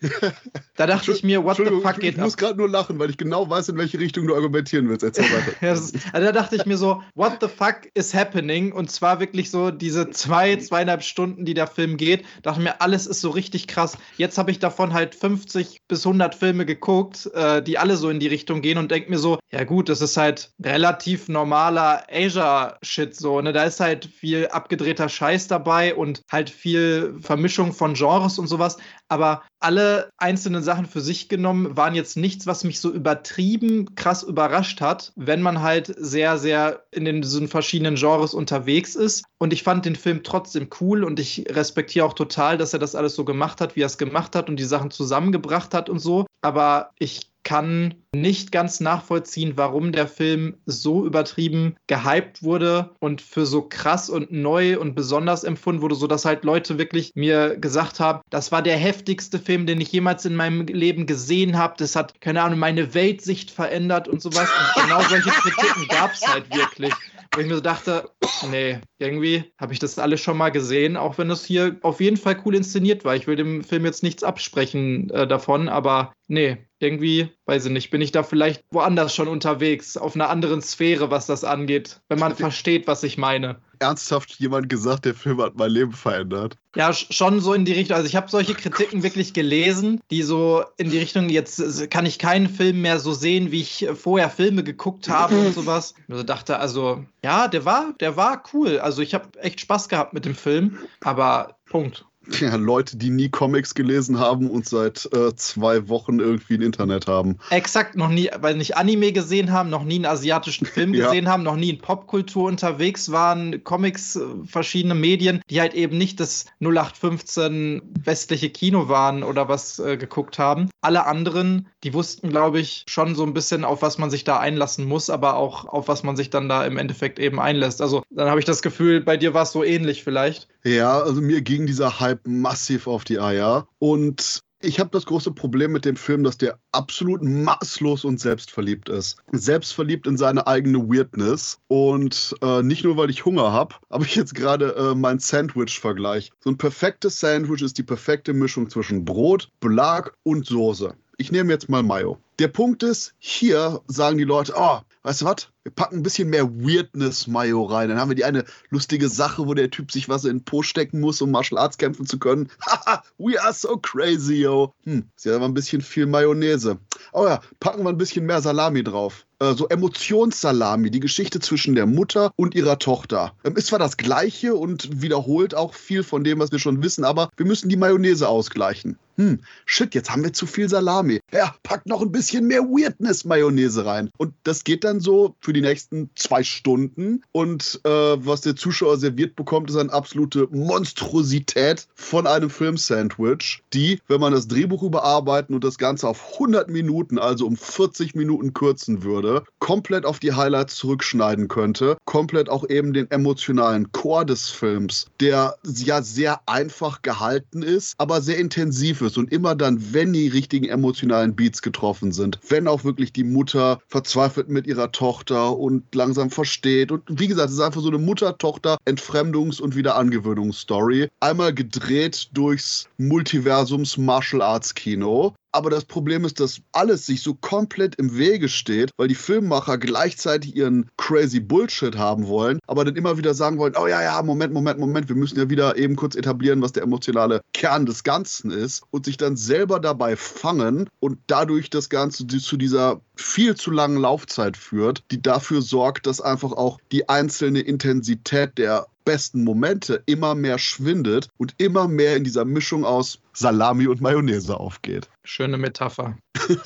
Da 0.76 0.86
dachte 0.86 1.12
ich 1.12 1.22
mir, 1.22 1.44
what 1.44 1.58
the 1.58 1.64
fuck 1.64 2.00
geht 2.00 2.14
ab? 2.14 2.20
Ich 2.20 2.24
muss 2.24 2.36
gerade 2.38 2.56
nur 2.56 2.68
lachen, 2.68 2.98
weil 2.98 3.10
ich 3.10 3.18
genau 3.18 3.50
weiß, 3.50 3.68
in 3.68 3.76
welche 3.76 3.98
Richtung 3.98 4.26
du 4.26 4.34
argumentieren 4.34 4.88
willst. 4.88 5.02
Erzähl 5.02 5.24
weiter. 5.24 5.52
ja, 5.60 5.74
ist, 5.74 5.94
also 6.14 6.26
da 6.26 6.32
dachte 6.32 6.56
ich 6.56 6.64
mir 6.64 6.78
so, 6.78 7.02
what 7.14 7.36
the 7.42 7.48
fuck 7.48 7.80
is 7.92 8.14
happening? 8.14 8.72
Und 8.72 8.90
zwar 8.90 9.20
wirklich 9.20 9.50
so 9.50 9.70
diese 9.70 10.08
zwei, 10.08 10.56
zweieinhalb 10.56 11.02
Stunden, 11.02 11.44
die 11.44 11.52
der 11.52 11.66
Film 11.66 11.98
geht, 11.98 12.24
dachte 12.40 12.62
mir, 12.62 12.80
alles 12.80 13.06
ist 13.06 13.20
so 13.20 13.28
richtig 13.28 13.66
krass. 13.66 13.98
Jetzt 14.16 14.38
habe 14.38 14.50
ich 14.50 14.58
davon 14.58 14.94
halt 14.94 15.14
50 15.14 15.82
bis 15.86 16.06
100 16.06 16.34
Filme 16.34 16.64
geguckt, 16.64 17.30
äh, 17.34 17.62
die 17.62 17.76
alle 17.76 17.98
so 17.98 18.08
in 18.08 18.18
die 18.18 18.28
Richtung 18.28 18.62
gehen 18.62 18.78
und 18.78 18.90
denke 18.90 19.10
mir 19.10 19.18
so, 19.18 19.38
ja 19.50 19.64
gut, 19.64 19.90
das 19.90 20.00
ist 20.00 20.16
halt 20.16 20.52
relativ 20.64 21.28
normaler 21.28 22.04
Asia-Shit 22.30 23.14
so, 23.14 23.40
ne? 23.40 23.52
Da 23.52 23.64
ist 23.64 23.80
halt 23.80 24.06
viel 24.06 24.48
abgedrehter 24.48 25.08
Scheiß 25.08 25.48
dabei 25.48 25.94
und 25.94 26.22
halt 26.30 26.50
viel 26.50 27.16
Vermischung 27.20 27.72
von 27.72 27.94
Genres 27.94 28.38
und 28.38 28.46
sowas. 28.46 28.78
Aber 29.08 29.42
alle 29.58 30.10
einzelnen 30.18 30.62
Sachen 30.62 30.86
für 30.86 31.00
sich 31.00 31.28
genommen 31.28 31.76
waren 31.76 31.94
jetzt 31.94 32.16
nichts, 32.16 32.46
was 32.46 32.64
mich 32.64 32.80
so 32.80 32.90
übertrieben 32.90 33.94
krass 33.94 34.22
überrascht 34.22 34.80
hat, 34.80 35.12
wenn 35.16 35.42
man 35.42 35.60
halt 35.60 35.92
sehr, 35.98 36.38
sehr 36.38 36.84
in 36.92 37.04
den 37.04 37.20
diesen 37.22 37.48
verschiedenen 37.48 37.96
Genres 37.96 38.34
unterwegs 38.34 38.94
ist. 38.94 39.24
Und 39.38 39.52
ich 39.52 39.62
fand 39.62 39.84
den 39.84 39.96
Film 39.96 40.22
trotzdem 40.22 40.68
cool 40.80 41.04
und 41.04 41.18
ich 41.18 41.44
respektiere 41.50 42.06
auch 42.06 42.14
total, 42.14 42.56
dass 42.58 42.72
er 42.72 42.78
das 42.78 42.94
alles 42.94 43.14
so 43.14 43.24
gemacht 43.24 43.60
hat, 43.60 43.76
wie 43.76 43.82
er 43.82 43.86
es 43.86 43.98
gemacht 43.98 44.36
hat 44.36 44.48
und 44.48 44.56
die 44.56 44.64
Sachen 44.64 44.90
zusammengebracht 44.90 45.74
hat 45.74 45.88
und 45.88 45.98
so. 45.98 46.26
Aber 46.42 46.90
ich 46.98 47.29
kann 47.50 47.94
nicht 48.14 48.52
ganz 48.52 48.78
nachvollziehen, 48.78 49.54
warum 49.56 49.90
der 49.90 50.06
Film 50.06 50.54
so 50.66 51.04
übertrieben 51.04 51.74
gehypt 51.88 52.44
wurde 52.44 52.90
und 53.00 53.20
für 53.20 53.44
so 53.44 53.62
krass 53.62 54.08
und 54.08 54.30
neu 54.30 54.78
und 54.78 54.94
besonders 54.94 55.42
empfunden 55.42 55.82
wurde, 55.82 55.96
sodass 55.96 56.24
halt 56.24 56.44
Leute 56.44 56.78
wirklich 56.78 57.10
mir 57.16 57.56
gesagt 57.56 57.98
haben, 57.98 58.20
das 58.30 58.52
war 58.52 58.62
der 58.62 58.76
heftigste 58.76 59.40
Film, 59.40 59.66
den 59.66 59.80
ich 59.80 59.90
jemals 59.90 60.24
in 60.24 60.36
meinem 60.36 60.64
Leben 60.66 61.06
gesehen 61.06 61.58
habe. 61.58 61.74
Das 61.78 61.96
hat, 61.96 62.20
keine 62.20 62.40
Ahnung, 62.40 62.60
meine 62.60 62.94
Weltsicht 62.94 63.50
verändert 63.50 64.06
und 64.06 64.22
sowas. 64.22 64.48
Und 64.48 64.84
genau 64.84 65.02
solche 65.02 65.30
Kritiken 65.30 65.88
gab 65.88 66.12
es 66.12 66.24
halt 66.24 66.54
wirklich. 66.54 66.94
Wo 67.32 67.40
ich 67.40 67.46
mir 67.46 67.54
so 67.54 67.60
dachte, 67.60 68.10
nee, 68.50 68.80
irgendwie 68.98 69.44
habe 69.56 69.72
ich 69.72 69.78
das 69.78 70.00
alles 70.00 70.20
schon 70.20 70.36
mal 70.36 70.50
gesehen, 70.50 70.96
auch 70.96 71.16
wenn 71.16 71.30
es 71.30 71.44
hier 71.44 71.76
auf 71.82 72.00
jeden 72.00 72.16
Fall 72.16 72.42
cool 72.44 72.56
inszeniert 72.56 73.04
war. 73.04 73.14
Ich 73.14 73.28
will 73.28 73.36
dem 73.36 73.62
Film 73.62 73.84
jetzt 73.84 74.02
nichts 74.02 74.24
absprechen 74.24 75.10
äh, 75.10 75.28
davon, 75.28 75.68
aber 75.68 76.12
nee, 76.26 76.58
irgendwie, 76.80 77.30
weiß 77.46 77.66
ich 77.66 77.72
nicht, 77.72 77.90
bin 77.90 78.00
ich 78.00 78.10
da 78.10 78.24
vielleicht 78.24 78.64
woanders 78.72 79.14
schon 79.14 79.28
unterwegs, 79.28 79.96
auf 79.96 80.16
einer 80.16 80.28
anderen 80.28 80.60
Sphäre, 80.60 81.12
was 81.12 81.26
das 81.26 81.44
angeht, 81.44 82.00
wenn 82.08 82.18
man 82.18 82.34
versteht, 82.34 82.88
was 82.88 83.04
ich 83.04 83.16
meine. 83.16 83.62
Ernsthaft 83.80 84.38
jemand 84.38 84.68
gesagt, 84.68 85.04
der 85.04 85.14
Film 85.14 85.40
hat 85.40 85.56
mein 85.56 85.70
Leben 85.70 85.92
verändert? 85.92 86.56
Ja, 86.76 86.92
schon 86.92 87.40
so 87.40 87.52
in 87.54 87.64
die 87.64 87.72
Richtung. 87.72 87.96
Also 87.96 88.06
ich 88.06 88.14
habe 88.14 88.30
solche 88.30 88.54
Kritiken 88.54 89.02
wirklich 89.02 89.32
gelesen, 89.32 90.00
die 90.10 90.22
so 90.22 90.64
in 90.76 90.90
die 90.90 90.98
Richtung, 90.98 91.28
jetzt 91.28 91.90
kann 91.90 92.06
ich 92.06 92.18
keinen 92.18 92.48
Film 92.48 92.82
mehr 92.82 93.00
so 93.00 93.12
sehen, 93.12 93.50
wie 93.50 93.62
ich 93.62 93.88
vorher 93.94 94.30
Filme 94.30 94.62
geguckt 94.62 95.08
habe 95.08 95.38
und 95.38 95.54
sowas. 95.54 95.94
Ich 95.96 96.04
also 96.12 96.22
dachte, 96.22 96.58
also, 96.58 97.04
ja, 97.24 97.48
der 97.48 97.64
war, 97.64 97.94
der 98.00 98.16
war 98.16 98.42
cool. 98.52 98.78
Also 98.78 99.02
ich 99.02 99.14
habe 99.14 99.38
echt 99.40 99.60
Spaß 99.60 99.88
gehabt 99.88 100.12
mit 100.12 100.24
dem 100.24 100.34
Film, 100.34 100.78
aber 101.00 101.56
Punkt 101.66 102.04
ja, 102.40 102.54
Leute, 102.56 102.96
die 102.96 103.10
nie 103.10 103.28
Comics 103.28 103.74
gelesen 103.74 104.18
haben 104.18 104.50
und 104.50 104.68
seit 104.68 105.08
äh, 105.12 105.34
zwei 105.36 105.88
Wochen 105.88 106.20
irgendwie 106.20 106.54
ein 106.54 106.62
Internet 106.62 107.06
haben. 107.06 107.38
Exakt, 107.50 107.96
noch 107.96 108.08
nie, 108.08 108.30
weil 108.40 108.56
nicht 108.56 108.76
Anime 108.76 109.12
gesehen 109.12 109.52
haben, 109.52 109.70
noch 109.70 109.84
nie 109.84 109.96
einen 109.96 110.06
asiatischen 110.06 110.66
Film 110.66 110.94
ja. 110.94 111.06
gesehen 111.06 111.28
haben, 111.28 111.42
noch 111.42 111.56
nie 111.56 111.70
in 111.70 111.78
Popkultur 111.78 112.48
unterwegs 112.48 113.10
waren, 113.10 113.62
Comics, 113.64 114.16
äh, 114.16 114.20
verschiedene 114.46 114.94
Medien, 114.94 115.42
die 115.50 115.60
halt 115.60 115.74
eben 115.74 115.98
nicht 115.98 116.20
das 116.20 116.46
0815 116.60 117.82
westliche 118.04 118.50
Kino 118.50 118.88
waren 118.88 119.22
oder 119.22 119.48
was 119.48 119.78
äh, 119.78 119.96
geguckt 119.96 120.38
haben. 120.38 120.70
Alle 120.80 121.06
anderen, 121.06 121.68
die 121.84 121.94
wussten, 121.94 122.28
glaube 122.28 122.60
ich, 122.60 122.84
schon 122.88 123.14
so 123.14 123.22
ein 123.24 123.32
bisschen, 123.34 123.64
auf 123.64 123.82
was 123.82 123.98
man 123.98 124.10
sich 124.10 124.24
da 124.24 124.38
einlassen 124.38 124.84
muss, 124.86 125.08
aber 125.10 125.36
auch 125.36 125.64
auf 125.64 125.88
was 125.88 126.02
man 126.02 126.16
sich 126.16 126.30
dann 126.30 126.48
da 126.48 126.64
im 126.66 126.76
Endeffekt 126.76 127.18
eben 127.18 127.40
einlässt. 127.40 127.80
Also 127.80 128.02
dann 128.10 128.28
habe 128.28 128.38
ich 128.38 128.46
das 128.46 128.62
Gefühl, 128.62 129.00
bei 129.00 129.16
dir 129.16 129.32
war 129.34 129.42
es 129.44 129.52
so 129.52 129.64
ähnlich 129.64 130.04
vielleicht. 130.04 130.48
Ja, 130.64 131.00
also 131.00 131.20
mir 131.20 131.40
ging 131.40 131.66
dieser 131.66 132.00
Hype 132.00 132.26
massiv 132.26 132.86
auf 132.86 133.04
die 133.04 133.18
Eier. 133.18 133.66
Und 133.78 134.42
Ich 134.62 134.78
habe 134.78 134.90
das 134.90 135.06
große 135.06 135.30
Problem 135.30 135.72
mit 135.72 135.86
dem 135.86 135.96
Film, 135.96 136.22
dass 136.22 136.36
der 136.36 136.58
absolut 136.72 137.22
maßlos 137.22 138.04
und 138.04 138.20
selbstverliebt 138.20 138.90
ist. 138.90 139.16
Selbstverliebt 139.32 140.06
in 140.06 140.18
seine 140.18 140.46
eigene 140.46 140.80
Weirdness. 140.80 141.58
Und 141.68 142.34
äh, 142.42 142.62
nicht 142.62 142.84
nur, 142.84 142.98
weil 142.98 143.08
ich 143.08 143.24
Hunger 143.24 143.52
habe, 143.52 143.76
habe 143.90 144.04
ich 144.04 144.14
jetzt 144.14 144.34
gerade 144.34 144.74
äh, 144.76 144.94
mein 144.94 145.18
Sandwich-Vergleich. 145.18 146.30
So 146.40 146.50
ein 146.50 146.58
perfektes 146.58 147.18
Sandwich 147.20 147.62
ist 147.62 147.78
die 147.78 147.82
perfekte 147.82 148.34
Mischung 148.34 148.68
zwischen 148.68 149.06
Brot, 149.06 149.50
Belag 149.60 150.12
und 150.24 150.44
Soße. 150.44 150.94
Ich 151.20 151.30
nehme 151.30 151.52
jetzt 151.52 151.68
mal 151.68 151.82
Mayo. 151.82 152.16
Der 152.38 152.48
Punkt 152.48 152.82
ist, 152.82 153.12
hier 153.18 153.82
sagen 153.88 154.16
die 154.16 154.24
Leute, 154.24 154.54
oh, 154.56 154.78
weißt 155.02 155.20
du 155.20 155.24
was? 155.26 155.48
Wir 155.62 155.70
packen 155.70 155.96
ein 155.96 156.02
bisschen 156.02 156.30
mehr 156.30 156.48
Weirdness-Mayo 156.48 157.62
rein. 157.64 157.90
Dann 157.90 158.00
haben 158.00 158.08
wir 158.08 158.14
die 158.14 158.24
eine 158.24 158.46
lustige 158.70 159.10
Sache, 159.10 159.46
wo 159.46 159.52
der 159.52 159.70
Typ 159.70 159.92
sich 159.92 160.08
was 160.08 160.24
in 160.24 160.38
den 160.38 160.44
Po 160.44 160.62
stecken 160.62 160.98
muss, 160.98 161.20
um 161.20 161.30
Martial 161.30 161.60
Arts 161.60 161.76
kämpfen 161.76 162.06
zu 162.06 162.18
können. 162.18 162.48
Haha, 162.66 163.02
we 163.18 163.38
are 163.38 163.52
so 163.52 163.76
crazy, 163.76 164.36
yo. 164.36 164.72
Hm, 164.84 165.04
ist 165.14 165.26
ja 165.26 165.36
aber 165.36 165.44
ein 165.44 165.52
bisschen 165.52 165.82
viel 165.82 166.06
Mayonnaise. 166.06 166.78
Oh 167.12 167.26
ja, 167.26 167.42
packen 167.60 167.82
wir 167.82 167.90
ein 167.90 167.98
bisschen 167.98 168.24
mehr 168.24 168.40
Salami 168.40 168.82
drauf. 168.82 169.26
Äh, 169.40 169.54
so 169.54 169.68
Emotionssalami, 169.68 170.90
die 170.90 171.00
Geschichte 171.00 171.40
zwischen 171.40 171.74
der 171.74 171.84
Mutter 171.84 172.32
und 172.36 172.54
ihrer 172.54 172.78
Tochter. 172.78 173.34
Ähm, 173.44 173.56
ist 173.56 173.66
zwar 173.66 173.78
das 173.78 173.98
Gleiche 173.98 174.54
und 174.54 175.02
wiederholt 175.02 175.54
auch 175.54 175.74
viel 175.74 176.02
von 176.02 176.24
dem, 176.24 176.38
was 176.38 176.52
wir 176.52 176.58
schon 176.58 176.82
wissen, 176.82 177.04
aber 177.04 177.28
wir 177.36 177.44
müssen 177.44 177.68
die 177.68 177.76
Mayonnaise 177.76 178.26
ausgleichen. 178.26 178.98
Hm, 179.20 179.40
shit, 179.66 179.94
jetzt 179.94 180.10
haben 180.10 180.24
wir 180.24 180.32
zu 180.32 180.46
viel 180.46 180.66
Salami. 180.70 181.20
Ja, 181.30 181.54
packt 181.62 181.86
noch 181.86 182.00
ein 182.00 182.10
bisschen 182.10 182.46
mehr 182.46 182.62
Weirdness-Mayonnaise 182.62 183.84
rein. 183.84 184.08
Und 184.16 184.32
das 184.44 184.64
geht 184.64 184.82
dann 184.82 185.00
so 185.00 185.36
für 185.42 185.52
die 185.52 185.60
nächsten 185.60 186.08
zwei 186.16 186.42
Stunden. 186.42 187.22
Und 187.30 187.82
äh, 187.84 187.90
was 187.90 188.40
der 188.40 188.56
Zuschauer 188.56 188.96
serviert 188.96 189.36
bekommt, 189.36 189.68
ist 189.68 189.76
eine 189.76 189.92
absolute 189.92 190.48
Monstrosität 190.50 191.86
von 191.94 192.26
einem 192.26 192.48
Film-Sandwich, 192.48 193.62
die, 193.74 194.00
wenn 194.08 194.22
man 194.22 194.32
das 194.32 194.48
Drehbuch 194.48 194.82
überarbeiten 194.82 195.54
und 195.54 195.64
das 195.64 195.76
Ganze 195.76 196.08
auf 196.08 196.32
100 196.32 196.70
Minuten, 196.70 197.18
also 197.18 197.46
um 197.46 197.58
40 197.58 198.14
Minuten 198.14 198.54
kürzen 198.54 199.02
würde, 199.02 199.44
komplett 199.58 200.06
auf 200.06 200.18
die 200.18 200.32
Highlights 200.32 200.76
zurückschneiden 200.76 201.48
könnte. 201.48 201.98
Komplett 202.06 202.48
auch 202.48 202.66
eben 202.70 202.94
den 202.94 203.10
emotionalen 203.10 203.92
Chor 203.92 204.24
des 204.24 204.48
Films, 204.48 205.08
der 205.20 205.56
ja 205.66 206.00
sehr 206.00 206.40
einfach 206.48 207.02
gehalten 207.02 207.62
ist, 207.62 207.96
aber 207.98 208.22
sehr 208.22 208.38
intensiv 208.38 209.02
ist. 209.02 209.09
Und 209.18 209.32
immer 209.32 209.54
dann, 209.54 209.92
wenn 209.92 210.12
die 210.12 210.28
richtigen 210.28 210.68
emotionalen 210.68 211.34
Beats 211.34 211.62
getroffen 211.62 212.12
sind, 212.12 212.38
wenn 212.48 212.68
auch 212.68 212.84
wirklich 212.84 213.12
die 213.12 213.24
Mutter 213.24 213.80
verzweifelt 213.88 214.48
mit 214.48 214.66
ihrer 214.66 214.92
Tochter 214.92 215.56
und 215.56 215.94
langsam 215.94 216.30
versteht. 216.30 216.92
Und 216.92 217.02
wie 217.08 217.28
gesagt, 217.28 217.48
es 217.48 217.56
ist 217.56 217.60
einfach 217.60 217.80
so 217.80 217.88
eine 217.88 217.98
Mutter-Tochter-Entfremdungs- 217.98 219.60
und 219.60 219.76
Wiederangewöhnungsstory. 219.76 221.08
Einmal 221.20 221.54
gedreht 221.54 222.30
durchs 222.32 222.88
Multiversums 222.98 223.96
Martial 223.96 224.42
Arts 224.42 224.74
Kino. 224.74 225.34
Aber 225.52 225.70
das 225.70 225.84
Problem 225.84 226.24
ist, 226.24 226.40
dass 226.40 226.60
alles 226.72 227.06
sich 227.06 227.22
so 227.22 227.34
komplett 227.34 227.96
im 227.96 228.16
Wege 228.16 228.48
steht, 228.48 228.90
weil 228.96 229.08
die 229.08 229.14
Filmmacher 229.14 229.78
gleichzeitig 229.78 230.54
ihren 230.54 230.88
crazy 230.96 231.40
Bullshit 231.40 231.96
haben 231.96 232.28
wollen, 232.28 232.60
aber 232.66 232.84
dann 232.84 232.96
immer 232.96 233.18
wieder 233.18 233.34
sagen 233.34 233.58
wollen, 233.58 233.74
oh 233.76 233.86
ja, 233.86 234.02
ja, 234.02 234.22
Moment, 234.22 234.52
Moment, 234.52 234.78
Moment, 234.78 235.08
wir 235.08 235.16
müssen 235.16 235.38
ja 235.38 235.50
wieder 235.50 235.76
eben 235.76 235.96
kurz 235.96 236.14
etablieren, 236.14 236.62
was 236.62 236.72
der 236.72 236.84
emotionale 236.84 237.40
Kern 237.52 237.86
des 237.86 238.04
Ganzen 238.04 238.50
ist 238.50 238.82
und 238.90 239.04
sich 239.04 239.16
dann 239.16 239.36
selber 239.36 239.80
dabei 239.80 240.16
fangen 240.16 240.88
und 241.00 241.18
dadurch 241.26 241.70
das 241.70 241.88
Ganze 241.88 242.26
zu 242.26 242.56
dieser 242.56 243.00
viel 243.16 243.54
zu 243.54 243.70
langen 243.70 243.98
Laufzeit 243.98 244.56
führt, 244.56 245.04
die 245.10 245.20
dafür 245.20 245.62
sorgt, 245.62 246.06
dass 246.06 246.20
einfach 246.20 246.52
auch 246.52 246.78
die 246.92 247.08
einzelne 247.08 247.60
Intensität 247.60 248.56
der 248.56 248.86
besten 249.04 249.44
Momente 249.44 250.02
immer 250.06 250.34
mehr 250.34 250.58
schwindet 250.58 251.28
und 251.36 251.54
immer 251.58 251.88
mehr 251.88 252.16
in 252.16 252.24
dieser 252.24 252.44
Mischung 252.44 252.84
aus 252.84 253.18
Salami 253.32 253.86
und 253.86 254.00
Mayonnaise 254.00 254.58
aufgeht. 254.58 255.08
Schöne 255.24 255.56
Metapher. 255.56 256.16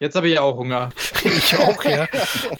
Jetzt 0.00 0.14
habe 0.14 0.28
ich 0.28 0.34
ja 0.34 0.42
auch 0.42 0.56
Hunger. 0.56 0.90
ich 1.24 1.56
auch, 1.56 1.82
ja. 1.82 2.06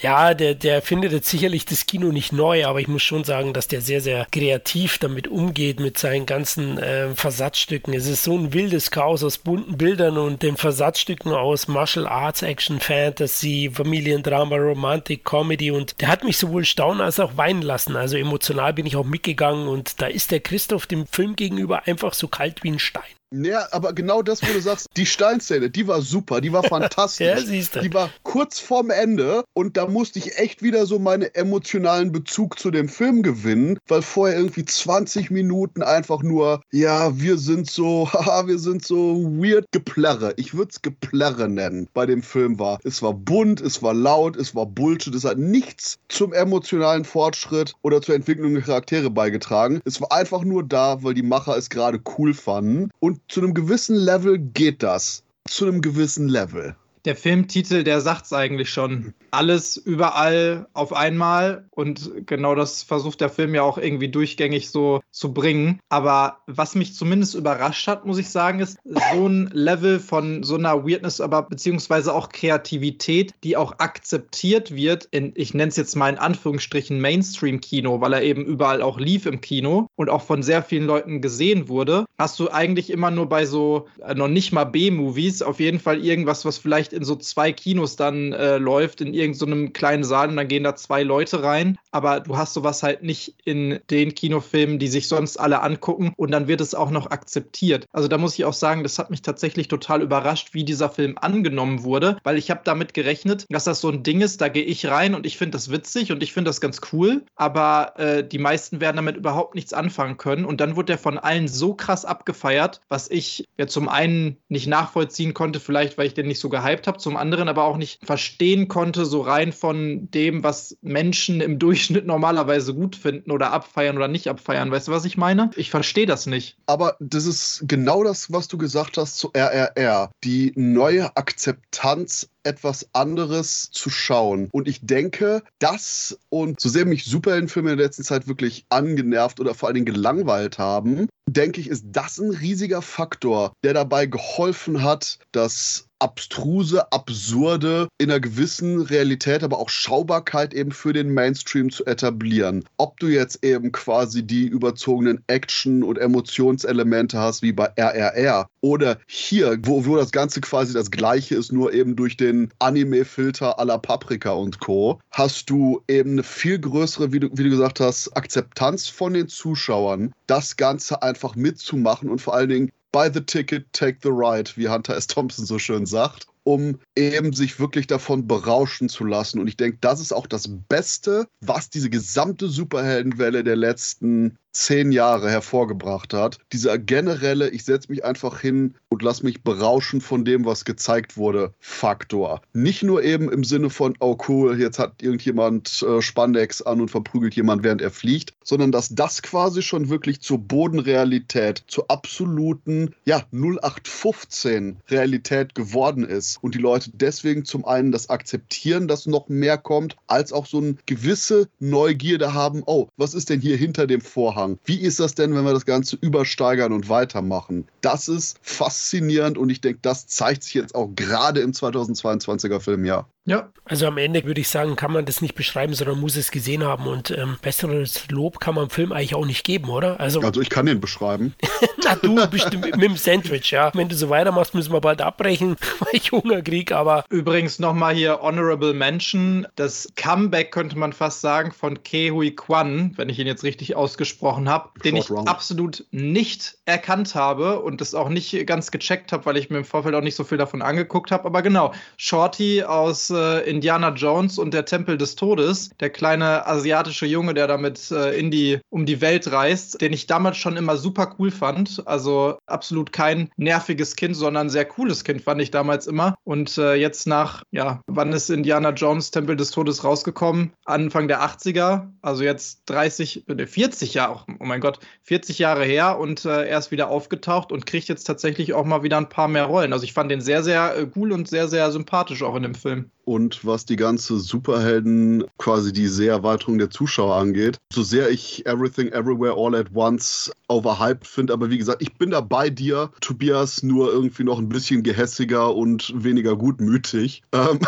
Ja, 0.01 0.35
der, 0.35 0.55
der 0.57 0.83
findet 0.83 1.13
jetzt 1.13 1.29
sicherlich 1.29 1.65
das 1.67 1.87
Kino 1.87 2.11
nicht 2.11 2.33
neu, 2.33 2.67
aber 2.67 2.81
ich 2.81 2.89
muss 2.89 3.05
schon 3.05 3.23
sagen, 3.23 3.53
dass 3.53 3.69
der 3.69 3.81
sehr, 3.81 4.01
sehr 4.01 4.27
kreativ 4.33 4.99
damit 4.99 5.29
umgeht 5.29 5.79
mit 5.79 5.99
seinen 5.99 6.27
ganzen 6.27 6.79
äh, 6.79 7.15
Versatzstücken. 7.15 7.95
Es 7.95 8.09
ist 8.09 8.25
so 8.25 8.37
ein 8.37 8.53
wildes 8.55 8.91
Chaos 8.91 9.23
aus 9.23 9.39
bunten 9.39 9.79
Bildern 9.79 10.19
und 10.19 10.43
den 10.43 10.57
Versatzstücken 10.57 11.31
aus 11.31 11.69
Martial 11.69 12.09
Arts, 12.09 12.43
Action, 12.43 12.81
Fantasy, 12.81 13.71
Familiendrama, 13.73 14.57
Romantik, 14.57 15.25
Comedy 15.25 15.71
und 15.71 16.01
der 16.01 16.09
hat 16.09 16.25
mich 16.25 16.39
sowohl 16.39 16.65
staunen 16.65 17.01
als 17.01 17.21
auch 17.21 17.37
weinen 17.37 17.63
lassen. 17.63 17.95
Also 17.95 18.17
emotional 18.17 18.75
bin 18.75 18.85
ich 18.85 18.97
auch 18.97 19.07
mitgegangen 19.07 19.69
und 19.69 20.03
da 20.03 20.07
ist 20.07 20.33
der 20.33 20.41
Christoph 20.41 20.87
dem 20.87 21.07
Film 21.07 21.37
gegenüber 21.37 21.87
einfach 21.87 22.15
so 22.15 22.27
kalt 22.27 22.65
wie 22.65 22.73
ein 22.73 22.81
Stein. 22.81 23.05
Ja, 23.31 23.67
aber 23.73 23.93
genau 23.93 24.23
das, 24.23 24.43
wo 24.43 24.53
du 24.53 24.61
sagst, 24.61 24.89
die 24.97 25.05
Steinszene, 25.05 25.69
die 25.69 25.87
war 25.87 26.01
super, 26.01 26.41
die 26.41 26.53
war 26.53 26.63
fantastisch. 26.65 27.27
ja, 27.27 27.41
siehst 27.41 27.77
du. 27.77 27.81
Die 27.81 27.93
war 27.93 28.11
kurz 28.23 28.59
vorm 28.59 28.91
Ende 28.91 29.45
und 29.55 29.77
da 29.77 29.87
musste 29.87 30.19
ich 30.19 30.39
echt 30.39 30.63
wieder 30.63 30.87
so 30.87 30.99
meinen 30.99 31.29
emotionalen 31.35 32.11
Bezug 32.11 32.59
zu 32.59 32.71
dem 32.71 32.89
Film 32.89 33.23
gewinnen, 33.23 33.79
weil 33.87 34.03
vorher 34.03 34.39
irgendwie 34.39 34.65
20 34.65 35.31
Minuten 35.31 35.83
einfach 35.83 36.23
nur, 36.23 36.63
ja, 36.73 37.19
wir 37.21 37.37
sind 37.37 37.71
so, 37.71 38.09
haha, 38.13 38.47
wir 38.47 38.59
sind 38.59 38.87
so 38.87 39.23
weird 39.25 39.67
Geplärre. 39.73 40.33
Ich 40.37 40.55
würde 40.55 40.71
es 40.71 40.83
Geplärre 40.83 41.49
nennen, 41.49 41.89
bei 41.93 42.07
dem 42.07 42.23
Film 42.23 42.59
war. 42.59 42.79
Es 42.85 43.03
war 43.03 43.13
bunt, 43.13 43.61
es 43.61 43.83
war 43.83 43.93
laut, 43.93 44.37
es 44.37 44.55
war 44.55 44.67
Bullshit, 44.67 45.15
es 45.15 45.25
hat 45.25 45.39
nichts 45.39 45.99
zum 46.09 46.33
emotionalen 46.33 47.05
Fortschritt 47.05 47.75
oder 47.83 48.01
zur 48.01 48.15
Entwicklung 48.15 48.55
der 48.55 48.63
Charaktere 48.63 49.11
beigetragen. 49.11 49.81
Es 49.85 50.01
war 50.01 50.13
einfach 50.13 50.45
nur 50.45 50.63
da, 50.63 51.03
weil 51.03 51.15
die 51.15 51.23
Macher 51.23 51.57
es 51.57 51.69
gerade 51.69 52.01
cool 52.17 52.33
fanden 52.33 52.91
und 53.01 53.18
zu 53.29 53.41
einem 53.41 53.55
gewissen 53.55 53.97
Level 53.97 54.39
geht 54.39 54.83
das. 54.83 55.25
Zu 55.49 55.67
einem 55.67 55.81
gewissen 55.81 56.29
Level. 56.29 56.77
Der 57.05 57.17
Filmtitel, 57.17 57.85
der 57.85 58.01
sagt 58.01 58.27
es 58.27 58.33
eigentlich 58.33 58.71
schon. 58.71 59.15
Alles 59.31 59.77
überall 59.77 60.67
auf 60.73 60.93
einmal. 60.93 61.67
Und 61.71 62.27
genau 62.27 62.55
das 62.55 62.83
versucht 62.83 63.21
der 63.21 63.31
Film 63.31 63.55
ja 63.55 63.63
auch 63.63 63.79
irgendwie 63.79 64.09
durchgängig 64.09 64.71
so 64.71 65.01
zu 65.11 65.33
bringen. 65.33 65.81
Aber 65.89 66.39
was 66.47 66.75
mich 66.75 66.95
zumindest 66.95 67.35
überrascht 67.35 67.87
hat, 67.87 68.07
muss 68.07 68.19
ich 68.19 68.31
sagen, 68.31 68.61
ist 68.61 68.79
so 68.85 69.29
ein 69.29 69.51
Level 69.53 70.01
von 70.01 70.43
so 70.43 70.57
einer 70.57 70.87
Weirdness, 70.87 71.21
aber 71.21 71.43
beziehungsweise 71.43 72.15
auch 72.15 72.29
Kreativität, 72.31 73.35
die 73.45 73.57
auch 73.57 73.79
akzeptiert 73.79 74.75
wird 74.75 75.09
in, 75.11 75.33
ich 75.35 75.55
nenne 75.55 75.69
es 75.69 75.77
jetzt 75.77 75.97
mal 75.97 76.09
in 76.09 76.19
Anführungsstrichen 76.19 77.01
Mainstream-Kino, 77.01 78.01
weil 78.01 78.13
er 78.13 78.23
eben 78.23 78.45
überall 78.45 78.83
auch 78.83 78.99
lief 78.99 79.27
im 79.27 79.41
Kino 79.41 79.89
und 79.97 80.09
auch 80.11 80.23
von 80.23 80.43
sehr 80.43 80.63
vielen 80.63 80.87
Leuten 80.87 81.21
gesehen 81.21 81.69
wurde, 81.69 82.07
hast 82.19 82.39
du 82.41 82.51
eigentlich 82.51 82.91
immer 82.91 83.11
nur 83.11 83.29
bei 83.29 83.47
so 83.47 83.87
äh, 84.05 84.15
noch 84.15 84.29
nicht 84.29 84.53
mal 84.53 84.65
B-Movies 84.65 85.43
auf 85.43 85.61
jeden 85.61 85.81
Fall 85.81 86.05
irgendwas, 86.05 86.45
was 86.45 86.59
vielleicht 86.59 86.93
in 86.93 87.05
so 87.05 87.17
zwei 87.17 87.53
Kinos 87.53 87.97
dann 87.97 88.33
äh, 88.33 88.59
läuft, 88.59 89.01
in 89.01 89.15
irgendeinem 89.19 89.67
so 89.67 89.73
kleinen 89.73 90.05
Saal 90.05 90.29
und 90.29 90.37
dann 90.37 90.49
gehen 90.49 90.65
da 90.65 90.77
zwei 90.77 91.03
Leute 91.03 91.43
rein. 91.43 91.79
Aber 91.91 92.21
du 92.21 92.37
hast 92.37 92.55
sowas 92.55 92.83
halt 92.83 93.03
nicht 93.03 93.35
in 93.45 93.81
den 93.91 94.15
Kinofilmen, 94.15 94.79
die 94.79 94.89
sich 94.89 95.09
sonst 95.09 95.37
alle 95.39 95.63
angucken. 95.63 96.13
Und 96.17 96.31
dann 96.31 96.49
wird 96.49 96.61
es 96.61 96.75
auch 96.75 96.91
noch 96.91 97.11
akzeptiert. 97.11 97.87
Also 97.93 98.09
da 98.09 98.19
muss 98.19 98.35
ich 98.35 98.45
auch 98.45 98.53
sagen, 98.53 98.83
das 98.83 98.99
hat 98.99 99.11
mich 99.11 99.23
tatsächlich 99.23 99.69
total 99.69 100.03
überrascht, 100.03 100.55
wie 100.55 100.65
dieser 100.65 100.91
Film 100.91 101.17
angenommen 101.21 101.83
wurde, 101.83 102.19
weil 102.25 102.39
ich 102.39 102.51
habe 102.51 102.61
damit 102.65 102.95
gerechnet, 102.95 103.47
dass 103.51 103.65
das 103.65 103.81
so 103.81 103.91
ein 103.91 104.03
Ding 104.03 104.21
ist, 104.21 104.41
da 104.41 104.49
gehe 104.49 104.65
ich 104.65 104.87
rein 104.87 105.15
und 105.15 105.27
ich 105.27 105.39
finde 105.39 105.53
das 105.53 105.71
witzig 105.71 106.13
und 106.13 106.23
ich 106.23 106.33
finde 106.33 106.49
das 106.49 106.61
ganz 106.61 106.81
cool, 106.93 107.23
aber 107.37 107.95
äh, 107.97 108.27
die 108.27 108.39
meisten 108.39 108.81
werden 108.81 108.97
damit 108.97 109.17
überhaupt 109.17 109.55
nichts 109.55 109.73
anfangen 109.73 110.17
können. 110.17 110.45
Und 110.45 110.61
dann 110.61 110.77
wurde 110.77 110.95
er 110.95 110.99
von 110.99 111.19
allen 111.19 111.49
so 111.49 111.75
krass 111.75 112.05
abgefeiert, 112.05 112.81
was 112.89 113.11
ich 113.11 113.47
ja 113.57 113.67
zum 113.67 113.89
einen 113.89 114.37
nicht 114.49 114.67
nachvollziehen 114.67 115.35
konnte, 115.35 115.61
vielleicht 115.61 115.99
weil 115.99 116.07
ich 116.07 116.15
den 116.15 116.27
nicht 116.27 116.41
so 116.41 116.49
gehypt 116.49 116.87
habe, 116.87 116.99
zum 116.99 117.17
anderen 117.17 117.49
aber 117.49 117.65
auch 117.65 117.77
nicht 117.77 118.05
verstehen 118.05 118.69
konnte, 118.69 119.05
so 119.09 119.21
rein 119.23 119.53
von 119.53 120.11
dem, 120.11 120.43
was 120.43 120.77
Menschen 120.83 121.41
im 121.41 121.59
Durchschnitt 121.59 122.07
normalerweise 122.07 122.75
gut 122.75 122.97
finden 122.97 123.31
oder 123.31 123.53
abfeiern 123.53 123.97
oder 123.97 124.09
nicht 124.09 124.29
abfeiern. 124.29 124.71
Weißt 124.71 124.89
du, 124.89 124.93
was 124.93 125.05
ich 125.05 125.17
meine? 125.17 125.51
Ich 125.57 125.71
verstehe 125.71 126.07
das 126.07 126.27
nicht. 126.27 126.57
Aber 126.67 126.97
das 127.01 127.27
ist 127.27 127.65
genau 127.67 128.05
das, 128.05 128.33
was 128.33 128.49
du 128.49 128.59
gesagt 128.59 128.97
hast 128.97 129.19
zu 129.19 129.31
RRR. 129.35 130.11
Die 130.25 130.53
neue 130.55 131.17
Akzeptanz 131.17 132.29
etwas 132.45 132.89
anderes 132.95 133.71
zu 133.71 133.91
schauen. 133.91 134.49
Und 134.53 134.69
ich 134.69 134.81
denke, 134.87 135.43
das 135.59 136.19
und 136.31 136.61
so 136.61 136.69
sehr 136.69 136.87
mich 136.87 137.05
Superheldenfilme 137.05 137.73
in 137.73 137.77
der 137.77 137.87
letzten 137.87 138.05
Zeit 138.05 138.27
wirklich 138.27 138.65
angenervt 138.71 139.41
oder 139.41 139.55
vor 139.55 139.69
allen 139.69 139.75
Dingen 139.75 139.93
gelangweilt 139.93 140.59
haben, 140.59 141.09
denke 141.29 141.61
ich, 141.61 141.69
ist 141.69 141.85
das 141.89 142.19
ein 142.19 142.31
riesiger 142.31 142.81
Faktor, 142.81 143.53
der 143.63 143.75
dabei 143.75 144.07
geholfen 144.07 144.83
hat, 144.83 145.19
dass 145.33 145.88
abstruse, 145.99 146.93
absurde, 146.93 147.89
in 147.99 148.11
einer 148.11 148.21
gewissen 148.21 148.81
Realität, 148.83 149.43
aber 149.43 149.59
auch 149.59 149.69
Schaubarkeit 149.69 150.55
eben 150.55 150.73
für 150.73 150.93
den 150.93 151.13
Mainstream 151.13 151.71
zu 151.71 151.85
etablieren. 151.87 152.65
Ob 152.77 152.99
du 153.01 153.09
jetzt 153.09 153.45
eben 153.45 153.73
quasi 153.73 154.23
die 154.23 154.47
überzogenen 154.47 155.23
Action- 155.27 155.83
und 155.83 155.99
Emotionselemente 155.99 157.19
hast, 157.19 157.43
wie 157.43 157.53
bei 157.53 157.71
RRR, 157.77 158.47
oder 158.61 158.99
hier, 159.07 159.59
wo, 159.63 159.87
wo 159.87 159.97
das 159.97 160.11
Ganze 160.11 160.41
quasi 160.41 160.73
das 160.73 160.91
gleiche 160.91 161.37
ist, 161.37 161.53
nur 161.53 161.73
eben 161.73 161.97
durch 161.97 162.17
den 162.17 162.51
Anime-Filter 162.59 163.61
à 163.61 163.65
la 163.65 163.79
Paprika 163.79 164.31
und 164.31 164.61
Co., 164.61 165.01
hast 165.11 165.51
du 165.51 165.83
eben 165.89 166.13
eine 166.13 166.23
viel 166.23 166.59
größere, 166.59 167.13
wie 167.13 167.21
du, 167.21 167.29
wie 167.33 167.45
du 167.45 167.51
gesagt 167.51 167.81
hast, 167.81 168.17
Akzeptanz 168.17 168.89
von 168.89 169.15
den 169.15 169.29
Zuschauern, 169.29 170.13
das 170.27 170.57
Ganze 170.57 171.03
einfach 171.03 171.37
mitzumachen 171.37 172.09
und 172.09 172.21
vor 172.21 172.35
allen 172.35 172.49
Dingen 172.49 172.73
buy 172.93 173.11
the 173.13 173.21
ticket, 173.21 173.73
take 173.73 173.99
the 174.03 174.11
ride, 174.11 174.51
wie 174.57 174.69
Hunter 174.69 174.95
S. 174.95 175.07
Thompson 175.07 175.47
so 175.47 175.59
schön 175.59 175.87
sagt 175.87 176.27
um 176.49 176.79
eben 176.97 177.35
sich 177.35 177.61
wirklich 177.61 177.87
davon 177.89 178.27
berauschen 178.27 178.89
zu 178.89 179.05
lassen. 179.05 179.39
Und 179.39 179.49
ich 179.49 179.59
denke, 179.59 179.77
das 179.83 180.01
ist 180.01 180.13
auch 180.13 180.27
das 180.27 180.49
Beste, 180.49 181.27
was 181.43 181.69
diese 181.69 181.91
gesamte 181.91 182.49
Superheldenwelle 182.49 183.45
der 183.45 183.57
letzten 183.57 184.39
zehn 184.53 184.93
Jahre 184.93 185.31
hervorgebracht 185.31 186.15
hat. 186.15 186.39
Dieser 186.53 186.79
generelle, 186.79 187.51
ich 187.51 187.65
setze 187.65 187.91
mich 187.91 188.05
einfach 188.05 188.41
hin 188.41 188.75
und 188.89 189.03
lass 189.03 189.23
mich 189.23 189.43
berauschen 189.43 190.01
von 190.01 190.25
dem, 190.25 190.45
was 190.45 190.65
gezeigt 190.65 191.17
wurde, 191.17 191.55
Faktor. 191.59 192.41
Nicht 192.53 192.83
nur 192.83 193.03
eben 193.05 193.31
im 193.31 193.45
Sinne 193.45 193.71
von, 193.71 193.95
oh 194.01 194.17
cool, 194.29 194.59
jetzt 194.59 194.79
hat 194.79 195.03
irgendjemand 195.03 195.83
äh, 195.83 196.03
Spandex 196.03 196.63
an 196.63 196.81
und 196.81 196.91
verprügelt 196.91 197.35
jemand, 197.37 197.63
während 197.63 197.83
er 197.83 197.91
fliegt, 197.91 198.35
sondern 198.43 198.73
dass 198.73 198.89
das 198.89 199.23
quasi 199.23 199.63
schon 199.63 199.91
wirklich 199.91 200.21
zur 200.21 200.39
Bodenrealität, 200.39 201.65
zur 201.67 201.91
absoluten, 201.91 202.95
ja, 203.05 203.23
0815 203.33 204.79
Realität 204.89 205.55
geworden 205.55 206.05
ist. 206.05 206.39
Und 206.43 206.55
die 206.55 206.61
Leute 206.61 206.91
deswegen 206.95 207.45
zum 207.45 207.65
einen 207.65 207.93
das 207.93 208.11
akzeptieren, 208.11 208.89
dass 208.89 209.07
noch 209.07 209.29
mehr 209.29 209.59
kommt, 209.59 209.97
als 210.07 210.33
auch 210.33 210.47
so 210.47 210.59
eine 210.59 210.77
gewisse 210.87 211.49
Neugierde 211.61 212.35
haben, 212.35 212.63
oh, 212.67 212.89
was 212.97 213.15
ist 213.15 213.31
denn 213.31 213.41
hier 213.41 213.57
hinter 213.57 213.87
dem 213.87 214.01
Vorhang? 214.01 214.38
Anfang. 214.39 214.59
Wie 214.65 214.81
ist 214.81 215.01
das 215.01 215.15
denn, 215.15 215.35
wenn 215.35 215.45
wir 215.45 215.53
das 215.53 215.67
Ganze 215.67 215.97
übersteigern 216.01 216.73
und 216.73 216.89
weitermachen? 216.89 217.67
Das 217.81 218.09
ist 218.09 218.39
faszinierend 218.43 219.37
und 219.37 219.51
ich 219.51 219.61
denke, 219.61 219.81
das 219.83 220.07
zeigt 220.07 220.45
sich 220.45 220.55
jetzt 220.55 220.75
auch 220.75 220.89
gerade 220.95 221.41
im 221.41 221.53
2022er 221.53 222.61
Filmjahr. 222.61 223.09
Ja. 223.29 223.51
Also 223.65 223.87
am 223.87 223.99
Ende 223.99 224.25
würde 224.25 224.41
ich 224.41 224.49
sagen, 224.49 224.75
kann 224.77 224.93
man 224.93 225.05
das 225.05 225.21
nicht 225.21 225.35
beschreiben, 225.35 225.75
sondern 225.75 226.01
muss 226.01 226.17
es 226.17 226.31
gesehen 226.31 226.65
haben. 226.65 226.87
Und 226.87 227.11
ähm, 227.11 227.37
besseres 227.43 228.09
Lob 228.09 228.41
kann 228.41 228.55
man 228.55 228.65
im 228.65 228.71
Film 228.71 228.93
eigentlich 228.93 229.15
auch 229.15 229.27
nicht 229.27 229.45
geben, 229.45 229.69
oder? 229.69 230.01
Also, 230.01 230.21
also 230.21 230.41
ich 230.41 230.49
kann 230.49 230.67
den 230.67 230.81
beschreiben. 230.81 231.35
Na, 231.85 231.95
du 231.97 232.27
bestimmt 232.29 232.65
mit 232.65 232.83
dem 232.83 232.97
Sandwich, 232.97 233.51
ja. 233.51 233.71
Wenn 233.75 233.89
du 233.89 233.95
so 233.95 234.09
weitermachst, 234.09 234.55
müssen 234.55 234.73
wir 234.73 234.81
bald 234.81 235.03
abbrechen, 235.03 235.57
weil 235.81 235.91
ich 235.93 236.13
Hunger 236.13 236.41
kriege, 236.41 236.77
aber. 236.77 237.05
Übrigens 237.11 237.59
nochmal 237.59 237.95
hier 237.95 238.21
Honorable 238.23 238.73
Mention. 238.73 239.47
Das 239.57 239.93
Comeback 239.97 240.51
könnte 240.51 240.79
man 240.79 240.95
fast 240.95 241.21
sagen 241.21 241.53
von 241.53 241.83
Ke 241.83 242.11
Hui 242.11 242.31
Kwan, 242.31 242.93
wenn 242.97 243.11
ich 243.11 243.19
ihn 243.19 243.27
jetzt 243.27 243.45
richtig 243.45 243.77
ausgesprochen 243.77 244.49
habe, 244.49 244.71
den 244.83 244.97
ich 244.97 245.11
round. 245.11 245.29
absolut 245.29 245.85
nicht 245.91 246.58
erkannt 246.69 247.15
habe 247.15 247.61
und 247.61 247.81
das 247.81 247.95
auch 247.95 248.11
nicht 248.11 248.47
ganz 248.47 248.71
gecheckt 248.71 249.11
habe, 249.13 249.25
weil 249.25 249.39
ich 249.39 249.49
mir 249.49 249.59
im 249.59 249.65
Vorfeld 249.65 249.95
auch 249.95 250.03
nicht 250.03 250.15
so 250.15 250.23
viel 250.23 250.37
davon 250.37 250.61
angeguckt 250.61 251.11
habe. 251.11 251.25
Aber 251.25 251.41
genau, 251.41 251.73
Shorty 251.97 252.63
aus 252.63 253.09
äh, 253.09 253.41
Indiana 253.49 253.89
Jones 253.95 254.39
und 254.39 254.53
der 254.53 254.67
Tempel 254.67 254.99
des 254.99 255.17
Todes, 255.17 255.71
der 255.81 255.89
kleine 255.89 256.47
asiatische 256.47 257.07
Junge, 257.07 257.33
der 257.33 257.47
damit 257.47 257.91
äh, 257.91 258.19
in 258.19 258.31
die, 258.31 258.61
um 258.69 258.85
die 258.85 259.01
Welt 259.01 259.33
reist, 259.33 259.81
den 259.81 259.95
ich 259.95 260.07
damals 260.07 260.37
schon 260.37 260.59
immer 260.59 260.77
super 260.77 261.17
cool 261.19 261.31
fand. 261.31 261.83
Also 261.87 262.37
absolut 262.47 262.93
kein 262.93 263.31
nerviges 263.39 263.97
Kind, 263.97 264.15
sondern 264.15 264.51
sehr 264.51 264.67
cooles 264.67 265.05
Kind 265.05 265.23
fand 265.23 265.41
ich 265.41 265.51
damals 265.51 265.87
immer. 265.87 266.17
Und 266.25 266.59
äh, 266.59 266.75
jetzt 266.75 267.07
nach, 267.07 267.45
ja, 267.51 267.81
wann 267.87 268.13
ist 268.13 268.29
Indiana 268.29 268.71
Jones 268.71 269.11
Tempel 269.11 269.37
des 269.37 269.53
Todes 269.53 269.85
rausgekommen? 269.85 270.53
Anfang 270.67 271.09
der 271.09 271.23
80er, 271.23 271.89
also 272.03 272.25
jetzt 272.25 272.65
30, 272.67 273.25
40 273.47 273.95
Jahre, 273.95 274.25
oh 274.39 274.45
mein 274.45 274.61
Gott, 274.61 274.81
40 275.05 275.39
Jahre 275.39 275.65
her 275.65 275.99
und 275.99 276.27
äh, 276.27 276.47
er 276.47 276.58
ist 276.59 276.71
wieder 276.71 276.89
aufgetaucht 276.89 277.53
und 277.53 277.67
kriegt 277.67 277.89
jetzt 277.89 278.05
tatsächlich 278.05 278.55
auch 278.55 278.65
mal 278.65 278.83
wieder 278.83 278.97
ein 278.97 279.09
paar 279.09 279.29
mehr 279.29 279.45
Rollen. 279.45 279.73
Also 279.73 279.85
ich 279.85 279.93
fand 279.93 280.11
den 280.11 280.21
sehr, 280.21 280.43
sehr 280.43 280.77
äh, 280.77 280.87
cool 280.97 281.13
und 281.13 281.29
sehr, 281.29 281.49
sehr 281.49 281.71
sympathisch 281.71 282.23
auch 282.23 282.37
in 282.37 282.43
dem 282.43 282.55
Film 282.55 282.91
und 283.09 283.47
was 283.47 283.65
die 283.65 283.77
ganze 283.77 284.19
Superhelden, 284.19 285.25
quasi 285.39 285.73
die 285.73 285.89
Seherweiterung 285.89 286.59
der 286.59 286.69
Zuschauer 286.69 287.17
angeht. 287.17 287.57
So 287.73 287.83
sehr 287.83 288.11
ich 288.11 288.45
Everything 288.45 288.89
Everywhere 288.89 289.35
All 289.35 289.55
at 289.55 289.69
Once 289.75 290.31
overhyped 290.49 291.07
finde, 291.07 291.33
aber 291.33 291.49
wie 291.49 291.57
gesagt, 291.57 291.81
ich 291.81 291.95
bin 291.95 292.11
da 292.11 292.21
bei 292.21 292.51
dir, 292.51 292.91
Tobias, 293.01 293.63
nur 293.63 293.91
irgendwie 293.91 294.25
noch 294.25 294.39
ein 294.39 294.51
bisschen 294.51 294.83
gehässiger 294.83 295.55
und 295.55 295.91
weniger 295.97 296.37
gutmütig. 296.37 297.23
Ähm, 297.33 297.61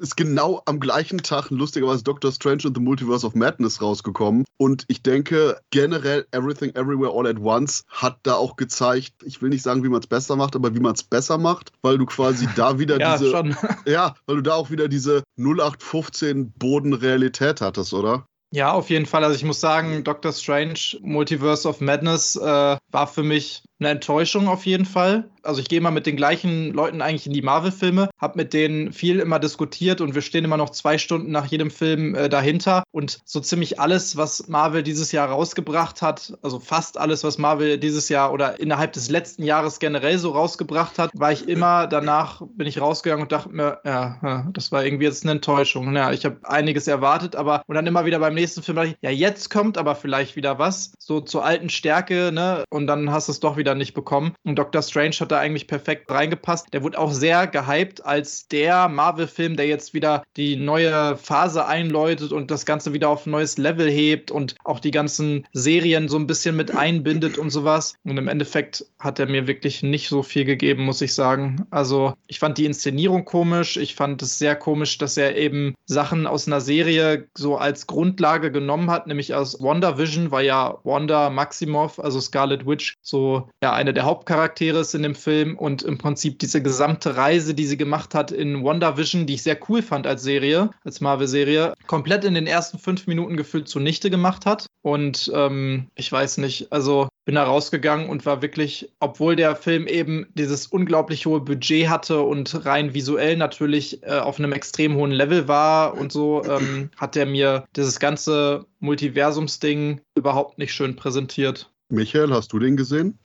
ist 0.00 0.16
genau 0.16 0.62
am 0.66 0.80
gleichen 0.80 1.18
Tag 1.18 1.50
lustigerweise 1.50 2.04
Doctor 2.04 2.32
Strange 2.32 2.62
and 2.66 2.76
the 2.76 2.82
Multiverse 2.82 3.26
of 3.26 3.34
Madness 3.34 3.80
rausgekommen. 3.80 4.44
Und 4.58 4.84
ich 4.88 5.02
denke, 5.02 5.60
generell 5.70 6.26
Everything 6.32 6.70
Everywhere 6.74 7.12
All 7.12 7.26
at 7.26 7.38
Once 7.38 7.84
hat 7.88 8.18
da 8.22 8.34
auch 8.34 8.56
gezeigt, 8.56 9.14
ich 9.24 9.42
will 9.42 9.50
nicht 9.50 9.62
sagen, 9.62 9.84
wie 9.84 9.88
man 9.88 10.00
es 10.00 10.06
besser 10.06 10.36
macht, 10.36 10.56
aber 10.56 10.74
wie 10.74 10.80
man 10.80 10.94
es 10.94 11.02
besser 11.02 11.38
macht, 11.38 11.72
weil 11.82 11.98
du 11.98 12.06
quasi 12.06 12.46
da 12.56 12.78
wieder 12.78 12.98
ja, 12.98 13.16
diese. 13.16 13.30
Schon. 13.30 13.56
Ja, 13.86 14.14
weil 14.26 14.36
du 14.36 14.42
da 14.42 14.54
auch 14.54 14.70
wieder 14.70 14.88
diese 14.88 15.22
0815 15.38 16.52
Bodenrealität 16.52 17.60
hattest, 17.60 17.92
oder? 17.94 18.26
Ja, 18.52 18.72
auf 18.72 18.90
jeden 18.90 19.06
Fall. 19.06 19.24
Also 19.24 19.36
ich 19.36 19.44
muss 19.44 19.60
sagen, 19.60 20.04
Doctor 20.04 20.32
Strange 20.32 20.78
Multiverse 21.00 21.68
of 21.68 21.80
Madness 21.80 22.36
äh, 22.36 22.76
war 22.90 23.06
für 23.06 23.22
mich 23.22 23.62
eine 23.78 23.90
Enttäuschung 23.90 24.48
auf 24.48 24.66
jeden 24.66 24.86
Fall. 24.86 25.28
Also 25.42 25.60
ich 25.60 25.68
gehe 25.68 25.80
mal 25.80 25.90
mit 25.90 26.06
den 26.06 26.16
gleichen 26.16 26.72
Leuten 26.72 27.00
eigentlich 27.02 27.26
in 27.26 27.32
die 27.32 27.42
Marvel-Filme, 27.42 28.10
habe 28.18 28.36
mit 28.36 28.52
denen 28.52 28.92
viel 28.92 29.20
immer 29.20 29.38
diskutiert 29.38 30.00
und 30.00 30.14
wir 30.14 30.22
stehen 30.22 30.44
immer 30.44 30.56
noch 30.56 30.70
zwei 30.70 30.98
Stunden 30.98 31.30
nach 31.30 31.46
jedem 31.46 31.70
Film 31.70 32.14
äh, 32.14 32.28
dahinter. 32.28 32.82
Und 32.90 33.20
so 33.24 33.40
ziemlich 33.40 33.78
alles, 33.78 34.16
was 34.16 34.48
Marvel 34.48 34.82
dieses 34.82 35.12
Jahr 35.12 35.28
rausgebracht 35.28 36.02
hat, 36.02 36.36
also 36.42 36.58
fast 36.58 36.98
alles, 36.98 37.22
was 37.22 37.38
Marvel 37.38 37.78
dieses 37.78 38.08
Jahr 38.08 38.32
oder 38.32 38.58
innerhalb 38.58 38.92
des 38.92 39.08
letzten 39.08 39.44
Jahres 39.44 39.78
generell 39.78 40.18
so 40.18 40.30
rausgebracht 40.30 40.98
hat, 40.98 41.10
war 41.14 41.32
ich 41.32 41.48
immer 41.48 41.86
danach, 41.86 42.42
bin 42.56 42.66
ich 42.66 42.80
rausgegangen 42.80 43.22
und 43.22 43.32
dachte 43.32 43.50
mir, 43.50 43.78
ja, 43.84 44.48
das 44.52 44.72
war 44.72 44.84
irgendwie 44.84 45.04
jetzt 45.04 45.24
eine 45.24 45.32
Enttäuschung. 45.32 45.94
Ja, 45.94 46.12
ich 46.12 46.24
habe 46.24 46.38
einiges 46.44 46.88
erwartet, 46.88 47.36
aber 47.36 47.62
und 47.66 47.74
dann 47.74 47.86
immer 47.86 48.04
wieder 48.04 48.18
beim 48.18 48.34
nächsten 48.34 48.62
Film 48.62 48.76
dachte 48.76 48.88
ich, 48.90 48.96
ja, 49.00 49.10
jetzt 49.10 49.50
kommt 49.50 49.78
aber 49.78 49.94
vielleicht 49.94 50.34
wieder 50.34 50.58
was, 50.58 50.92
so 50.98 51.20
zur 51.20 51.44
alten 51.44 51.68
Stärke, 51.68 52.32
ne? 52.32 52.64
Und 52.70 52.86
dann 52.86 53.10
hast 53.10 53.28
du 53.28 53.32
es 53.32 53.40
doch 53.40 53.56
wieder 53.56 53.65
nicht 53.74 53.94
bekommen. 53.94 54.34
Und 54.44 54.58
Doctor 54.58 54.82
Strange 54.82 55.16
hat 55.20 55.32
da 55.32 55.38
eigentlich 55.38 55.66
perfekt 55.66 56.10
reingepasst. 56.10 56.68
Der 56.72 56.82
wurde 56.82 56.98
auch 56.98 57.12
sehr 57.12 57.46
gehypt 57.46 58.04
als 58.04 58.48
der 58.48 58.88
Marvel-Film, 58.88 59.56
der 59.56 59.66
jetzt 59.66 59.94
wieder 59.94 60.22
die 60.36 60.56
neue 60.56 61.16
Phase 61.16 61.66
einläutet 61.66 62.32
und 62.32 62.50
das 62.50 62.66
Ganze 62.66 62.92
wieder 62.92 63.08
auf 63.08 63.26
ein 63.26 63.30
neues 63.30 63.58
Level 63.58 63.90
hebt 63.90 64.30
und 64.30 64.56
auch 64.64 64.80
die 64.80 64.90
ganzen 64.90 65.46
Serien 65.52 66.08
so 66.08 66.18
ein 66.18 66.26
bisschen 66.26 66.56
mit 66.56 66.74
einbindet 66.74 67.38
und 67.38 67.50
sowas. 67.50 67.94
Und 68.04 68.16
im 68.16 68.28
Endeffekt 68.28 68.86
hat 68.98 69.18
er 69.18 69.26
mir 69.26 69.46
wirklich 69.46 69.82
nicht 69.82 70.08
so 70.08 70.22
viel 70.22 70.44
gegeben, 70.44 70.84
muss 70.84 71.00
ich 71.00 71.14
sagen. 71.14 71.66
Also 71.70 72.14
ich 72.26 72.38
fand 72.38 72.58
die 72.58 72.64
Inszenierung 72.66 73.24
komisch. 73.24 73.76
Ich 73.76 73.94
fand 73.94 74.22
es 74.22 74.38
sehr 74.38 74.56
komisch, 74.56 74.98
dass 74.98 75.16
er 75.16 75.36
eben 75.36 75.74
Sachen 75.86 76.26
aus 76.26 76.46
einer 76.46 76.60
Serie 76.60 77.28
so 77.36 77.56
als 77.56 77.86
Grundlage 77.86 78.50
genommen 78.50 78.90
hat, 78.90 79.06
nämlich 79.06 79.34
aus 79.34 79.60
WandaVision, 79.60 80.30
weil 80.30 80.46
ja 80.46 80.78
Wanda 80.84 81.30
Maximoff, 81.30 81.98
also 81.98 82.20
Scarlet 82.20 82.66
Witch, 82.66 82.96
so 83.02 83.48
ja 83.66 83.72
eine 83.72 83.92
der 83.92 84.04
Hauptcharaktere 84.04 84.78
ist 84.78 84.94
in 84.94 85.02
dem 85.02 85.16
Film 85.16 85.58
und 85.58 85.82
im 85.82 85.98
Prinzip 85.98 86.38
diese 86.38 86.62
gesamte 86.62 87.16
Reise, 87.16 87.52
die 87.52 87.66
sie 87.66 87.76
gemacht 87.76 88.14
hat 88.14 88.30
in 88.30 88.62
WandaVision, 88.62 89.26
die 89.26 89.34
ich 89.34 89.42
sehr 89.42 89.58
cool 89.68 89.82
fand 89.82 90.06
als 90.06 90.22
Serie, 90.22 90.70
als 90.84 91.00
Marvel-Serie, 91.00 91.74
komplett 91.88 92.24
in 92.24 92.34
den 92.34 92.46
ersten 92.46 92.78
fünf 92.78 93.08
Minuten 93.08 93.36
gefühlt 93.36 93.68
zunichte 93.68 94.08
gemacht 94.08 94.46
hat. 94.46 94.66
Und 94.82 95.32
ähm, 95.34 95.88
ich 95.96 96.12
weiß 96.12 96.38
nicht, 96.38 96.70
also 96.70 97.08
bin 97.24 97.34
da 97.34 97.42
rausgegangen 97.42 98.08
und 98.08 98.24
war 98.24 98.40
wirklich, 98.40 98.92
obwohl 99.00 99.34
der 99.34 99.56
Film 99.56 99.88
eben 99.88 100.26
dieses 100.34 100.68
unglaublich 100.68 101.26
hohe 101.26 101.40
Budget 101.40 101.88
hatte 101.88 102.20
und 102.20 102.64
rein 102.64 102.94
visuell 102.94 103.36
natürlich 103.36 104.04
äh, 104.04 104.18
auf 104.18 104.38
einem 104.38 104.52
extrem 104.52 104.94
hohen 104.94 105.10
Level 105.10 105.48
war 105.48 105.98
und 105.98 106.12
so, 106.12 106.44
ähm, 106.44 106.90
hat 106.96 107.16
er 107.16 107.26
mir 107.26 107.64
dieses 107.74 107.98
ganze 107.98 108.64
Multiversumsding 108.78 110.02
überhaupt 110.14 110.58
nicht 110.58 110.72
schön 110.72 110.94
präsentiert. 110.94 111.68
Michael, 111.88 112.32
hast 112.32 112.52
du 112.52 112.60
den 112.60 112.76
gesehen? 112.76 113.18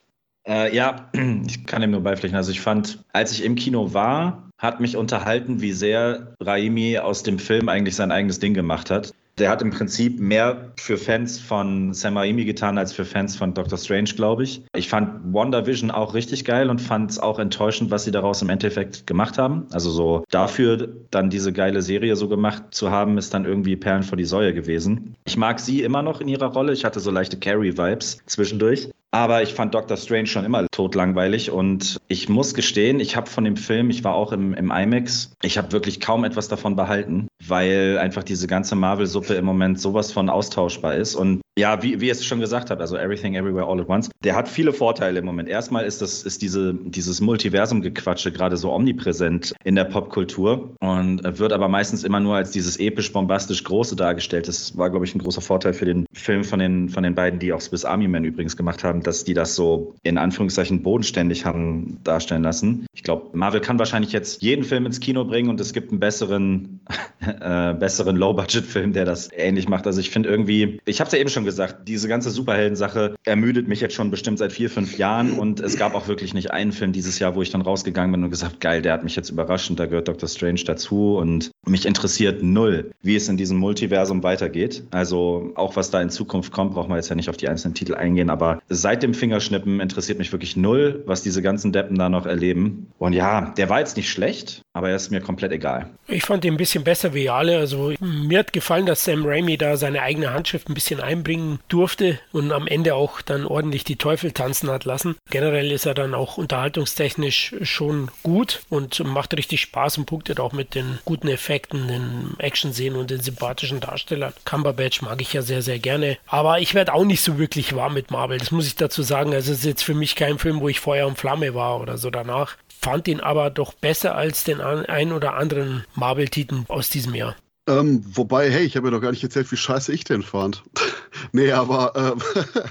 Äh, 0.47 0.75
ja, 0.75 1.09
ich 1.47 1.65
kann 1.65 1.81
dem 1.81 1.91
nur 1.91 2.01
beipflichten. 2.01 2.37
Also 2.37 2.51
ich 2.51 2.61
fand, 2.61 2.99
als 3.13 3.31
ich 3.31 3.43
im 3.43 3.55
Kino 3.55 3.93
war, 3.93 4.49
hat 4.57 4.79
mich 4.79 4.95
unterhalten, 4.95 5.61
wie 5.61 5.71
sehr 5.71 6.33
Raimi 6.39 6.99
aus 6.99 7.23
dem 7.23 7.39
Film 7.39 7.69
eigentlich 7.69 7.95
sein 7.95 8.11
eigenes 8.11 8.39
Ding 8.39 8.53
gemacht 8.53 8.91
hat. 8.91 9.11
Der 9.37 9.49
hat 9.49 9.61
im 9.61 9.71
Prinzip 9.71 10.19
mehr 10.19 10.71
für 10.75 10.97
Fans 10.97 11.39
von 11.39 11.93
Sam 11.93 12.17
Raimi 12.17 12.45
getan 12.45 12.77
als 12.77 12.91
für 12.93 13.05
Fans 13.05 13.35
von 13.35 13.53
Doctor 13.53 13.77
Strange, 13.77 14.11
glaube 14.15 14.43
ich. 14.43 14.61
Ich 14.75 14.89
fand 14.89 15.33
WandaVision 15.33 15.89
auch 15.89 16.13
richtig 16.13 16.45
geil 16.45 16.69
und 16.69 16.79
fand 16.79 17.11
es 17.11 17.17
auch 17.17 17.39
enttäuschend, 17.39 17.89
was 17.91 18.03
sie 18.03 18.11
daraus 18.11 18.41
im 18.41 18.49
Endeffekt 18.49 19.07
gemacht 19.07 19.37
haben. 19.37 19.65
Also 19.71 19.89
so 19.89 20.23
dafür 20.29 20.89
dann 21.11 21.29
diese 21.29 21.53
geile 21.53 21.81
Serie 21.81 22.15
so 22.17 22.27
gemacht 22.27 22.65
zu 22.71 22.91
haben, 22.91 23.17
ist 23.17 23.33
dann 23.33 23.45
irgendwie 23.45 23.77
Perlen 23.77 24.03
vor 24.03 24.17
die 24.17 24.25
Säue 24.25 24.53
gewesen. 24.53 25.15
Ich 25.23 25.37
mag 25.37 25.59
sie 25.59 25.81
immer 25.81 26.03
noch 26.03 26.19
in 26.21 26.27
ihrer 26.27 26.47
Rolle. 26.47 26.73
Ich 26.73 26.83
hatte 26.85 26.99
so 26.99 27.09
leichte 27.09 27.39
Carrie-Vibes 27.39 28.19
zwischendurch. 28.25 28.89
Aber 29.11 29.43
ich 29.43 29.53
fand 29.53 29.73
Doctor 29.73 29.97
Strange 29.97 30.27
schon 30.27 30.45
immer 30.45 30.65
totlangweilig 30.71 31.51
und 31.51 31.97
ich 32.07 32.29
muss 32.29 32.53
gestehen, 32.53 33.01
ich 33.01 33.17
habe 33.17 33.29
von 33.29 33.43
dem 33.43 33.57
Film, 33.57 33.89
ich 33.89 34.05
war 34.05 34.15
auch 34.15 34.31
im, 34.31 34.53
im 34.53 34.71
IMAX, 34.71 35.33
ich 35.41 35.57
habe 35.57 35.73
wirklich 35.73 35.99
kaum 35.99 36.23
etwas 36.23 36.47
davon 36.47 36.77
behalten. 36.77 37.27
weil 37.47 37.97
einfach 37.97 38.23
diese 38.23 38.47
ganze 38.47 38.75
Marvel-Suppe 38.75 39.33
im 39.33 39.45
Moment 39.45 39.79
sowas 39.79 40.11
von 40.11 40.29
austauschbar 40.29 40.95
ist. 40.95 41.15
Und 41.15 41.41
ja, 41.57 41.83
wie, 41.83 41.99
wie 41.99 42.07
ihr 42.07 42.11
es 42.13 42.25
schon 42.25 42.39
gesagt 42.39 42.69
habt, 42.69 42.81
also 42.81 42.97
Everything 42.97 43.35
Everywhere 43.35 43.67
All 43.67 43.79
at 43.81 43.89
Once, 43.89 44.09
der 44.23 44.35
hat 44.35 44.47
viele 44.47 44.73
Vorteile 44.73 45.19
im 45.19 45.25
Moment. 45.25 45.49
Erstmal 45.49 45.85
ist 45.85 46.01
das, 46.01 46.23
ist 46.23 46.41
diese, 46.41 46.73
dieses 46.73 47.19
Multiversum-Gequatsche 47.21 48.31
gerade 48.31 48.57
so 48.57 48.71
omnipräsent 48.71 49.53
in 49.63 49.75
der 49.75 49.85
Popkultur 49.85 50.75
und 50.79 51.39
wird 51.39 51.53
aber 51.53 51.67
meistens 51.67 52.03
immer 52.03 52.19
nur 52.19 52.35
als 52.35 52.51
dieses 52.51 52.79
episch, 52.79 53.11
bombastisch 53.11 53.63
Große 53.63 53.95
dargestellt. 53.95 54.47
Das 54.47 54.77
war, 54.77 54.89
glaube 54.89 55.05
ich, 55.05 55.15
ein 55.15 55.19
großer 55.19 55.41
Vorteil 55.41 55.73
für 55.73 55.85
den 55.85 56.05
Film 56.13 56.43
von 56.43 56.59
den, 56.59 56.89
von 56.89 57.03
den 57.03 57.15
beiden, 57.15 57.39
die 57.39 57.53
auch 57.53 57.61
Swiss 57.61 57.85
Army 57.85 58.07
Man 58.07 58.23
übrigens 58.23 58.55
gemacht 58.55 58.83
haben, 58.83 59.00
dass 59.03 59.23
die 59.23 59.33
das 59.33 59.55
so 59.55 59.95
in 60.03 60.17
Anführungszeichen 60.17 60.81
bodenständig 60.83 61.45
haben 61.45 61.99
darstellen 62.03 62.43
lassen. 62.43 62.85
Ich 62.93 63.03
glaube, 63.03 63.29
Marvel 63.33 63.61
kann 63.61 63.79
wahrscheinlich 63.79 64.11
jetzt 64.11 64.41
jeden 64.41 64.63
Film 64.63 64.85
ins 64.85 64.99
Kino 64.99 65.25
bringen 65.25 65.49
und 65.49 65.59
es 65.59 65.73
gibt 65.73 65.91
einen 65.91 65.99
besseren, 65.99 66.81
äh, 67.19 67.73
besseren 67.73 68.15
Low-Budget-Film, 68.15 68.93
der 68.93 69.05
das 69.05 69.29
ähnlich 69.31 69.67
macht. 69.67 69.87
Also 69.87 69.99
ich 69.99 70.09
finde 70.09 70.29
irgendwie, 70.29 70.79
ich 70.85 70.99
habe 70.99 71.07
es 71.07 71.13
ja 71.13 71.19
eben 71.19 71.29
schon 71.29 71.45
gesagt, 71.45 71.87
diese 71.87 72.07
ganze 72.07 72.29
Superhelden-Sache 72.29 73.15
ermüdet 73.23 73.67
mich 73.67 73.81
jetzt 73.81 73.95
schon 73.95 74.11
bestimmt 74.11 74.39
seit 74.39 74.51
vier, 74.51 74.69
fünf 74.69 74.97
Jahren 74.97 75.33
und 75.33 75.59
es 75.59 75.77
gab 75.77 75.95
auch 75.95 76.07
wirklich 76.07 76.33
nicht 76.33 76.51
einen 76.51 76.71
Film 76.71 76.91
dieses 76.91 77.19
Jahr, 77.19 77.35
wo 77.35 77.41
ich 77.41 77.51
dann 77.51 77.61
rausgegangen 77.61 78.11
bin 78.11 78.23
und 78.23 78.29
gesagt, 78.29 78.59
geil, 78.59 78.81
der 78.81 78.93
hat 78.93 79.03
mich 79.03 79.15
jetzt 79.15 79.29
überrascht 79.29 79.69
und 79.69 79.79
da 79.79 79.85
gehört 79.85 80.07
Doctor 80.07 80.29
Strange 80.29 80.61
dazu 80.65 81.15
und 81.17 81.51
mich 81.65 81.85
interessiert 81.85 82.43
null, 82.43 82.91
wie 83.01 83.15
es 83.15 83.29
in 83.29 83.37
diesem 83.37 83.57
Multiversum 83.57 84.23
weitergeht. 84.23 84.83
Also 84.91 85.51
auch 85.55 85.75
was 85.75 85.91
da 85.91 86.01
in 86.01 86.09
Zukunft 86.09 86.51
kommt, 86.51 86.73
brauchen 86.73 86.89
wir 86.89 86.95
jetzt 86.97 87.09
ja 87.09 87.15
nicht 87.15 87.29
auf 87.29 87.37
die 87.37 87.49
einzelnen 87.49 87.73
Titel 87.73 87.95
eingehen, 87.95 88.29
aber 88.29 88.61
seit 88.91 89.03
dem 89.03 89.13
Fingerschnippen 89.13 89.79
interessiert 89.79 90.17
mich 90.17 90.33
wirklich 90.33 90.57
null, 90.57 91.01
was 91.05 91.23
diese 91.23 91.41
ganzen 91.41 91.71
Deppen 91.71 91.97
da 91.97 92.09
noch 92.09 92.25
erleben. 92.25 92.91
Und 92.99 93.13
ja, 93.13 93.53
der 93.55 93.69
war 93.69 93.79
jetzt 93.79 93.95
nicht 93.95 94.09
schlecht, 94.09 94.61
aber 94.73 94.89
er 94.89 94.97
ist 94.97 95.11
mir 95.11 95.21
komplett 95.21 95.53
egal. 95.53 95.89
Ich 96.07 96.23
fand 96.23 96.43
ihn 96.43 96.55
ein 96.55 96.57
bisschen 96.57 96.83
besser 96.83 97.13
wie 97.13 97.29
alle. 97.29 97.57
Also 97.57 97.93
mir 98.01 98.39
hat 98.39 98.51
gefallen, 98.51 98.85
dass 98.85 99.05
Sam 99.05 99.25
Raimi 99.25 99.57
da 99.57 99.77
seine 99.77 100.01
eigene 100.01 100.33
Handschrift 100.33 100.69
ein 100.69 100.73
bisschen 100.73 100.99
einbringt 100.99 101.31
bringen 101.31 101.59
durfte 101.69 102.19
und 102.33 102.51
am 102.51 102.67
Ende 102.67 102.93
auch 102.93 103.21
dann 103.21 103.45
ordentlich 103.45 103.85
die 103.85 103.95
Teufel 103.95 104.33
tanzen 104.33 104.69
hat 104.69 104.83
lassen. 104.83 105.15
Generell 105.29 105.71
ist 105.71 105.85
er 105.85 105.93
dann 105.93 106.13
auch 106.13 106.37
unterhaltungstechnisch 106.37 107.55
schon 107.61 108.09
gut 108.21 108.63
und 108.69 109.01
macht 109.05 109.33
richtig 109.37 109.61
Spaß 109.61 109.99
und 109.99 110.07
punktet 110.07 110.41
auch 110.41 110.51
mit 110.51 110.75
den 110.75 110.99
guten 111.05 111.29
Effekten, 111.29 111.87
den 111.87 112.35
Action-Szenen 112.37 112.99
und 112.99 113.11
den 113.11 113.21
sympathischen 113.21 113.79
Darstellern. 113.79 114.33
Cumberbatch 114.43 115.01
mag 115.01 115.21
ich 115.21 115.31
ja 115.31 115.41
sehr, 115.41 115.61
sehr 115.61 115.79
gerne. 115.79 116.17
Aber 116.27 116.59
ich 116.59 116.73
werde 116.73 116.93
auch 116.93 117.05
nicht 117.05 117.21
so 117.21 117.37
wirklich 117.39 117.73
warm 117.75 117.93
mit 117.93 118.11
Marvel. 118.11 118.37
Das 118.37 118.51
muss 118.51 118.67
ich 118.67 118.75
dazu 118.81 119.03
sagen. 119.03 119.33
Also 119.33 119.51
es 119.51 119.59
ist 119.59 119.65
jetzt 119.65 119.83
für 119.83 119.93
mich 119.93 120.15
kein 120.15 120.39
Film, 120.39 120.59
wo 120.59 120.67
ich 120.67 120.79
Feuer 120.79 121.07
und 121.07 121.17
Flamme 121.17 121.53
war 121.53 121.79
oder 121.79 121.97
so 121.97 122.09
danach. 122.09 122.57
Fand 122.81 123.07
ihn 123.07 123.19
aber 123.19 123.49
doch 123.49 123.73
besser 123.73 124.15
als 124.15 124.43
den 124.43 124.59
ein 124.59 125.11
oder 125.11 125.35
anderen 125.35 125.85
Marvel-Titel 125.95 126.63
aus 126.67 126.89
diesem 126.89 127.13
Jahr. 127.13 127.35
Ähm, 127.67 128.03
wobei, 128.15 128.49
hey, 128.49 128.65
ich 128.65 128.75
habe 128.75 128.87
ja 128.87 128.91
doch 128.91 129.01
gar 129.01 129.11
nicht 129.11 129.23
erzählt, 129.23 129.51
wie 129.51 129.57
scheiße 129.57 129.93
ich 129.93 130.03
den 130.03 130.23
fand. 130.23 130.63
nee, 131.31 131.51
aber 131.51 131.93
ähm, 131.95 132.43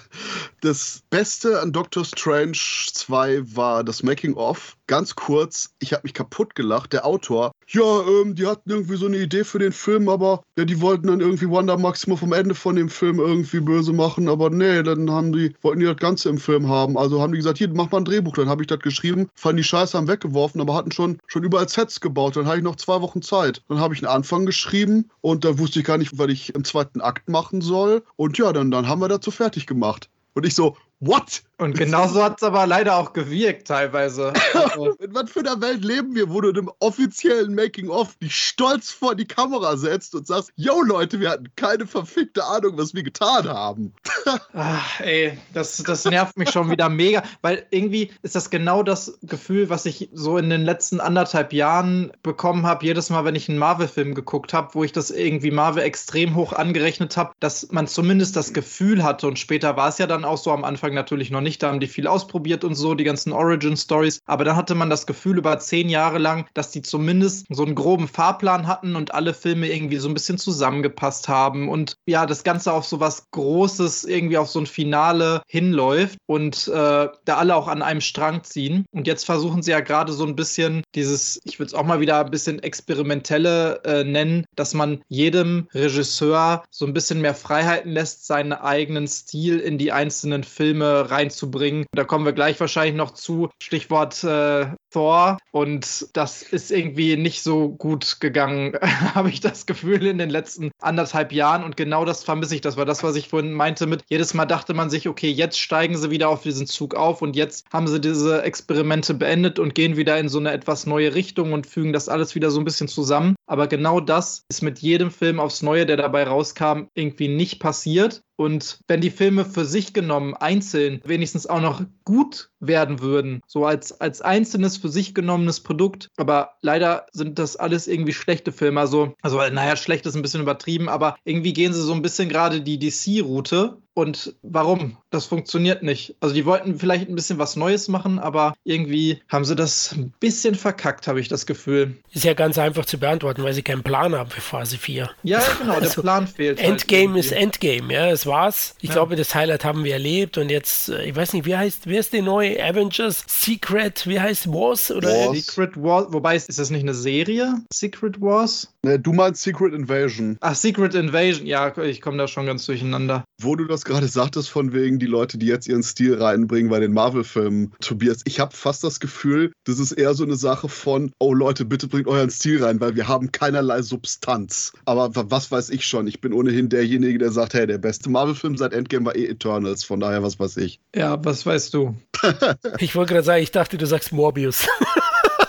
das 0.62 1.02
Beste 1.10 1.60
an 1.60 1.72
Doctor 1.72 2.04
Strange 2.04 2.58
2 2.92 3.54
war 3.54 3.84
das 3.84 4.02
Making-of. 4.02 4.76
Ganz 4.88 5.14
kurz, 5.14 5.70
ich 5.78 5.92
habe 5.92 6.02
mich 6.02 6.14
kaputt 6.14 6.56
gelacht. 6.56 6.92
Der 6.92 7.06
Autor, 7.06 7.52
ja, 7.72 8.00
ähm, 8.00 8.34
die 8.34 8.46
hatten 8.46 8.68
irgendwie 8.68 8.96
so 8.96 9.06
eine 9.06 9.18
Idee 9.18 9.44
für 9.44 9.60
den 9.60 9.70
Film, 9.70 10.08
aber 10.08 10.42
ja, 10.58 10.64
die 10.64 10.80
wollten 10.80 11.06
dann 11.06 11.20
irgendwie 11.20 11.48
Wanda 11.48 11.76
Maximoff 11.76 12.18
vom 12.18 12.32
Ende 12.32 12.56
von 12.56 12.74
dem 12.74 12.88
Film 12.88 13.20
irgendwie 13.20 13.60
böse 13.60 13.92
machen. 13.92 14.28
Aber 14.28 14.50
nee, 14.50 14.82
dann 14.82 15.08
haben 15.10 15.32
die, 15.32 15.54
wollten 15.62 15.78
die 15.78 15.86
das 15.86 15.96
Ganze 15.96 16.28
im 16.30 16.38
Film 16.38 16.68
haben. 16.68 16.98
Also 16.98 17.22
haben 17.22 17.32
die 17.32 17.38
gesagt, 17.38 17.58
hier, 17.58 17.68
mach 17.72 17.90
mal 17.92 17.98
ein 17.98 18.04
Drehbuch. 18.04 18.34
Dann 18.34 18.48
habe 18.48 18.62
ich 18.62 18.66
das 18.66 18.80
geschrieben, 18.80 19.28
fanden 19.36 19.58
die 19.58 19.64
Scheiße, 19.64 19.96
haben 19.96 20.08
weggeworfen, 20.08 20.60
aber 20.60 20.74
hatten 20.74 20.90
schon, 20.90 21.18
schon 21.28 21.44
überall 21.44 21.68
Sets 21.68 22.00
gebaut. 22.00 22.36
Dann 22.36 22.46
hatte 22.46 22.58
ich 22.58 22.64
noch 22.64 22.76
zwei 22.76 23.00
Wochen 23.00 23.22
Zeit. 23.22 23.62
Dann 23.68 23.78
habe 23.78 23.94
ich 23.94 24.02
einen 24.02 24.12
Anfang 24.12 24.46
geschrieben 24.46 25.08
und 25.20 25.44
da 25.44 25.58
wusste 25.58 25.78
ich 25.78 25.84
gar 25.84 25.98
nicht, 25.98 26.18
was 26.18 26.28
ich 26.28 26.54
im 26.56 26.64
zweiten 26.64 27.00
Akt 27.00 27.28
machen 27.28 27.60
soll. 27.60 28.02
Und 28.16 28.36
ja, 28.36 28.52
dann, 28.52 28.72
dann 28.72 28.88
haben 28.88 29.00
wir 29.00 29.08
dazu 29.08 29.30
fertig 29.30 29.68
gemacht. 29.68 30.08
Und 30.34 30.44
ich 30.44 30.54
so, 30.54 30.76
what? 31.00 31.42
Und 31.60 31.76
genauso 31.76 32.22
hat 32.24 32.38
es 32.38 32.42
aber 32.42 32.66
leider 32.66 32.96
auch 32.96 33.12
gewirkt 33.12 33.66
teilweise. 33.68 34.32
Also 34.54 34.92
In 34.98 35.14
was 35.14 35.30
für 35.30 35.40
einer 35.40 35.60
Welt 35.60 35.84
leben 35.84 36.14
wir, 36.14 36.30
wo 36.30 36.40
du 36.40 36.48
einem 36.48 36.70
offiziellen 36.80 37.54
Making-of 37.54 38.16
dich 38.16 38.34
stolz 38.34 38.90
vor 38.90 39.14
die 39.14 39.26
Kamera 39.26 39.76
setzt 39.76 40.14
und 40.14 40.26
sagst, 40.26 40.52
yo 40.56 40.80
Leute, 40.80 41.20
wir 41.20 41.30
hatten 41.30 41.48
keine 41.56 41.86
verfickte 41.86 42.44
Ahnung, 42.44 42.78
was 42.78 42.94
wir 42.94 43.02
getan 43.02 43.46
haben. 43.46 43.92
Ach, 44.54 45.00
ey, 45.00 45.38
das, 45.52 45.76
das 45.78 46.06
nervt 46.06 46.38
mich 46.38 46.50
schon 46.50 46.70
wieder 46.70 46.88
mega, 46.88 47.22
weil 47.42 47.66
irgendwie 47.70 48.10
ist 48.22 48.34
das 48.34 48.48
genau 48.48 48.82
das 48.82 49.18
Gefühl, 49.22 49.68
was 49.68 49.84
ich 49.84 50.08
so 50.14 50.38
in 50.38 50.48
den 50.48 50.62
letzten 50.62 50.98
anderthalb 51.00 51.52
Jahren 51.52 52.10
bekommen 52.22 52.66
habe, 52.66 52.86
jedes 52.86 53.10
Mal, 53.10 53.26
wenn 53.26 53.34
ich 53.34 53.48
einen 53.48 53.58
Marvel-Film 53.58 54.14
geguckt 54.14 54.54
habe, 54.54 54.70
wo 54.72 54.82
ich 54.82 54.92
das 54.92 55.10
irgendwie 55.10 55.50
Marvel 55.50 55.82
extrem 55.82 56.36
hoch 56.36 56.54
angerechnet 56.54 57.18
habe, 57.18 57.32
dass 57.38 57.70
man 57.70 57.86
zumindest 57.86 58.36
das 58.36 58.54
Gefühl 58.54 59.02
hatte 59.02 59.26
und 59.26 59.38
später 59.38 59.76
war 59.76 59.88
es 59.88 59.98
ja 59.98 60.06
dann 60.06 60.24
auch 60.24 60.38
so 60.38 60.52
am 60.52 60.64
Anfang 60.64 60.94
natürlich 60.94 61.30
noch 61.30 61.42
nicht 61.42 61.49
nicht. 61.50 61.62
Da 61.62 61.68
haben 61.68 61.80
die 61.80 61.86
viel 61.86 62.06
ausprobiert 62.06 62.64
und 62.64 62.74
so, 62.74 62.94
die 62.94 63.04
ganzen 63.04 63.32
Origin-Stories. 63.32 64.20
Aber 64.24 64.44
dann 64.44 64.56
hatte 64.56 64.74
man 64.74 64.88
das 64.88 65.06
Gefühl 65.06 65.38
über 65.38 65.58
zehn 65.58 65.88
Jahre 65.88 66.18
lang, 66.18 66.46
dass 66.54 66.70
die 66.70 66.82
zumindest 66.82 67.46
so 67.50 67.64
einen 67.64 67.74
groben 67.74 68.06
Fahrplan 68.06 68.66
hatten 68.66 68.94
und 68.96 69.12
alle 69.12 69.34
Filme 69.34 69.68
irgendwie 69.68 69.96
so 69.96 70.08
ein 70.08 70.14
bisschen 70.14 70.38
zusammengepasst 70.38 71.28
haben 71.28 71.68
und 71.68 71.96
ja, 72.06 72.26
das 72.26 72.44
Ganze 72.44 72.72
auf 72.72 72.86
so 72.86 73.00
was 73.00 73.30
Großes, 73.32 74.04
irgendwie 74.04 74.38
auf 74.38 74.48
so 74.48 74.60
ein 74.60 74.66
Finale 74.66 75.42
hinläuft 75.46 76.18
und 76.26 76.68
äh, 76.68 77.08
da 77.24 77.36
alle 77.36 77.56
auch 77.56 77.68
an 77.68 77.82
einem 77.82 78.00
Strang 78.00 78.44
ziehen. 78.44 78.86
Und 78.92 79.06
jetzt 79.06 79.24
versuchen 79.24 79.62
sie 79.62 79.72
ja 79.72 79.80
gerade 79.80 80.12
so 80.12 80.24
ein 80.24 80.36
bisschen 80.36 80.82
dieses, 80.94 81.40
ich 81.44 81.58
würde 81.58 81.68
es 81.68 81.74
auch 81.74 81.84
mal 81.84 82.00
wieder 82.00 82.24
ein 82.24 82.30
bisschen 82.30 82.62
experimentelle 82.62 83.82
äh, 83.84 84.04
nennen, 84.04 84.44
dass 84.54 84.74
man 84.74 85.02
jedem 85.08 85.68
Regisseur 85.74 86.62
so 86.70 86.86
ein 86.86 86.94
bisschen 86.94 87.20
mehr 87.20 87.34
Freiheiten 87.34 87.90
lässt, 87.90 88.26
seinen 88.26 88.52
eigenen 88.52 89.08
Stil 89.08 89.58
in 89.58 89.78
die 89.78 89.90
einzelnen 89.90 90.44
Filme 90.44 91.10
reinzuziehen 91.10 91.39
zu 91.40 91.50
bringen. 91.50 91.86
Da 91.92 92.04
kommen 92.04 92.26
wir 92.26 92.32
gleich 92.32 92.60
wahrscheinlich 92.60 92.94
noch 92.94 93.12
zu. 93.12 93.48
Stichwort 93.60 94.22
äh, 94.22 94.66
Thor. 94.90 95.38
Und 95.52 96.08
das 96.12 96.42
ist 96.42 96.70
irgendwie 96.70 97.16
nicht 97.16 97.42
so 97.42 97.70
gut 97.70 98.20
gegangen, 98.20 98.74
habe 99.14 99.30
ich 99.30 99.40
das 99.40 99.66
Gefühl, 99.66 100.06
in 100.06 100.18
den 100.18 100.30
letzten 100.30 100.70
anderthalb 100.80 101.32
Jahren. 101.32 101.64
Und 101.64 101.76
genau 101.76 102.04
das 102.04 102.22
vermisse 102.22 102.54
ich. 102.54 102.60
Das 102.60 102.76
war 102.76 102.84
das, 102.84 103.02
was 103.02 103.16
ich 103.16 103.28
vorhin 103.28 103.54
meinte 103.54 103.86
mit, 103.86 104.02
jedes 104.10 104.34
Mal 104.34 104.44
dachte 104.44 104.74
man 104.74 104.90
sich, 104.90 105.08
okay, 105.08 105.30
jetzt 105.30 105.58
steigen 105.58 105.96
sie 105.96 106.10
wieder 106.10 106.28
auf 106.28 106.42
diesen 106.42 106.66
Zug 106.66 106.94
auf 106.94 107.22
und 107.22 107.34
jetzt 107.36 107.64
haben 107.72 107.88
sie 107.88 108.00
diese 108.00 108.42
Experimente 108.42 109.14
beendet 109.14 109.58
und 109.58 109.74
gehen 109.74 109.96
wieder 109.96 110.18
in 110.18 110.28
so 110.28 110.38
eine 110.38 110.52
etwas 110.52 110.86
neue 110.86 111.14
Richtung 111.14 111.52
und 111.52 111.66
fügen 111.66 111.92
das 111.92 112.08
alles 112.08 112.34
wieder 112.34 112.50
so 112.50 112.60
ein 112.60 112.64
bisschen 112.64 112.88
zusammen. 112.88 113.34
Aber 113.50 113.66
genau 113.66 113.98
das 113.98 114.44
ist 114.48 114.62
mit 114.62 114.78
jedem 114.78 115.10
Film 115.10 115.40
aufs 115.40 115.60
Neue, 115.60 115.84
der 115.84 115.96
dabei 115.96 116.22
rauskam, 116.22 116.84
irgendwie 116.94 117.26
nicht 117.26 117.58
passiert. 117.58 118.22
Und 118.36 118.78
wenn 118.86 119.00
die 119.00 119.10
Filme 119.10 119.44
für 119.44 119.64
sich 119.64 119.92
genommen 119.92 120.34
einzeln 120.34 121.00
wenigstens 121.04 121.48
auch 121.48 121.60
noch 121.60 121.82
gut 122.04 122.50
werden 122.60 123.00
würden, 123.00 123.40
so 123.48 123.66
als, 123.66 124.00
als 124.00 124.22
einzelnes 124.22 124.76
für 124.76 124.88
sich 124.88 125.16
genommenes 125.16 125.60
Produkt, 125.60 126.10
aber 126.16 126.52
leider 126.62 127.06
sind 127.12 127.40
das 127.40 127.56
alles 127.56 127.88
irgendwie 127.88 128.12
schlechte 128.12 128.52
Filme. 128.52 128.80
Also, 128.80 129.14
also 129.20 129.38
naja, 129.38 129.74
schlecht 129.74 130.06
ist 130.06 130.14
ein 130.14 130.22
bisschen 130.22 130.42
übertrieben, 130.42 130.88
aber 130.88 131.16
irgendwie 131.24 131.52
gehen 131.52 131.72
sie 131.72 131.82
so 131.82 131.92
ein 131.92 132.02
bisschen 132.02 132.28
gerade 132.28 132.60
die 132.60 132.78
DC-Route 132.78 133.78
und 133.94 134.34
warum? 134.42 134.96
Das 135.10 135.26
funktioniert 135.26 135.82
nicht. 135.82 136.14
Also 136.20 136.34
die 136.34 136.46
wollten 136.46 136.78
vielleicht 136.78 137.08
ein 137.08 137.14
bisschen 137.14 137.38
was 137.38 137.56
Neues 137.56 137.88
machen, 137.88 138.18
aber 138.18 138.54
irgendwie 138.64 139.20
haben 139.28 139.44
sie 139.44 139.56
das 139.56 139.92
ein 139.92 140.12
bisschen 140.20 140.54
verkackt, 140.54 141.08
habe 141.08 141.20
ich 141.20 141.28
das 141.28 141.46
Gefühl. 141.46 141.96
Ist 142.12 142.24
ja 142.24 142.34
ganz 142.34 142.58
einfach 142.58 142.84
zu 142.84 142.98
beantworten, 142.98 143.42
weil 143.42 143.52
sie 143.52 143.62
keinen 143.62 143.82
Plan 143.82 144.14
haben 144.14 144.30
für 144.30 144.40
Phase 144.40 144.78
4. 144.78 145.10
Ja, 145.22 145.42
genau, 145.58 145.74
der 145.74 145.82
also, 145.88 146.02
Plan 146.02 146.26
fehlt. 146.26 146.58
Halt 146.58 146.70
Endgame 146.70 147.14
halt 147.14 147.24
ist 147.24 147.32
Endgame, 147.32 147.92
ja, 147.92 148.10
es 148.10 148.26
war's. 148.26 148.76
Ich 148.80 148.90
ja. 148.90 148.94
glaube, 148.94 149.16
das 149.16 149.34
Highlight 149.34 149.64
haben 149.64 149.84
wir 149.84 149.94
erlebt 149.94 150.38
und 150.38 150.50
jetzt, 150.50 150.88
äh, 150.88 151.04
ich 151.04 151.16
weiß 151.16 151.32
nicht, 151.32 151.46
wie 151.46 151.56
heißt, 151.56 151.86
wer 151.86 152.00
ist 152.00 152.12
die 152.12 152.22
neue 152.22 152.62
Avengers? 152.62 153.24
Secret, 153.26 154.06
wie 154.06 154.20
heißt 154.20 154.48
Wars? 154.48 154.90
Oder 154.90 155.08
Wars. 155.08 155.46
Secret 155.46 155.76
Wars, 155.76 156.06
wobei 156.10 156.36
ist 156.36 156.48
das 156.58 156.70
nicht 156.70 156.82
eine 156.82 156.94
Serie? 156.94 157.54
Secret 157.72 158.20
Wars? 158.20 158.72
Ne, 158.82 158.98
du 158.98 159.12
meinst 159.12 159.42
Secret 159.42 159.74
Invasion. 159.74 160.38
Ach, 160.40 160.54
Secret 160.54 160.94
Invasion, 160.94 161.46
ja, 161.46 161.76
ich 161.78 162.00
komme 162.00 162.18
da 162.18 162.28
schon 162.28 162.46
ganz 162.46 162.64
durcheinander. 162.66 163.24
Wo 163.42 163.56
du 163.56 163.64
das 163.64 163.86
gerade 163.86 164.06
sagtest, 164.06 164.50
von 164.50 164.74
wegen 164.74 164.98
die 164.98 165.06
Leute, 165.06 165.38
die 165.38 165.46
jetzt 165.46 165.66
ihren 165.66 165.82
Stil 165.82 166.14
reinbringen 166.22 166.70
bei 166.70 166.78
den 166.78 166.92
Marvel-Filmen, 166.92 167.72
Tobias, 167.80 168.20
ich 168.26 168.38
habe 168.38 168.54
fast 168.54 168.84
das 168.84 169.00
Gefühl, 169.00 169.52
das 169.64 169.78
ist 169.78 169.92
eher 169.92 170.12
so 170.12 170.24
eine 170.24 170.36
Sache 170.36 170.68
von, 170.68 171.12
oh 171.18 171.32
Leute, 171.32 171.64
bitte 171.64 171.88
bringt 171.88 172.06
euren 172.06 172.28
Stil 172.28 172.62
rein, 172.62 172.80
weil 172.80 172.96
wir 172.96 173.08
haben 173.08 173.32
keinerlei 173.32 173.80
Substanz. 173.80 174.74
Aber 174.84 175.10
was 175.14 175.50
weiß 175.50 175.70
ich 175.70 175.86
schon? 175.86 176.06
Ich 176.06 176.20
bin 176.20 176.34
ohnehin 176.34 176.68
derjenige, 176.68 177.18
der 177.18 177.32
sagt, 177.32 177.54
hey, 177.54 177.66
der 177.66 177.78
beste 177.78 178.10
Marvel-Film 178.10 178.58
seit 178.58 178.74
Endgame 178.74 179.06
war 179.06 179.16
eh 179.16 179.26
Eternals, 179.26 179.84
von 179.84 180.00
daher, 180.00 180.22
was 180.22 180.38
weiß 180.38 180.58
ich. 180.58 180.80
Ja, 180.94 181.24
was 181.24 181.46
weißt 181.46 181.72
du? 181.72 181.94
ich 182.78 182.94
wollte 182.94 183.14
gerade 183.14 183.24
sagen, 183.24 183.42
ich 183.42 183.52
dachte, 183.52 183.78
du 183.78 183.86
sagst 183.86 184.12
Morbius. 184.12 184.66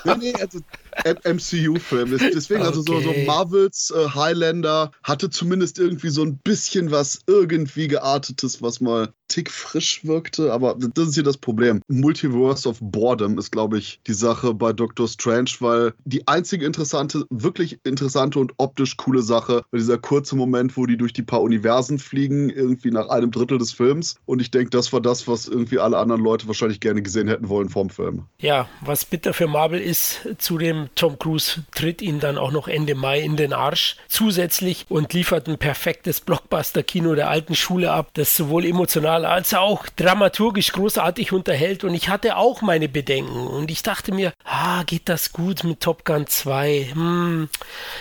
nee, 0.06 0.16
nee, 0.18 0.34
also 0.36 0.60
MCU-Film. 1.06 2.12
Deswegen, 2.12 2.62
okay. 2.62 2.70
also 2.70 2.82
so, 2.82 3.00
so 3.02 3.14
Marvels 3.26 3.94
äh, 3.96 4.10
Highlander 4.10 4.92
hatte 5.04 5.30
zumindest 5.30 5.80
irgendwie 5.80 6.10
so 6.10 6.24
ein 6.24 6.38
bisschen 6.38 6.92
was 6.92 7.22
irgendwie 7.28 7.88
geartetes, 7.88 8.62
was 8.62 8.82
mal 8.82 9.14
Tick 9.32 9.50
frisch 9.50 10.04
wirkte, 10.04 10.52
aber 10.52 10.76
das 10.78 11.10
ist 11.10 11.14
hier 11.14 11.24
das 11.24 11.38
Problem. 11.38 11.82
Multiverse 11.88 12.68
of 12.68 12.78
Boredom 12.82 13.38
ist, 13.38 13.52
glaube 13.52 13.78
ich, 13.78 14.02
die 14.06 14.14
Sache 14.14 14.54
bei 14.54 14.74
Doctor 14.74 15.08
Strange, 15.08 15.52
weil 15.60 15.94
die 16.04 16.28
einzige 16.28 16.66
interessante, 16.66 17.26
wirklich 17.30 17.80
interessante 17.86 18.40
und 18.40 18.54
optisch 18.58 18.98
coole 18.98 19.22
Sache 19.22 19.64
war 19.72 19.80
dieser 19.80 19.98
kurze 19.98 20.36
Moment, 20.36 20.76
wo 20.76 20.86
die 20.86 20.98
durch 20.98 21.14
die 21.14 21.22
paar 21.22 21.42
Universen 21.42 21.98
fliegen, 21.98 22.50
irgendwie 22.50 22.92
nach 22.92 23.08
einem 23.08 23.32
Drittel 23.32 23.58
des 23.58 23.72
Films. 23.72 24.18
Und 24.26 24.42
ich 24.42 24.52
denke, 24.52 24.70
das 24.70 24.92
war 24.92 25.00
das, 25.00 25.28
was 25.30 25.48
irgendwie 25.48 25.80
alle 25.80 25.98
anderen 25.98 26.22
Leute 26.22 26.48
wahrscheinlich 26.48 26.82
gerne 26.82 27.02
gesehen 27.02 27.30
hätten 27.30 27.48
wollen 27.48 27.70
vom 27.70 27.90
Film. 27.90 28.26
Ja, 28.40 28.68
was 28.82 29.06
bitter 29.06 29.34
für 29.34 29.48
Marvel 29.48 29.80
ist, 29.80 30.28
zudem 30.40 30.90
Tom 30.96 31.18
Cruise 31.18 31.64
tritt 31.74 32.02
ihn 32.02 32.20
dann 32.20 32.38
auch 32.38 32.52
noch 32.52 32.68
Ende 32.68 32.96
Mai 32.96 33.22
in 33.22 33.38
den 33.38 33.54
Arsch 33.54 33.96
zusätzlich 34.10 34.86
und 34.90 35.14
liefert 35.14 35.48
ein 35.48 35.58
perfektes 35.58 36.20
Blockbuster-Kino 36.20 37.16
der 37.16 37.30
alten 37.30 37.56
Schule 37.56 37.92
ab, 37.92 38.10
das 38.14 38.36
sowohl 38.36 38.66
emotional 38.66 39.21
als 39.26 39.54
auch 39.54 39.88
dramaturgisch 39.96 40.72
großartig 40.72 41.32
unterhält. 41.34 41.84
Und 41.84 41.94
ich 41.94 42.10
hatte 42.10 42.38
auch 42.38 42.62
meine 42.62 42.90
Bedenken 42.90 43.48
und 43.48 43.72
ich 43.72 43.84
dachte 43.84 44.14
mir, 44.14 44.34
ah, 44.44 44.84
geht 44.84 45.10
das 45.10 45.34
gut 45.34 45.64
mit 45.64 45.82
Top 45.82 46.06
Gun 46.06 46.28
2? 46.28 46.92
Hm, 46.94 47.50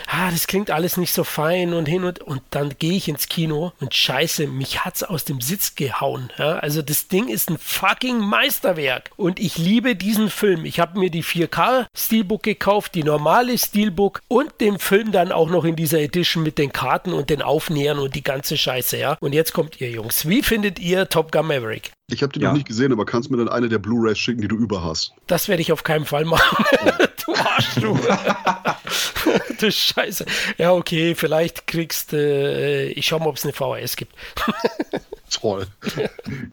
ah, 0.07 0.31
das 0.31 0.47
klingt 0.47 0.71
alles 0.71 0.97
nicht 0.97 1.13
so 1.13 1.25
fein 1.25 1.75
und 1.75 1.87
hin 1.87 2.05
und 2.05 2.21
und 2.21 2.43
dann 2.51 2.75
gehe 2.79 2.93
ich 2.93 3.09
ins 3.09 3.29
Kino 3.29 3.73
und 3.81 3.95
scheiße, 3.95 4.47
mich 4.47 4.85
hat's 4.85 5.03
aus 5.03 5.25
dem 5.25 5.41
Sitz 5.41 5.75
gehauen. 5.75 6.31
Ja? 6.39 6.59
Also 6.59 6.83
das 6.83 7.09
Ding 7.09 7.29
ist 7.29 7.51
ein 7.51 7.59
fucking 7.59 8.19
Meisterwerk 8.19 9.11
und 9.17 9.41
ich 9.41 9.59
liebe 9.59 9.97
diesen 9.97 10.31
Film. 10.31 10.65
Ich 10.65 10.81
habe 10.81 10.99
mir 10.99 11.11
die 11.11 11.25
4K 11.25 11.87
Steelbook 11.95 12.43
gekauft, 12.43 12.95
die 12.95 13.05
normale 13.05 13.59
Steelbook 13.59 14.23
und 14.29 14.61
den 14.61 14.79
Film 14.79 15.13
dann 15.13 15.33
auch 15.33 15.51
noch 15.51 15.65
in 15.65 15.77
dieser 15.77 16.01
Edition 16.01 16.43
mit 16.43 16.59
den 16.59 16.73
Karten 16.73 17.13
und 17.13 17.31
den 17.31 17.43
Aufnähern 17.43 17.99
und 17.99 18.15
die 18.15 18.23
ganze 18.23 18.57
Scheiße, 18.57 18.97
ja. 18.97 19.17
Und 19.21 19.33
jetzt 19.33 19.53
kommt 19.53 19.81
ihr 19.81 19.91
Jungs. 19.91 20.29
Wie 20.29 20.43
findet 20.43 20.79
ihr 20.79 21.09
Top 21.11 21.32
Gun 21.32 21.47
Maverick? 21.47 21.93
Ich 22.11 22.23
habe 22.23 22.32
den 22.32 22.43
ja. 22.43 22.49
noch 22.49 22.57
nicht 22.57 22.66
gesehen, 22.66 22.93
aber 22.93 23.05
kannst 23.05 23.28
du 23.28 23.37
mir 23.37 23.45
dann 23.45 23.53
eine 23.53 23.69
der 23.69 23.78
Blu-rays 23.78 24.19
schicken, 24.19 24.41
die 24.41 24.49
du 24.49 24.57
über 24.57 24.82
hast? 24.82 25.12
Das 25.27 25.49
werde 25.49 25.61
ich 25.61 25.73
auf 25.73 25.85
keinen 25.85 26.07
Fall 26.07 26.24
machen. 26.24 26.65
du 27.27 27.35
Arsch, 27.35 27.74
du. 27.74 27.99
du 29.61 29.70
Scheiße. 29.70 30.24
Ja, 30.59 30.73
okay, 30.73 31.15
vielleicht 31.15 31.66
kriegst 31.66 32.12
du. 32.12 32.16
Äh, 32.16 32.87
ich 32.89 33.07
schau 33.07 33.19
mal, 33.19 33.27
ob 33.27 33.37
es 33.37 33.45
eine 33.45 33.53
VHS 33.53 33.97
gibt. 33.97 34.15
Toll. 35.31 35.66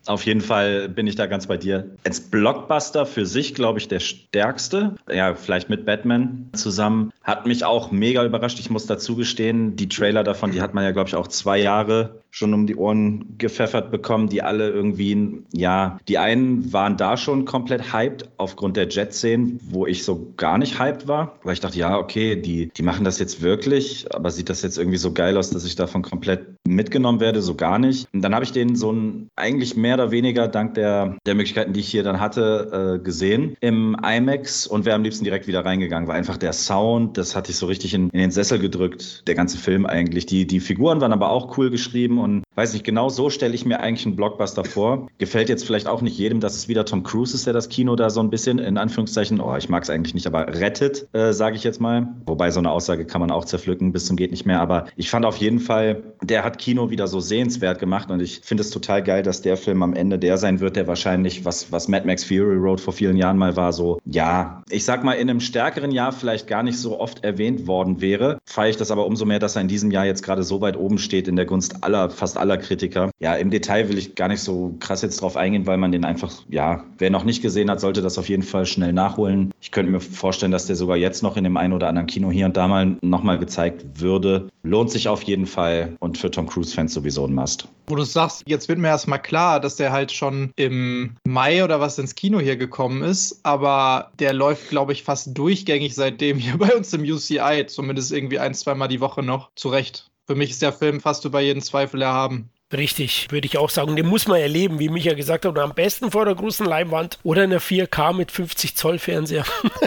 Auf 0.05 0.23
jeden 0.23 0.41
Fall 0.41 0.87
bin 0.87 1.07
ich 1.07 1.15
da 1.15 1.25
ganz 1.25 1.47
bei 1.47 1.57
dir. 1.57 1.89
Als 2.03 2.21
Blockbuster 2.21 3.07
für 3.07 3.25
sich, 3.25 3.55
glaube 3.55 3.79
ich, 3.79 3.87
der 3.87 3.99
stärkste. 3.99 4.95
Ja, 5.11 5.33
vielleicht 5.33 5.69
mit 5.69 5.85
Batman 5.85 6.49
zusammen. 6.53 7.11
Hat 7.23 7.47
mich 7.47 7.65
auch 7.65 7.89
mega 7.89 8.23
überrascht. 8.23 8.59
Ich 8.59 8.69
muss 8.69 8.85
dazu 8.85 9.15
gestehen, 9.15 9.75
die 9.75 9.89
Trailer 9.89 10.23
davon, 10.23 10.51
die 10.51 10.61
hat 10.61 10.75
man 10.75 10.83
ja, 10.83 10.91
glaube 10.91 11.09
ich, 11.09 11.15
auch 11.15 11.27
zwei 11.27 11.57
Jahre 11.57 12.21
schon 12.37 12.53
um 12.53 12.67
die 12.67 12.75
Ohren 12.75 13.35
gepfeffert 13.37 13.89
bekommen, 13.89 14.29
die 14.29 14.43
alle 14.43 14.69
irgendwie, 14.69 15.43
ja, 15.53 15.97
die 16.07 16.19
einen 16.19 16.71
waren 16.71 16.95
da 16.95 17.17
schon 17.17 17.45
komplett 17.45 17.93
hyped 17.93 18.29
aufgrund 18.37 18.77
der 18.77 18.87
Jet-Szenen, 18.87 19.59
wo 19.63 19.87
ich 19.87 20.03
so 20.03 20.33
gar 20.37 20.57
nicht 20.59 20.79
hyped 20.79 21.07
war, 21.07 21.39
weil 21.43 21.53
ich 21.53 21.59
dachte, 21.59 21.79
ja, 21.79 21.97
okay, 21.97 22.35
die, 22.35 22.67
die 22.67 22.83
machen 22.83 23.03
das 23.03 23.17
jetzt 23.17 23.41
wirklich, 23.41 24.05
aber 24.13 24.29
sieht 24.29 24.49
das 24.49 24.61
jetzt 24.61 24.77
irgendwie 24.77 24.97
so 24.97 25.13
geil 25.13 25.35
aus, 25.35 25.49
dass 25.49 25.65
ich 25.65 25.75
davon 25.75 26.03
komplett 26.03 26.45
mitgenommen 26.67 27.19
werde, 27.19 27.41
so 27.41 27.55
gar 27.55 27.79
nicht. 27.79 28.07
Und 28.13 28.21
dann 28.21 28.35
habe 28.35 28.45
ich 28.45 28.51
den 28.51 28.75
so 28.75 28.91
ein, 28.91 29.29
eigentlich 29.35 29.75
mehr 29.75 29.95
oder 29.95 30.11
weniger 30.11 30.47
dank 30.47 30.75
der, 30.75 31.17
der 31.25 31.33
Möglichkeiten, 31.33 31.73
die 31.73 31.79
ich 31.79 31.89
hier 31.89 32.03
dann 32.03 32.19
hatte, 32.19 32.97
äh, 32.99 33.03
gesehen 33.03 33.55
im 33.61 33.97
IMAX 34.03 34.67
und 34.67 34.85
wäre 34.85 34.95
am 34.95 35.03
liebsten 35.03 35.23
direkt 35.23 35.47
wieder 35.47 35.65
reingegangen, 35.65 36.07
weil 36.07 36.17
einfach 36.17 36.37
der 36.37 36.53
Sound, 36.53 37.17
das 37.17 37.35
hatte 37.35 37.51
ich 37.51 37.57
so 37.57 37.65
richtig 37.65 37.95
in, 37.95 38.09
in 38.11 38.19
den 38.19 38.31
Sessel 38.31 38.59
gedrückt, 38.59 39.27
der 39.27 39.33
ganze 39.33 39.57
Film 39.57 39.87
eigentlich. 39.87 40.27
Die, 40.27 40.45
die 40.45 40.59
Figuren 40.59 41.01
waren 41.01 41.13
aber 41.13 41.31
auch 41.31 41.57
cool 41.57 41.71
geschrieben 41.71 42.19
und 42.19 42.26
weiß 42.55 42.73
nicht, 42.73 42.83
genau 42.83 43.09
so 43.09 43.29
stelle 43.29 43.55
ich 43.55 43.65
mir 43.65 43.79
eigentlich 43.79 44.05
einen 44.05 44.15
Blockbuster 44.15 44.65
vor. 44.65 45.07
Gefällt 45.17 45.49
jetzt 45.49 45.65
vielleicht 45.65 45.87
auch 45.87 46.01
nicht 46.01 46.17
jedem, 46.17 46.39
dass 46.39 46.55
es 46.55 46.67
wieder 46.67 46.85
Tom 46.85 47.03
Cruise 47.03 47.35
ist, 47.35 47.45
der 47.45 47.53
das 47.53 47.69
Kino 47.69 47.95
da 47.95 48.09
so 48.09 48.19
ein 48.19 48.29
bisschen, 48.29 48.59
in 48.59 48.77
Anführungszeichen, 48.77 49.39
oh, 49.39 49.55
ich 49.55 49.69
mag 49.69 49.83
es 49.83 49.89
eigentlich 49.89 50.13
nicht, 50.13 50.27
aber 50.27 50.47
rettet, 50.47 51.07
äh, 51.13 51.33
sage 51.33 51.55
ich 51.55 51.63
jetzt 51.63 51.79
mal. 51.79 52.07
Wobei 52.25 52.51
so 52.51 52.59
eine 52.59 52.71
Aussage 52.71 53.05
kann 53.05 53.21
man 53.21 53.31
auch 53.31 53.45
zerpflücken 53.45 53.93
bis 53.93 54.05
zum 54.05 54.17
geht 54.17 54.31
nicht 54.31 54.45
mehr. 54.45 54.59
Aber 54.59 54.87
ich 54.97 55.09
fand 55.09 55.25
auf 55.25 55.37
jeden 55.37 55.59
Fall, 55.59 56.03
der 56.21 56.43
hat 56.43 56.57
Kino 56.57 56.89
wieder 56.89 57.07
so 57.07 57.19
sehenswert 57.19 57.79
gemacht 57.79 58.11
und 58.11 58.21
ich 58.21 58.41
finde 58.43 58.61
es 58.61 58.69
total 58.69 59.03
geil, 59.03 59.23
dass 59.23 59.41
der 59.41 59.55
Film 59.55 59.83
am 59.83 59.93
Ende 59.93 60.19
der 60.19 60.37
sein 60.37 60.59
wird, 60.59 60.75
der 60.75 60.87
wahrscheinlich, 60.87 61.45
was, 61.45 61.71
was 61.71 61.87
Mad 61.87 62.05
Max 62.05 62.25
Fury 62.25 62.57
Road 62.57 62.81
vor 62.81 62.93
vielen 62.93 63.15
Jahren 63.15 63.37
mal 63.37 63.55
war, 63.55 63.71
so, 63.71 63.99
ja, 64.05 64.63
ich 64.69 64.83
sag 64.83 65.03
mal, 65.03 65.13
in 65.13 65.29
einem 65.29 65.39
stärkeren 65.39 65.91
Jahr 65.91 66.11
vielleicht 66.11 66.47
gar 66.47 66.63
nicht 66.63 66.79
so 66.79 66.99
oft 66.99 67.23
erwähnt 67.23 67.67
worden 67.67 68.01
wäre. 68.01 68.39
Feiere 68.45 68.69
ich 68.69 68.77
das 68.77 68.91
aber 68.91 69.05
umso 69.05 69.25
mehr, 69.25 69.39
dass 69.39 69.55
er 69.55 69.61
in 69.61 69.67
diesem 69.67 69.91
Jahr 69.91 70.05
jetzt 70.05 70.23
gerade 70.23 70.43
so 70.43 70.61
weit 70.61 70.77
oben 70.77 70.97
steht 70.97 71.27
in 71.27 71.35
der 71.35 71.45
Gunst 71.45 71.83
aller, 71.83 72.09
fast 72.17 72.37
aller 72.37 72.57
Kritiker. 72.57 73.11
Ja, 73.19 73.35
im 73.35 73.49
Detail 73.49 73.89
will 73.89 73.97
ich 73.97 74.15
gar 74.15 74.27
nicht 74.27 74.41
so 74.41 74.75
krass 74.79 75.01
jetzt 75.01 75.21
drauf 75.21 75.37
eingehen, 75.37 75.65
weil 75.67 75.77
man 75.77 75.91
den 75.91 76.05
einfach, 76.05 76.43
ja, 76.49 76.83
wer 76.97 77.09
noch 77.09 77.23
nicht 77.23 77.41
gesehen 77.41 77.69
hat, 77.69 77.79
sollte 77.79 78.01
das 78.01 78.17
auf 78.17 78.29
jeden 78.29 78.43
Fall 78.43 78.65
schnell 78.65 78.93
nachholen. 78.93 79.53
Ich 79.61 79.71
könnte 79.71 79.91
mir 79.91 79.99
vorstellen, 79.99 80.51
dass 80.51 80.65
der 80.65 80.75
sogar 80.75 80.97
jetzt 80.97 81.23
noch 81.23 81.37
in 81.37 81.43
dem 81.43 81.57
einen 81.57 81.73
oder 81.73 81.87
anderen 81.87 82.07
Kino 82.07 82.31
hier 82.31 82.45
und 82.45 82.57
da 82.57 82.67
mal 82.67 82.97
nochmal 83.01 83.37
gezeigt 83.37 84.01
würde. 84.01 84.49
Lohnt 84.63 84.91
sich 84.91 85.07
auf 85.07 85.23
jeden 85.23 85.45
Fall 85.45 85.95
und 85.99 86.17
für 86.17 86.31
Tom 86.31 86.47
Cruise-Fans 86.47 86.93
sowieso 86.93 87.25
ein 87.25 87.33
Must. 87.33 87.67
Wo 87.87 87.95
du 87.95 88.03
sagst, 88.03 88.43
jetzt 88.47 88.67
wird 88.67 88.79
mir 88.79 88.89
erstmal 88.89 89.21
klar, 89.21 89.61
dass 89.61 89.77
der 89.77 89.91
halt 89.91 90.11
schon 90.11 90.51
im 90.57 91.15
Mai 91.25 91.63
oder 91.63 91.79
was 91.79 91.97
ins 91.97 92.15
Kino 92.15 92.39
hier 92.39 92.57
gekommen 92.57 93.01
ist, 93.01 93.39
aber 93.43 94.11
der 94.19 94.33
läuft, 94.33 94.69
glaube 94.69 94.91
ich, 94.91 95.03
fast 95.03 95.37
durchgängig 95.37 95.95
seitdem 95.95 96.37
hier 96.37 96.57
bei 96.57 96.75
uns 96.75 96.91
im 96.93 97.01
UCI, 97.01 97.65
zumindest 97.67 98.11
irgendwie 98.11 98.39
ein, 98.39 98.53
zweimal 98.53 98.89
die 98.89 98.99
Woche 98.99 99.23
noch. 99.23 99.51
Zurecht. 99.55 100.09
Für 100.27 100.35
mich 100.35 100.51
ist 100.51 100.61
der 100.61 100.73
Film 100.73 100.99
fast 100.99 101.23
über 101.23 101.39
jeden 101.39 101.61
Zweifel 101.61 102.01
erhaben. 102.01 102.49
Richtig, 102.73 103.27
würde 103.31 103.47
ich 103.47 103.57
auch 103.57 103.69
sagen. 103.69 103.95
Den 103.95 104.07
muss 104.07 104.27
man 104.27 104.41
erleben, 104.41 104.77
wie 104.77 104.89
Micha 104.89 105.13
gesagt 105.13 105.45
hat. 105.45 105.51
Und 105.51 105.59
am 105.59 105.73
besten 105.73 106.11
vor 106.11 106.25
der 106.25 106.35
großen 106.35 106.65
Leinwand 106.65 107.17
oder 107.23 107.45
in 107.45 107.49
der 107.49 107.61
4K 107.61 108.11
mit 108.11 108.29
50 108.29 108.75
Zoll 108.75 108.99
Fernseher. 108.99 109.45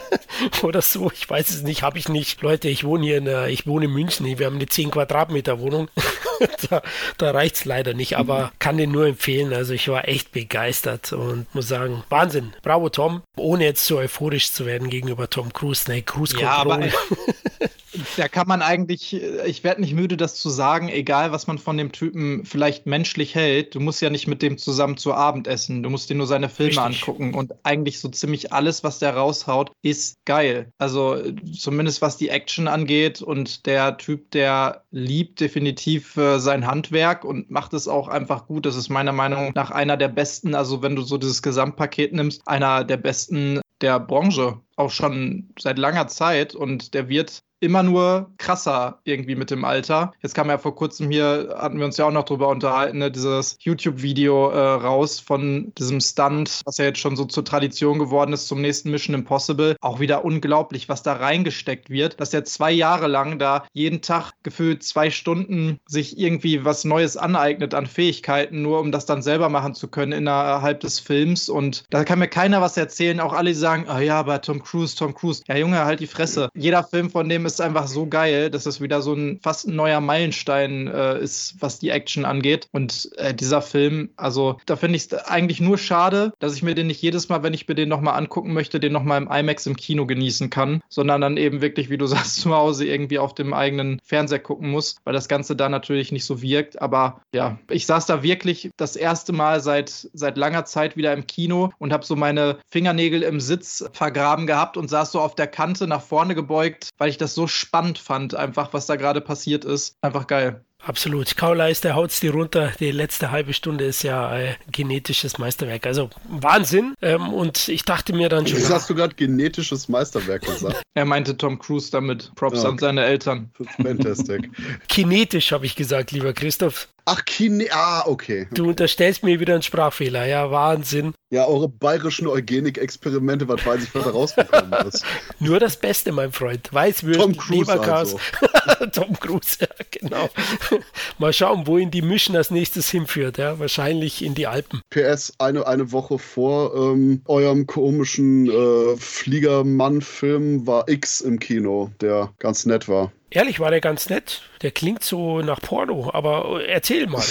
oder 0.62 0.80
so. 0.80 1.10
Ich 1.14 1.28
weiß 1.28 1.50
es 1.50 1.62
nicht, 1.62 1.82
habe 1.82 1.98
ich 1.98 2.08
nicht. 2.08 2.40
Leute, 2.40 2.68
ich 2.68 2.84
wohne 2.84 3.04
hier 3.04 3.18
in 3.18 3.26
der, 3.26 3.48
ich 3.48 3.66
wohne 3.66 3.84
in 3.84 3.90
München. 3.90 4.24
Wir 4.38 4.46
haben 4.46 4.56
eine 4.56 4.64
10 4.64 4.92
Quadratmeter 4.92 5.60
Wohnung. 5.60 5.90
da 6.70 6.80
da 7.18 7.30
reicht 7.32 7.56
es 7.56 7.64
leider 7.66 7.92
nicht, 7.92 8.16
aber 8.16 8.50
kann 8.58 8.78
den 8.78 8.92
nur 8.92 9.06
empfehlen. 9.06 9.52
Also 9.52 9.74
ich 9.74 9.86
war 9.88 10.08
echt 10.08 10.32
begeistert 10.32 11.12
und 11.12 11.54
muss 11.54 11.68
sagen, 11.68 12.02
Wahnsinn. 12.08 12.54
Bravo 12.62 12.88
Tom. 12.88 13.22
Ohne 13.36 13.64
jetzt 13.64 13.84
so 13.84 13.98
euphorisch 13.98 14.52
zu 14.52 14.64
werden 14.64 14.88
gegenüber 14.88 15.28
Tom 15.28 15.52
Cruise. 15.52 15.84
Nee, 15.86 16.00
Cruise 16.00 16.34
ja, 16.40 16.52
aber 16.52 16.80
da 18.16 18.28
kann 18.28 18.46
man 18.46 18.62
eigentlich, 18.62 19.14
ich 19.46 19.64
werde 19.64 19.80
nicht 19.80 19.94
müde, 19.94 20.16
das 20.16 20.36
zu 20.36 20.48
sagen, 20.48 20.88
egal 20.88 21.32
was 21.32 21.46
man 21.46 21.58
von 21.58 21.76
dem 21.76 21.92
Typen 21.92 22.44
vielleicht 22.44 22.86
menschlich 22.86 23.34
hält, 23.34 23.74
du 23.74 23.80
musst 23.80 24.00
ja 24.00 24.10
nicht 24.10 24.26
mit 24.26 24.42
dem 24.42 24.58
zusammen 24.58 24.96
zu 24.96 25.12
Abend 25.14 25.46
essen, 25.46 25.82
du 25.82 25.90
musst 25.90 26.10
dir 26.10 26.14
nur 26.14 26.26
seine 26.26 26.48
Filme 26.48 26.84
Richtig. 26.84 27.08
angucken 27.08 27.34
und 27.34 27.52
eigentlich 27.64 28.00
so 28.00 28.08
ziemlich 28.08 28.52
alles, 28.52 28.84
was 28.84 28.98
der 28.98 29.16
raushaut, 29.16 29.72
ist 29.82 30.24
geil. 30.24 30.72
Also 30.78 31.18
zumindest 31.58 32.02
was 32.02 32.16
die 32.16 32.28
Action 32.28 32.68
angeht 32.68 33.22
und 33.22 33.66
der 33.66 33.96
Typ, 33.96 34.30
der 34.30 34.84
liebt 34.90 35.40
definitiv 35.40 36.16
äh, 36.16 36.38
sein 36.38 36.66
Handwerk 36.66 37.24
und 37.24 37.50
macht 37.50 37.74
es 37.74 37.88
auch 37.88 38.08
einfach 38.08 38.46
gut. 38.46 38.66
Das 38.66 38.76
ist 38.76 38.88
meiner 38.88 39.12
Meinung 39.12 39.52
nach 39.54 39.70
einer 39.70 39.96
der 39.96 40.08
besten, 40.08 40.54
also 40.54 40.82
wenn 40.82 40.96
du 40.96 41.02
so 41.02 41.18
dieses 41.18 41.42
Gesamtpaket 41.42 42.12
nimmst, 42.12 42.46
einer 42.46 42.84
der 42.84 42.96
besten 42.96 43.60
der 43.80 43.98
Branche, 43.98 44.60
auch 44.76 44.90
schon 44.90 45.48
seit 45.58 45.78
langer 45.78 46.08
Zeit 46.08 46.54
und 46.54 46.94
der 46.94 47.08
wird 47.08 47.42
immer 47.60 47.82
nur 47.82 48.30
krasser 48.38 48.98
irgendwie 49.04 49.36
mit 49.36 49.50
dem 49.50 49.64
Alter. 49.64 50.12
Jetzt 50.22 50.34
kam 50.34 50.48
ja 50.48 50.58
vor 50.58 50.74
kurzem 50.74 51.10
hier, 51.10 51.54
hatten 51.58 51.78
wir 51.78 51.84
uns 51.84 51.96
ja 51.96 52.06
auch 52.06 52.12
noch 52.12 52.24
drüber 52.24 52.48
unterhalten, 52.48 52.98
ne, 52.98 53.10
dieses 53.10 53.58
YouTube-Video 53.60 54.50
äh, 54.50 54.58
raus 54.58 55.20
von 55.20 55.72
diesem 55.78 56.00
Stunt, 56.00 56.62
was 56.64 56.78
ja 56.78 56.86
jetzt 56.86 56.98
schon 56.98 57.16
so 57.16 57.24
zur 57.24 57.44
Tradition 57.44 57.98
geworden 57.98 58.32
ist 58.32 58.48
zum 58.48 58.60
nächsten 58.60 58.90
Mission 58.90 59.14
Impossible. 59.14 59.76
Auch 59.80 60.00
wieder 60.00 60.24
unglaublich, 60.24 60.88
was 60.88 61.02
da 61.02 61.14
reingesteckt 61.14 61.90
wird, 61.90 62.20
dass 62.20 62.32
er 62.32 62.44
zwei 62.44 62.72
Jahre 62.72 63.06
lang 63.06 63.38
da 63.38 63.64
jeden 63.72 64.00
Tag 64.00 64.32
gefühlt 64.42 64.82
zwei 64.82 65.10
Stunden 65.10 65.78
sich 65.86 66.18
irgendwie 66.18 66.64
was 66.64 66.84
Neues 66.84 67.16
aneignet 67.16 67.74
an 67.74 67.86
Fähigkeiten, 67.86 68.62
nur 68.62 68.80
um 68.80 68.92
das 68.92 69.06
dann 69.06 69.22
selber 69.22 69.48
machen 69.48 69.74
zu 69.74 69.88
können 69.88 70.12
innerhalb 70.12 70.80
des 70.80 70.98
Films. 70.98 71.48
Und 71.48 71.84
da 71.90 72.04
kann 72.04 72.18
mir 72.18 72.28
keiner 72.28 72.60
was 72.60 72.76
erzählen. 72.76 73.20
Auch 73.20 73.32
alle 73.32 73.54
sagen, 73.54 73.86
oh 73.94 73.98
ja, 73.98 74.18
aber 74.18 74.40
Tom 74.40 74.62
Cruise, 74.62 74.96
Tom 74.96 75.14
Cruise. 75.14 75.42
Ja, 75.46 75.56
Junge, 75.56 75.84
halt 75.84 76.00
die 76.00 76.06
Fresse. 76.06 76.48
Jeder 76.54 76.84
Film 76.84 77.10
von 77.10 77.28
dem 77.28 77.46
ist 77.46 77.49
ist 77.52 77.60
einfach 77.60 77.86
so 77.86 78.06
geil, 78.06 78.50
dass 78.50 78.66
es 78.66 78.80
wieder 78.80 79.02
so 79.02 79.14
ein 79.14 79.40
fast 79.42 79.66
ein 79.66 79.76
neuer 79.76 80.00
Meilenstein 80.00 80.86
äh, 80.88 81.20
ist, 81.20 81.56
was 81.60 81.78
die 81.78 81.90
Action 81.90 82.24
angeht. 82.24 82.68
Und 82.72 83.10
äh, 83.16 83.34
dieser 83.34 83.62
Film, 83.62 84.10
also 84.16 84.58
da 84.66 84.76
finde 84.76 84.96
ich 84.96 85.04
es 85.04 85.14
eigentlich 85.14 85.60
nur 85.60 85.78
schade, 85.78 86.32
dass 86.38 86.54
ich 86.54 86.62
mir 86.62 86.74
den 86.74 86.86
nicht 86.86 87.02
jedes 87.02 87.28
Mal, 87.28 87.42
wenn 87.42 87.54
ich 87.54 87.68
mir 87.68 87.74
den 87.74 87.88
nochmal 87.88 88.16
angucken 88.16 88.52
möchte, 88.52 88.80
den 88.80 88.92
nochmal 88.92 89.20
im 89.20 89.30
IMAX 89.30 89.66
im 89.66 89.76
Kino 89.76 90.06
genießen 90.06 90.50
kann, 90.50 90.82
sondern 90.88 91.20
dann 91.20 91.36
eben 91.36 91.60
wirklich, 91.60 91.90
wie 91.90 91.98
du 91.98 92.06
sagst, 92.10 92.36
zu 92.36 92.54
Hause 92.54 92.86
irgendwie 92.86 93.18
auf 93.18 93.34
dem 93.34 93.52
eigenen 93.52 94.00
Fernseher 94.02 94.38
gucken 94.38 94.70
muss, 94.70 94.96
weil 95.04 95.14
das 95.14 95.28
Ganze 95.28 95.56
da 95.56 95.68
natürlich 95.68 96.12
nicht 96.12 96.24
so 96.24 96.42
wirkt. 96.42 96.80
Aber 96.80 97.20
ja, 97.34 97.58
ich 97.68 97.86
saß 97.86 98.06
da 98.06 98.22
wirklich 98.22 98.70
das 98.76 98.96
erste 98.96 99.32
Mal 99.32 99.60
seit, 99.60 100.08
seit 100.12 100.36
langer 100.36 100.64
Zeit 100.64 100.96
wieder 100.96 101.12
im 101.12 101.26
Kino 101.26 101.70
und 101.78 101.92
habe 101.92 102.04
so 102.04 102.16
meine 102.16 102.58
Fingernägel 102.70 103.22
im 103.22 103.40
Sitz 103.40 103.84
vergraben 103.92 104.46
gehabt 104.46 104.76
und 104.76 104.88
saß 104.88 105.12
so 105.12 105.20
auf 105.20 105.34
der 105.34 105.46
Kante 105.46 105.86
nach 105.86 106.02
vorne 106.02 106.34
gebeugt, 106.34 106.90
weil 106.98 107.10
ich 107.10 107.18
das 107.18 107.34
so 107.34 107.39
so 107.40 107.46
spannend 107.46 107.98
fand, 107.98 108.34
einfach 108.34 108.74
was 108.74 108.84
da 108.84 108.96
gerade 108.96 109.22
passiert 109.22 109.64
ist. 109.64 109.96
Einfach 110.02 110.26
geil. 110.26 110.62
Absolut. 110.82 111.36
Kauleiste 111.36 111.94
haut's 111.94 112.20
dir 112.20 112.32
runter. 112.32 112.72
Die 112.80 112.90
letzte 112.90 113.30
halbe 113.30 113.52
Stunde 113.52 113.84
ist 113.84 114.02
ja 114.02 114.28
ein 114.28 114.56
genetisches 114.70 115.38
Meisterwerk. 115.38 115.86
Also 115.86 116.10
Wahnsinn. 116.28 116.94
Ähm, 117.02 117.32
und 117.32 117.68
ich 117.68 117.84
dachte 117.84 118.14
mir 118.14 118.28
dann 118.28 118.46
schon. 118.46 118.58
Jetzt 118.58 118.70
hast 118.70 118.88
du 118.88 118.94
gerade 118.94 119.14
genetisches 119.14 119.88
Meisterwerk 119.88 120.42
gesagt. 120.42 120.82
er 120.94 121.04
meinte 121.04 121.36
Tom 121.36 121.58
Cruise 121.58 121.90
damit. 121.90 122.32
Props 122.34 122.62
ja. 122.62 122.68
an 122.70 122.78
seine 122.78 123.04
Eltern. 123.04 123.50
Fantastic. 123.82 124.50
Kinetisch 124.88 125.52
habe 125.52 125.66
ich 125.66 125.76
gesagt, 125.76 126.12
lieber 126.12 126.32
Christoph. 126.32 126.88
Ach, 127.04 127.24
Kine. 127.24 127.66
Ah, 127.70 128.04
okay. 128.06 128.46
Du 128.52 128.68
unterstellst 128.68 129.22
mir 129.22 129.40
wieder 129.40 129.54
einen 129.54 129.62
Sprachfehler. 129.62 130.26
Ja, 130.26 130.50
Wahnsinn. 130.50 131.14
Ja, 131.30 131.46
eure 131.46 131.68
bayerischen 131.68 132.26
Eugenik-Experimente, 132.26 133.46
was 133.46 133.64
weiß 133.64 133.84
ich, 133.84 133.94
was 133.94 134.04
da 134.04 134.10
rausgekommen 134.10 134.72
ist. 134.88 135.04
Nur 135.38 135.60
das 135.60 135.76
Beste, 135.76 136.12
mein 136.12 136.32
Freund. 136.32 136.72
Weißwürst, 136.72 137.48
Leberkas. 137.48 138.14
Also. 138.14 138.86
Tom 138.92 139.18
Cruise, 139.18 139.58
ja, 139.60 139.68
genau. 139.90 140.28
Mal 141.18 141.32
schauen, 141.32 141.66
wohin 141.66 141.90
die 141.90 142.02
Mission 142.02 142.36
als 142.36 142.50
nächstes 142.50 142.90
hinführt. 142.90 143.38
Ja, 143.38 143.58
wahrscheinlich 143.58 144.24
in 144.24 144.34
die 144.34 144.46
Alpen. 144.46 144.80
PS, 144.90 145.32
eine, 145.38 145.66
eine 145.66 145.92
Woche 145.92 146.18
vor 146.18 146.74
ähm, 146.74 147.22
eurem 147.26 147.66
komischen 147.66 148.50
äh, 148.50 148.96
Fliegermann-Film 148.96 150.66
war 150.66 150.88
X 150.88 151.20
im 151.20 151.38
Kino, 151.38 151.90
der 152.00 152.32
ganz 152.38 152.66
nett 152.66 152.88
war. 152.88 153.12
Ehrlich, 153.32 153.60
war 153.60 153.70
der 153.70 153.80
ganz 153.80 154.10
nett. 154.10 154.42
Der 154.62 154.72
klingt 154.72 155.04
so 155.04 155.40
nach 155.40 155.60
Porno, 155.60 156.10
aber 156.12 156.66
erzähl 156.66 157.06
mal. 157.06 157.24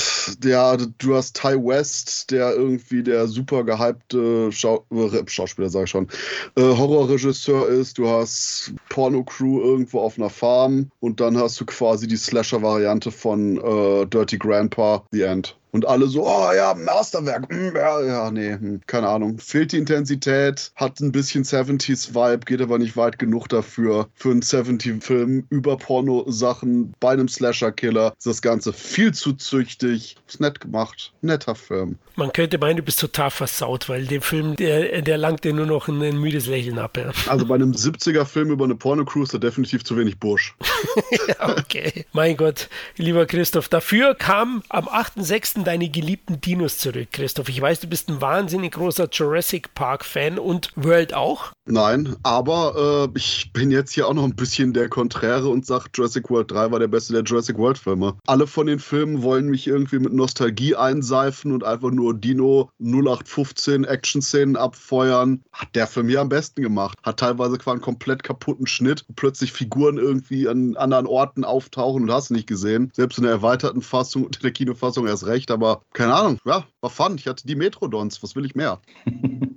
Ja, 0.44 0.78
du 0.78 1.16
hast 1.16 1.36
Ty 1.36 1.58
West, 1.58 2.32
der 2.32 2.54
irgendwie 2.54 3.04
der 3.04 3.28
super 3.28 3.66
gehypte 3.66 4.50
Schau 4.52 4.86
äh, 4.92 5.28
Schauspieler, 5.28 5.70
sag 5.70 5.84
ich 5.84 5.90
schon, 5.90 6.08
äh, 6.56 6.62
Horrorregisseur 6.62 7.68
ist. 7.68 7.98
Du 7.98 8.08
hast 8.08 8.74
Porno-Crew 8.88 9.62
irgendwo 9.62 10.00
auf 10.00 10.18
einer 10.18 10.30
Farm 10.30 10.90
und 11.02 11.20
dann 11.20 11.38
hast 11.38 11.60
du 11.60 11.66
quasi 11.66 12.08
die 12.08 12.18
Slasher-Variante 12.18 13.12
von 13.12 13.58
äh, 13.58 14.06
Dirty 14.08 14.38
Grandpa, 14.38 15.04
The 15.12 15.24
End. 15.24 15.58
Und 15.72 15.88
alle 15.88 16.08
so, 16.08 16.26
oh 16.26 16.52
ja, 16.54 16.74
Masterwerk. 16.74 17.48
Hm, 17.50 17.76
ja, 17.76 18.02
ja, 18.02 18.32
nee, 18.32 18.54
hm, 18.54 18.82
keine 18.88 19.08
Ahnung. 19.08 19.38
Fehlt 19.38 19.72
die 19.72 19.78
Intensität, 19.78 20.72
hat 20.76 21.00
ein 21.00 21.12
bisschen 21.12 21.44
70s-Vibe, 21.44 22.46
geht 22.46 22.62
aber 22.62 22.80
nicht 22.80 22.98
weit 22.98 23.20
genug 23.20 23.50
dafür. 23.50 24.08
Für 24.16 24.32
einen 24.32 24.42
70-Film 24.42 25.46
über 25.50 25.78
Porno-Sachen 25.78 26.94
bei 27.00 27.12
einem 27.12 27.28
Slasher-Killer 27.28 28.14
ist 28.18 28.26
das 28.26 28.42
Ganze 28.42 28.74
viel 28.74 29.14
zu 29.14 29.34
züchtig. 29.34 30.18
Ist 30.28 30.42
nett 30.42 30.60
gemacht. 30.60 31.14
Netter 31.22 31.56
Film. 31.56 31.98
Man 32.16 32.34
könnte 32.34 32.58
meinen, 32.58 32.78
du 32.78 32.84
bist 32.84 33.00
total 33.00 33.32
versaut, 33.32 33.88
weil 33.90 34.06
der 34.06 34.22
Film, 34.22 34.56
der, 34.56 35.02
der 35.02 35.18
langt 35.18 35.44
dir 35.44 35.54
nur 35.54 35.66
noch 35.66 35.88
ein, 35.88 36.02
ein 36.02 36.20
müdes 36.20 36.48
Lächeln 36.48 36.80
ab. 36.80 36.98
Ja. 36.98 37.12
Also 37.28 37.46
bei 37.46 37.56
einem 37.56 37.72
70er-Film 37.72 38.52
über 38.52 38.66
eine 38.66 38.76
Porno-Crew 38.76 39.24
ist 39.24 39.34
da 39.34 39.38
definitiv 39.38 39.84
zu 39.84 39.96
wenig 39.98 40.20
Bursch. 40.20 40.56
ja, 41.28 41.58
okay. 41.58 42.06
Mein 42.12 42.36
Gott, 42.36 42.70
lieber 42.98 43.26
Christoph. 43.26 43.70
Dafür 43.70 44.16
kam 44.16 44.64
am 44.70 44.88
8.6 44.88 45.59
meisten 45.60 45.64
deine 45.64 45.90
geliebten 45.90 46.42
Dinos 46.42 46.78
zurück, 46.78 47.10
Christoph? 47.12 47.50
Ich 47.50 47.62
weiß, 47.62 47.82
du 47.82 47.88
bist 47.88 48.10
ein 48.10 48.22
wahnsinnig 48.22 48.74
großer 48.74 49.10
Jurassic 49.12 49.74
Park-Fan 49.76 50.40
und 50.40 50.72
World 50.76 51.14
auch. 51.14 51.52
Nein, 51.66 52.16
aber 52.24 53.10
äh, 53.14 53.18
ich 53.18 53.52
bin 53.54 53.70
jetzt 53.72 53.94
hier 53.94 54.08
auch 54.08 54.14
noch 54.14 54.24
ein 54.24 54.36
bisschen 54.36 54.74
der 54.74 54.90
Konträre 54.90 55.50
und 55.50 55.66
sage, 55.66 55.86
Jurassic 55.94 56.30
World 56.30 56.52
3 56.52 56.72
war 56.72 56.80
der 56.80 56.88
beste 56.88 57.14
der 57.14 57.24
Jurassic 57.24 57.58
World-Filme. 57.58 58.16
Alle 58.26 58.48
von 58.48 58.68
den 58.68 58.80
Filmen 58.80 59.22
wollen 59.22 59.48
mich 59.48 59.68
irgendwie 59.68 60.00
mit 60.00 60.14
Nostalgie 60.14 60.76
einseifen 60.76 61.52
und 61.52 61.64
einfach 61.64 61.92
nur 61.92 62.14
Dino 62.14 62.70
0815 62.80 63.84
Action-Szenen 63.84 64.56
abfeuern. 64.56 65.44
Hat 65.52 65.76
der 65.76 65.88
für 65.88 66.04
mich 66.04 66.18
am 66.18 66.30
besten 66.30 66.62
gemacht. 66.62 66.98
Hat 67.04 67.20
teilweise 67.20 67.58
quasi 67.58 67.76
einen 67.76 67.82
komplett 67.82 68.24
kaputten 68.24 68.66
Schnitt, 68.66 69.06
plötzlich 69.16 69.52
Figuren 69.52 69.98
irgendwie 69.98 70.48
an 70.48 70.76
anderen 70.76 71.06
Orten 71.06 71.44
auftauchen 71.44 72.04
und 72.04 72.12
hast 72.12 72.32
nicht 72.32 72.48
gesehen. 72.48 72.92
Selbst 72.96 73.18
in 73.18 73.26
der 73.26 73.34
erweiterten 73.34 73.82
Fassung, 73.82 74.26
in 74.26 74.32
der 74.42 74.52
Kinofassung 74.52 75.06
erst 75.06 75.28
recht 75.28 75.49
nicht, 75.50 75.54
aber 75.54 75.82
keine 75.94 76.14
Ahnung, 76.14 76.40
ja, 76.46 76.64
war 76.82 76.90
fun. 76.90 77.16
Ich 77.18 77.28
hatte 77.28 77.46
die 77.46 77.56
Metrodons, 77.56 78.22
was 78.24 78.36
will 78.36 78.46
ich 78.46 78.56
mehr? 78.56 78.80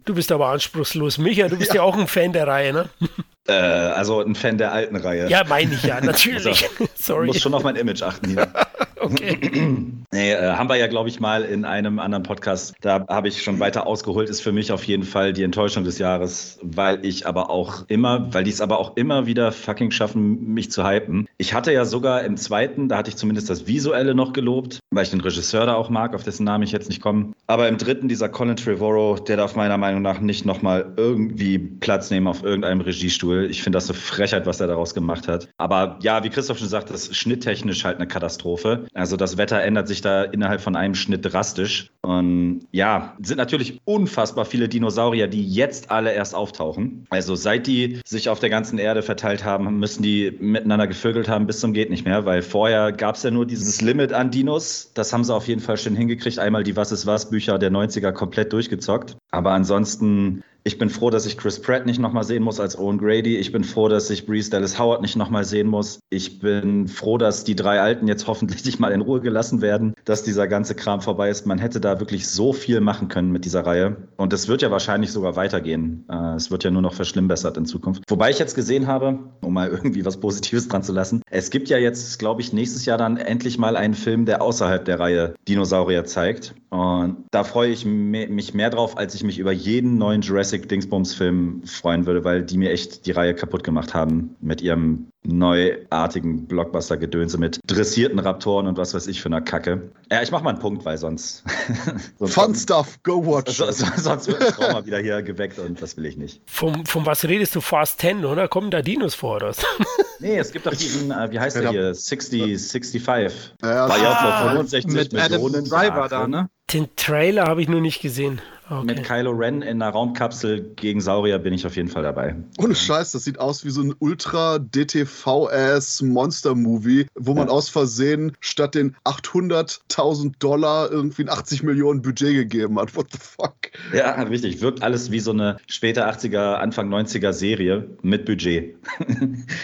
Du 0.05 0.15
bist 0.15 0.33
aber 0.33 0.49
anspruchslos. 0.49 1.19
Micha, 1.19 1.49
du 1.49 1.57
bist 1.57 1.71
ja, 1.71 1.77
ja 1.77 1.83
auch 1.83 1.97
ein 1.97 2.07
Fan 2.07 2.33
der 2.33 2.47
Reihe, 2.47 2.73
ne? 2.73 2.89
Äh, 3.49 3.53
also 3.53 4.21
ein 4.21 4.37
Fan 4.37 4.57
der 4.57 4.73
alten 4.73 4.95
Reihe. 4.95 5.29
Ja, 5.29 5.43
meine 5.49 5.75
ich 5.75 5.83
ja, 5.83 6.01
natürlich. 6.05 6.69
Sorry. 6.95 7.27
Ich 7.27 7.35
muss 7.35 7.43
schon 7.43 7.55
auf 7.55 7.65
mein 7.65 7.75
Image 7.75 8.03
achten 8.03 8.31
hier. 8.31 8.49
okay. 9.01 9.39
nee, 10.13 10.33
äh, 10.33 10.53
haben 10.53 10.69
wir 10.69 10.77
ja, 10.77 10.87
glaube 10.87 11.09
ich, 11.09 11.19
mal 11.19 11.43
in 11.43 11.65
einem 11.65 11.99
anderen 11.99 12.23
Podcast, 12.23 12.75
da 12.81 13.05
habe 13.09 13.27
ich 13.27 13.43
schon 13.43 13.59
weiter 13.59 13.87
ausgeholt, 13.87 14.29
ist 14.29 14.43
für 14.43 14.53
mich 14.53 14.71
auf 14.71 14.85
jeden 14.85 15.03
Fall 15.03 15.33
die 15.33 15.43
Enttäuschung 15.43 15.83
des 15.83 15.99
Jahres, 15.99 16.61
weil 16.63 17.05
ich 17.05 17.27
aber 17.27 17.51
auch 17.51 17.85
immer, 17.89 18.33
weil 18.33 18.45
die 18.45 18.51
es 18.51 18.61
aber 18.61 18.79
auch 18.79 18.97
immer 18.97 19.27
wieder 19.27 19.51
fucking 19.51 19.91
schaffen, 19.91 20.55
mich 20.55 20.71
zu 20.71 20.87
hypen. 20.87 21.27
Ich 21.37 21.53
hatte 21.53 21.73
ja 21.73 21.85
sogar 21.85 22.23
im 22.23 22.37
zweiten, 22.37 22.89
da 22.89 22.99
hatte 22.99 23.11
ich 23.11 23.17
zumindest 23.17 23.51
das 23.51 23.67
Visuelle 23.67 24.15
noch 24.15 24.33
gelobt, 24.33 24.79
weil 24.93 25.03
ich 25.03 25.11
den 25.11 25.21
Regisseur 25.21 25.67
da 25.67 25.75
auch 25.75 25.91
mag, 25.91 26.15
auf 26.15 26.23
dessen 26.23 26.45
Namen 26.45 26.63
ich 26.63 26.71
jetzt 26.71 26.89
nicht 26.89 27.03
komme. 27.03 27.33
Aber 27.49 27.67
im 27.67 27.77
dritten, 27.77 28.07
dieser 28.07 28.29
Colin 28.29 28.55
Trevorrow, 28.55 29.23
der 29.23 29.37
darf 29.37 29.57
meiner 29.57 29.79
Meinung 29.79 30.03
nach 30.03 30.21
nicht 30.21 30.47
nochmal 30.47 30.93
irgendwie 30.97 31.59
Platz 31.59 32.11
nehmen 32.11 32.29
auf 32.29 32.45
irgendeinem 32.45 32.83
Regiestuhl. 32.83 33.32
Ich 33.41 33.63
finde 33.63 33.77
das 33.77 33.89
eine 33.89 33.99
Frechheit, 33.99 34.47
was 34.47 34.61
er 34.61 34.67
daraus 34.67 34.95
gemacht 34.95 35.29
hat. 35.29 35.49
Aber 35.57 35.99
ja, 36.03 36.25
wie 36.25 36.31
Christoph 36.31 36.59
schon 36.59 36.69
sagt, 36.69 36.91
das 36.91 37.09
ist 37.09 37.17
schnitttechnisch 37.17 37.85
halt 37.85 37.97
eine 37.97 38.07
Katastrophe. 38.07 38.87
Also 38.95 39.17
das 39.17 39.37
Wetter 39.37 39.61
ändert 39.63 39.89
sich 39.89 40.01
da 40.01 40.23
innerhalb 40.23 40.61
von 40.61 40.77
einem 40.77 40.95
Schnitt 40.95 41.25
drastisch. 41.25 41.91
Und 42.03 42.67
ja, 42.73 43.17
sind 43.23 43.37
natürlich 43.37 43.81
unfassbar 43.85 44.45
viele 44.45 44.69
Dinosaurier, 44.69 45.29
die 45.29 45.47
jetzt 45.47 45.91
alle 45.91 46.13
erst 46.13 46.35
auftauchen. 46.35 47.07
Also 47.11 47.35
seit 47.35 47.67
die 47.67 48.01
sich 48.05 48.29
auf 48.29 48.41
der 48.41 48.51
ganzen 48.51 48.79
Erde 48.79 49.03
verteilt 49.03 49.45
haben, 49.45 49.79
müssen 49.79 50.03
die 50.03 50.37
miteinander 50.41 50.87
gevögelt 50.87 51.29
haben 51.29 51.47
bis 51.47 51.61
zum 51.61 51.73
geht 51.73 51.91
nicht 51.91 52.05
mehr, 52.05 52.25
weil 52.25 52.43
vorher 52.43 52.93
gab 52.93 53.17
es 53.17 53.23
ja 53.23 53.31
nur 53.31 53.47
dieses 53.47 53.81
Limit 53.81 54.13
an 54.13 54.31
Dinos. 54.31 54.91
Das 54.95 55.13
haben 55.13 55.25
sie 55.25 55.35
auf 55.35 55.49
jeden 55.49 55.61
Fall 55.61 55.77
schön 55.77 55.97
hingekriegt. 55.97 56.39
Einmal 56.39 56.65
die 56.65 56.77
Was 56.77 56.93
ist 56.93 57.07
was 57.07 57.31
Bücher 57.31 57.59
der 57.59 57.71
90er 57.71 58.13
komplett 58.13 58.53
durchgezockt. 58.53 59.17
Aber 59.33 59.53
ansonsten 59.53 60.45
ich 60.65 60.79
bin 60.79 60.91
froh, 60.91 61.11
dass 61.11 61.27
ich 61.27 61.37
Chris 61.37 61.61
Pratt 61.61 61.87
nicht 61.87 61.99
nochmal 61.99 62.23
sehen 62.23 62.45
muss 62.45 62.61
als 62.61 62.79
Owen 62.79 62.99
Grady. 62.99 63.37
Ich 63.37 63.51
bin 63.51 63.65
froh, 63.65 63.89
dass 63.89 64.09
ich 64.11 64.27
Breeze 64.27 64.49
Dallas 64.49 64.79
Howard 64.79 65.03
nicht 65.03 65.17
nochmal 65.17 65.45
sehen 65.45 65.67
muss. 65.67 65.99
Ich 66.09 66.39
bin 66.39 66.87
froh, 66.87 67.19
dass 67.19 67.43
die 67.43 67.57
drei 67.57 67.81
Alten 67.81 68.07
jetzt 68.07 68.27
hoffentlich 68.29 68.79
mal 68.79 68.93
in 68.93 69.01
Ruhe 69.01 69.21
gelassen 69.21 69.61
werden, 69.61 69.95
dass 70.05 70.23
dieser 70.23 70.47
ganze 70.47 70.77
Kram 70.77 71.01
vorbei 71.01 71.31
ist. 71.31 71.47
Man 71.47 71.59
hätte 71.59 71.81
da 71.81 71.99
wirklich 71.99 72.29
so 72.29 72.53
viel 72.53 72.81
machen 72.81 73.09
können 73.09 73.33
mit 73.33 73.45
dieser 73.45 73.67
Reihe. 73.67 73.97
Und 74.17 74.33
es 74.33 74.47
wird 74.47 74.63
ja 74.63 74.71
wahrscheinlich 74.71 75.11
sogar 75.11 75.35
weitergehen. 75.35 76.05
Äh, 76.09 76.35
es 76.37 76.53
wird 76.53 76.63
ja 76.63 76.71
nur 76.71 76.83
noch 76.83 76.95
verschlimmbessert 76.95 77.57
in 77.57 77.67
Zukunft. 77.67 78.05
Wobei 78.09 78.31
ich 78.31 78.39
jetzt 78.39 78.55
gesehen 78.55 78.87
habe, 78.87 79.19
um 79.41 79.55
mal 79.55 79.69
irgendwie 79.71 80.05
was 80.05 80.21
Positives 80.21 80.69
dran 80.69 80.85
zu 80.85 80.93
lassen, 80.93 81.23
es 81.29 81.51
gibt 81.51 81.71
ja 81.71 81.79
jetzt, 81.79 82.21
glaube 82.21 82.41
ich, 82.41 82.53
nächstes 82.53 82.85
Jahr 82.85 82.99
dann 82.99 83.17
endlich 83.17 83.59
mal 83.59 83.77
einen 83.77 83.95
Film, 83.95 84.27
der 84.27 84.43
außerhalb 84.43 84.85
der 84.85 85.01
Reihe 85.01 85.35
Dinosaurier 85.49 86.05
zeigt. 86.05 86.55
Und 86.71 87.25
da 87.33 87.43
freue 87.45 87.71
ich 87.71 87.85
mich 87.85 88.55
mehr 88.55 88.71
drauf, 88.71 88.97
als 88.97 89.15
ich 89.15 89.22
mich 89.23 89.39
über 89.39 89.53
jeden 89.53 89.99
neuen 89.99 90.23
Jurassic 90.23 90.69
Dingsbums-Film 90.69 91.63
freuen 91.67 92.07
würde, 92.07 92.25
weil 92.25 92.43
die 92.43 92.59
mir 92.59 92.71
echt 92.71 93.07
die 93.07 93.13
Reihe 93.13 93.35
kaputt 93.35 93.65
gemacht 93.65 93.95
haben 93.95 94.37
mit 94.41 94.61
ihrem 94.61 95.09
neuartigen 95.25 96.47
Blockbuster-Gedönse 96.47 97.39
mit 97.39 97.61
dressierten 97.67 98.19
Raptoren 98.19 98.67
und 98.67 98.77
was 98.77 98.93
weiß 98.93 99.07
ich 99.07 99.23
für 99.23 99.29
eine 99.29 99.43
Kacke. 99.43 99.93
Ja, 100.11 100.23
ich 100.23 100.31
mach 100.33 100.43
mal 100.43 100.51
einen 100.51 100.59
Punkt, 100.59 100.85
weil 100.85 100.99
sonst. 100.99 101.45
sonst 102.19 102.35
Fun 102.35 102.55
Stuff, 102.55 102.99
go 103.03 103.25
watch. 103.25 103.57
So, 103.57 103.71
so, 103.71 103.87
sonst 103.97 104.27
wird 104.27 104.41
das 104.41 104.57
Trauma 104.57 104.85
wieder 104.85 104.99
hier 104.99 105.23
geweckt 105.23 105.59
und 105.59 105.81
das 105.81 105.97
will 105.97 106.07
ich 106.07 106.17
nicht. 106.17 106.41
Von, 106.47 106.87
von 106.87 107.07
was 107.07 107.25
redest 107.25 107.55
du? 107.55 107.61
Fast 107.61 108.01
10, 108.01 108.25
oder? 108.25 108.49
Kommen 108.49 108.71
da 108.71 108.83
Dinos 108.83 109.15
vor, 109.15 109.37
oder? 109.37 109.53
nee, 110.19 110.39
es 110.39 110.51
gibt 110.51 110.67
doch 110.67 110.75
diesen, 110.75 111.13
äh, 111.13 111.31
wie 111.31 111.39
heißt 111.39 111.57
der 111.57 111.71
hier? 111.71 111.95
60, 111.95 112.59
65. 112.59 113.55
Ja, 113.63 113.89
War 113.89 113.99
ja 113.99 114.15
vor 114.15 114.51
65 114.51 114.93
mit 114.93 115.13
Millionen. 115.13 115.55
Adam 115.55 115.65
Driver 115.65 116.09
da, 116.09 116.27
ne? 116.27 116.49
Den 116.73 116.89
Trailer 116.97 117.47
habe 117.47 117.63
ich 117.63 117.69
nur 117.69 117.81
nicht 117.81 118.01
gesehen. 118.01 118.41
Okay. 118.73 118.87
Mit 118.87 119.05
Kylo 119.05 119.33
Ren 119.33 119.61
in 119.61 119.83
einer 119.83 119.91
Raumkapsel 119.91 120.73
gegen 120.77 121.03
Saurier 121.03 121.39
bin 121.39 121.53
ich 121.53 121.67
auf 121.67 121.77
jeden 121.77 121.89
Fall 121.89 122.03
dabei. 122.03 122.37
Ohne 122.59 122.75
Scheiß, 122.75 123.13
das 123.13 123.25
sieht 123.25 123.39
aus 123.39 123.67
wie 123.67 123.71
so 123.71 123.83
ein 123.83 123.95
ultra 123.99 124.59
DTV-ass 124.59 126.01
Monster-Movie, 126.01 127.07
wo 127.15 127.35
man 127.35 127.49
ja. 127.49 127.53
aus 127.53 127.69
Versehen 127.69 128.33
statt 128.41 128.75
den 128.75 128.97
800.000 129.05 130.39
Dollar 130.39 130.91
irgendwie 130.91 131.25
ein 131.25 131.29
80 131.29 131.65
Millionen 131.65 132.01
Budget 132.01 132.33
gegeben 132.33 132.79
hat. 132.79 132.97
What 132.97 133.09
the 133.13 133.19
fuck? 133.19 133.57
Ja, 133.93 134.15
richtig. 134.23 134.63
Wirkt 134.63 134.83
alles 134.83 135.11
wie 135.11 135.21
so 135.21 135.33
eine 135.33 135.59
späte 135.67 136.09
80er, 136.09 136.55
Anfang 136.55 136.89
90er 136.89 137.35
Serie 137.35 137.91
mit 138.01 138.25
Budget. 138.25 138.77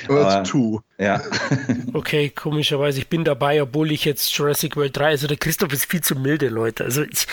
Earth 0.08 0.46
2. 0.46 0.80
Ja. 1.00 1.22
okay, 1.92 2.30
komischerweise, 2.30 2.98
ich 2.98 3.08
bin 3.08 3.24
dabei, 3.24 3.62
obwohl 3.62 3.92
ich 3.92 4.04
jetzt 4.04 4.36
Jurassic 4.36 4.76
World 4.76 4.96
3, 4.96 5.06
also 5.06 5.26
der 5.28 5.36
Christoph 5.36 5.72
ist 5.72 5.84
viel 5.84 6.00
zu 6.00 6.16
milde, 6.16 6.48
Leute. 6.48 6.84
Also 6.84 7.02
ich, 7.02 7.26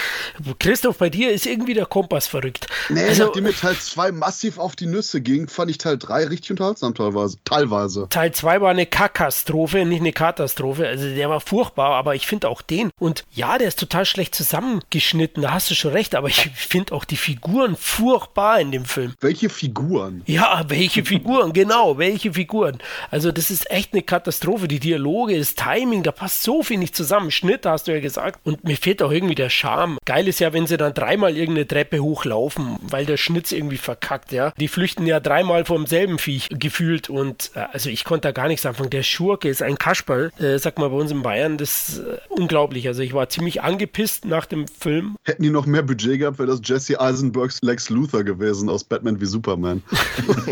Christoph, 0.59 0.99
bei 0.99 1.09
dir 1.09 1.31
ist 1.31 1.47
irgendwie 1.47 1.73
der 1.73 1.87
Kompass 1.87 2.27
verrückt. 2.27 2.67
Nee, 2.89 3.01
also, 3.01 3.25
nachdem 3.25 3.45
mir 3.45 3.53
Teil 3.53 3.75
2 3.75 4.11
massiv 4.11 4.59
auf 4.59 4.75
die 4.75 4.85
Nüsse 4.85 5.19
ging, 5.19 5.47
fand 5.47 5.71
ich 5.71 5.79
Teil 5.79 5.97
3 5.97 6.25
richtig 6.25 6.51
unterhaltsam 6.51 6.93
teilweise. 6.93 7.37
teilweise. 7.43 8.07
Teil 8.09 8.31
2 8.33 8.61
war 8.61 8.69
eine 8.69 8.85
Katastrophe, 8.85 9.83
nicht 9.85 10.01
eine 10.01 10.13
Katastrophe. 10.13 10.87
Also 10.87 11.09
der 11.09 11.29
war 11.29 11.39
furchtbar, 11.39 11.95
aber 11.95 12.13
ich 12.13 12.27
finde 12.27 12.49
auch 12.49 12.61
den. 12.61 12.91
Und 12.99 13.25
ja, 13.31 13.57
der 13.57 13.67
ist 13.67 13.79
total 13.79 14.05
schlecht 14.05 14.35
zusammengeschnitten, 14.35 15.41
da 15.41 15.53
hast 15.53 15.71
du 15.71 15.75
schon 15.75 15.91
recht, 15.91 16.13
aber 16.13 16.27
ich 16.27 16.51
finde 16.53 16.93
auch 16.93 17.03
die 17.03 17.17
Figuren 17.17 17.75
furchtbar 17.75 18.59
in 18.59 18.71
dem 18.71 18.85
Film. 18.85 19.13
Welche 19.21 19.49
Figuren? 19.49 20.21
Ja, 20.27 20.65
welche 20.67 21.03
Figuren, 21.03 21.51
genau, 21.51 21.97
welche 21.97 22.33
Figuren. 22.33 22.77
Also 23.09 23.31
das 23.31 23.49
ist 23.49 23.54
ist 23.61 23.71
echt 23.71 23.93
eine 23.93 24.01
Katastrophe. 24.01 24.67
Die 24.67 24.79
Dialoge, 24.79 25.37
das 25.37 25.55
Timing, 25.55 26.03
da 26.03 26.11
passt 26.11 26.43
so 26.43 26.63
viel 26.63 26.77
nicht 26.77 26.95
zusammen. 26.95 27.31
Schnitt, 27.31 27.65
hast 27.65 27.87
du 27.87 27.93
ja 27.93 27.99
gesagt. 27.99 28.39
Und 28.43 28.63
mir 28.63 28.77
fehlt 28.77 29.01
auch 29.01 29.11
irgendwie 29.11 29.35
der 29.35 29.49
Charme. 29.49 29.97
Geil 30.05 30.27
ist 30.27 30.39
ja, 30.39 30.53
wenn 30.53 30.67
sie 30.67 30.77
dann 30.77 30.93
dreimal 30.93 31.35
irgendeine 31.35 31.67
Treppe 31.67 31.99
hochlaufen, 31.99 32.77
weil 32.81 33.05
der 33.05 33.17
Schnitt 33.17 33.51
irgendwie 33.51 33.77
verkackt, 33.77 34.31
ja. 34.31 34.51
Die 34.59 34.67
flüchten 34.67 35.05
ja 35.05 35.19
dreimal 35.19 35.65
vom 35.65 35.85
selben 35.85 36.19
Viech 36.19 36.49
gefühlt 36.49 37.09
und 37.09 37.51
äh, 37.55 37.65
also 37.71 37.89
ich 37.89 38.03
konnte 38.03 38.27
da 38.27 38.31
gar 38.31 38.47
nichts 38.47 38.65
anfangen. 38.65 38.89
Der 38.89 39.03
Schurke 39.03 39.49
ist 39.49 39.61
ein 39.61 39.77
Kasperl, 39.77 40.31
äh, 40.39 40.57
sag 40.57 40.77
mal 40.77 40.89
bei 40.89 40.95
uns 40.97 41.11
in 41.11 41.21
Bayern, 41.21 41.57
das 41.57 41.89
ist 41.89 41.99
äh, 41.99 42.17
unglaublich. 42.29 42.87
Also 42.87 43.01
ich 43.01 43.13
war 43.13 43.29
ziemlich 43.29 43.61
angepisst 43.61 44.25
nach 44.25 44.45
dem 44.45 44.67
Film. 44.67 45.15
Hätten 45.23 45.43
die 45.43 45.49
noch 45.49 45.65
mehr 45.65 45.83
Budget 45.83 46.19
gehabt, 46.19 46.39
wäre 46.39 46.49
das 46.49 46.61
Jesse 46.63 46.99
Eisenbergs 46.99 47.61
Lex 47.61 47.89
Luthor 47.89 48.23
gewesen 48.23 48.69
aus 48.69 48.83
Batman 48.83 49.21
wie 49.21 49.25
Superman. 49.25 49.83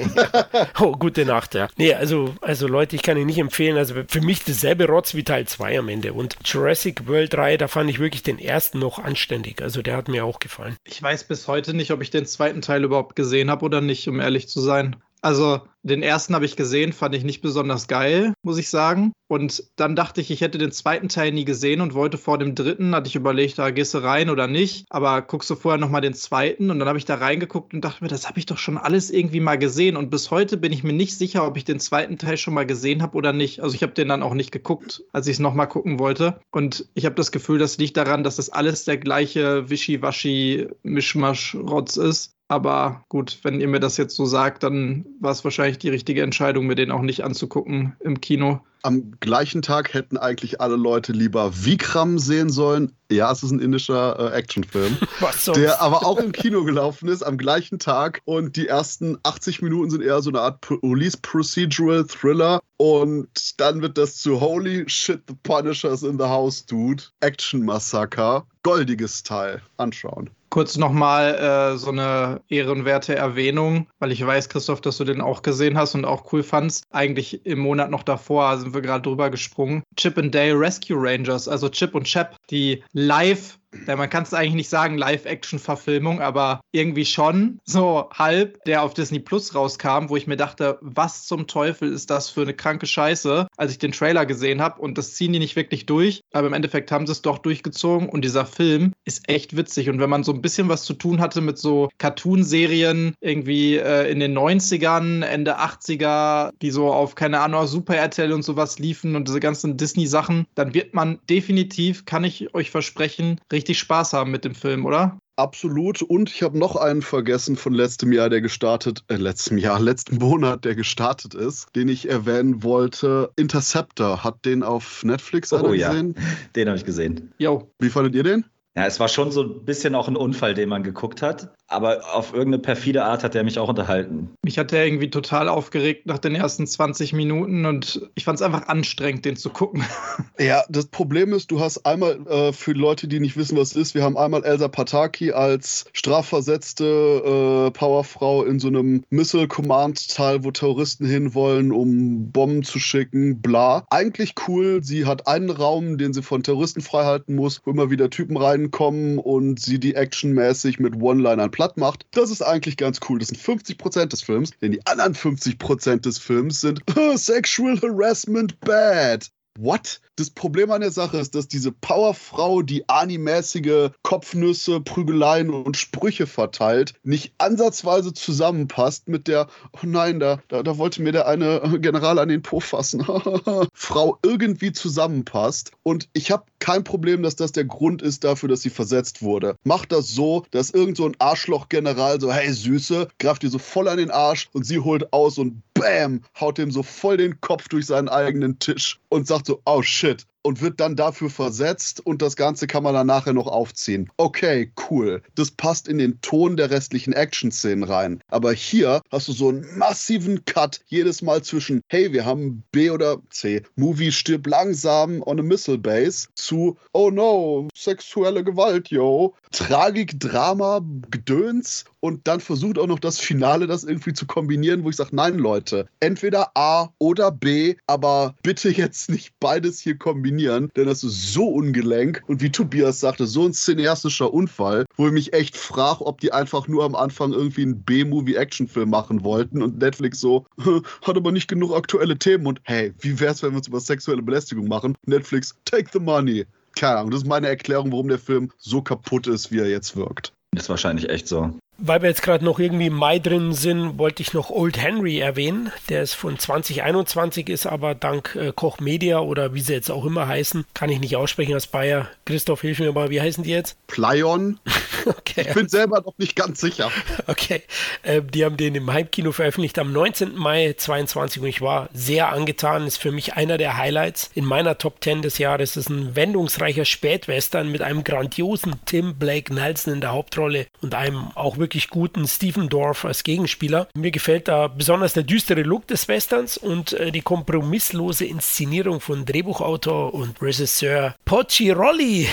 oh, 0.79 0.91
gute 0.93 1.25
Nacht, 1.25 1.55
ja. 1.55 1.67
Nee, 1.77 1.93
also, 1.93 2.35
also 2.41 2.67
Leute, 2.67 2.92
ich 2.93 3.01
kann 3.01 3.17
ihn 3.17 3.25
nicht 3.25 3.39
empfehlen. 3.39 3.77
Also 3.77 3.95
für 4.07 4.21
mich 4.21 4.43
dasselbe 4.43 4.87
Rotz 4.87 5.13
wie 5.15 5.23
Teil 5.23 5.47
2 5.47 5.79
am 5.79 5.89
Ende. 5.89 6.13
Und 6.13 6.37
Jurassic 6.45 7.07
World 7.07 7.33
3, 7.33 7.57
da 7.57 7.67
fand 7.67 7.89
ich 7.89 7.99
wirklich 7.99 8.23
den 8.23 8.39
ersten 8.39 8.79
noch 8.79 8.99
anständig. 8.99 9.61
Also 9.61 9.81
der 9.81 9.97
hat 9.97 10.07
mir 10.07 10.25
auch 10.25 10.39
gefallen. 10.39 10.77
Ich 10.83 11.01
weiß 11.01 11.25
bis 11.25 11.47
heute 11.47 11.73
nicht, 11.73 11.91
ob 11.91 12.01
ich 12.01 12.09
den 12.09 12.25
zweiten 12.25 12.61
Teil 12.61 12.83
überhaupt 12.83 13.15
gesehen 13.15 13.49
habe 13.49 13.65
oder 13.65 13.81
nicht, 13.81 14.07
um 14.07 14.19
ehrlich 14.19 14.47
zu 14.47 14.61
sein. 14.61 14.95
Also 15.21 15.61
den 15.83 16.01
ersten 16.01 16.33
habe 16.33 16.45
ich 16.45 16.55
gesehen, 16.55 16.93
fand 16.93 17.13
ich 17.13 17.25
nicht 17.25 17.41
besonders 17.41 17.87
geil, 17.87 18.33
muss 18.41 18.57
ich 18.57 18.69
sagen. 18.69 19.11
Und 19.27 19.65
dann 19.75 19.95
dachte 19.95 20.21
ich, 20.21 20.31
ich 20.31 20.41
hätte 20.41 20.57
den 20.57 20.71
zweiten 20.71 21.09
Teil 21.09 21.33
nie 21.33 21.43
gesehen 21.43 21.81
und 21.81 21.93
wollte 21.93 22.17
vor 22.17 22.37
dem 22.37 22.55
dritten, 22.55 22.95
hatte 22.95 23.09
ich 23.09 23.15
überlegt, 23.15 23.59
da 23.59 23.71
gehst 23.71 23.93
du 23.93 23.97
rein 23.97 24.29
oder 24.29 24.47
nicht. 24.47 24.85
Aber 24.89 25.21
guckst 25.21 25.49
du 25.49 25.55
vorher 25.55 25.79
nochmal 25.79 25.99
den 26.01 26.13
zweiten 26.13 26.69
und 26.69 26.79
dann 26.79 26.87
habe 26.87 26.97
ich 26.97 27.05
da 27.05 27.15
reingeguckt 27.15 27.73
und 27.73 27.83
dachte 27.83 28.01
mir, 28.03 28.07
das 28.07 28.29
habe 28.29 28.39
ich 28.39 28.45
doch 28.45 28.57
schon 28.57 28.77
alles 28.77 29.11
irgendwie 29.11 29.41
mal 29.41 29.57
gesehen. 29.57 29.97
Und 29.97 30.09
bis 30.09 30.31
heute 30.31 30.55
bin 30.55 30.71
ich 30.71 30.83
mir 30.83 30.93
nicht 30.93 31.17
sicher, 31.17 31.45
ob 31.45 31.57
ich 31.57 31.65
den 31.65 31.81
zweiten 31.81 32.17
Teil 32.17 32.37
schon 32.37 32.53
mal 32.53 32.65
gesehen 32.65 33.01
habe 33.01 33.17
oder 33.17 33.33
nicht. 33.33 33.59
Also 33.61 33.75
ich 33.75 33.83
habe 33.83 33.91
den 33.93 34.07
dann 34.07 34.23
auch 34.23 34.35
nicht 34.35 34.53
geguckt, 34.53 35.03
als 35.11 35.27
ich 35.27 35.33
es 35.33 35.39
nochmal 35.39 35.67
gucken 35.67 35.99
wollte. 35.99 36.39
Und 36.51 36.87
ich 36.93 37.03
habe 37.05 37.15
das 37.15 37.33
Gefühl, 37.33 37.59
das 37.59 37.77
liegt 37.77 37.97
daran, 37.97 38.23
dass 38.23 38.37
das 38.37 38.49
alles 38.49 38.85
der 38.85 38.95
gleiche 38.97 39.69
Wischiwaschi-Mischmasch-Rotz 39.69 41.97
ist. 41.97 42.37
Aber 42.53 43.03
gut, 43.09 43.39
wenn 43.41 43.59
ihr 43.59 43.67
mir 43.67 43.79
das 43.79 43.97
jetzt 43.97 44.15
so 44.15 44.27
sagt, 44.27 44.61
dann 44.61 45.05
war 45.19 45.31
es 45.31 45.43
wahrscheinlich 45.43 45.79
die 45.79 45.89
richtige 45.89 46.21
Entscheidung, 46.21 46.67
mir 46.67 46.75
den 46.75 46.91
auch 46.91 47.01
nicht 47.01 47.23
anzugucken 47.23 47.95
im 47.99 48.21
Kino. 48.21 48.59
Am 48.85 49.11
gleichen 49.21 49.61
Tag 49.61 49.93
hätten 49.93 50.17
eigentlich 50.17 50.59
alle 50.59 50.75
Leute 50.75 51.13
lieber 51.13 51.53
Vikram 51.65 52.19
sehen 52.19 52.49
sollen. 52.49 52.91
Ja, 53.09 53.31
es 53.31 53.41
ist 53.41 53.51
ein 53.51 53.59
indischer 53.59 54.19
äh, 54.19 54.37
Actionfilm, 54.37 54.97
der 55.55 55.81
aber 55.81 56.05
auch 56.05 56.17
im 56.17 56.33
Kino 56.33 56.65
gelaufen 56.65 57.07
ist 57.07 57.23
am 57.23 57.37
gleichen 57.37 57.79
Tag. 57.79 58.21
Und 58.25 58.57
die 58.57 58.67
ersten 58.67 59.17
80 59.23 59.61
Minuten 59.61 59.89
sind 59.89 60.03
eher 60.03 60.21
so 60.21 60.31
eine 60.31 60.41
Art 60.41 60.59
Police 60.59 61.15
Procedural 61.15 62.05
Thriller. 62.05 62.59
Und 62.75 63.59
dann 63.61 63.81
wird 63.81 63.97
das 63.97 64.17
zu 64.17 64.41
Holy 64.41 64.83
Shit, 64.89 65.21
the 65.29 65.35
Punishers 65.43 66.03
in 66.03 66.19
the 66.19 66.25
House, 66.25 66.65
Dude. 66.65 67.03
Action 67.21 67.63
Massaker. 67.63 68.45
Goldiges 68.63 69.23
Teil. 69.23 69.61
Anschauen. 69.77 70.29
Kurz 70.53 70.77
nochmal 70.77 71.33
äh, 71.33 71.77
so 71.79 71.89
eine 71.89 72.39
ehrenwerte 72.47 73.15
Erwähnung, 73.15 73.87
weil 73.97 74.11
ich 74.11 74.23
weiß, 74.23 74.49
Christoph, 74.49 74.81
dass 74.81 74.97
du 74.97 75.03
den 75.03 75.19
auch 75.19 75.41
gesehen 75.41 75.75
hast 75.75 75.95
und 75.95 76.05
auch 76.05 76.31
cool 76.31 76.43
fandst. 76.43 76.83
Eigentlich 76.91 77.43
im 77.43 77.57
Monat 77.57 77.89
noch 77.89 78.03
davor 78.03 78.57
sind 78.73 78.83
wir 78.83 78.87
gerade 78.87 79.03
drüber 79.03 79.29
gesprungen. 79.29 79.83
Chip 79.95 80.17
and 80.17 80.33
Dale 80.33 80.59
Rescue 80.59 80.97
Rangers, 80.97 81.47
also 81.47 81.69
Chip 81.69 81.93
und 81.93 82.05
Chap, 82.05 82.37
die 82.49 82.83
live 82.93 83.59
ja, 83.87 83.95
man 83.95 84.09
kann 84.09 84.23
es 84.23 84.33
eigentlich 84.33 84.53
nicht 84.53 84.69
sagen, 84.69 84.97
Live-Action-Verfilmung, 84.97 86.21
aber 86.21 86.61
irgendwie 86.71 87.05
schon 87.05 87.59
so 87.65 88.09
halb, 88.13 88.63
der 88.65 88.83
auf 88.83 88.93
Disney 88.93 89.19
Plus 89.19 89.55
rauskam, 89.55 90.09
wo 90.09 90.15
ich 90.15 90.27
mir 90.27 90.37
dachte, 90.37 90.77
was 90.81 91.25
zum 91.25 91.47
Teufel 91.47 91.91
ist 91.91 92.09
das 92.09 92.29
für 92.29 92.41
eine 92.41 92.53
kranke 92.53 92.85
Scheiße, 92.85 93.47
als 93.57 93.71
ich 93.71 93.79
den 93.79 93.91
Trailer 93.91 94.25
gesehen 94.25 94.61
habe 94.61 94.81
und 94.81 94.97
das 94.97 95.13
ziehen 95.15 95.33
die 95.33 95.39
nicht 95.39 95.55
wirklich 95.55 95.85
durch, 95.85 96.21
aber 96.31 96.47
im 96.47 96.53
Endeffekt 96.53 96.91
haben 96.91 97.05
sie 97.05 97.11
es 97.11 97.21
doch 97.21 97.39
durchgezogen. 97.39 98.09
Und 98.09 98.23
dieser 98.23 98.45
Film 98.45 98.93
ist 99.05 99.27
echt 99.29 99.55
witzig. 99.57 99.89
Und 99.89 99.99
wenn 99.99 100.09
man 100.09 100.23
so 100.23 100.33
ein 100.33 100.41
bisschen 100.41 100.69
was 100.69 100.83
zu 100.83 100.93
tun 100.93 101.19
hatte 101.19 101.41
mit 101.41 101.57
so 101.57 101.89
Cartoon-Serien 101.97 103.15
irgendwie 103.21 103.77
äh, 103.77 104.09
in 104.11 104.19
den 104.19 104.37
90ern, 104.37 105.23
Ende 105.23 105.59
80er, 105.59 106.51
die 106.61 106.71
so 106.71 106.91
auf, 106.91 107.15
keine 107.15 107.39
Ahnung, 107.39 107.67
Super 107.67 107.95
RTL 107.95 108.33
und 108.33 108.43
sowas 108.43 108.79
liefen 108.79 109.15
und 109.15 109.27
diese 109.27 109.39
ganzen 109.39 109.77
Disney-Sachen, 109.77 110.45
dann 110.55 110.73
wird 110.73 110.93
man 110.93 111.19
definitiv, 111.29 112.05
kann 112.05 112.23
ich 112.23 112.53
euch 112.53 112.71
versprechen, 112.71 113.39
richtig 113.51 113.62
richtig 113.63 113.79
Spaß 113.79 114.11
haben 114.11 114.29
mit 114.29 114.43
dem 114.43 114.55
Film, 114.55 114.85
oder? 114.85 115.17
Absolut. 115.37 116.01
Und 116.01 116.29
ich 116.29 116.43
habe 116.43 116.59
noch 116.59 116.75
einen 116.75 117.01
vergessen 117.01 117.55
von 117.55 117.73
letztem 117.73 118.11
Jahr, 118.11 118.29
der 118.29 118.41
gestartet, 118.41 119.05
äh, 119.07 119.15
letztem 119.15 119.57
Jahr, 119.57 119.79
letzten 119.79 120.17
Monat, 120.17 120.65
der 120.65 120.75
gestartet 120.75 121.33
ist, 121.33 121.73
den 121.73 121.87
ich 121.87 122.09
erwähnen 122.09 122.61
wollte. 122.61 123.31
Interceptor. 123.37 124.21
Hat 124.21 124.43
den 124.43 124.63
auf 124.63 125.05
Netflix 125.05 125.53
oh, 125.53 125.61
gesehen? 125.69 126.15
Ja. 126.17 126.23
Den 126.57 126.67
habe 126.67 126.77
ich 126.77 126.83
gesehen. 126.83 127.31
Jo. 127.37 127.71
Wie 127.79 127.89
fandet 127.89 128.15
ihr 128.15 128.23
den? 128.23 128.45
Ja, 128.75 128.87
es 128.87 128.99
war 128.99 129.07
schon 129.07 129.31
so 129.31 129.43
ein 129.43 129.65
bisschen 129.65 129.93
auch 129.93 130.07
ein 130.07 130.15
Unfall, 130.15 130.55
den 130.55 130.69
man 130.69 130.81
geguckt 130.81 131.21
hat. 131.21 131.53
Aber 131.67 132.01
auf 132.13 132.33
irgendeine 132.33 132.61
perfide 132.61 133.03
Art 133.03 133.23
hat 133.23 133.35
er 133.35 133.43
mich 133.43 133.57
auch 133.57 133.69
unterhalten. 133.69 134.31
Mich 134.43 134.57
hat 134.57 134.73
er 134.73 134.85
irgendwie 134.85 135.09
total 135.09 135.47
aufgeregt 135.47 136.05
nach 136.05 136.19
den 136.19 136.35
ersten 136.35 136.67
20 136.67 137.13
Minuten 137.13 137.65
und 137.65 138.09
ich 138.15 138.25
fand 138.25 138.37
es 138.37 138.41
einfach 138.41 138.67
anstrengend, 138.67 139.25
den 139.25 139.35
zu 139.35 139.49
gucken. 139.49 139.83
Ja, 140.39 140.63
das 140.67 140.87
Problem 140.87 141.31
ist, 141.31 141.51
du 141.51 141.59
hast 141.59 141.85
einmal, 141.85 142.19
äh, 142.27 142.53
für 142.53 142.71
Leute, 142.73 143.07
die 143.07 143.19
nicht 143.19 143.37
wissen, 143.37 143.55
was 143.57 143.71
es 143.71 143.75
ist, 143.75 143.95
wir 143.95 144.03
haben 144.03 144.17
einmal 144.17 144.43
Elsa 144.43 144.67
Pataki 144.67 145.31
als 145.31 145.85
strafversetzte 145.93 147.67
äh, 147.67 147.71
Powerfrau 147.71 148.43
in 148.43 148.59
so 148.59 148.67
einem 148.67 149.03
Missile-Command-Teil, 149.11 150.43
wo 150.43 150.51
Terroristen 150.51 151.05
hinwollen, 151.05 151.71
um 151.71 152.31
Bomben 152.31 152.63
zu 152.63 152.79
schicken, 152.79 153.41
bla. 153.41 153.85
Eigentlich 153.91 154.33
cool, 154.47 154.83
sie 154.83 155.05
hat 155.05 155.27
einen 155.27 155.51
Raum, 155.51 155.97
den 155.99 156.13
sie 156.13 156.23
von 156.23 156.41
Terroristen 156.41 156.81
freihalten 156.81 157.35
muss, 157.35 157.61
wo 157.63 157.71
immer 157.71 157.91
wieder 157.91 158.09
Typen 158.09 158.35
reinkommen 158.63 159.17
und 159.17 159.59
sie 159.59 159.79
die 159.79 159.95
actionmäßig 159.95 160.79
mit 160.79 161.01
One-Linern 161.01 161.51
platt 161.51 161.77
macht. 161.77 162.05
Das 162.11 162.31
ist 162.31 162.41
eigentlich 162.41 162.77
ganz 162.77 162.99
cool. 163.07 163.19
Das 163.19 163.29
sind 163.29 163.39
50% 163.39 164.05
des 164.07 164.21
Films, 164.21 164.51
denn 164.61 164.71
die 164.71 164.85
anderen 164.85 165.15
50% 165.15 166.01
des 166.01 166.17
Films 166.17 166.61
sind 166.61 166.81
Sexual 167.15 167.79
Harassment 167.81 168.59
Bad. 168.61 169.29
What? 169.59 170.01
Das 170.15 170.29
Problem 170.29 170.69
an 170.69 170.81
der 170.81 170.91
Sache 170.91 171.17
ist, 171.17 171.33
dass 171.33 171.47
diese 171.47 171.71
Powerfrau, 171.71 172.61
die 172.61 172.87
animäßige 172.87 173.89
Kopfnüsse, 174.03 174.79
Prügeleien 174.79 175.49
und 175.49 175.75
Sprüche 175.75 176.27
verteilt, 176.27 176.93
nicht 177.03 177.33
ansatzweise 177.39 178.13
zusammenpasst 178.13 179.09
mit 179.09 179.27
der, 179.27 179.47
oh 179.71 179.87
nein, 179.87 180.19
da, 180.19 180.39
da, 180.49 180.61
da 180.61 180.77
wollte 180.77 181.01
mir 181.01 181.13
der 181.13 181.27
eine 181.27 181.79
General 181.81 182.19
an 182.19 182.29
den 182.29 182.43
Po 182.43 182.59
fassen, 182.59 183.03
Frau 183.73 184.19
irgendwie 184.21 184.71
zusammenpasst. 184.71 185.71
Und 185.81 186.07
ich 186.13 186.29
habe 186.29 186.43
kein 186.59 186.83
Problem, 186.83 187.23
dass 187.23 187.35
das 187.35 187.51
der 187.51 187.65
Grund 187.65 188.03
ist 188.03 188.23
dafür, 188.23 188.49
dass 188.49 188.61
sie 188.61 188.69
versetzt 188.69 189.23
wurde. 189.23 189.55
Macht 189.63 189.91
das 189.91 190.09
so, 190.09 190.45
dass 190.51 190.69
irgend 190.69 190.97
so 190.97 191.07
ein 191.07 191.15
Arschloch-General 191.17 192.21
so, 192.21 192.31
hey 192.31 192.53
Süße, 192.53 193.07
greift 193.17 193.41
dir 193.41 193.49
so 193.49 193.57
voll 193.57 193.87
an 193.87 193.97
den 193.97 194.11
Arsch 194.11 194.47
und 194.53 194.63
sie 194.63 194.79
holt 194.79 195.11
aus 195.11 195.39
und 195.39 195.63
bam, 195.73 196.21
haut 196.39 196.59
dem 196.59 196.69
so 196.69 196.83
voll 196.83 197.17
den 197.17 197.41
Kopf 197.41 197.67
durch 197.67 197.87
seinen 197.87 198.09
eigenen 198.09 198.59
Tisch 198.59 198.99
und 199.09 199.25
sagt 199.25 199.47
so, 199.47 199.59
oh 199.65 199.81
shit 199.81 200.02
shit. 200.03 200.25
Und 200.43 200.61
wird 200.61 200.79
dann 200.79 200.95
dafür 200.95 201.29
versetzt 201.29 202.05
und 202.05 202.21
das 202.21 202.35
Ganze 202.35 202.67
kann 202.67 202.83
man 202.83 202.93
dann 202.93 203.07
nachher 203.07 203.33
noch 203.33 203.47
aufziehen. 203.47 204.09
Okay, 204.17 204.71
cool. 204.89 205.21
Das 205.35 205.51
passt 205.51 205.87
in 205.87 205.97
den 205.97 206.21
Ton 206.21 206.57
der 206.57 206.69
restlichen 206.69 207.13
Action-Szenen 207.13 207.83
rein. 207.83 208.21
Aber 208.27 208.53
hier 208.53 209.01
hast 209.11 209.29
du 209.29 209.31
so 209.31 209.49
einen 209.49 209.65
massiven 209.77 210.45
Cut 210.45 210.81
jedes 210.87 211.21
Mal 211.21 211.41
zwischen, 211.43 211.81
hey, 211.87 212.11
wir 212.13 212.25
haben 212.25 212.63
B 212.71 212.89
oder 212.89 213.17
C, 213.29 213.63
Movie 213.75 214.11
stirbt 214.11 214.47
langsam 214.47 215.23
on 215.23 215.39
a 215.39 215.43
Missile 215.43 215.77
Base 215.77 216.27
zu, 216.35 216.77
oh 216.91 217.09
no, 217.09 217.67
sexuelle 217.73 218.43
Gewalt, 218.43 218.89
yo. 218.89 219.33
Tragik, 219.51 220.19
Drama, 220.19 220.81
Gedöns 221.11 221.85
und 221.99 222.27
dann 222.27 222.39
versucht 222.39 222.79
auch 222.79 222.87
noch 222.87 222.99
das 222.99 223.19
Finale, 223.19 223.67
das 223.67 223.83
irgendwie 223.83 224.13
zu 224.13 224.25
kombinieren, 224.25 224.83
wo 224.83 224.89
ich 224.89 224.95
sage, 224.95 225.15
nein, 225.15 225.37
Leute, 225.37 225.87
entweder 225.99 226.51
A 226.55 226.89
oder 226.97 227.31
B, 227.31 227.75
aber 227.85 228.35
bitte 228.41 228.69
jetzt 228.69 229.09
nicht 229.09 229.39
beides 229.39 229.79
hier 229.79 229.97
kombinieren 229.97 230.32
kombinieren, 230.33 230.71
denn 230.75 230.87
das 230.87 231.03
ist 231.03 231.33
so 231.33 231.47
ungelenk 231.47 232.23
und 232.27 232.41
wie 232.41 232.51
Tobias 232.51 232.99
sagte, 232.99 233.27
so 233.27 233.45
ein 233.45 233.53
cineastischer 233.53 234.33
Unfall, 234.33 234.85
wo 234.95 235.07
ich 235.07 235.13
mich 235.13 235.33
echt 235.33 235.55
frage, 235.55 236.05
ob 236.05 236.19
die 236.21 236.31
einfach 236.31 236.67
nur 236.67 236.83
am 236.83 236.95
Anfang 236.95 237.33
irgendwie 237.33 237.63
einen 237.63 237.83
B-Movie-Actionfilm 237.83 238.89
machen 238.89 239.23
wollten 239.23 239.61
und 239.61 239.79
Netflix 239.79 240.19
so, 240.19 240.45
hat 241.01 241.17
aber 241.17 241.31
nicht 241.31 241.47
genug 241.47 241.75
aktuelle 241.75 242.17
Themen 242.17 242.47
und 242.47 242.61
hey, 242.63 242.93
wie 242.99 243.19
wär's, 243.19 243.43
wenn 243.43 243.51
wir 243.51 243.57
uns 243.57 243.67
über 243.67 243.79
sexuelle 243.79 244.21
Belästigung 244.21 244.67
machen? 244.67 244.97
Netflix, 245.05 245.55
take 245.65 245.89
the 245.93 245.99
money. 245.99 246.45
Keine 246.75 246.97
Ahnung, 246.97 247.11
das 247.11 247.21
ist 247.21 247.27
meine 247.27 247.47
Erklärung, 247.47 247.91
warum 247.91 248.07
der 248.07 248.17
Film 248.17 248.49
so 248.57 248.81
kaputt 248.81 249.27
ist, 249.27 249.51
wie 249.51 249.59
er 249.59 249.69
jetzt 249.69 249.95
wirkt. 249.95 250.33
Ist 250.55 250.69
wahrscheinlich 250.69 251.09
echt 251.09 251.27
so. 251.27 251.53
Weil 251.77 252.01
wir 252.01 252.09
jetzt 252.09 252.21
gerade 252.21 252.45
noch 252.45 252.59
irgendwie 252.59 252.87
im 252.87 252.93
Mai 252.93 253.19
drin 253.19 253.53
sind, 253.53 253.97
wollte 253.97 254.21
ich 254.21 254.33
noch 254.33 254.49
Old 254.49 254.81
Henry 254.81 255.19
erwähnen. 255.19 255.71
Der 255.89 256.03
ist 256.03 256.13
von 256.13 256.37
2021, 256.37 257.49
ist 257.49 257.65
aber 257.65 257.95
dank 257.95 258.35
äh, 258.35 258.53
Koch 258.55 258.79
Media 258.79 259.19
oder 259.19 259.53
wie 259.53 259.61
sie 259.61 259.73
jetzt 259.73 259.89
auch 259.89 260.05
immer 260.05 260.27
heißen, 260.27 260.65
kann 260.73 260.89
ich 260.89 260.99
nicht 260.99 261.15
aussprechen 261.15 261.53
als 261.53 261.67
Bayer. 261.67 262.07
Christoph, 262.25 262.61
hilf 262.61 262.79
mir 262.79 262.91
mal, 262.91 263.09
wie 263.09 263.21
heißen 263.21 263.43
die 263.43 263.51
jetzt? 263.51 263.75
Plyon. 263.87 264.59
Okay. 265.05 265.45
Ich 265.47 265.53
bin 265.53 265.67
selber 265.67 266.01
noch 266.01 266.17
nicht 266.17 266.35
ganz 266.35 266.61
sicher. 266.61 266.89
Okay. 267.27 267.61
Äh, 268.03 268.21
die 268.21 268.43
haben 268.43 268.57
den 268.57 268.75
im 268.75 268.91
Heimkino 268.91 269.31
veröffentlicht 269.31 269.79
am 269.79 269.91
19. 269.91 270.35
Mai 270.35 270.75
22 270.77 271.41
und 271.41 271.47
ich 271.47 271.61
war 271.61 271.89
sehr 271.93 272.29
angetan. 272.31 272.85
Ist 272.85 272.97
für 272.97 273.11
mich 273.11 273.33
einer 273.33 273.57
der 273.57 273.77
Highlights 273.77 274.29
in 274.33 274.45
meiner 274.45 274.77
Top 274.77 275.03
10 275.03 275.21
des 275.21 275.37
Jahres. 275.37 275.71
Es 275.71 275.77
ist 275.77 275.89
ein 275.89 276.15
wendungsreicher 276.15 276.85
Spätwestern 276.85 277.71
mit 277.71 277.81
einem 277.81 278.03
grandiosen 278.03 278.75
Tim 278.85 279.15
Blake 279.15 279.53
Nelson 279.53 279.93
in 279.93 280.01
der 280.01 280.11
Hauptrolle 280.11 280.67
und 280.81 280.95
einem 280.95 281.31
auch 281.35 281.57
wirklich 281.63 281.89
guten 281.89 282.27
Stephen 282.27 282.67
Dorff 282.67 283.05
als 283.05 283.23
Gegenspieler. 283.23 283.87
Mir 283.95 284.11
gefällt 284.11 284.49
da 284.49 284.67
besonders 284.67 285.13
der 285.13 285.23
düstere 285.23 285.61
Look 285.61 285.87
des 285.87 286.09
Westerns 286.09 286.57
und 286.57 286.91
äh, 286.91 287.09
die 287.09 287.21
kompromisslose 287.21 288.25
Inszenierung 288.25 288.99
von 288.99 289.23
Drehbuchautor 289.23 290.13
und 290.13 290.41
Regisseur 290.41 291.15
Pochirolli. 291.23 292.27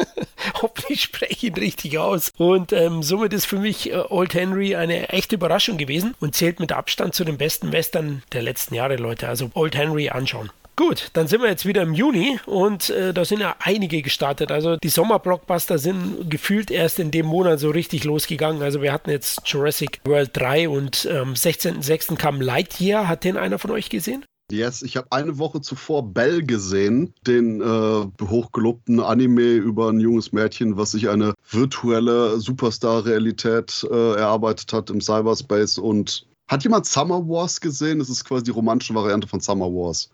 Hoffentlich 0.62 1.02
spreche 1.02 1.32
ich 1.32 1.44
ihn 1.44 1.54
richtig 1.54 1.98
aus. 1.98 2.32
Und 2.38 2.72
ähm, 2.72 3.02
somit 3.02 3.34
ist 3.34 3.44
für 3.44 3.58
mich 3.58 3.92
äh, 3.92 4.02
Old 4.08 4.32
Henry 4.32 4.74
eine 4.74 5.10
echte 5.10 5.34
Überraschung 5.34 5.76
gewesen 5.76 6.14
und 6.18 6.34
zählt 6.34 6.58
mit 6.58 6.72
Abstand 6.72 7.14
zu 7.14 7.24
den 7.24 7.36
besten 7.36 7.72
Western 7.72 8.22
der 8.32 8.40
letzten 8.40 8.74
Jahre, 8.74 8.96
Leute. 8.96 9.28
Also 9.28 9.50
Old 9.52 9.76
Henry 9.76 10.08
anschauen. 10.08 10.50
Gut, 10.74 11.10
dann 11.12 11.28
sind 11.28 11.42
wir 11.42 11.50
jetzt 11.50 11.66
wieder 11.66 11.82
im 11.82 11.92
Juni 11.92 12.40
und 12.46 12.88
äh, 12.90 13.12
da 13.12 13.26
sind 13.26 13.40
ja 13.40 13.56
einige 13.58 14.00
gestartet. 14.00 14.50
Also 14.50 14.76
die 14.76 14.88
Sommerblockbuster 14.88 15.78
sind 15.78 16.30
gefühlt 16.30 16.70
erst 16.70 16.98
in 16.98 17.10
dem 17.10 17.26
Monat 17.26 17.60
so 17.60 17.70
richtig 17.70 18.04
losgegangen. 18.04 18.62
Also 18.62 18.80
wir 18.80 18.92
hatten 18.92 19.10
jetzt 19.10 19.42
Jurassic 19.44 20.00
World 20.04 20.30
3 20.32 20.70
und 20.70 21.06
am 21.10 21.28
ähm, 21.28 21.34
16.06. 21.34 22.16
kam 22.16 22.40
Lightyear. 22.40 23.06
Hat 23.06 23.24
den 23.24 23.36
einer 23.36 23.58
von 23.58 23.70
euch 23.70 23.90
gesehen? 23.90 24.24
Yes, 24.50 24.82
ich 24.82 24.96
habe 24.96 25.06
eine 25.10 25.38
Woche 25.38 25.60
zuvor 25.60 26.02
Bell 26.12 26.42
gesehen, 26.42 27.14
den 27.26 27.60
äh, 27.60 28.24
hochgelobten 28.26 29.00
Anime 29.00 29.54
über 29.54 29.88
ein 29.88 30.00
junges 30.00 30.32
Mädchen, 30.32 30.76
was 30.76 30.90
sich 30.90 31.08
eine 31.08 31.34
virtuelle 31.50 32.38
Superstar-Realität 32.38 33.86
äh, 33.90 34.14
erarbeitet 34.16 34.72
hat 34.72 34.90
im 34.90 35.00
Cyberspace. 35.00 35.78
Und 35.78 36.26
hat 36.48 36.64
jemand 36.64 36.86
Summer 36.86 37.26
Wars 37.28 37.60
gesehen? 37.60 37.98
Das 37.98 38.10
ist 38.10 38.24
quasi 38.24 38.44
die 38.44 38.50
romantische 38.50 38.94
Variante 38.94 39.28
von 39.28 39.40
Summer 39.40 39.68
Wars. 39.68 40.10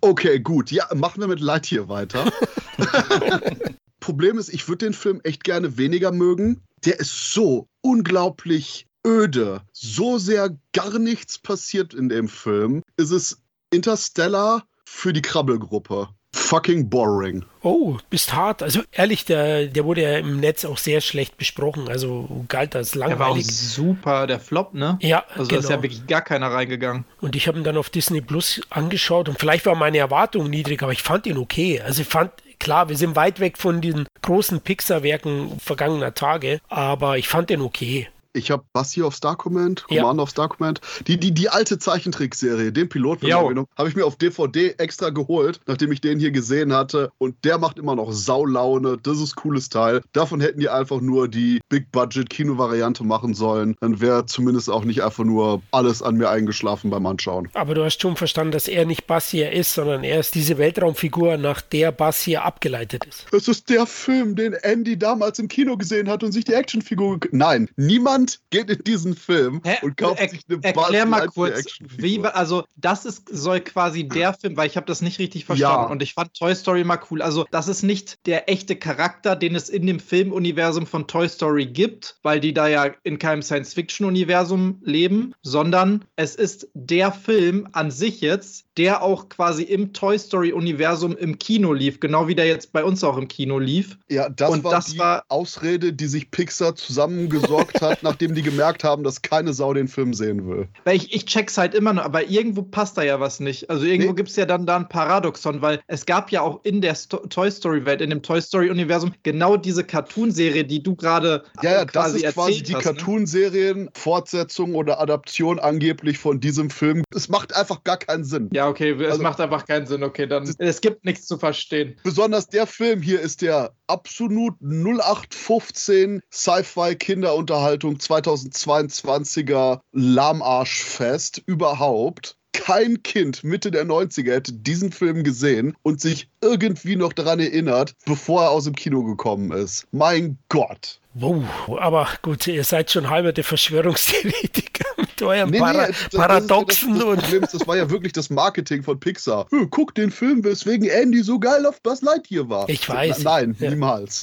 Okay, 0.00 0.40
gut. 0.40 0.70
Ja, 0.70 0.88
machen 0.94 1.20
wir 1.20 1.28
mit 1.28 1.40
Lightyear 1.40 1.88
weiter. 1.88 2.30
Problem 4.00 4.38
ist, 4.38 4.48
ich 4.48 4.68
würde 4.68 4.86
den 4.86 4.94
Film 4.94 5.20
echt 5.24 5.44
gerne 5.44 5.76
weniger 5.76 6.12
mögen. 6.12 6.62
Der 6.84 7.00
ist 7.00 7.32
so 7.32 7.66
unglaublich 7.80 8.86
öde. 9.06 9.62
So 9.72 10.18
sehr 10.18 10.56
gar 10.72 10.98
nichts 10.98 11.38
passiert 11.38 11.94
in 11.94 12.08
dem 12.08 12.28
Film. 12.28 12.82
Ist 12.96 13.10
es 13.10 13.42
Interstellar 13.70 14.64
für 14.84 15.12
die 15.12 15.22
Krabbelgruppe. 15.22 16.08
Fucking 16.48 16.88
boring. 16.88 17.44
Oh, 17.62 17.98
bist 18.08 18.32
hart. 18.32 18.62
Also 18.62 18.80
ehrlich, 18.90 19.26
der, 19.26 19.66
der 19.66 19.84
wurde 19.84 20.00
ja 20.02 20.16
im 20.16 20.40
Netz 20.40 20.64
auch 20.64 20.78
sehr 20.78 21.02
schlecht 21.02 21.36
besprochen. 21.36 21.88
Also 21.88 22.46
galt 22.48 22.74
als 22.74 22.94
langweilig. 22.94 23.18
Der 23.18 23.26
war 23.26 23.30
auch 23.32 23.42
super, 23.42 24.26
der 24.26 24.40
Flop, 24.40 24.72
ne? 24.72 24.96
Ja, 25.02 25.24
Also 25.34 25.48
genau. 25.48 25.48
da 25.48 25.58
ist 25.58 25.70
ja 25.70 25.82
wirklich 25.82 26.06
gar 26.06 26.22
keiner 26.22 26.50
reingegangen. 26.50 27.04
Und 27.20 27.36
ich 27.36 27.48
habe 27.48 27.58
ihn 27.58 27.64
dann 27.64 27.76
auf 27.76 27.90
Disney 27.90 28.22
Plus 28.22 28.62
angeschaut 28.70 29.28
und 29.28 29.38
vielleicht 29.38 29.66
war 29.66 29.74
meine 29.74 29.98
Erwartung 29.98 30.48
niedrig, 30.48 30.82
aber 30.82 30.92
ich 30.92 31.02
fand 31.02 31.26
ihn 31.26 31.36
okay. 31.36 31.82
Also 31.82 32.00
ich 32.00 32.08
fand, 32.08 32.30
klar, 32.58 32.88
wir 32.88 32.96
sind 32.96 33.14
weit 33.14 33.40
weg 33.40 33.58
von 33.58 33.82
diesen 33.82 34.06
großen 34.22 34.62
Pixar-Werken 34.62 35.60
vergangener 35.60 36.14
Tage, 36.14 36.60
aber 36.70 37.18
ich 37.18 37.28
fand 37.28 37.50
den 37.50 37.60
okay. 37.60 38.08
Ich 38.34 38.50
habe 38.50 38.62
Bassi 38.72 39.02
of 39.02 39.14
Star 39.14 39.36
Command, 39.36 39.84
Commander 39.84 40.20
ja. 40.20 40.22
of 40.22 40.30
Star 40.30 40.48
Command, 40.48 40.80
die, 41.06 41.18
die, 41.18 41.32
die 41.32 41.48
alte 41.48 41.78
Zeichentrickserie, 41.78 42.72
den 42.72 42.88
Pilotfilm 42.88 43.66
habe 43.76 43.88
ich 43.88 43.96
mir 43.96 44.04
auf 44.04 44.16
DVD 44.16 44.74
extra 44.78 45.10
geholt, 45.10 45.60
nachdem 45.66 45.92
ich 45.92 46.00
den 46.00 46.18
hier 46.18 46.30
gesehen 46.30 46.72
hatte. 46.72 47.10
Und 47.18 47.44
der 47.44 47.58
macht 47.58 47.78
immer 47.78 47.94
noch 47.94 48.12
Saulaune. 48.12 48.98
Das 49.02 49.20
ist 49.20 49.36
cooles 49.36 49.68
Teil. 49.68 50.02
Davon 50.12 50.40
hätten 50.40 50.60
die 50.60 50.68
einfach 50.68 51.00
nur 51.00 51.28
die 51.28 51.60
Big-Budget-Kino-Variante 51.68 53.04
machen 53.04 53.34
sollen. 53.34 53.76
Dann 53.80 54.00
wäre 54.00 54.26
zumindest 54.26 54.70
auch 54.70 54.84
nicht 54.84 55.02
einfach 55.02 55.24
nur 55.24 55.62
alles 55.70 56.02
an 56.02 56.16
mir 56.16 56.28
eingeschlafen 56.28 56.90
beim 56.90 57.06
Anschauen. 57.06 57.48
Aber 57.54 57.74
du 57.74 57.84
hast 57.84 58.00
schon 58.00 58.16
verstanden, 58.16 58.52
dass 58.52 58.68
er 58.68 58.84
nicht 58.84 59.06
Bassier 59.06 59.52
ist, 59.52 59.74
sondern 59.74 60.04
er 60.04 60.20
ist 60.20 60.34
diese 60.34 60.58
Weltraumfigur, 60.58 61.36
nach 61.36 61.60
der 61.60 61.92
Bassier 61.92 62.44
abgeleitet 62.44 63.04
ist. 63.04 63.26
Es 63.32 63.48
ist 63.48 63.70
der 63.70 63.86
Film, 63.86 64.36
den 64.36 64.52
Andy 64.52 64.98
damals 64.98 65.38
im 65.38 65.48
Kino 65.48 65.76
gesehen 65.76 66.08
hat 66.08 66.22
und 66.22 66.32
sich 66.32 66.44
die 66.44 66.54
Actionfigur. 66.54 67.20
Nein, 67.30 67.68
niemand 67.76 68.17
Niemand 68.18 68.40
geht 68.50 68.70
in 68.70 68.84
diesen 68.84 69.14
Film 69.14 69.60
Hä? 69.64 69.76
und 69.82 69.96
kauft 69.96 70.20
er 70.20 70.28
sich 70.28 70.40
eine 70.48 70.62
Erklär 70.62 71.06
mal 71.06 71.26
kurz, 71.28 71.78
wie, 71.80 72.20
also 72.24 72.64
das 72.76 73.04
ist, 73.04 73.28
soll 73.30 73.60
quasi 73.60 74.08
der 74.08 74.34
Film, 74.34 74.56
weil 74.56 74.66
ich 74.66 74.76
habe 74.76 74.86
das 74.86 75.02
nicht 75.02 75.18
richtig 75.18 75.44
verstanden 75.44 75.84
ja. 75.84 75.90
und 75.90 76.02
ich 76.02 76.14
fand 76.14 76.34
Toy 76.34 76.54
Story 76.54 76.84
mal 76.84 77.00
cool. 77.10 77.22
Also 77.22 77.46
das 77.50 77.68
ist 77.68 77.82
nicht 77.82 78.26
der 78.26 78.50
echte 78.50 78.76
Charakter, 78.76 79.36
den 79.36 79.54
es 79.54 79.68
in 79.68 79.86
dem 79.86 80.00
Filmuniversum 80.00 80.86
von 80.86 81.06
Toy 81.06 81.28
Story 81.28 81.66
gibt, 81.66 82.18
weil 82.22 82.40
die 82.40 82.52
da 82.52 82.66
ja 82.66 82.90
in 83.04 83.18
keinem 83.18 83.42
Science-Fiction-Universum 83.42 84.80
leben, 84.82 85.34
sondern 85.42 86.04
es 86.16 86.34
ist 86.34 86.68
der 86.74 87.12
Film 87.12 87.68
an 87.72 87.90
sich 87.90 88.20
jetzt, 88.20 88.66
der 88.78 89.02
auch 89.02 89.28
quasi 89.28 89.64
im 89.64 89.92
Toy 89.92 90.16
Story-Universum 90.16 91.16
im 91.16 91.38
Kino 91.38 91.72
lief, 91.72 91.98
genau 91.98 92.28
wie 92.28 92.36
der 92.36 92.46
jetzt 92.46 92.72
bei 92.72 92.84
uns 92.84 93.02
auch 93.02 93.16
im 93.16 93.26
Kino 93.26 93.58
lief. 93.58 93.98
Ja, 94.08 94.28
das 94.28 94.50
und 94.50 94.62
war 94.62 94.70
das 94.70 94.86
die 94.86 94.98
war 94.98 95.24
Ausrede, 95.28 95.92
die 95.92 96.06
sich 96.06 96.30
Pixar 96.30 96.76
zusammengesorgt 96.76 97.80
hat, 97.80 98.02
nachdem 98.02 98.36
die 98.36 98.42
gemerkt 98.42 98.84
haben, 98.84 99.02
dass 99.02 99.20
keine 99.20 99.52
Sau 99.52 99.74
den 99.74 99.88
Film 99.88 100.14
sehen 100.14 100.48
will. 100.48 100.68
Weil 100.84 100.96
ich, 100.96 101.12
ich 101.12 101.26
check's 101.26 101.58
halt 101.58 101.74
immer 101.74 101.92
noch, 101.92 102.04
aber 102.04 102.28
irgendwo 102.28 102.62
passt 102.62 102.96
da 102.96 103.02
ja 103.02 103.18
was 103.18 103.40
nicht. 103.40 103.68
Also 103.68 103.84
irgendwo 103.84 104.10
nee. 104.10 104.16
gibt's 104.16 104.36
ja 104.36 104.46
dann 104.46 104.64
da 104.64 104.76
ein 104.76 104.88
Paradoxon, 104.88 105.60
weil 105.60 105.80
es 105.88 106.06
gab 106.06 106.30
ja 106.30 106.42
auch 106.42 106.60
in 106.62 106.80
der 106.80 106.94
Sto 106.94 107.18
Toy 107.26 107.50
Story-Welt, 107.50 108.00
in 108.00 108.10
dem 108.10 108.22
Toy 108.22 108.40
Story-Universum, 108.40 109.12
genau 109.24 109.56
diese 109.56 109.82
Cartoon-Serie, 109.82 110.64
die 110.64 110.84
du 110.84 110.94
gerade 110.94 111.42
ja, 111.62 111.72
ja, 111.72 111.84
quasi 111.84 112.20
das 112.20 112.30
ist 112.30 112.34
quasi 112.34 112.62
die 112.62 112.74
ne? 112.74 112.78
Cartoon-Serien, 112.78 113.90
Fortsetzung 113.94 114.76
oder 114.76 115.00
Adaption 115.00 115.58
angeblich 115.58 116.18
von 116.18 116.38
diesem 116.38 116.70
Film. 116.70 117.02
Es 117.12 117.28
macht 117.28 117.56
einfach 117.56 117.82
gar 117.82 117.96
keinen 117.96 118.22
Sinn. 118.22 118.50
Ja, 118.52 118.67
okay, 118.68 118.92
es 118.92 119.12
also, 119.12 119.22
macht 119.22 119.40
einfach 119.40 119.66
keinen 119.66 119.86
Sinn. 119.86 120.02
Okay, 120.02 120.26
dann 120.26 120.48
es 120.58 120.80
gibt 120.80 121.04
nichts 121.04 121.26
zu 121.26 121.38
verstehen. 121.38 121.96
Besonders 122.02 122.48
der 122.48 122.66
Film 122.66 123.02
hier 123.02 123.20
ist 123.20 123.42
der 123.42 123.72
absolut 123.86 124.54
0815 124.60 126.20
Sci-Fi 126.32 126.96
Kinderunterhaltung 126.96 127.96
2022er 127.96 129.80
Lahmarschfest 129.92 131.42
überhaupt. 131.46 132.36
Kein 132.52 133.02
Kind 133.02 133.44
Mitte 133.44 133.70
der 133.70 133.86
90er 133.86 134.32
hätte 134.32 134.52
diesen 134.52 134.90
Film 134.90 135.22
gesehen 135.22 135.76
und 135.82 136.00
sich 136.00 136.28
irgendwie 136.40 136.96
noch 136.96 137.12
daran 137.12 137.40
erinnert, 137.40 137.94
bevor 138.04 138.42
er 138.42 138.50
aus 138.50 138.64
dem 138.64 138.74
Kino 138.74 139.04
gekommen 139.04 139.52
ist. 139.52 139.86
Mein 139.92 140.38
Gott. 140.48 141.00
Wow, 141.20 141.42
aber 141.80 142.06
gut, 142.22 142.46
ihr 142.46 142.62
seid 142.62 142.92
schon 142.92 143.10
halber 143.10 143.32
der 143.32 143.42
Verschwörungstheoretiker 143.42 144.84
mit 144.96 145.20
eurem 145.20 145.50
nee, 145.50 145.58
Para 145.58 145.88
nee, 145.88 145.94
das, 146.12 146.20
Paradoxen. 146.20 146.94
Das, 146.96 147.04
das, 147.06 147.16
das, 147.16 147.32
ist, 147.32 147.54
das 147.54 147.66
war 147.66 147.76
ja 147.76 147.90
wirklich 147.90 148.12
das 148.12 148.30
Marketing 148.30 148.84
von 148.84 149.00
Pixar. 149.00 149.48
Guck 149.70 149.96
den 149.96 150.12
Film, 150.12 150.44
weswegen 150.44 150.88
Andy 150.88 151.24
so 151.24 151.40
geil 151.40 151.66
auf 151.66 151.82
Buzz 151.82 152.02
Lightyear 152.02 152.48
war. 152.48 152.68
Ich 152.68 152.88
weiß. 152.88 153.24
Na, 153.24 153.40
nein, 153.40 153.56
ja. 153.58 153.70
niemals. 153.70 154.22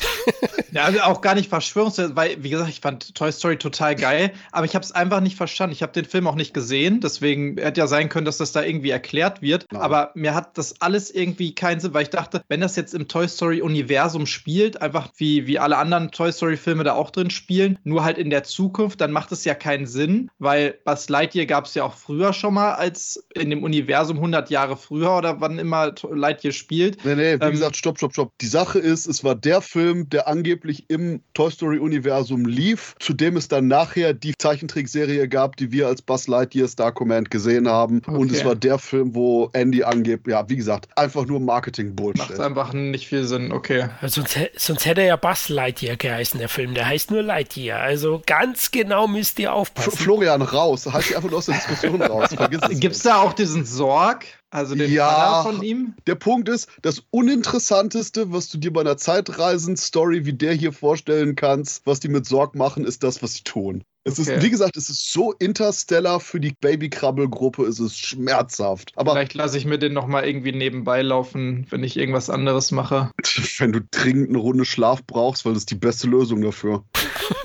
ja, 0.71 0.83
also 0.83 1.01
auch 1.01 1.19
gar 1.19 1.35
nicht 1.35 1.49
Verschwörungstheorie, 1.49 2.15
weil, 2.15 2.43
wie 2.43 2.49
gesagt, 2.49 2.69
ich 2.69 2.79
fand 2.79 3.13
Toy 3.13 3.29
Story 3.33 3.57
total 3.57 3.95
geil, 3.95 4.31
aber 4.53 4.65
ich 4.65 4.73
habe 4.73 4.85
es 4.85 4.93
einfach 4.93 5.19
nicht 5.19 5.35
verstanden. 5.35 5.73
Ich 5.73 5.81
habe 5.81 5.91
den 5.91 6.05
Film 6.05 6.27
auch 6.27 6.35
nicht 6.35 6.53
gesehen, 6.53 7.01
deswegen 7.01 7.57
hätte 7.57 7.81
ja 7.81 7.87
sein 7.87 8.07
können, 8.07 8.25
dass 8.25 8.37
das 8.37 8.53
da 8.53 8.63
irgendwie 8.63 8.91
erklärt 8.91 9.41
wird. 9.41 9.67
Nein. 9.69 9.81
Aber 9.81 10.11
mir 10.15 10.33
hat 10.33 10.57
das 10.57 10.79
alles 10.79 11.11
irgendwie 11.11 11.53
keinen 11.55 11.81
Sinn, 11.81 11.93
weil 11.93 12.03
ich 12.03 12.09
dachte, 12.09 12.41
wenn 12.47 12.61
das 12.61 12.77
jetzt 12.77 12.93
im 12.93 13.09
Toy 13.09 13.27
Story-Universum 13.27 14.25
spielt, 14.25 14.81
einfach 14.81 15.09
wie, 15.17 15.45
wie 15.45 15.59
alle 15.59 15.75
anderen 15.75 16.11
Toy 16.11 16.31
Story-Filme 16.31 16.84
da 16.85 16.93
auch 16.93 17.11
drin 17.11 17.29
spielen, 17.29 17.77
nur 17.83 18.03
halt 18.03 18.17
in 18.17 18.29
der 18.29 18.43
Zukunft, 18.43 19.01
dann 19.01 19.11
macht 19.11 19.31
es 19.31 19.45
ja 19.45 19.53
keinen 19.53 19.85
Sinn, 19.85 20.29
weil 20.39 20.75
Buzz 20.85 21.09
Lightyear 21.09 21.45
gab 21.45 21.65
es 21.65 21.73
ja 21.73 21.83
auch 21.83 21.93
früher 21.93 22.33
schon 22.33 22.53
mal 22.53 22.73
als 22.73 23.25
in 23.33 23.49
dem 23.49 23.63
Universum 23.63 24.17
100 24.17 24.49
Jahre 24.49 24.77
früher 24.77 25.17
oder 25.17 25.41
wann 25.41 25.59
immer 25.59 25.93
Lightyear 26.09 26.53
spielt. 26.53 27.03
Nee, 27.03 27.15
nee, 27.15 27.39
wie 27.39 27.45
ähm, 27.45 27.51
gesagt, 27.51 27.75
stopp, 27.75 27.97
stopp, 27.97 28.13
stopp. 28.13 28.31
Die 28.41 28.47
Sache 28.47 28.79
ist, 28.79 29.07
es 29.07 29.23
war 29.23 29.35
der 29.35 29.61
Film, 29.61 30.09
der 30.09 30.27
angeblich 30.27 30.85
im 30.89 31.21
Toy 31.33 31.51
Story-Universum 31.51 32.45
lief, 32.45 32.95
zu 32.99 33.13
dem 33.13 33.37
es 33.37 33.47
dann 33.47 33.67
nachher 33.67 34.13
die 34.13 34.33
Zeichentrickserie 34.37 35.27
gab, 35.27 35.57
die 35.57 35.71
wir 35.71 35.87
als 35.87 36.01
Buzz 36.01 36.27
Lightyear 36.27 36.67
Star 36.67 36.91
Command 36.91 37.31
gesehen 37.31 37.67
haben. 37.67 38.01
Okay. 38.05 38.17
Und 38.17 38.31
es 38.31 38.45
war 38.45 38.55
der 38.55 38.77
Film, 38.77 39.15
wo 39.15 39.49
Andy 39.53 39.83
angeblich, 39.83 40.33
ja, 40.33 40.47
wie 40.49 40.55
gesagt, 40.55 40.87
einfach 40.95 41.25
nur 41.25 41.39
Marketing-Bullshit. 41.39 42.29
Macht 42.29 42.39
einfach 42.39 42.73
nicht 42.73 43.07
viel 43.07 43.23
Sinn, 43.23 43.51
okay. 43.51 43.89
Sonst, 44.01 44.37
sonst 44.55 44.85
hätte 44.85 45.01
er 45.01 45.07
ja 45.07 45.15
Buzz 45.15 45.49
Lightyear 45.49 45.95
geheißen, 45.95 46.39
der 46.39 46.49
Film. 46.49 46.74
Der 46.75 46.87
heißt 46.87 47.09
nur 47.09 47.23
Lightyear. 47.23 47.79
Also 47.79 48.21
ganz 48.25 48.69
genau 48.69 49.07
müsst 49.07 49.39
ihr 49.39 49.53
aufpassen. 49.53 49.91
Florian, 49.91 50.41
raus. 50.41 50.85
Halt 50.91 51.05
dich 51.05 51.15
einfach 51.15 51.29
nur 51.29 51.39
aus 51.39 51.45
der 51.45 51.55
Diskussion 51.55 52.01
raus. 52.01 52.29
Vergiss 52.35 52.59
es 52.69 52.79
Gibt 52.79 52.95
es 52.95 53.03
da 53.03 53.21
auch 53.21 53.31
diesen 53.33 53.65
Sorg? 53.65 54.25
Also 54.49 54.75
den 54.75 54.91
ja, 54.91 55.43
von 55.43 55.61
ihm? 55.61 55.95
Der 56.07 56.15
Punkt 56.15 56.47
ist, 56.47 56.69
das 56.81 57.03
Uninteressanteste, 57.11 58.31
was 58.31 58.49
du 58.49 58.57
dir 58.57 58.71
bei 58.71 58.81
einer 58.81 58.97
Zeitreisen-Story 58.97 60.25
wie 60.25 60.33
der 60.33 60.53
hier 60.53 60.71
vorstellen 60.71 61.35
kannst, 61.35 61.85
was 61.85 61.99
die 61.99 62.07
mit 62.07 62.25
Sorg 62.25 62.55
machen, 62.55 62.85
ist 62.85 63.03
das, 63.03 63.21
was 63.21 63.33
sie 63.33 63.43
tun. 63.43 63.83
Es 64.07 64.19
ist, 64.19 64.43
wie 64.43 64.51
gesagt, 64.51 64.77
es 64.77 64.87
ist 64.87 65.11
so 65.11 65.31
interstellar 65.31 66.19
für 66.19 66.39
die 66.39 66.53
Babykrabbelgruppe, 66.61 67.63
es 67.63 67.79
ist 67.79 67.97
schmerzhaft. 67.97 68.91
Aber 68.95 69.13
Vielleicht 69.13 69.33
lasse 69.33 69.57
ich 69.57 69.65
mir 69.65 69.79
den 69.79 69.93
nochmal 69.93 70.27
irgendwie 70.27 70.51
nebenbei 70.51 71.01
laufen, 71.01 71.65
wenn 71.71 71.83
ich 71.83 71.97
irgendwas 71.97 72.29
anderes 72.29 72.71
mache. 72.71 73.09
wenn 73.57 73.71
du 73.71 73.81
dringend 73.89 74.29
eine 74.29 74.37
Runde 74.37 74.63
Schlaf 74.63 75.03
brauchst, 75.07 75.43
weil 75.43 75.53
das 75.53 75.63
ist 75.63 75.71
die 75.71 75.75
beste 75.75 76.07
Lösung 76.07 76.41
dafür. 76.41 76.83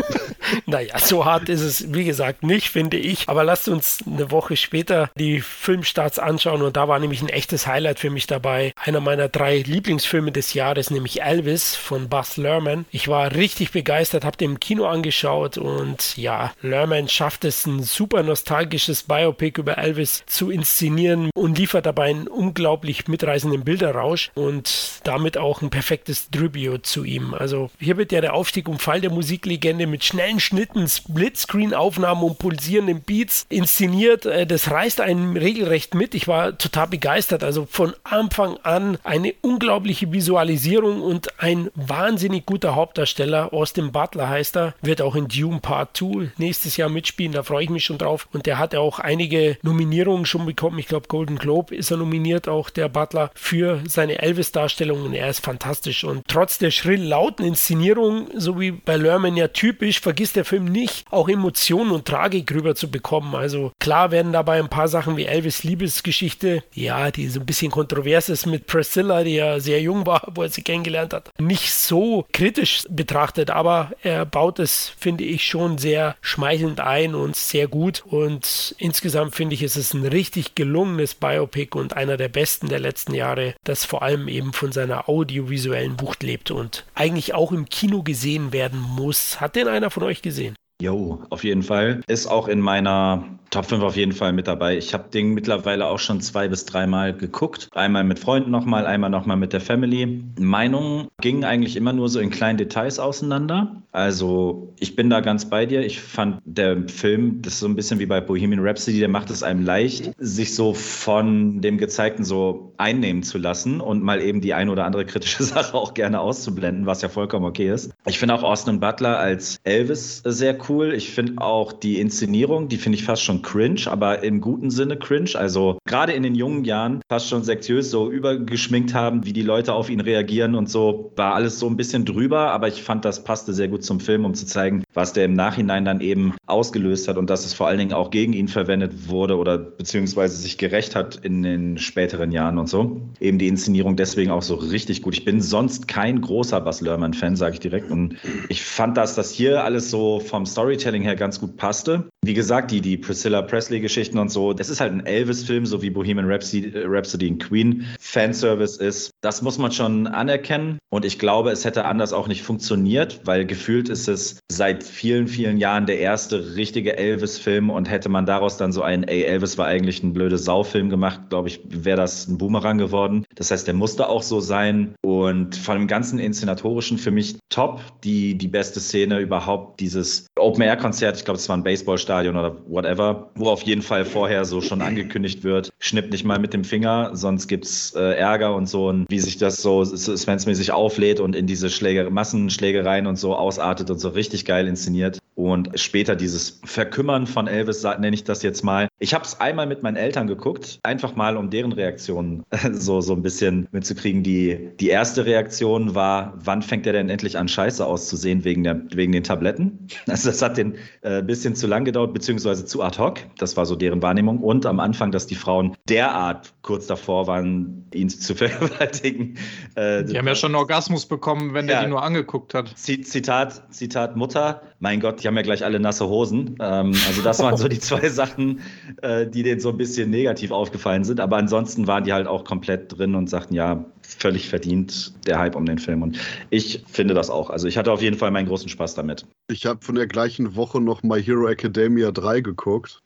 Naja, 0.66 0.98
so 0.98 1.24
hart 1.24 1.48
ist 1.48 1.62
es, 1.62 1.92
wie 1.92 2.04
gesagt, 2.04 2.42
nicht, 2.42 2.68
finde 2.68 2.96
ich. 2.96 3.28
Aber 3.28 3.44
lasst 3.44 3.68
uns 3.68 4.04
eine 4.06 4.30
Woche 4.30 4.56
später 4.56 5.10
die 5.16 5.40
Filmstarts 5.40 6.18
anschauen 6.18 6.62
und 6.62 6.76
da 6.76 6.88
war 6.88 6.98
nämlich 6.98 7.22
ein 7.22 7.28
echtes 7.28 7.66
Highlight 7.66 7.98
für 7.98 8.10
mich 8.10 8.26
dabei. 8.26 8.72
Einer 8.76 9.00
meiner 9.00 9.28
drei 9.28 9.58
Lieblingsfilme 9.58 10.32
des 10.32 10.54
Jahres, 10.54 10.90
nämlich 10.90 11.22
Elvis 11.22 11.76
von 11.76 12.08
Buzz 12.08 12.36
Lerman. 12.36 12.84
Ich 12.90 13.08
war 13.08 13.34
richtig 13.34 13.72
begeistert, 13.72 14.24
habe 14.24 14.36
den 14.36 14.50
im 14.50 14.60
Kino 14.60 14.86
angeschaut 14.86 15.58
und 15.58 16.16
ja, 16.16 16.52
Lerman 16.60 17.08
schafft 17.08 17.44
es, 17.44 17.66
ein 17.66 17.82
super 17.82 18.22
nostalgisches 18.22 19.04
Biopic 19.04 19.60
über 19.60 19.78
Elvis 19.78 20.24
zu 20.26 20.50
inszenieren 20.50 21.30
und 21.34 21.56
liefert 21.56 21.86
dabei 21.86 22.10
einen 22.10 22.26
unglaublich 22.26 23.06
mitreißenden 23.06 23.64
Bilderrausch 23.64 24.30
und 24.34 25.00
damit 25.04 25.38
auch 25.38 25.62
ein 25.62 25.70
perfektes 25.70 26.30
Tribute 26.30 26.84
zu 26.84 27.04
ihm. 27.04 27.34
Also 27.34 27.70
hier 27.78 27.96
wird 27.96 28.12
ja 28.12 28.20
der 28.20 28.34
Aufstieg 28.34 28.68
und 28.68 28.82
Fall 28.82 29.00
der 29.00 29.10
Musiklegende 29.10 29.86
mit 29.86 30.04
schnellen 30.04 30.39
Schnitten, 30.40 30.88
Splitscreen-Aufnahmen 30.88 32.22
und 32.22 32.38
pulsierenden 32.38 33.02
Beats 33.02 33.46
inszeniert. 33.48 34.26
Äh, 34.26 34.46
Das 34.46 34.70
reißt 34.70 35.00
einen 35.00 35.36
regelrecht 35.36 35.94
mit. 35.94 36.14
Ich 36.14 36.28
war 36.28 36.56
total 36.58 36.88
begeistert. 36.88 37.44
Also 37.44 37.66
von 37.70 37.94
Anfang 38.04 38.56
an 38.62 38.98
eine 39.04 39.34
unglaubliche 39.42 40.12
Visualisierung 40.12 41.02
und 41.02 41.40
ein 41.40 41.70
wahnsinnig 41.74 42.46
guter 42.46 42.74
Hauptdarsteller. 42.74 43.52
Austin 43.52 43.92
Butler 43.92 44.28
heißt 44.28 44.56
er, 44.56 44.74
wird 44.82 45.02
auch 45.02 45.14
in 45.14 45.28
Dune 45.28 45.60
Part 45.60 45.96
2 45.96 46.32
nächstes 46.38 46.76
Jahr 46.76 46.88
mitspielen. 46.88 47.32
Da 47.32 47.42
freue 47.42 47.64
ich 47.64 47.70
mich 47.70 47.84
schon 47.84 47.98
drauf. 47.98 48.28
Und 48.32 48.46
der 48.46 48.58
hat 48.58 48.72
ja 48.72 48.80
auch 48.80 48.98
einige 48.98 49.56
Nominierungen 49.62 50.26
schon 50.26 50.46
bekommen. 50.46 50.78
Ich 50.78 50.86
glaube, 50.86 51.08
Golden 51.08 51.36
Globe 51.36 51.74
ist 51.74 51.90
er 51.90 51.96
nominiert, 51.96 52.48
auch 52.48 52.70
der 52.70 52.88
Butler, 52.88 53.30
für 53.34 53.80
seine 53.86 54.20
Elvis-Darstellung. 54.20 55.02
Und 55.02 55.14
er 55.14 55.28
ist 55.28 55.44
fantastisch. 55.44 56.04
Und 56.04 56.24
trotz 56.28 56.58
der 56.58 56.70
schrill 56.70 57.02
lauten 57.02 57.44
Inszenierung, 57.44 58.28
so 58.36 58.58
wie 58.60 58.72
bei 58.72 58.96
Lerman 58.96 59.36
ja 59.36 59.48
typisch, 59.48 60.00
vergisst 60.00 60.29
der 60.32 60.44
Film 60.44 60.64
nicht, 60.64 61.04
auch 61.10 61.28
Emotionen 61.28 61.90
und 61.90 62.06
Tragik 62.06 62.52
rüber 62.52 62.74
zu 62.74 62.90
bekommen. 62.90 63.34
Also 63.34 63.72
klar 63.78 64.10
werden 64.10 64.32
dabei 64.32 64.58
ein 64.58 64.68
paar 64.68 64.88
Sachen 64.88 65.16
wie 65.16 65.24
Elvis 65.24 65.62
Liebesgeschichte, 65.62 66.62
ja, 66.74 67.10
die 67.10 67.28
so 67.28 67.40
ein 67.40 67.46
bisschen 67.46 67.70
kontrovers 67.70 68.28
ist 68.28 68.46
mit 68.46 68.66
Priscilla, 68.66 69.24
die 69.24 69.34
ja 69.34 69.60
sehr 69.60 69.80
jung 69.80 70.06
war, 70.06 70.26
wo 70.34 70.42
er 70.42 70.48
sie 70.48 70.62
kennengelernt 70.62 71.12
hat, 71.12 71.30
nicht 71.38 71.72
so 71.72 72.26
kritisch 72.32 72.84
betrachtet, 72.88 73.50
aber 73.50 73.92
er 74.02 74.24
baut 74.24 74.58
es, 74.58 74.92
finde 74.98 75.24
ich, 75.24 75.44
schon 75.44 75.78
sehr 75.78 76.16
schmeichelnd 76.20 76.80
ein 76.80 77.14
und 77.14 77.36
sehr 77.36 77.68
gut. 77.68 78.02
Und 78.06 78.74
insgesamt 78.78 79.34
finde 79.34 79.54
ich, 79.54 79.62
ist 79.62 79.76
es 79.76 79.94
ein 79.94 80.06
richtig 80.06 80.54
gelungenes 80.54 81.14
Biopic 81.14 81.76
und 81.76 81.96
einer 81.96 82.16
der 82.16 82.28
besten 82.28 82.68
der 82.68 82.80
letzten 82.80 83.14
Jahre, 83.14 83.54
das 83.64 83.84
vor 83.84 84.02
allem 84.02 84.28
eben 84.28 84.52
von 84.52 84.72
seiner 84.72 85.08
audiovisuellen 85.08 86.00
Wucht 86.00 86.22
lebt 86.22 86.50
und 86.50 86.84
eigentlich 86.94 87.34
auch 87.34 87.52
im 87.52 87.68
Kino 87.68 88.02
gesehen 88.02 88.52
werden 88.52 88.80
muss. 88.80 89.40
Hat 89.40 89.56
den 89.56 89.68
einer 89.68 89.90
von 89.90 90.02
euch 90.02 90.19
gesehen? 90.22 90.54
Jo, 90.80 91.22
auf 91.30 91.44
jeden 91.44 91.62
Fall. 91.62 92.00
Ist 92.06 92.26
auch 92.26 92.48
in 92.48 92.60
meiner 92.60 93.38
Top 93.50 93.66
5 93.66 93.82
auf 93.82 93.96
jeden 93.96 94.12
Fall 94.12 94.32
mit 94.32 94.46
dabei. 94.46 94.76
Ich 94.76 94.94
habe 94.94 95.08
den 95.12 95.34
mittlerweile 95.34 95.86
auch 95.86 95.98
schon 95.98 96.20
zwei 96.20 96.46
bis 96.46 96.66
dreimal 96.66 97.12
geguckt. 97.12 97.68
Einmal 97.72 98.04
mit 98.04 98.20
Freunden 98.20 98.52
nochmal, 98.52 98.86
einmal 98.86 99.10
nochmal 99.10 99.36
mit 99.36 99.52
der 99.52 99.60
Family. 99.60 100.22
Meinungen 100.38 101.08
gingen 101.20 101.42
eigentlich 101.42 101.76
immer 101.76 101.92
nur 101.92 102.08
so 102.08 102.20
in 102.20 102.30
kleinen 102.30 102.58
Details 102.58 103.00
auseinander. 103.00 103.82
Also 103.90 104.72
ich 104.78 104.94
bin 104.94 105.10
da 105.10 105.20
ganz 105.20 105.50
bei 105.50 105.66
dir. 105.66 105.84
Ich 105.84 106.00
fand 106.00 106.40
der 106.44 106.88
Film, 106.88 107.42
das 107.42 107.54
ist 107.54 107.60
so 107.60 107.66
ein 107.66 107.74
bisschen 107.74 107.98
wie 107.98 108.06
bei 108.06 108.20
Bohemian 108.20 108.64
Rhapsody, 108.64 109.00
der 109.00 109.08
macht 109.08 109.30
es 109.30 109.42
einem 109.42 109.64
leicht, 109.64 110.12
sich 110.18 110.54
so 110.54 110.72
von 110.72 111.60
dem 111.60 111.76
Gezeigten 111.76 112.24
so 112.24 112.72
einnehmen 112.76 113.24
zu 113.24 113.38
lassen 113.38 113.80
und 113.80 114.02
mal 114.02 114.22
eben 114.22 114.40
die 114.40 114.54
ein 114.54 114.68
oder 114.68 114.84
andere 114.84 115.06
kritische 115.06 115.42
Sache 115.42 115.74
auch 115.74 115.94
gerne 115.94 116.20
auszublenden, 116.20 116.86
was 116.86 117.02
ja 117.02 117.08
vollkommen 117.08 117.46
okay 117.46 117.72
ist. 117.72 117.92
Ich 118.06 118.20
finde 118.20 118.34
auch 118.34 118.44
Austin 118.44 118.78
Butler 118.78 119.18
als 119.18 119.58
Elvis 119.64 120.22
sehr 120.24 120.56
cool. 120.68 120.94
Ich 120.94 121.10
finde 121.10 121.42
auch 121.42 121.72
die 121.72 121.98
Inszenierung, 121.98 122.68
die 122.68 122.76
finde 122.76 122.96
ich 122.96 123.04
fast 123.04 123.24
schon 123.24 123.39
cringe, 123.42 123.82
aber 123.86 124.22
im 124.22 124.40
guten 124.40 124.70
Sinne 124.70 124.96
cringe. 124.96 125.30
Also 125.34 125.78
gerade 125.86 126.12
in 126.12 126.22
den 126.22 126.34
jungen 126.34 126.64
Jahren 126.64 127.00
fast 127.08 127.28
schon 127.28 127.44
sektiös 127.44 127.90
so 127.90 128.10
übergeschminkt 128.10 128.94
haben, 128.94 129.26
wie 129.26 129.32
die 129.32 129.42
Leute 129.42 129.74
auf 129.74 129.90
ihn 129.90 130.00
reagieren 130.00 130.54
und 130.54 130.68
so, 130.68 131.12
war 131.16 131.34
alles 131.34 131.58
so 131.58 131.66
ein 131.66 131.76
bisschen 131.76 132.04
drüber, 132.04 132.50
aber 132.52 132.68
ich 132.68 132.82
fand, 132.82 133.04
das 133.04 133.24
passte 133.24 133.52
sehr 133.52 133.68
gut 133.68 133.84
zum 133.84 134.00
Film, 134.00 134.24
um 134.24 134.34
zu 134.34 134.46
zeigen, 134.46 134.84
was 134.94 135.12
der 135.12 135.24
im 135.24 135.34
Nachhinein 135.34 135.84
dann 135.84 136.00
eben 136.00 136.34
ausgelöst 136.46 137.08
hat 137.08 137.16
und 137.16 137.30
dass 137.30 137.44
es 137.44 137.54
vor 137.54 137.68
allen 137.68 137.78
Dingen 137.78 137.92
auch 137.92 138.10
gegen 138.10 138.32
ihn 138.32 138.48
verwendet 138.48 139.08
wurde 139.08 139.36
oder 139.36 139.58
beziehungsweise 139.58 140.36
sich 140.36 140.58
gerecht 140.58 140.96
hat 140.96 141.16
in 141.16 141.42
den 141.42 141.78
späteren 141.78 142.32
Jahren 142.32 142.58
und 142.58 142.68
so. 142.68 143.00
Eben 143.20 143.38
die 143.38 143.48
Inszenierung 143.48 143.96
deswegen 143.96 144.30
auch 144.30 144.42
so 144.42 144.54
richtig 144.54 145.02
gut. 145.02 145.14
Ich 145.14 145.24
bin 145.24 145.40
sonst 145.40 145.88
kein 145.88 146.20
großer 146.20 146.60
Buzz 146.60 146.80
Lerman-Fan, 146.80 147.36
sage 147.36 147.54
ich 147.54 147.60
direkt. 147.60 147.90
Und 147.90 148.16
ich 148.48 148.62
fand, 148.62 148.96
dass 148.96 149.14
das 149.14 149.30
hier 149.30 149.64
alles 149.64 149.90
so 149.90 150.20
vom 150.20 150.46
Storytelling 150.46 151.02
her 151.02 151.16
ganz 151.16 151.40
gut 151.40 151.56
passte. 151.56 152.08
Wie 152.24 152.34
gesagt, 152.34 152.70
die, 152.70 152.80
die 152.80 152.96
Priscilla 152.96 153.29
Presley-Geschichten 153.42 154.18
und 154.18 154.30
so, 154.30 154.52
das 154.52 154.68
ist 154.68 154.80
halt 154.80 154.92
ein 154.92 155.06
Elvis-Film, 155.06 155.66
so 155.66 155.82
wie 155.82 155.90
Bohemian 155.90 156.30
Rhapsody, 156.30 156.72
Rhapsody 156.74 157.28
in 157.28 157.38
Queen 157.38 157.86
Fanservice 157.98 158.76
ist. 158.76 159.10
Das 159.20 159.42
muss 159.42 159.58
man 159.58 159.72
schon 159.72 160.06
anerkennen. 160.06 160.78
Und 160.90 161.04
ich 161.04 161.18
glaube, 161.18 161.50
es 161.50 161.64
hätte 161.64 161.84
anders 161.84 162.12
auch 162.12 162.28
nicht 162.28 162.42
funktioniert, 162.42 163.20
weil 163.24 163.46
gefühlt 163.46 163.88
ist 163.88 164.08
es 164.08 164.40
seit 164.50 164.82
vielen, 164.82 165.28
vielen 165.28 165.58
Jahren 165.58 165.86
der 165.86 166.00
erste 166.00 166.56
richtige 166.56 166.96
Elvis-Film 166.96 167.70
und 167.70 167.88
hätte 167.88 168.08
man 168.08 168.26
daraus 168.26 168.56
dann 168.56 168.72
so 168.72 168.82
einen, 168.82 169.04
ey, 169.04 169.22
Elvis 169.22 169.56
war 169.58 169.66
eigentlich 169.66 170.02
ein 170.02 170.12
blöde 170.12 170.38
Sau-Film 170.38 170.90
gemacht, 170.90 171.30
glaube 171.30 171.48
ich, 171.48 171.60
wäre 171.64 171.98
das 171.98 172.26
ein 172.26 172.38
Boomerang 172.38 172.78
geworden. 172.78 173.24
Das 173.36 173.50
heißt, 173.50 173.66
der 173.66 173.74
musste 173.74 174.08
auch 174.08 174.22
so 174.22 174.40
sein. 174.40 174.94
Und 175.02 175.56
von 175.56 175.78
dem 175.78 175.86
ganzen 175.86 176.18
Inszenatorischen 176.18 176.98
für 176.98 177.10
mich 177.10 177.36
top. 177.48 177.80
Die, 178.04 178.36
die 178.36 178.48
beste 178.48 178.80
Szene 178.80 179.18
überhaupt, 179.18 179.80
dieses 179.80 180.26
Open-Air-Konzert, 180.38 181.16
ich 181.16 181.24
glaube, 181.24 181.38
es 181.38 181.48
war 181.48 181.56
ein 181.56 181.62
Baseballstadion 181.62 182.36
oder 182.36 182.56
whatever, 182.68 183.19
wo 183.34 183.48
auf 183.48 183.62
jeden 183.62 183.82
Fall 183.82 184.04
vorher 184.04 184.44
so 184.44 184.60
schon 184.60 184.82
angekündigt 184.82 185.44
wird, 185.44 185.70
schnipp 185.78 186.10
nicht 186.10 186.24
mal 186.24 186.38
mit 186.38 186.52
dem 186.52 186.64
Finger, 186.64 187.10
sonst 187.14 187.48
gibt's 187.48 187.94
äh, 187.94 188.14
Ärger 188.18 188.54
und 188.54 188.68
so 188.68 188.88
und 188.88 189.06
wie 189.08 189.18
sich 189.18 189.38
das 189.38 189.56
so 189.56 189.84
suspense-mäßig 189.84 190.72
auflädt 190.72 191.20
und 191.20 191.36
in 191.36 191.46
diese 191.46 191.70
Schläge, 191.70 192.08
Massenschlägereien 192.10 193.06
und 193.06 193.16
so 193.16 193.34
ausartet 193.34 193.90
und 193.90 193.98
so 193.98 194.10
richtig 194.10 194.44
geil 194.44 194.66
inszeniert. 194.66 195.18
Und 195.34 195.70
später 195.76 196.16
dieses 196.16 196.60
Verkümmern 196.64 197.26
von 197.26 197.46
Elvis, 197.46 197.82
nenne 197.82 198.12
ich 198.12 198.24
das 198.24 198.42
jetzt 198.42 198.62
mal. 198.62 198.88
Ich 198.98 199.14
habe 199.14 199.24
es 199.24 199.40
einmal 199.40 199.66
mit 199.66 199.82
meinen 199.82 199.96
Eltern 199.96 200.26
geguckt, 200.26 200.78
einfach 200.82 201.16
mal, 201.16 201.38
um 201.38 201.48
deren 201.48 201.72
Reaktionen 201.72 202.42
so, 202.72 203.00
so 203.00 203.14
ein 203.14 203.22
bisschen 203.22 203.66
mitzukriegen. 203.72 204.22
Die, 204.22 204.70
die 204.78 204.88
erste 204.88 205.24
Reaktion 205.24 205.94
war, 205.94 206.34
wann 206.44 206.60
fängt 206.60 206.86
er 206.86 206.92
denn 206.92 207.08
endlich 207.08 207.38
an, 207.38 207.48
scheiße 207.48 207.84
auszusehen 207.84 208.44
wegen, 208.44 208.64
der, 208.64 208.82
wegen 208.92 209.12
den 209.12 209.24
Tabletten? 209.24 209.86
Also 210.10 210.28
das 210.28 210.42
hat 210.42 210.56
den 210.56 210.74
äh, 211.02 211.22
bisschen 211.22 211.54
zu 211.54 211.68
lang 211.68 211.84
gedauert, 211.84 212.12
beziehungsweise 212.12 212.64
zu 212.64 212.82
ad 212.82 212.98
hoc. 212.98 213.09
Das 213.38 213.56
war 213.56 213.66
so 213.66 213.76
deren 213.76 214.02
Wahrnehmung. 214.02 214.38
Und 214.38 214.66
am 214.66 214.80
Anfang, 214.80 215.12
dass 215.12 215.26
die 215.26 215.34
Frauen 215.34 215.76
derart 215.88 216.52
kurz 216.62 216.86
davor 216.86 217.26
waren, 217.26 217.86
ihn 217.94 218.08
zu 218.08 218.34
vergewaltigen. 218.34 219.38
Äh, 219.74 220.04
die 220.04 220.18
haben 220.18 220.26
ja 220.26 220.34
schon 220.34 220.48
einen 220.48 220.56
Orgasmus 220.56 221.06
bekommen, 221.06 221.54
wenn 221.54 221.68
ja, 221.68 221.74
der 221.74 221.84
die 221.84 221.90
nur 221.90 222.02
angeguckt 222.02 222.54
hat. 222.54 222.76
Zitat, 222.76 223.62
Zitat 223.72 224.16
Mutter, 224.16 224.62
mein 224.78 225.00
Gott, 225.00 225.22
die 225.22 225.28
haben 225.28 225.36
ja 225.36 225.42
gleich 225.42 225.64
alle 225.64 225.80
nasse 225.80 226.08
Hosen. 226.08 226.56
Ähm, 226.60 226.92
also 227.06 227.22
das 227.22 227.40
waren 227.40 227.56
so 227.56 227.68
die 227.68 227.80
zwei 227.80 228.08
Sachen, 228.10 228.60
äh, 229.02 229.26
die 229.26 229.42
denen 229.42 229.60
so 229.60 229.70
ein 229.70 229.76
bisschen 229.76 230.10
negativ 230.10 230.50
aufgefallen 230.50 231.04
sind. 231.04 231.20
Aber 231.20 231.36
ansonsten 231.36 231.86
waren 231.86 232.04
die 232.04 232.12
halt 232.12 232.26
auch 232.26 232.44
komplett 232.44 232.96
drin 232.96 233.14
und 233.14 233.28
sagten, 233.28 233.54
ja, 233.54 233.84
völlig 234.18 234.48
verdient 234.48 235.12
der 235.26 235.38
Hype 235.38 235.56
um 235.56 235.66
den 235.66 235.78
Film. 235.78 236.02
Und 236.02 236.18
ich 236.50 236.84
finde 236.88 237.14
das 237.14 237.30
auch. 237.30 237.50
Also 237.50 237.68
ich 237.68 237.76
hatte 237.76 237.92
auf 237.92 238.02
jeden 238.02 238.16
Fall 238.16 238.30
meinen 238.30 238.46
großen 238.46 238.68
Spaß 238.68 238.94
damit. 238.94 239.26
Ich 239.48 239.66
habe 239.66 239.84
von 239.84 239.94
der 239.94 240.06
gleichen 240.06 240.56
Woche 240.56 240.80
noch 240.80 241.02
My 241.02 241.22
Hero 241.22 241.48
Academia 241.48 242.10
3 242.10 242.40
geguckt. 242.40 243.00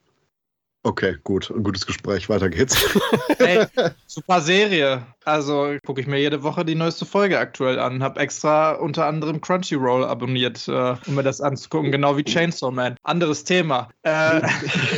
Okay, 0.87 1.17
gut. 1.25 1.51
Ein 1.51 1.63
gutes 1.63 1.87
Gespräch. 1.87 2.29
Weiter 2.29 2.51
geht's. 2.51 2.77
Hey, 3.39 3.67
super 4.07 4.41
Serie. 4.41 5.07
Also 5.25 5.77
gucke 5.85 6.01
ich 6.01 6.07
mir 6.07 6.19
jede 6.19 6.43
Woche 6.43 6.65
die 6.65 6.75
neueste 6.75 7.07
Folge 7.07 7.39
aktuell 7.39 7.79
an. 7.79 8.03
Hab 8.03 8.19
extra 8.19 8.73
unter 8.73 9.07
anderem 9.07 9.41
Crunchyroll 9.41 10.05
abonniert, 10.05 10.69
äh, 10.69 10.95
um 11.07 11.15
mir 11.15 11.23
das 11.23 11.41
anzugucken. 11.41 11.91
Genau 11.91 12.17
wie 12.17 12.25
Chainsaw 12.25 12.71
Man. 12.71 12.97
Anderes 13.03 13.45
Thema. 13.45 13.89
Äh, 14.03 14.43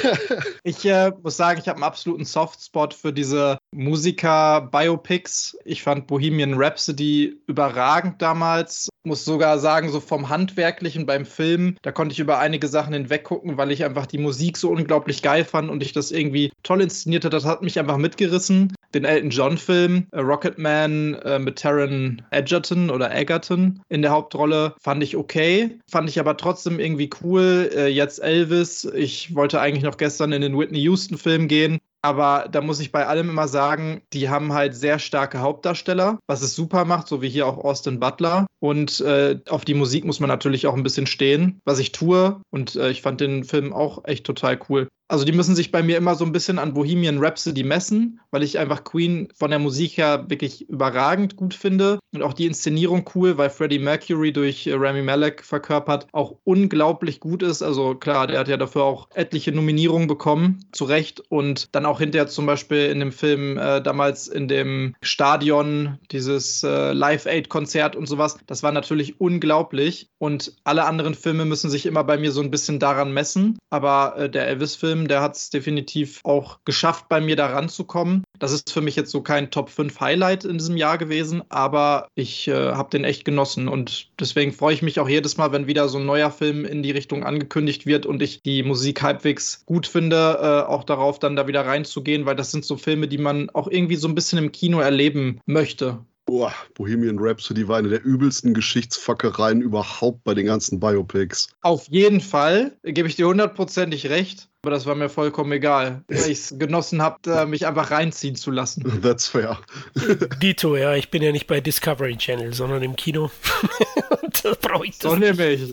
ich 0.64 0.84
äh, 0.84 1.12
muss 1.22 1.36
sagen, 1.36 1.60
ich 1.60 1.68
habe 1.68 1.76
einen 1.76 1.84
absoluten 1.84 2.24
Softspot 2.24 2.94
für 2.94 3.12
diese 3.12 3.58
Musiker-Biopics. 3.72 5.56
Ich 5.64 5.82
fand 5.82 6.06
Bohemian 6.06 6.54
Rhapsody 6.54 7.40
überragend 7.46 8.20
damals. 8.20 8.88
Muss 9.04 9.24
sogar 9.24 9.60
sagen, 9.60 9.90
so 9.90 10.00
vom 10.00 10.28
Handwerklichen 10.28 11.06
beim 11.06 11.26
Film, 11.26 11.76
da 11.82 11.92
konnte 11.92 12.12
ich 12.12 12.18
über 12.18 12.40
einige 12.40 12.66
Sachen 12.66 12.92
hinweggucken, 12.92 13.56
weil 13.56 13.70
ich 13.70 13.84
einfach 13.84 14.06
die 14.06 14.18
Musik 14.18 14.56
so 14.56 14.70
unglaublich 14.70 15.22
geil 15.22 15.44
fand 15.44 15.70
und 15.70 15.82
ich 15.82 15.92
das 15.92 16.10
irgendwie 16.10 16.52
toll 16.64 16.80
inszeniert 16.80 17.24
hat. 17.24 17.32
Das 17.32 17.44
hat 17.44 17.62
mich 17.62 17.78
einfach 17.78 17.98
mitgerissen. 17.98 18.74
Den 18.94 19.04
Elton 19.04 19.30
John-Film, 19.30 20.08
Rocketman 20.16 21.14
äh, 21.14 21.38
mit 21.38 21.58
Taron 21.58 22.22
Egerton 22.30 22.90
oder 22.90 23.14
Egerton 23.14 23.80
in 23.88 24.02
der 24.02 24.10
Hauptrolle, 24.10 24.74
fand 24.80 25.02
ich 25.02 25.16
okay. 25.16 25.78
Fand 25.90 26.08
ich 26.08 26.18
aber 26.18 26.36
trotzdem 26.36 26.78
irgendwie 26.80 27.10
cool. 27.22 27.70
Äh, 27.74 27.88
jetzt 27.88 28.22
Elvis. 28.22 28.84
Ich 28.84 29.34
wollte 29.34 29.60
eigentlich 29.60 29.84
noch 29.84 29.96
gestern 29.96 30.32
in 30.32 30.42
den 30.42 30.58
Whitney 30.58 30.80
Houston-Film 30.80 31.48
gehen. 31.48 31.78
Aber 32.06 32.46
da 32.48 32.60
muss 32.60 32.78
ich 32.78 32.92
bei 32.92 33.04
allem 33.04 33.30
immer 33.30 33.48
sagen, 33.48 34.00
die 34.12 34.28
haben 34.28 34.52
halt 34.52 34.76
sehr 34.76 35.00
starke 35.00 35.40
Hauptdarsteller, 35.40 36.20
was 36.28 36.40
es 36.40 36.54
super 36.54 36.84
macht, 36.84 37.08
so 37.08 37.20
wie 37.20 37.28
hier 37.28 37.48
auch 37.48 37.58
Austin 37.58 37.98
Butler. 37.98 38.46
Und 38.60 39.00
äh, 39.00 39.40
auf 39.48 39.64
die 39.64 39.74
Musik 39.74 40.04
muss 40.04 40.20
man 40.20 40.28
natürlich 40.28 40.68
auch 40.68 40.74
ein 40.74 40.84
bisschen 40.84 41.08
stehen, 41.08 41.60
was 41.64 41.80
ich 41.80 41.90
tue. 41.90 42.40
Und 42.50 42.76
äh, 42.76 42.90
ich 42.90 43.02
fand 43.02 43.20
den 43.20 43.42
Film 43.42 43.72
auch 43.72 44.04
echt 44.04 44.24
total 44.24 44.56
cool. 44.68 44.86
Also 45.08 45.24
die 45.24 45.32
müssen 45.32 45.54
sich 45.54 45.70
bei 45.70 45.82
mir 45.82 45.96
immer 45.96 46.16
so 46.16 46.24
ein 46.24 46.32
bisschen 46.32 46.58
an 46.58 46.74
Bohemian 46.74 47.18
Rhapsody 47.18 47.62
messen, 47.62 48.20
weil 48.30 48.42
ich 48.42 48.58
einfach 48.58 48.82
Queen 48.82 49.28
von 49.34 49.50
der 49.50 49.60
Musik 49.60 49.98
her 49.98 50.24
wirklich 50.28 50.68
überragend 50.68 51.36
gut 51.36 51.54
finde 51.54 52.00
und 52.12 52.22
auch 52.22 52.32
die 52.32 52.46
Inszenierung 52.46 53.08
cool, 53.14 53.38
weil 53.38 53.50
Freddie 53.50 53.78
Mercury 53.78 54.32
durch 54.32 54.66
äh, 54.66 54.74
Rami 54.74 55.02
Malek 55.02 55.44
verkörpert 55.44 56.08
auch 56.12 56.36
unglaublich 56.44 57.20
gut 57.20 57.42
ist. 57.42 57.62
Also 57.62 57.94
klar, 57.94 58.26
der 58.26 58.40
hat 58.40 58.48
ja 58.48 58.56
dafür 58.56 58.82
auch 58.82 59.08
etliche 59.14 59.52
Nominierungen 59.52 60.08
bekommen, 60.08 60.64
zu 60.72 60.84
Recht 60.84 61.22
und 61.28 61.74
dann 61.74 61.86
auch 61.86 62.00
hinterher 62.00 62.26
zum 62.26 62.46
Beispiel 62.46 62.86
in 62.86 62.98
dem 62.98 63.12
Film 63.12 63.58
äh, 63.58 63.80
damals 63.80 64.26
in 64.26 64.48
dem 64.48 64.96
Stadion 65.02 65.98
dieses 66.10 66.64
äh, 66.64 66.92
Live 66.92 67.26
Aid 67.26 67.48
Konzert 67.48 67.94
und 67.94 68.06
sowas. 68.06 68.38
Das 68.46 68.62
war 68.62 68.72
natürlich 68.72 69.20
unglaublich 69.20 70.08
und 70.18 70.56
alle 70.64 70.84
anderen 70.84 71.14
Filme 71.14 71.44
müssen 71.44 71.70
sich 71.70 71.86
immer 71.86 72.02
bei 72.02 72.18
mir 72.18 72.32
so 72.32 72.40
ein 72.40 72.50
bisschen 72.50 72.80
daran 72.80 73.12
messen, 73.12 73.58
aber 73.70 74.16
äh, 74.16 74.30
der 74.30 74.48
Elvis 74.48 74.74
Film 74.74 74.95
Film, 74.96 75.08
der 75.08 75.20
hat 75.20 75.36
es 75.36 75.50
definitiv 75.50 76.20
auch 76.24 76.60
geschafft, 76.64 77.08
bei 77.08 77.20
mir 77.20 77.36
da 77.36 77.46
ranzukommen. 77.46 78.24
Das 78.38 78.52
ist 78.52 78.72
für 78.72 78.80
mich 78.80 78.96
jetzt 78.96 79.10
so 79.10 79.20
kein 79.20 79.50
Top 79.50 79.68
5 79.68 80.00
Highlight 80.00 80.44
in 80.44 80.58
diesem 80.58 80.76
Jahr 80.76 80.96
gewesen, 80.96 81.42
aber 81.50 82.08
ich 82.14 82.48
äh, 82.48 82.72
habe 82.72 82.90
den 82.90 83.04
echt 83.04 83.24
genossen 83.24 83.68
und 83.68 84.08
deswegen 84.18 84.52
freue 84.52 84.74
ich 84.74 84.82
mich 84.82 84.98
auch 84.98 85.08
jedes 85.08 85.36
Mal, 85.36 85.52
wenn 85.52 85.66
wieder 85.66 85.88
so 85.88 85.98
ein 85.98 86.06
neuer 86.06 86.30
Film 86.30 86.64
in 86.64 86.82
die 86.82 86.90
Richtung 86.90 87.24
angekündigt 87.24 87.86
wird 87.86 88.06
und 88.06 88.22
ich 88.22 88.42
die 88.42 88.62
Musik 88.62 89.02
halbwegs 89.02 89.64
gut 89.66 89.86
finde, 89.86 90.38
äh, 90.40 90.70
auch 90.70 90.84
darauf 90.84 91.18
dann 91.18 91.36
da 91.36 91.46
wieder 91.46 91.66
reinzugehen, 91.66 92.24
weil 92.24 92.36
das 92.36 92.50
sind 92.50 92.64
so 92.64 92.76
Filme, 92.76 93.08
die 93.08 93.18
man 93.18 93.50
auch 93.50 93.68
irgendwie 93.68 93.96
so 93.96 94.08
ein 94.08 94.14
bisschen 94.14 94.38
im 94.38 94.52
Kino 94.52 94.80
erleben 94.80 95.40
möchte. 95.46 95.98
Boah, 96.26 96.52
Bohemian 96.74 97.18
Rhapsody 97.18 97.66
war 97.68 97.78
eine 97.78 97.88
der 97.88 98.04
übelsten 98.04 98.52
Geschichtsfackereien 98.52 99.62
überhaupt 99.62 100.24
bei 100.24 100.34
den 100.34 100.46
ganzen 100.46 100.80
Biopics. 100.80 101.48
Auf 101.62 101.86
jeden 101.88 102.20
Fall, 102.20 102.76
gebe 102.82 103.08
ich 103.08 103.16
dir 103.16 103.28
hundertprozentig 103.28 104.10
recht 104.10 104.48
aber 104.66 104.74
das 104.74 104.84
war 104.84 104.96
mir 104.96 105.08
vollkommen 105.08 105.52
egal, 105.52 106.02
weil 106.08 106.28
ich 106.28 106.38
es 106.38 106.54
genossen 106.58 107.00
habe, 107.00 107.46
mich 107.46 107.68
einfach 107.68 107.92
reinziehen 107.92 108.34
zu 108.34 108.50
lassen. 108.50 109.00
That's 109.00 109.28
fair. 109.28 109.60
Dito, 110.42 110.76
ja, 110.76 110.96
ich 110.96 111.08
bin 111.12 111.22
ja 111.22 111.30
nicht 111.30 111.46
bei 111.46 111.60
Discovery 111.60 112.16
Channel, 112.16 112.52
sondern 112.52 112.82
im 112.82 112.96
Kino. 112.96 113.30
Und 114.22 114.44
da 114.44 114.54
brauche 114.60 114.86
ich 114.86 114.98
das. 114.98 115.12
So 115.12 115.16
nämlich. 115.16 115.72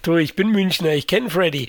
Du, 0.00 0.16
ich 0.16 0.34
bin 0.34 0.48
Münchner, 0.48 0.94
ich 0.94 1.06
kenne 1.06 1.28
Freddy. 1.28 1.68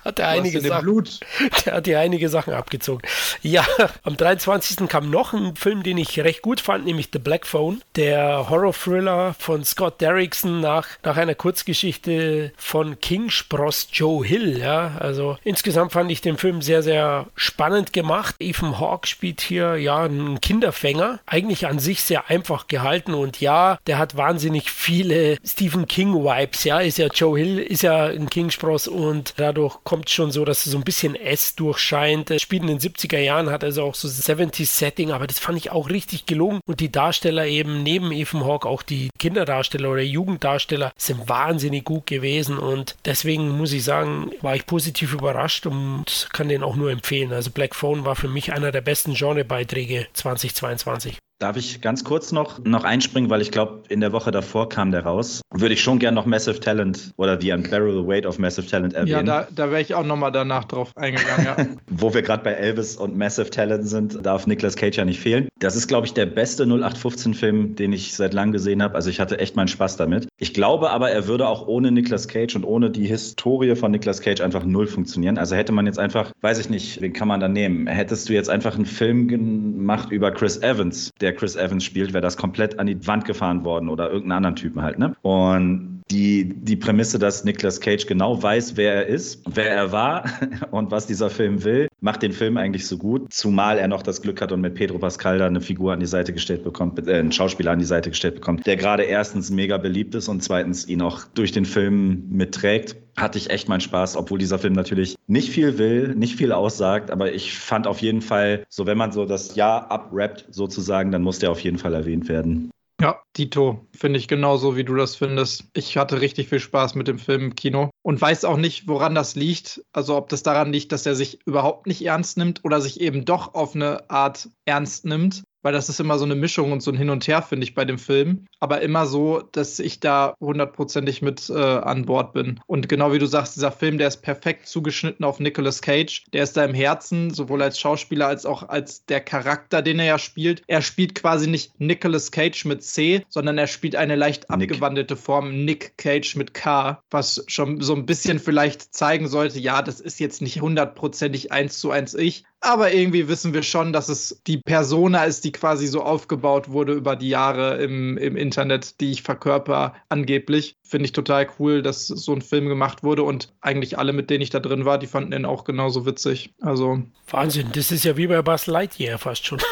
der 0.04 0.10
hatte 0.10 0.26
einige 0.26 0.60
Sachen. 0.60 0.82
Blut. 0.82 1.20
Der 1.64 1.74
hat 1.74 1.86
ja 1.86 2.00
einige 2.00 2.28
Sachen 2.28 2.54
abgezogen. 2.54 3.02
Ja, 3.42 3.66
am 4.02 4.16
23. 4.16 4.88
kam 4.88 5.10
noch 5.10 5.32
ein 5.32 5.56
Film, 5.56 5.82
den 5.82 5.98
ich 5.98 6.18
recht 6.20 6.42
gut 6.42 6.60
fand, 6.60 6.84
nämlich 6.84 7.10
The 7.12 7.18
Black 7.18 7.46
Phone, 7.46 7.82
der 7.96 8.48
Horror-Thriller 8.48 9.34
von 9.38 9.64
Scott 9.64 10.00
Derrickson 10.00 10.60
nach, 10.60 10.88
nach 11.02 11.16
einer 11.16 11.34
Kurzgeschichte 11.34 12.52
von 12.56 13.00
King 13.00 13.30
Spross 13.30 13.88
Joe 13.92 14.24
Hill. 14.24 14.58
Ja, 14.58 14.96
also 14.98 15.36
insgesamt 15.44 15.92
fand 15.92 16.10
ich 16.10 16.20
den 16.20 16.38
Film 16.38 16.62
sehr, 16.62 16.82
sehr 16.82 17.26
spannend 17.34 17.92
gemacht. 17.92 18.36
Ethan 18.38 18.78
Hawke 18.78 19.06
spielt 19.06 19.40
hier 19.40 19.76
ja 19.76 20.02
einen 20.02 20.40
Kinderfänger, 20.40 21.20
eigentlich 21.26 21.66
an 21.66 21.78
sich 21.78 22.02
sehr 22.02 22.28
einfach 22.30 22.66
gehalten 22.68 23.14
und 23.14 23.40
ja, 23.40 23.78
der 23.86 23.98
hat 23.98 24.16
wahnsinnig 24.16 24.70
viele 24.70 25.36
Stephen 25.44 25.86
King 25.86 26.14
Vibes. 26.14 26.64
Ja, 26.64 26.80
ist 26.80 26.98
ja 26.98 27.08
Joe 27.08 27.38
Hill, 27.38 27.58
ist 27.58 27.82
ja 27.82 28.06
ein 28.06 28.30
King 28.30 28.50
Spross 28.50 28.88
und 28.88 29.34
dadurch 29.36 29.78
kommt 29.90 30.08
schon 30.08 30.30
so, 30.30 30.44
dass 30.44 30.66
es 30.66 30.70
so 30.70 30.78
ein 30.78 30.84
bisschen 30.84 31.16
S 31.16 31.56
durchscheint. 31.56 32.30
Das 32.30 32.40
spielt 32.40 32.62
in 32.62 32.68
den 32.68 32.78
70er 32.78 33.18
Jahren, 33.18 33.50
hat 33.50 33.64
also 33.64 33.82
auch 33.82 33.96
so 33.96 34.06
70s 34.06 34.66
Setting, 34.66 35.10
aber 35.10 35.26
das 35.26 35.40
fand 35.40 35.58
ich 35.58 35.72
auch 35.72 35.90
richtig 35.90 36.26
gelungen. 36.26 36.60
Und 36.64 36.78
die 36.78 36.92
Darsteller 36.92 37.44
eben 37.48 37.82
neben 37.82 38.12
Ethan 38.12 38.44
Hawke, 38.44 38.68
auch 38.68 38.82
die 38.82 39.10
Kinderdarsteller 39.18 39.90
oder 39.90 40.02
Jugenddarsteller, 40.02 40.92
sind 40.96 41.28
wahnsinnig 41.28 41.84
gut 41.84 42.06
gewesen. 42.06 42.56
Und 42.56 42.94
deswegen 43.04 43.48
muss 43.58 43.72
ich 43.72 43.82
sagen, 43.82 44.30
war 44.42 44.54
ich 44.54 44.64
positiv 44.64 45.12
überrascht 45.12 45.66
und 45.66 46.28
kann 46.32 46.48
den 46.48 46.62
auch 46.62 46.76
nur 46.76 46.92
empfehlen. 46.92 47.32
Also 47.32 47.50
Black 47.50 47.74
Phone 47.74 48.04
war 48.04 48.14
für 48.14 48.28
mich 48.28 48.52
einer 48.52 48.70
der 48.70 48.82
besten 48.82 49.14
Genrebeiträge 49.14 50.06
2022. 50.12 51.18
Darf 51.40 51.56
ich 51.56 51.80
ganz 51.80 52.04
kurz 52.04 52.32
noch, 52.32 52.62
noch 52.64 52.84
einspringen, 52.84 53.30
weil 53.30 53.40
ich 53.40 53.50
glaube, 53.50 53.84
in 53.88 54.00
der 54.00 54.12
Woche 54.12 54.30
davor 54.30 54.68
kam 54.68 54.90
der 54.90 55.04
raus. 55.04 55.40
Würde 55.50 55.72
ich 55.72 55.80
schon 55.80 55.98
gern 55.98 56.12
noch 56.12 56.26
Massive 56.26 56.60
Talent 56.60 57.14
oder 57.16 57.40
The 57.40 57.52
Unbearable 57.52 58.06
Weight 58.06 58.26
of 58.26 58.38
Massive 58.38 58.66
Talent 58.66 58.92
erwähnen. 58.92 59.26
Ja, 59.26 59.44
da, 59.44 59.48
da 59.50 59.70
wäre 59.70 59.80
ich 59.80 59.94
auch 59.94 60.04
nochmal 60.04 60.32
danach 60.32 60.64
drauf 60.64 60.94
eingegangen, 60.96 61.46
ja. 61.46 61.56
Wo 61.88 62.12
wir 62.12 62.20
gerade 62.20 62.44
bei 62.44 62.52
Elvis 62.52 62.94
und 62.94 63.16
Massive 63.16 63.48
Talent 63.48 63.88
sind, 63.88 64.24
darf 64.26 64.46
Nicolas 64.46 64.76
Cage 64.76 64.98
ja 64.98 65.06
nicht 65.06 65.18
fehlen. 65.18 65.48
Das 65.60 65.76
ist, 65.76 65.88
glaube 65.88 66.06
ich, 66.06 66.12
der 66.12 66.26
beste 66.26 66.64
0815-Film, 66.64 67.74
den 67.74 67.94
ich 67.94 68.14
seit 68.14 68.34
langem 68.34 68.52
gesehen 68.52 68.82
habe. 68.82 68.94
Also 68.94 69.08
ich 69.08 69.18
hatte 69.18 69.38
echt 69.38 69.56
meinen 69.56 69.68
Spaß 69.68 69.96
damit. 69.96 70.28
Ich 70.36 70.52
glaube 70.52 70.90
aber, 70.90 71.10
er 71.10 71.26
würde 71.26 71.48
auch 71.48 71.66
ohne 71.66 71.90
Nicolas 71.90 72.28
Cage 72.28 72.54
und 72.56 72.64
ohne 72.64 72.90
die 72.90 73.06
Historie 73.06 73.76
von 73.76 73.92
Nicolas 73.92 74.20
Cage 74.20 74.42
einfach 74.42 74.64
null 74.64 74.86
funktionieren. 74.86 75.38
Also 75.38 75.56
hätte 75.56 75.72
man 75.72 75.86
jetzt 75.86 75.98
einfach, 75.98 76.32
weiß 76.42 76.58
ich 76.58 76.68
nicht, 76.68 77.00
wen 77.00 77.14
kann 77.14 77.28
man 77.28 77.40
da 77.40 77.48
nehmen? 77.48 77.86
Hättest 77.86 78.28
du 78.28 78.34
jetzt 78.34 78.50
einfach 78.50 78.74
einen 78.74 78.84
Film 78.84 79.26
gemacht 79.26 80.12
über 80.12 80.30
Chris 80.32 80.58
Evans, 80.58 81.12
der 81.20 81.29
der 81.30 81.36
Chris 81.36 81.54
Evans 81.54 81.84
spielt, 81.84 82.12
wäre 82.12 82.22
das 82.22 82.36
komplett 82.36 82.78
an 82.80 82.88
die 82.88 83.06
Wand 83.06 83.24
gefahren 83.24 83.64
worden 83.64 83.88
oder 83.88 84.10
irgendeinen 84.10 84.38
anderen 84.38 84.56
Typen 84.56 84.82
halt. 84.82 84.98
Ne? 84.98 85.14
Und 85.22 85.99
die, 86.10 86.44
die 86.44 86.76
Prämisse, 86.76 87.18
dass 87.18 87.44
Nicolas 87.44 87.80
Cage 87.80 88.06
genau 88.06 88.42
weiß, 88.42 88.76
wer 88.76 88.94
er 88.94 89.06
ist, 89.06 89.42
wer 89.46 89.70
er 89.70 89.92
war 89.92 90.24
und 90.70 90.90
was 90.90 91.06
dieser 91.06 91.30
Film 91.30 91.64
will, 91.64 91.88
macht 92.00 92.22
den 92.22 92.32
Film 92.32 92.56
eigentlich 92.56 92.86
so 92.86 92.98
gut. 92.98 93.32
Zumal 93.32 93.78
er 93.78 93.88
noch 93.88 94.02
das 94.02 94.22
Glück 94.22 94.40
hat 94.40 94.52
und 94.52 94.60
mit 94.60 94.74
Pedro 94.74 94.98
Pascal 94.98 95.38
da 95.38 95.46
eine 95.46 95.60
Figur 95.60 95.92
an 95.92 96.00
die 96.00 96.06
Seite 96.06 96.32
gestellt 96.32 96.64
bekommt, 96.64 97.06
äh, 97.06 97.14
einen 97.14 97.32
Schauspieler 97.32 97.72
an 97.72 97.78
die 97.78 97.84
Seite 97.84 98.10
gestellt 98.10 98.34
bekommt, 98.34 98.66
der 98.66 98.76
gerade 98.76 99.04
erstens 99.04 99.50
mega 99.50 99.78
beliebt 99.78 100.14
ist 100.14 100.28
und 100.28 100.42
zweitens 100.42 100.88
ihn 100.88 101.02
auch 101.02 101.24
durch 101.34 101.52
den 101.52 101.64
Film 101.64 102.24
mitträgt 102.30 102.96
hatte 103.16 103.38
ich 103.38 103.50
echt 103.50 103.68
meinen 103.68 103.80
Spaß, 103.80 104.16
obwohl 104.16 104.38
dieser 104.38 104.58
Film 104.58 104.72
natürlich 104.72 105.16
nicht 105.26 105.50
viel 105.50 105.78
will, 105.78 106.14
nicht 106.14 106.36
viel 106.36 106.52
aussagt, 106.52 107.10
aber 107.10 107.32
ich 107.32 107.52
fand 107.58 107.86
auf 107.86 108.00
jeden 108.00 108.22
Fall, 108.22 108.64
so 108.68 108.86
wenn 108.86 108.96
man 108.96 109.12
so 109.12 109.26
das 109.26 109.56
Jahr 109.56 109.90
abrappt 109.90 110.46
sozusagen, 110.50 111.10
dann 111.10 111.22
muss 111.22 111.38
der 111.38 111.50
auf 111.50 111.60
jeden 111.60 111.76
Fall 111.76 111.92
erwähnt 111.92 112.28
werden. 112.28 112.70
Ja, 113.00 113.22
Dito, 113.34 113.86
finde 113.96 114.18
ich 114.18 114.28
genauso, 114.28 114.76
wie 114.76 114.84
du 114.84 114.94
das 114.94 115.16
findest. 115.16 115.64
Ich 115.72 115.96
hatte 115.96 116.20
richtig 116.20 116.50
viel 116.50 116.60
Spaß 116.60 116.94
mit 116.96 117.08
dem 117.08 117.18
Film 117.18 117.44
im 117.44 117.54
Kino 117.54 117.88
und 118.02 118.20
weiß 118.20 118.44
auch 118.44 118.58
nicht, 118.58 118.88
woran 118.88 119.14
das 119.14 119.36
liegt. 119.36 119.82
Also 119.92 120.16
ob 120.16 120.28
das 120.28 120.42
daran 120.42 120.70
liegt, 120.70 120.92
dass 120.92 121.06
er 121.06 121.14
sich 121.14 121.38
überhaupt 121.46 121.86
nicht 121.86 122.04
ernst 122.04 122.36
nimmt 122.36 122.62
oder 122.62 122.82
sich 122.82 123.00
eben 123.00 123.24
doch 123.24 123.54
auf 123.54 123.74
eine 123.74 124.10
Art 124.10 124.50
ernst 124.66 125.06
nimmt 125.06 125.44
weil 125.62 125.72
das 125.72 125.88
ist 125.88 126.00
immer 126.00 126.18
so 126.18 126.24
eine 126.24 126.34
Mischung 126.34 126.72
und 126.72 126.82
so 126.82 126.90
ein 126.90 126.96
Hin 126.96 127.10
und 127.10 127.26
Her, 127.26 127.42
finde 127.42 127.64
ich, 127.64 127.74
bei 127.74 127.84
dem 127.84 127.98
Film. 127.98 128.46
Aber 128.60 128.80
immer 128.80 129.06
so, 129.06 129.42
dass 129.52 129.78
ich 129.78 130.00
da 130.00 130.34
hundertprozentig 130.40 131.22
mit 131.22 131.50
äh, 131.50 131.54
an 131.54 132.06
Bord 132.06 132.32
bin. 132.32 132.60
Und 132.66 132.88
genau 132.88 133.12
wie 133.12 133.18
du 133.18 133.26
sagst, 133.26 133.56
dieser 133.56 133.72
Film, 133.72 133.98
der 133.98 134.08
ist 134.08 134.22
perfekt 134.22 134.66
zugeschnitten 134.66 135.24
auf 135.24 135.40
Nicolas 135.40 135.82
Cage. 135.82 136.24
Der 136.32 136.42
ist 136.42 136.56
da 136.56 136.64
im 136.64 136.74
Herzen, 136.74 137.32
sowohl 137.32 137.62
als 137.62 137.78
Schauspieler 137.78 138.26
als 138.26 138.46
auch 138.46 138.68
als 138.68 139.04
der 139.06 139.20
Charakter, 139.20 139.82
den 139.82 139.98
er 139.98 140.06
ja 140.06 140.18
spielt. 140.18 140.62
Er 140.66 140.82
spielt 140.82 141.14
quasi 141.14 141.48
nicht 141.48 141.78
Nicolas 141.80 142.30
Cage 142.30 142.64
mit 142.64 142.82
C, 142.82 143.24
sondern 143.28 143.58
er 143.58 143.66
spielt 143.66 143.96
eine 143.96 144.16
leicht 144.16 144.50
Nick. 144.50 144.70
abgewandelte 144.70 145.16
Form 145.16 145.64
Nick 145.64 145.96
Cage 145.96 146.36
mit 146.36 146.54
K, 146.54 147.02
was 147.10 147.44
schon 147.46 147.80
so 147.80 147.94
ein 147.94 148.06
bisschen 148.06 148.38
vielleicht 148.38 148.94
zeigen 148.94 149.28
sollte, 149.28 149.58
ja, 149.58 149.82
das 149.82 150.00
ist 150.00 150.20
jetzt 150.20 150.42
nicht 150.42 150.60
hundertprozentig 150.60 151.52
eins 151.52 151.78
zu 151.78 151.90
eins 151.90 152.14
ich, 152.14 152.44
aber 152.60 152.92
irgendwie 152.92 153.26
wissen 153.28 153.54
wir 153.54 153.62
schon, 153.62 153.92
dass 153.92 154.08
es 154.08 154.40
die 154.46 154.58
Persona 154.58 155.24
ist, 155.24 155.44
die 155.44 155.52
quasi 155.52 155.86
so 155.86 156.02
aufgebaut 156.02 156.70
wurde 156.70 156.92
über 156.92 157.16
die 157.16 157.30
Jahre 157.30 157.82
im, 157.82 158.18
im 158.18 158.36
Internet, 158.36 159.00
die 159.00 159.10
ich 159.12 159.22
verkörper, 159.22 159.94
angeblich. 160.08 160.76
Finde 160.82 161.06
ich 161.06 161.12
total 161.12 161.48
cool, 161.58 161.82
dass 161.82 162.06
so 162.06 162.32
ein 162.32 162.42
Film 162.42 162.68
gemacht 162.68 163.02
wurde 163.02 163.22
und 163.22 163.52
eigentlich 163.60 163.98
alle, 163.98 164.12
mit 164.12 164.28
denen 164.28 164.42
ich 164.42 164.50
da 164.50 164.60
drin 164.60 164.84
war, 164.84 164.98
die 164.98 165.06
fanden 165.06 165.32
ihn 165.32 165.46
auch 165.46 165.64
genauso 165.64 166.04
witzig. 166.04 166.52
Also. 166.60 167.02
Wahnsinn, 167.28 167.68
das 167.72 167.90
ist 167.90 168.04
ja 168.04 168.16
wie 168.16 168.26
bei 168.26 168.42
Buzz 168.42 168.66
Lightyear 168.66 169.18
fast 169.18 169.46
schon. 169.46 169.60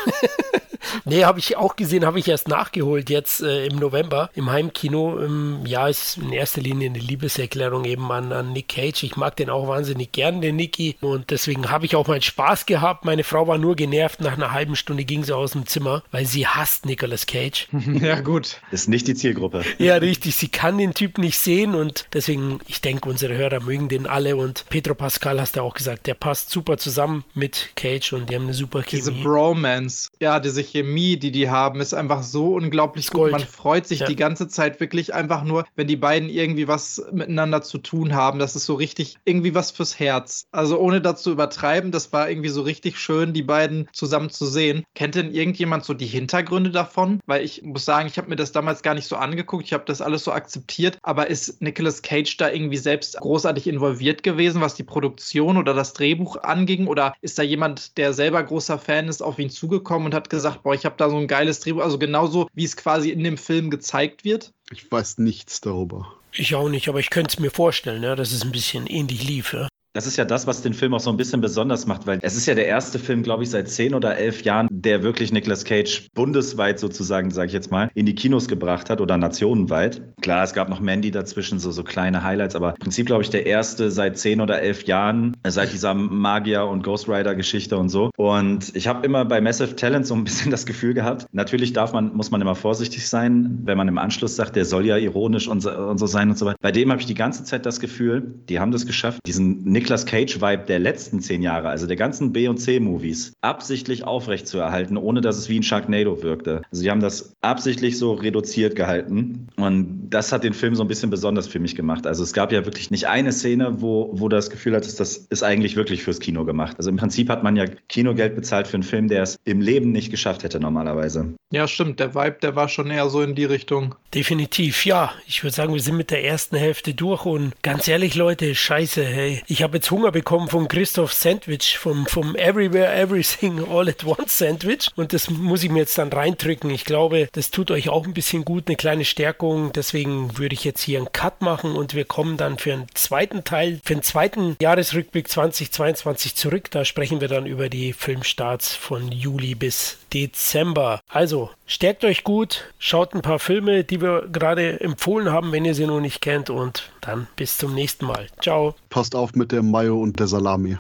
Nee, 1.05 1.25
habe 1.25 1.39
ich 1.39 1.57
auch 1.57 1.77
gesehen, 1.77 2.07
habe 2.07 2.19
ich 2.19 2.29
erst 2.29 2.49
nachgeholt 2.49 3.11
jetzt 3.11 3.43
äh, 3.43 3.67
im 3.67 3.77
November 3.77 4.31
im 4.35 4.51
Heimkino. 4.51 5.21
Ähm, 5.21 5.61
ja, 5.65 5.89
ist 5.89 6.19
in 6.19 6.33
erster 6.33 6.61
Linie 6.61 6.91
eine 6.91 6.99
Liebeserklärung 6.99 7.85
eben 7.85 8.11
an, 8.11 8.33
an 8.33 8.53
Nick 8.53 8.69
Cage. 8.69 9.03
Ich 9.03 9.17
mag 9.17 9.37
den 9.37 9.51
auch 9.51 9.69
wahnsinnig 9.69 10.13
gern, 10.13 10.41
den 10.41 10.57
Nicky. 10.57 10.97
Und 11.01 11.31
deswegen 11.31 11.71
habe 11.71 11.87
ich 11.87 11.97
auch 11.97 12.07
meinen 12.07 12.23
Spaß 12.23 12.67
gehabt 12.67 12.78
gehabt. 12.79 13.05
Meine 13.05 13.25
Frau 13.25 13.47
war 13.47 13.59
nur 13.59 13.77
genervt. 13.77 14.21
Nach 14.21 14.35
einer 14.35 14.53
halben 14.53 14.77
Stunde 14.77 15.05
ging 15.05 15.25
sie 15.25 15.35
aus 15.35 15.53
dem 15.53 15.67
Zimmer, 15.67 16.03
weil 16.11 16.27
sie 16.27 16.47
hasst 16.47 16.87
Nicolas 16.87 17.27
Cage. 17.27 17.69
ja, 18.01 18.21
gut. 18.21 18.61
Ist 18.71 18.89
nicht 18.89 19.07
die 19.09 19.15
Zielgruppe. 19.15 19.65
Ja, 19.79 19.97
richtig. 19.97 20.35
Sie 20.35 20.49
kann 20.49 20.77
den 20.77 20.93
Typ 20.93 21.19
nicht 21.19 21.39
sehen 21.39 21.75
und 21.75 22.07
deswegen, 22.13 22.59
ich 22.67 22.81
denke, 22.81 23.09
unsere 23.09 23.37
Hörer 23.37 23.61
mögen 23.61 23.89
den 23.89 24.07
alle 24.07 24.37
und 24.37 24.65
Pedro 24.69 24.95
Pascal 24.95 25.41
hast 25.41 25.57
du 25.57 25.63
auch 25.63 25.75
gesagt, 25.75 26.07
der 26.07 26.15
passt 26.15 26.51
super 26.51 26.79
zusammen 26.79 27.25
mit 27.35 27.71
Cage 27.77 28.13
und 28.15 28.29
die 28.29 28.35
haben 28.35 28.45
eine 28.45 28.55
super 28.55 28.83
Chemie. 28.83 29.03
Diese 29.03 29.13
Bromance, 29.13 30.11
ja, 30.21 30.41
diese 30.41 30.63
Chemie, 30.63 31.17
die 31.17 31.31
die 31.31 31.49
haben, 31.49 31.81
ist 31.81 31.95
einfach 31.95 32.23
so 32.23 32.55
unglaublich 32.55 33.11
gut. 33.11 33.31
Man 33.31 33.41
freut 33.41 33.87
sich 33.87 34.01
ja. 34.01 34.07
die 34.07 34.17
ganze 34.17 34.49
Zeit 34.49 34.81
wirklich 34.81 35.15
einfach 35.15 35.45
nur, 35.45 35.65
wenn 35.77 35.87
die 35.87 35.97
beiden 35.97 36.29
irgendwie 36.29 36.67
was 36.67 37.03
miteinander 37.13 37.63
zu 37.63 37.79
tun 37.79 38.15
haben. 38.15 38.39
Das 38.39 38.57
ist 38.57 38.67
so 38.67 38.75
richtig 38.75 39.17
irgendwie 39.25 39.55
was 39.55 39.71
fürs 39.71 39.99
Herz. 39.99 40.47
Also 40.51 40.79
ohne 40.79 41.01
das 41.01 41.23
zu 41.23 41.31
übertreiben, 41.31 41.93
das 41.93 42.13
war 42.13 42.29
irgendwie 42.29 42.49
so 42.49 42.63
richtig 42.69 42.99
schön, 42.99 43.33
die 43.33 43.43
beiden 43.43 43.89
zusammen 43.93 44.31
zu 44.31 44.47
sehen. 44.47 44.85
Kennt 44.95 45.17
denn 45.17 45.35
irgendjemand 45.35 45.85
so 45.85 45.95
die 45.95 46.07
Hintergründe 46.07 46.71
davon? 46.71 47.19
Weil 47.27 47.45
ich 47.45 47.63
muss 47.63 47.85
sagen, 47.85 48.07
ich 48.07 48.17
habe 48.17 48.29
mir 48.29 48.37
das 48.37 48.53
damals 48.53 48.83
gar 48.83 48.95
nicht 48.95 49.09
so 49.09 49.17
angeguckt. 49.17 49.65
Ich 49.65 49.73
habe 49.73 49.85
das 49.85 50.01
alles 50.01 50.23
so 50.23 50.31
akzeptiert. 50.31 50.99
Aber 51.03 51.27
ist 51.27 51.61
Nicolas 51.61 52.03
Cage 52.03 52.37
da 52.37 52.51
irgendwie 52.51 52.77
selbst 52.77 53.19
großartig 53.19 53.67
involviert 53.67 54.23
gewesen, 54.23 54.61
was 54.61 54.77
die 54.77 54.85
Produktion 54.85 55.57
oder 55.57 55.75
das 55.75 55.95
Drehbuch 55.95 56.37
anging? 56.43 56.87
Oder 56.87 57.15
ist 57.21 57.39
da 57.39 57.43
jemand, 57.43 57.97
der 57.97 58.13
selber 58.13 58.43
großer 58.43 58.79
Fan 58.79 59.09
ist, 59.09 59.23
auf 59.23 59.39
ihn 59.39 59.51
zugekommen 59.51 60.07
und 60.07 60.15
hat 60.15 60.31
gesagt, 60.31 60.63
boah, 60.63 60.75
ich 60.75 60.85
habe 60.85 60.95
da 60.97 61.11
so 61.11 61.17
ein 61.17 61.27
geiles 61.27 61.61
Drehbuch, 61.61 61.83
also 61.83 61.99
genauso 61.99 62.49
wie 62.55 62.65
es 62.65 62.77
quasi 62.77 63.11
in 63.11 63.25
dem 63.25 63.39
Film 63.39 63.71
gezeigt 63.71 64.25
wird? 64.25 64.53
Ich 64.71 64.91
weiß 64.91 65.19
nichts 65.19 65.61
darüber. 65.61 66.13
Ich 66.33 66.55
auch 66.55 66.69
nicht, 66.69 66.89
aber 66.89 67.01
ich 67.01 67.11
könnte 67.11 67.33
es 67.33 67.41
mir 67.41 67.51
vorstellen, 67.51 68.03
ja, 68.03 68.15
dass 68.15 68.33
es 68.33 68.45
ein 68.45 68.53
bisschen 68.53 68.87
ähnlich 68.87 69.27
lief. 69.27 69.55
Ja. 69.55 69.69
Das 69.95 70.07
ist 70.07 70.17
ja 70.17 70.25
das, 70.25 70.47
was 70.47 70.63
den 70.63 70.75
Film 70.75 70.95
auch 70.95 71.01
so 71.01 71.11
ein 71.11 71.17
bisschen 71.17 71.41
besonders 71.41 71.87
macht, 71.87 72.07
weil 72.07 72.19
es 72.23 72.37
ist 72.37 72.47
ja 72.47 72.55
der 72.55 72.67
erste 72.67 72.99
Film, 72.99 73.23
glaube 73.23 73.43
ich, 73.43 73.51
seit 73.51 73.69
zehn 73.69 73.95
oder 73.95 74.17
elf 74.17 74.43
Jahren, 74.43 74.69
der 74.71 75.03
wirklich 75.03 75.33
Nicolas 75.33 75.65
Cage 75.65 76.09
bundesweit 76.15 76.79
sozusagen, 76.79 77.31
sage 77.31 77.49
ich 77.49 77.53
jetzt 77.53 77.71
mal, 77.71 77.91
in 77.95 78.07
die 78.07 78.15
Kinos 78.15 78.49
gebracht 78.49 78.91
hat 78.91 79.01
oder 79.01 79.17
nationenweit. 79.17 80.03
Klar, 80.21 80.45
es 80.45 80.53
gab 80.53 80.69
noch 80.69 80.81
Mandy 80.81 81.11
dazwischen, 81.11 81.59
so, 81.59 81.71
so 81.73 81.83
kleine 81.83 82.23
Highlights, 82.23 82.55
aber 82.55 82.71
im 82.71 82.79
Prinzip, 82.81 83.07
glaube 83.07 83.23
ich, 83.23 83.31
der 83.31 83.47
erste 83.47 83.91
seit 83.91 84.19
zehn 84.19 84.41
oder 84.41 84.61
elf 84.61 84.85
Jahren, 84.85 85.37
seit 85.47 85.73
dieser 85.73 85.95
Magier- 85.95 86.67
und 86.67 86.83
Ghost 86.83 87.09
Rider-Geschichte 87.09 87.79
und 87.79 87.89
so. 87.89 88.11
Und 88.17 88.77
ich 88.77 88.89
habe 88.89 89.07
immer 89.07 89.25
bei 89.25 89.41
Massive 89.41 89.75
Talent 89.75 90.07
so 90.07 90.15
ein 90.15 90.25
bisschen 90.25 90.51
das 90.51 90.67
Gefühl 90.67 90.95
gehabt, 90.95 91.27
natürlich 91.33 91.73
darf 91.73 91.93
man, 91.93 92.15
muss 92.15 92.31
man 92.31 92.41
immer 92.41 92.55
vorsichtig 92.55 93.09
sein, 93.09 93.61
wenn 93.65 93.79
man 93.79 93.89
im 93.89 93.99
Anschluss 93.99 94.37
sagt, 94.37 94.55
der 94.57 94.65
soll 94.67 94.85
ja 94.85 94.99
ironisch 94.99 95.49
und 95.49 95.61
so, 95.61 95.71
und 95.71 95.99
so 95.99 96.07
sein 96.07 96.29
und 96.29 96.37
so 96.37 96.45
weiter. 96.45 96.59
Bei 96.61 96.73
dem 96.73 96.91
habe 96.91 97.01
ich 97.01 97.07
die 97.07 97.15
ganze 97.15 97.45
Zeit 97.45 97.65
das 97.65 97.81
Gefühl, 97.81 98.35
die 98.49 98.61
haben 98.61 98.71
das 98.71 98.87
geschafft, 98.87 99.21
diesen 99.27 99.65
Nicolas 99.65 99.88
Cage-Vibe 99.89 100.65
der 100.67 100.79
letzten 100.79 101.21
zehn 101.21 101.43
Jahre, 101.43 101.69
also 101.69 101.87
der 101.87 101.97
ganzen 101.97 102.33
B- 102.33 102.49
und 102.49 102.59
C-Movies, 102.59 103.33
absichtlich 103.41 104.05
aufrechtzuerhalten, 104.05 104.97
ohne 104.97 105.21
dass 105.21 105.39
es 105.39 105.49
wie 105.49 105.59
ein 105.59 105.63
Sharknado 105.63 106.23
wirkte. 106.23 106.63
Also 106.71 106.83
die 106.83 106.91
haben 106.91 107.01
das 107.01 107.37
absichtlich 107.41 107.99
so 107.99 108.13
reduziert 108.13 108.77
gehalten 108.77 109.49
und 109.57 110.09
das 110.11 110.33
hat 110.33 110.45
den 110.45 110.55
Film 110.55 110.75
so 110.75 110.83
ein 110.83 110.89
bisschen 110.89 111.11
besonders 111.11 111.47
für 111.47 111.59
mich 111.59 111.75
gemacht. 111.75 112.07
Also 112.07 112.23
es 112.23 112.33
gab 112.33 112.53
ja 112.53 112.65
wirklich 112.65 112.91
nicht 112.91 113.07
eine 113.07 113.33
Szene, 113.33 113.81
wo, 113.81 114.11
wo 114.13 114.29
das 114.29 114.51
Gefühl 114.51 114.75
hat, 114.75 114.87
das 114.99 115.17
ist 115.17 115.43
eigentlich 115.43 115.77
wirklich 115.77 116.03
fürs 116.03 116.21
Kino 116.21 116.45
gemacht. 116.45 116.77
Also 116.79 116.91
im 116.91 116.97
Prinzip 116.97 117.29
hat 117.29 117.43
man 117.43 117.57
ja 117.57 117.67
Kinogeld 117.89 118.35
bezahlt 118.35 118.67
für 118.67 118.75
einen 118.75 118.83
Film, 118.83 119.09
der 119.09 119.23
es 119.23 119.39
im 119.45 119.61
Leben 119.61 119.93
nicht 119.93 120.11
geschafft 120.11 120.45
hätte 120.45 120.61
normalerweise. 120.61 121.35
Ja, 121.51 121.67
stimmt. 121.67 122.01
Der 122.01 122.15
Vibe, 122.15 122.39
der 122.43 122.57
war 122.57 122.69
schon 122.69 122.91
eher 122.91 123.09
so 123.09 123.23
in 123.23 123.35
die 123.35 123.45
Richtung. 123.45 123.95
Definitiv, 124.15 124.85
ja. 124.85 125.13
Ich 125.27 125.43
würde 125.43 125.55
sagen, 125.55 125.73
wir 125.73 125.81
sind 125.81 125.97
mit 125.97 126.11
der 126.11 126.25
ersten 126.25 126.57
Hälfte 126.57 126.95
durch 126.95 127.25
und 127.27 127.53
ganz 127.63 127.89
ehrlich, 127.89 128.15
Leute, 128.15 128.55
scheiße, 128.55 129.05
hey. 129.05 129.43
Ich 129.47 129.63
habe 129.63 129.68
jetzt 129.75 129.91
Hunger 129.91 130.09
Hunger 130.09 130.13
bekommen 130.13 130.49
vom 130.49 130.69
Christoph 130.69 131.13
Sandwich, 131.13 131.77
vom, 131.77 132.07
vom 132.07 132.35
Everywhere 132.37 132.95
Everything 132.95 133.69
All 133.69 133.89
at 133.89 134.05
Once 134.05 134.39
Sandwich. 134.39 134.89
Und 134.97 135.13
das 135.13 135.29
muss 135.29 135.63
ich 135.63 135.71
mir 135.71 135.81
jetzt 135.81 135.99
dann 135.99 136.11
reindrücken. 136.11 136.71
Ich 136.71 136.85
glaube, 136.85 137.29
das 137.33 137.51
tut 137.51 137.71
euch 137.71 137.89
auch 137.89 138.07
ein 138.07 138.15
bisschen 138.15 138.45
gut, 138.45 138.69
eine 138.69 138.77
kleine 138.77 139.05
Stärkung. 139.05 139.73
Deswegen 139.73 140.39
würde 140.39 140.55
ich 140.55 140.65
jetzt 140.65 140.83
hier 140.83 140.99
einen 140.99 141.13
Cut 141.13 141.43
machen 141.43 141.73
und 141.73 141.95
wir 141.95 142.05
kommen 142.05 142.37
dann 142.39 142.59
für 142.59 142.73
einen 142.73 142.87
zweiten 142.95 143.45
Teil, 143.45 143.81
für 143.85 143.95
den 143.95 144.03
zweiten 144.03 144.57
Jahresrückblick 144.63 145.29
2022 145.29 146.35
zurück. 146.35 146.71
Da 146.71 146.85
sprechen 146.85 147.21
wir 147.21 147.29
dann 147.29 147.45
über 147.47 147.69
die 147.69 147.93
Filmstarts 147.93 148.75
von 148.75 149.13
Juli 149.13 149.55
bis 149.55 149.99
Dezember. 150.13 151.01
Also, 151.09 151.51
stärkt 151.67 152.05
euch 152.05 152.25
gut, 152.25 152.73
schaut 152.79 153.15
ein 153.15 153.23
paar 153.23 153.39
Filme, 153.39 153.85
die 153.85 154.01
wir 154.01 154.29
gerade 154.33 154.81
empfohlen 154.81 155.31
haben, 155.31 155.53
wenn 155.53 155.65
ihr 155.65 155.75
sie 155.75 155.87
noch 155.87 156.01
nicht 156.01 156.21
kennt 156.21 156.51
und 156.51 156.91
dann 157.01 157.27
bis 157.37 157.59
zum 157.59 157.75
nächsten 157.75 158.07
Mal. 158.07 158.27
Ciao. 158.43 158.75
Passt 158.91 159.15
auf 159.15 159.35
mit 159.35 159.53
der 159.53 159.63
Mayo 159.63 160.01
und 160.01 160.19
der 160.19 160.27
Salami. 160.27 160.77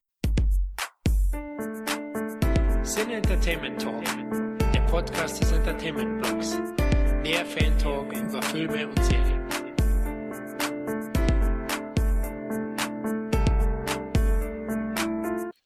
Sin 2.83 3.11
Entertainment 3.11 3.81
Talk, 3.83 4.05
der 4.73 4.81
Podcast 4.91 5.41
des 5.41 5.53
Entertainment 5.53 6.23
Blogs. 6.23 6.59
Mehr 7.23 7.45
Fan 7.45 7.77
Talk 7.79 8.13
über 8.13 8.41
Filme 8.43 8.89
und 8.89 9.05
Serien. 9.05 9.48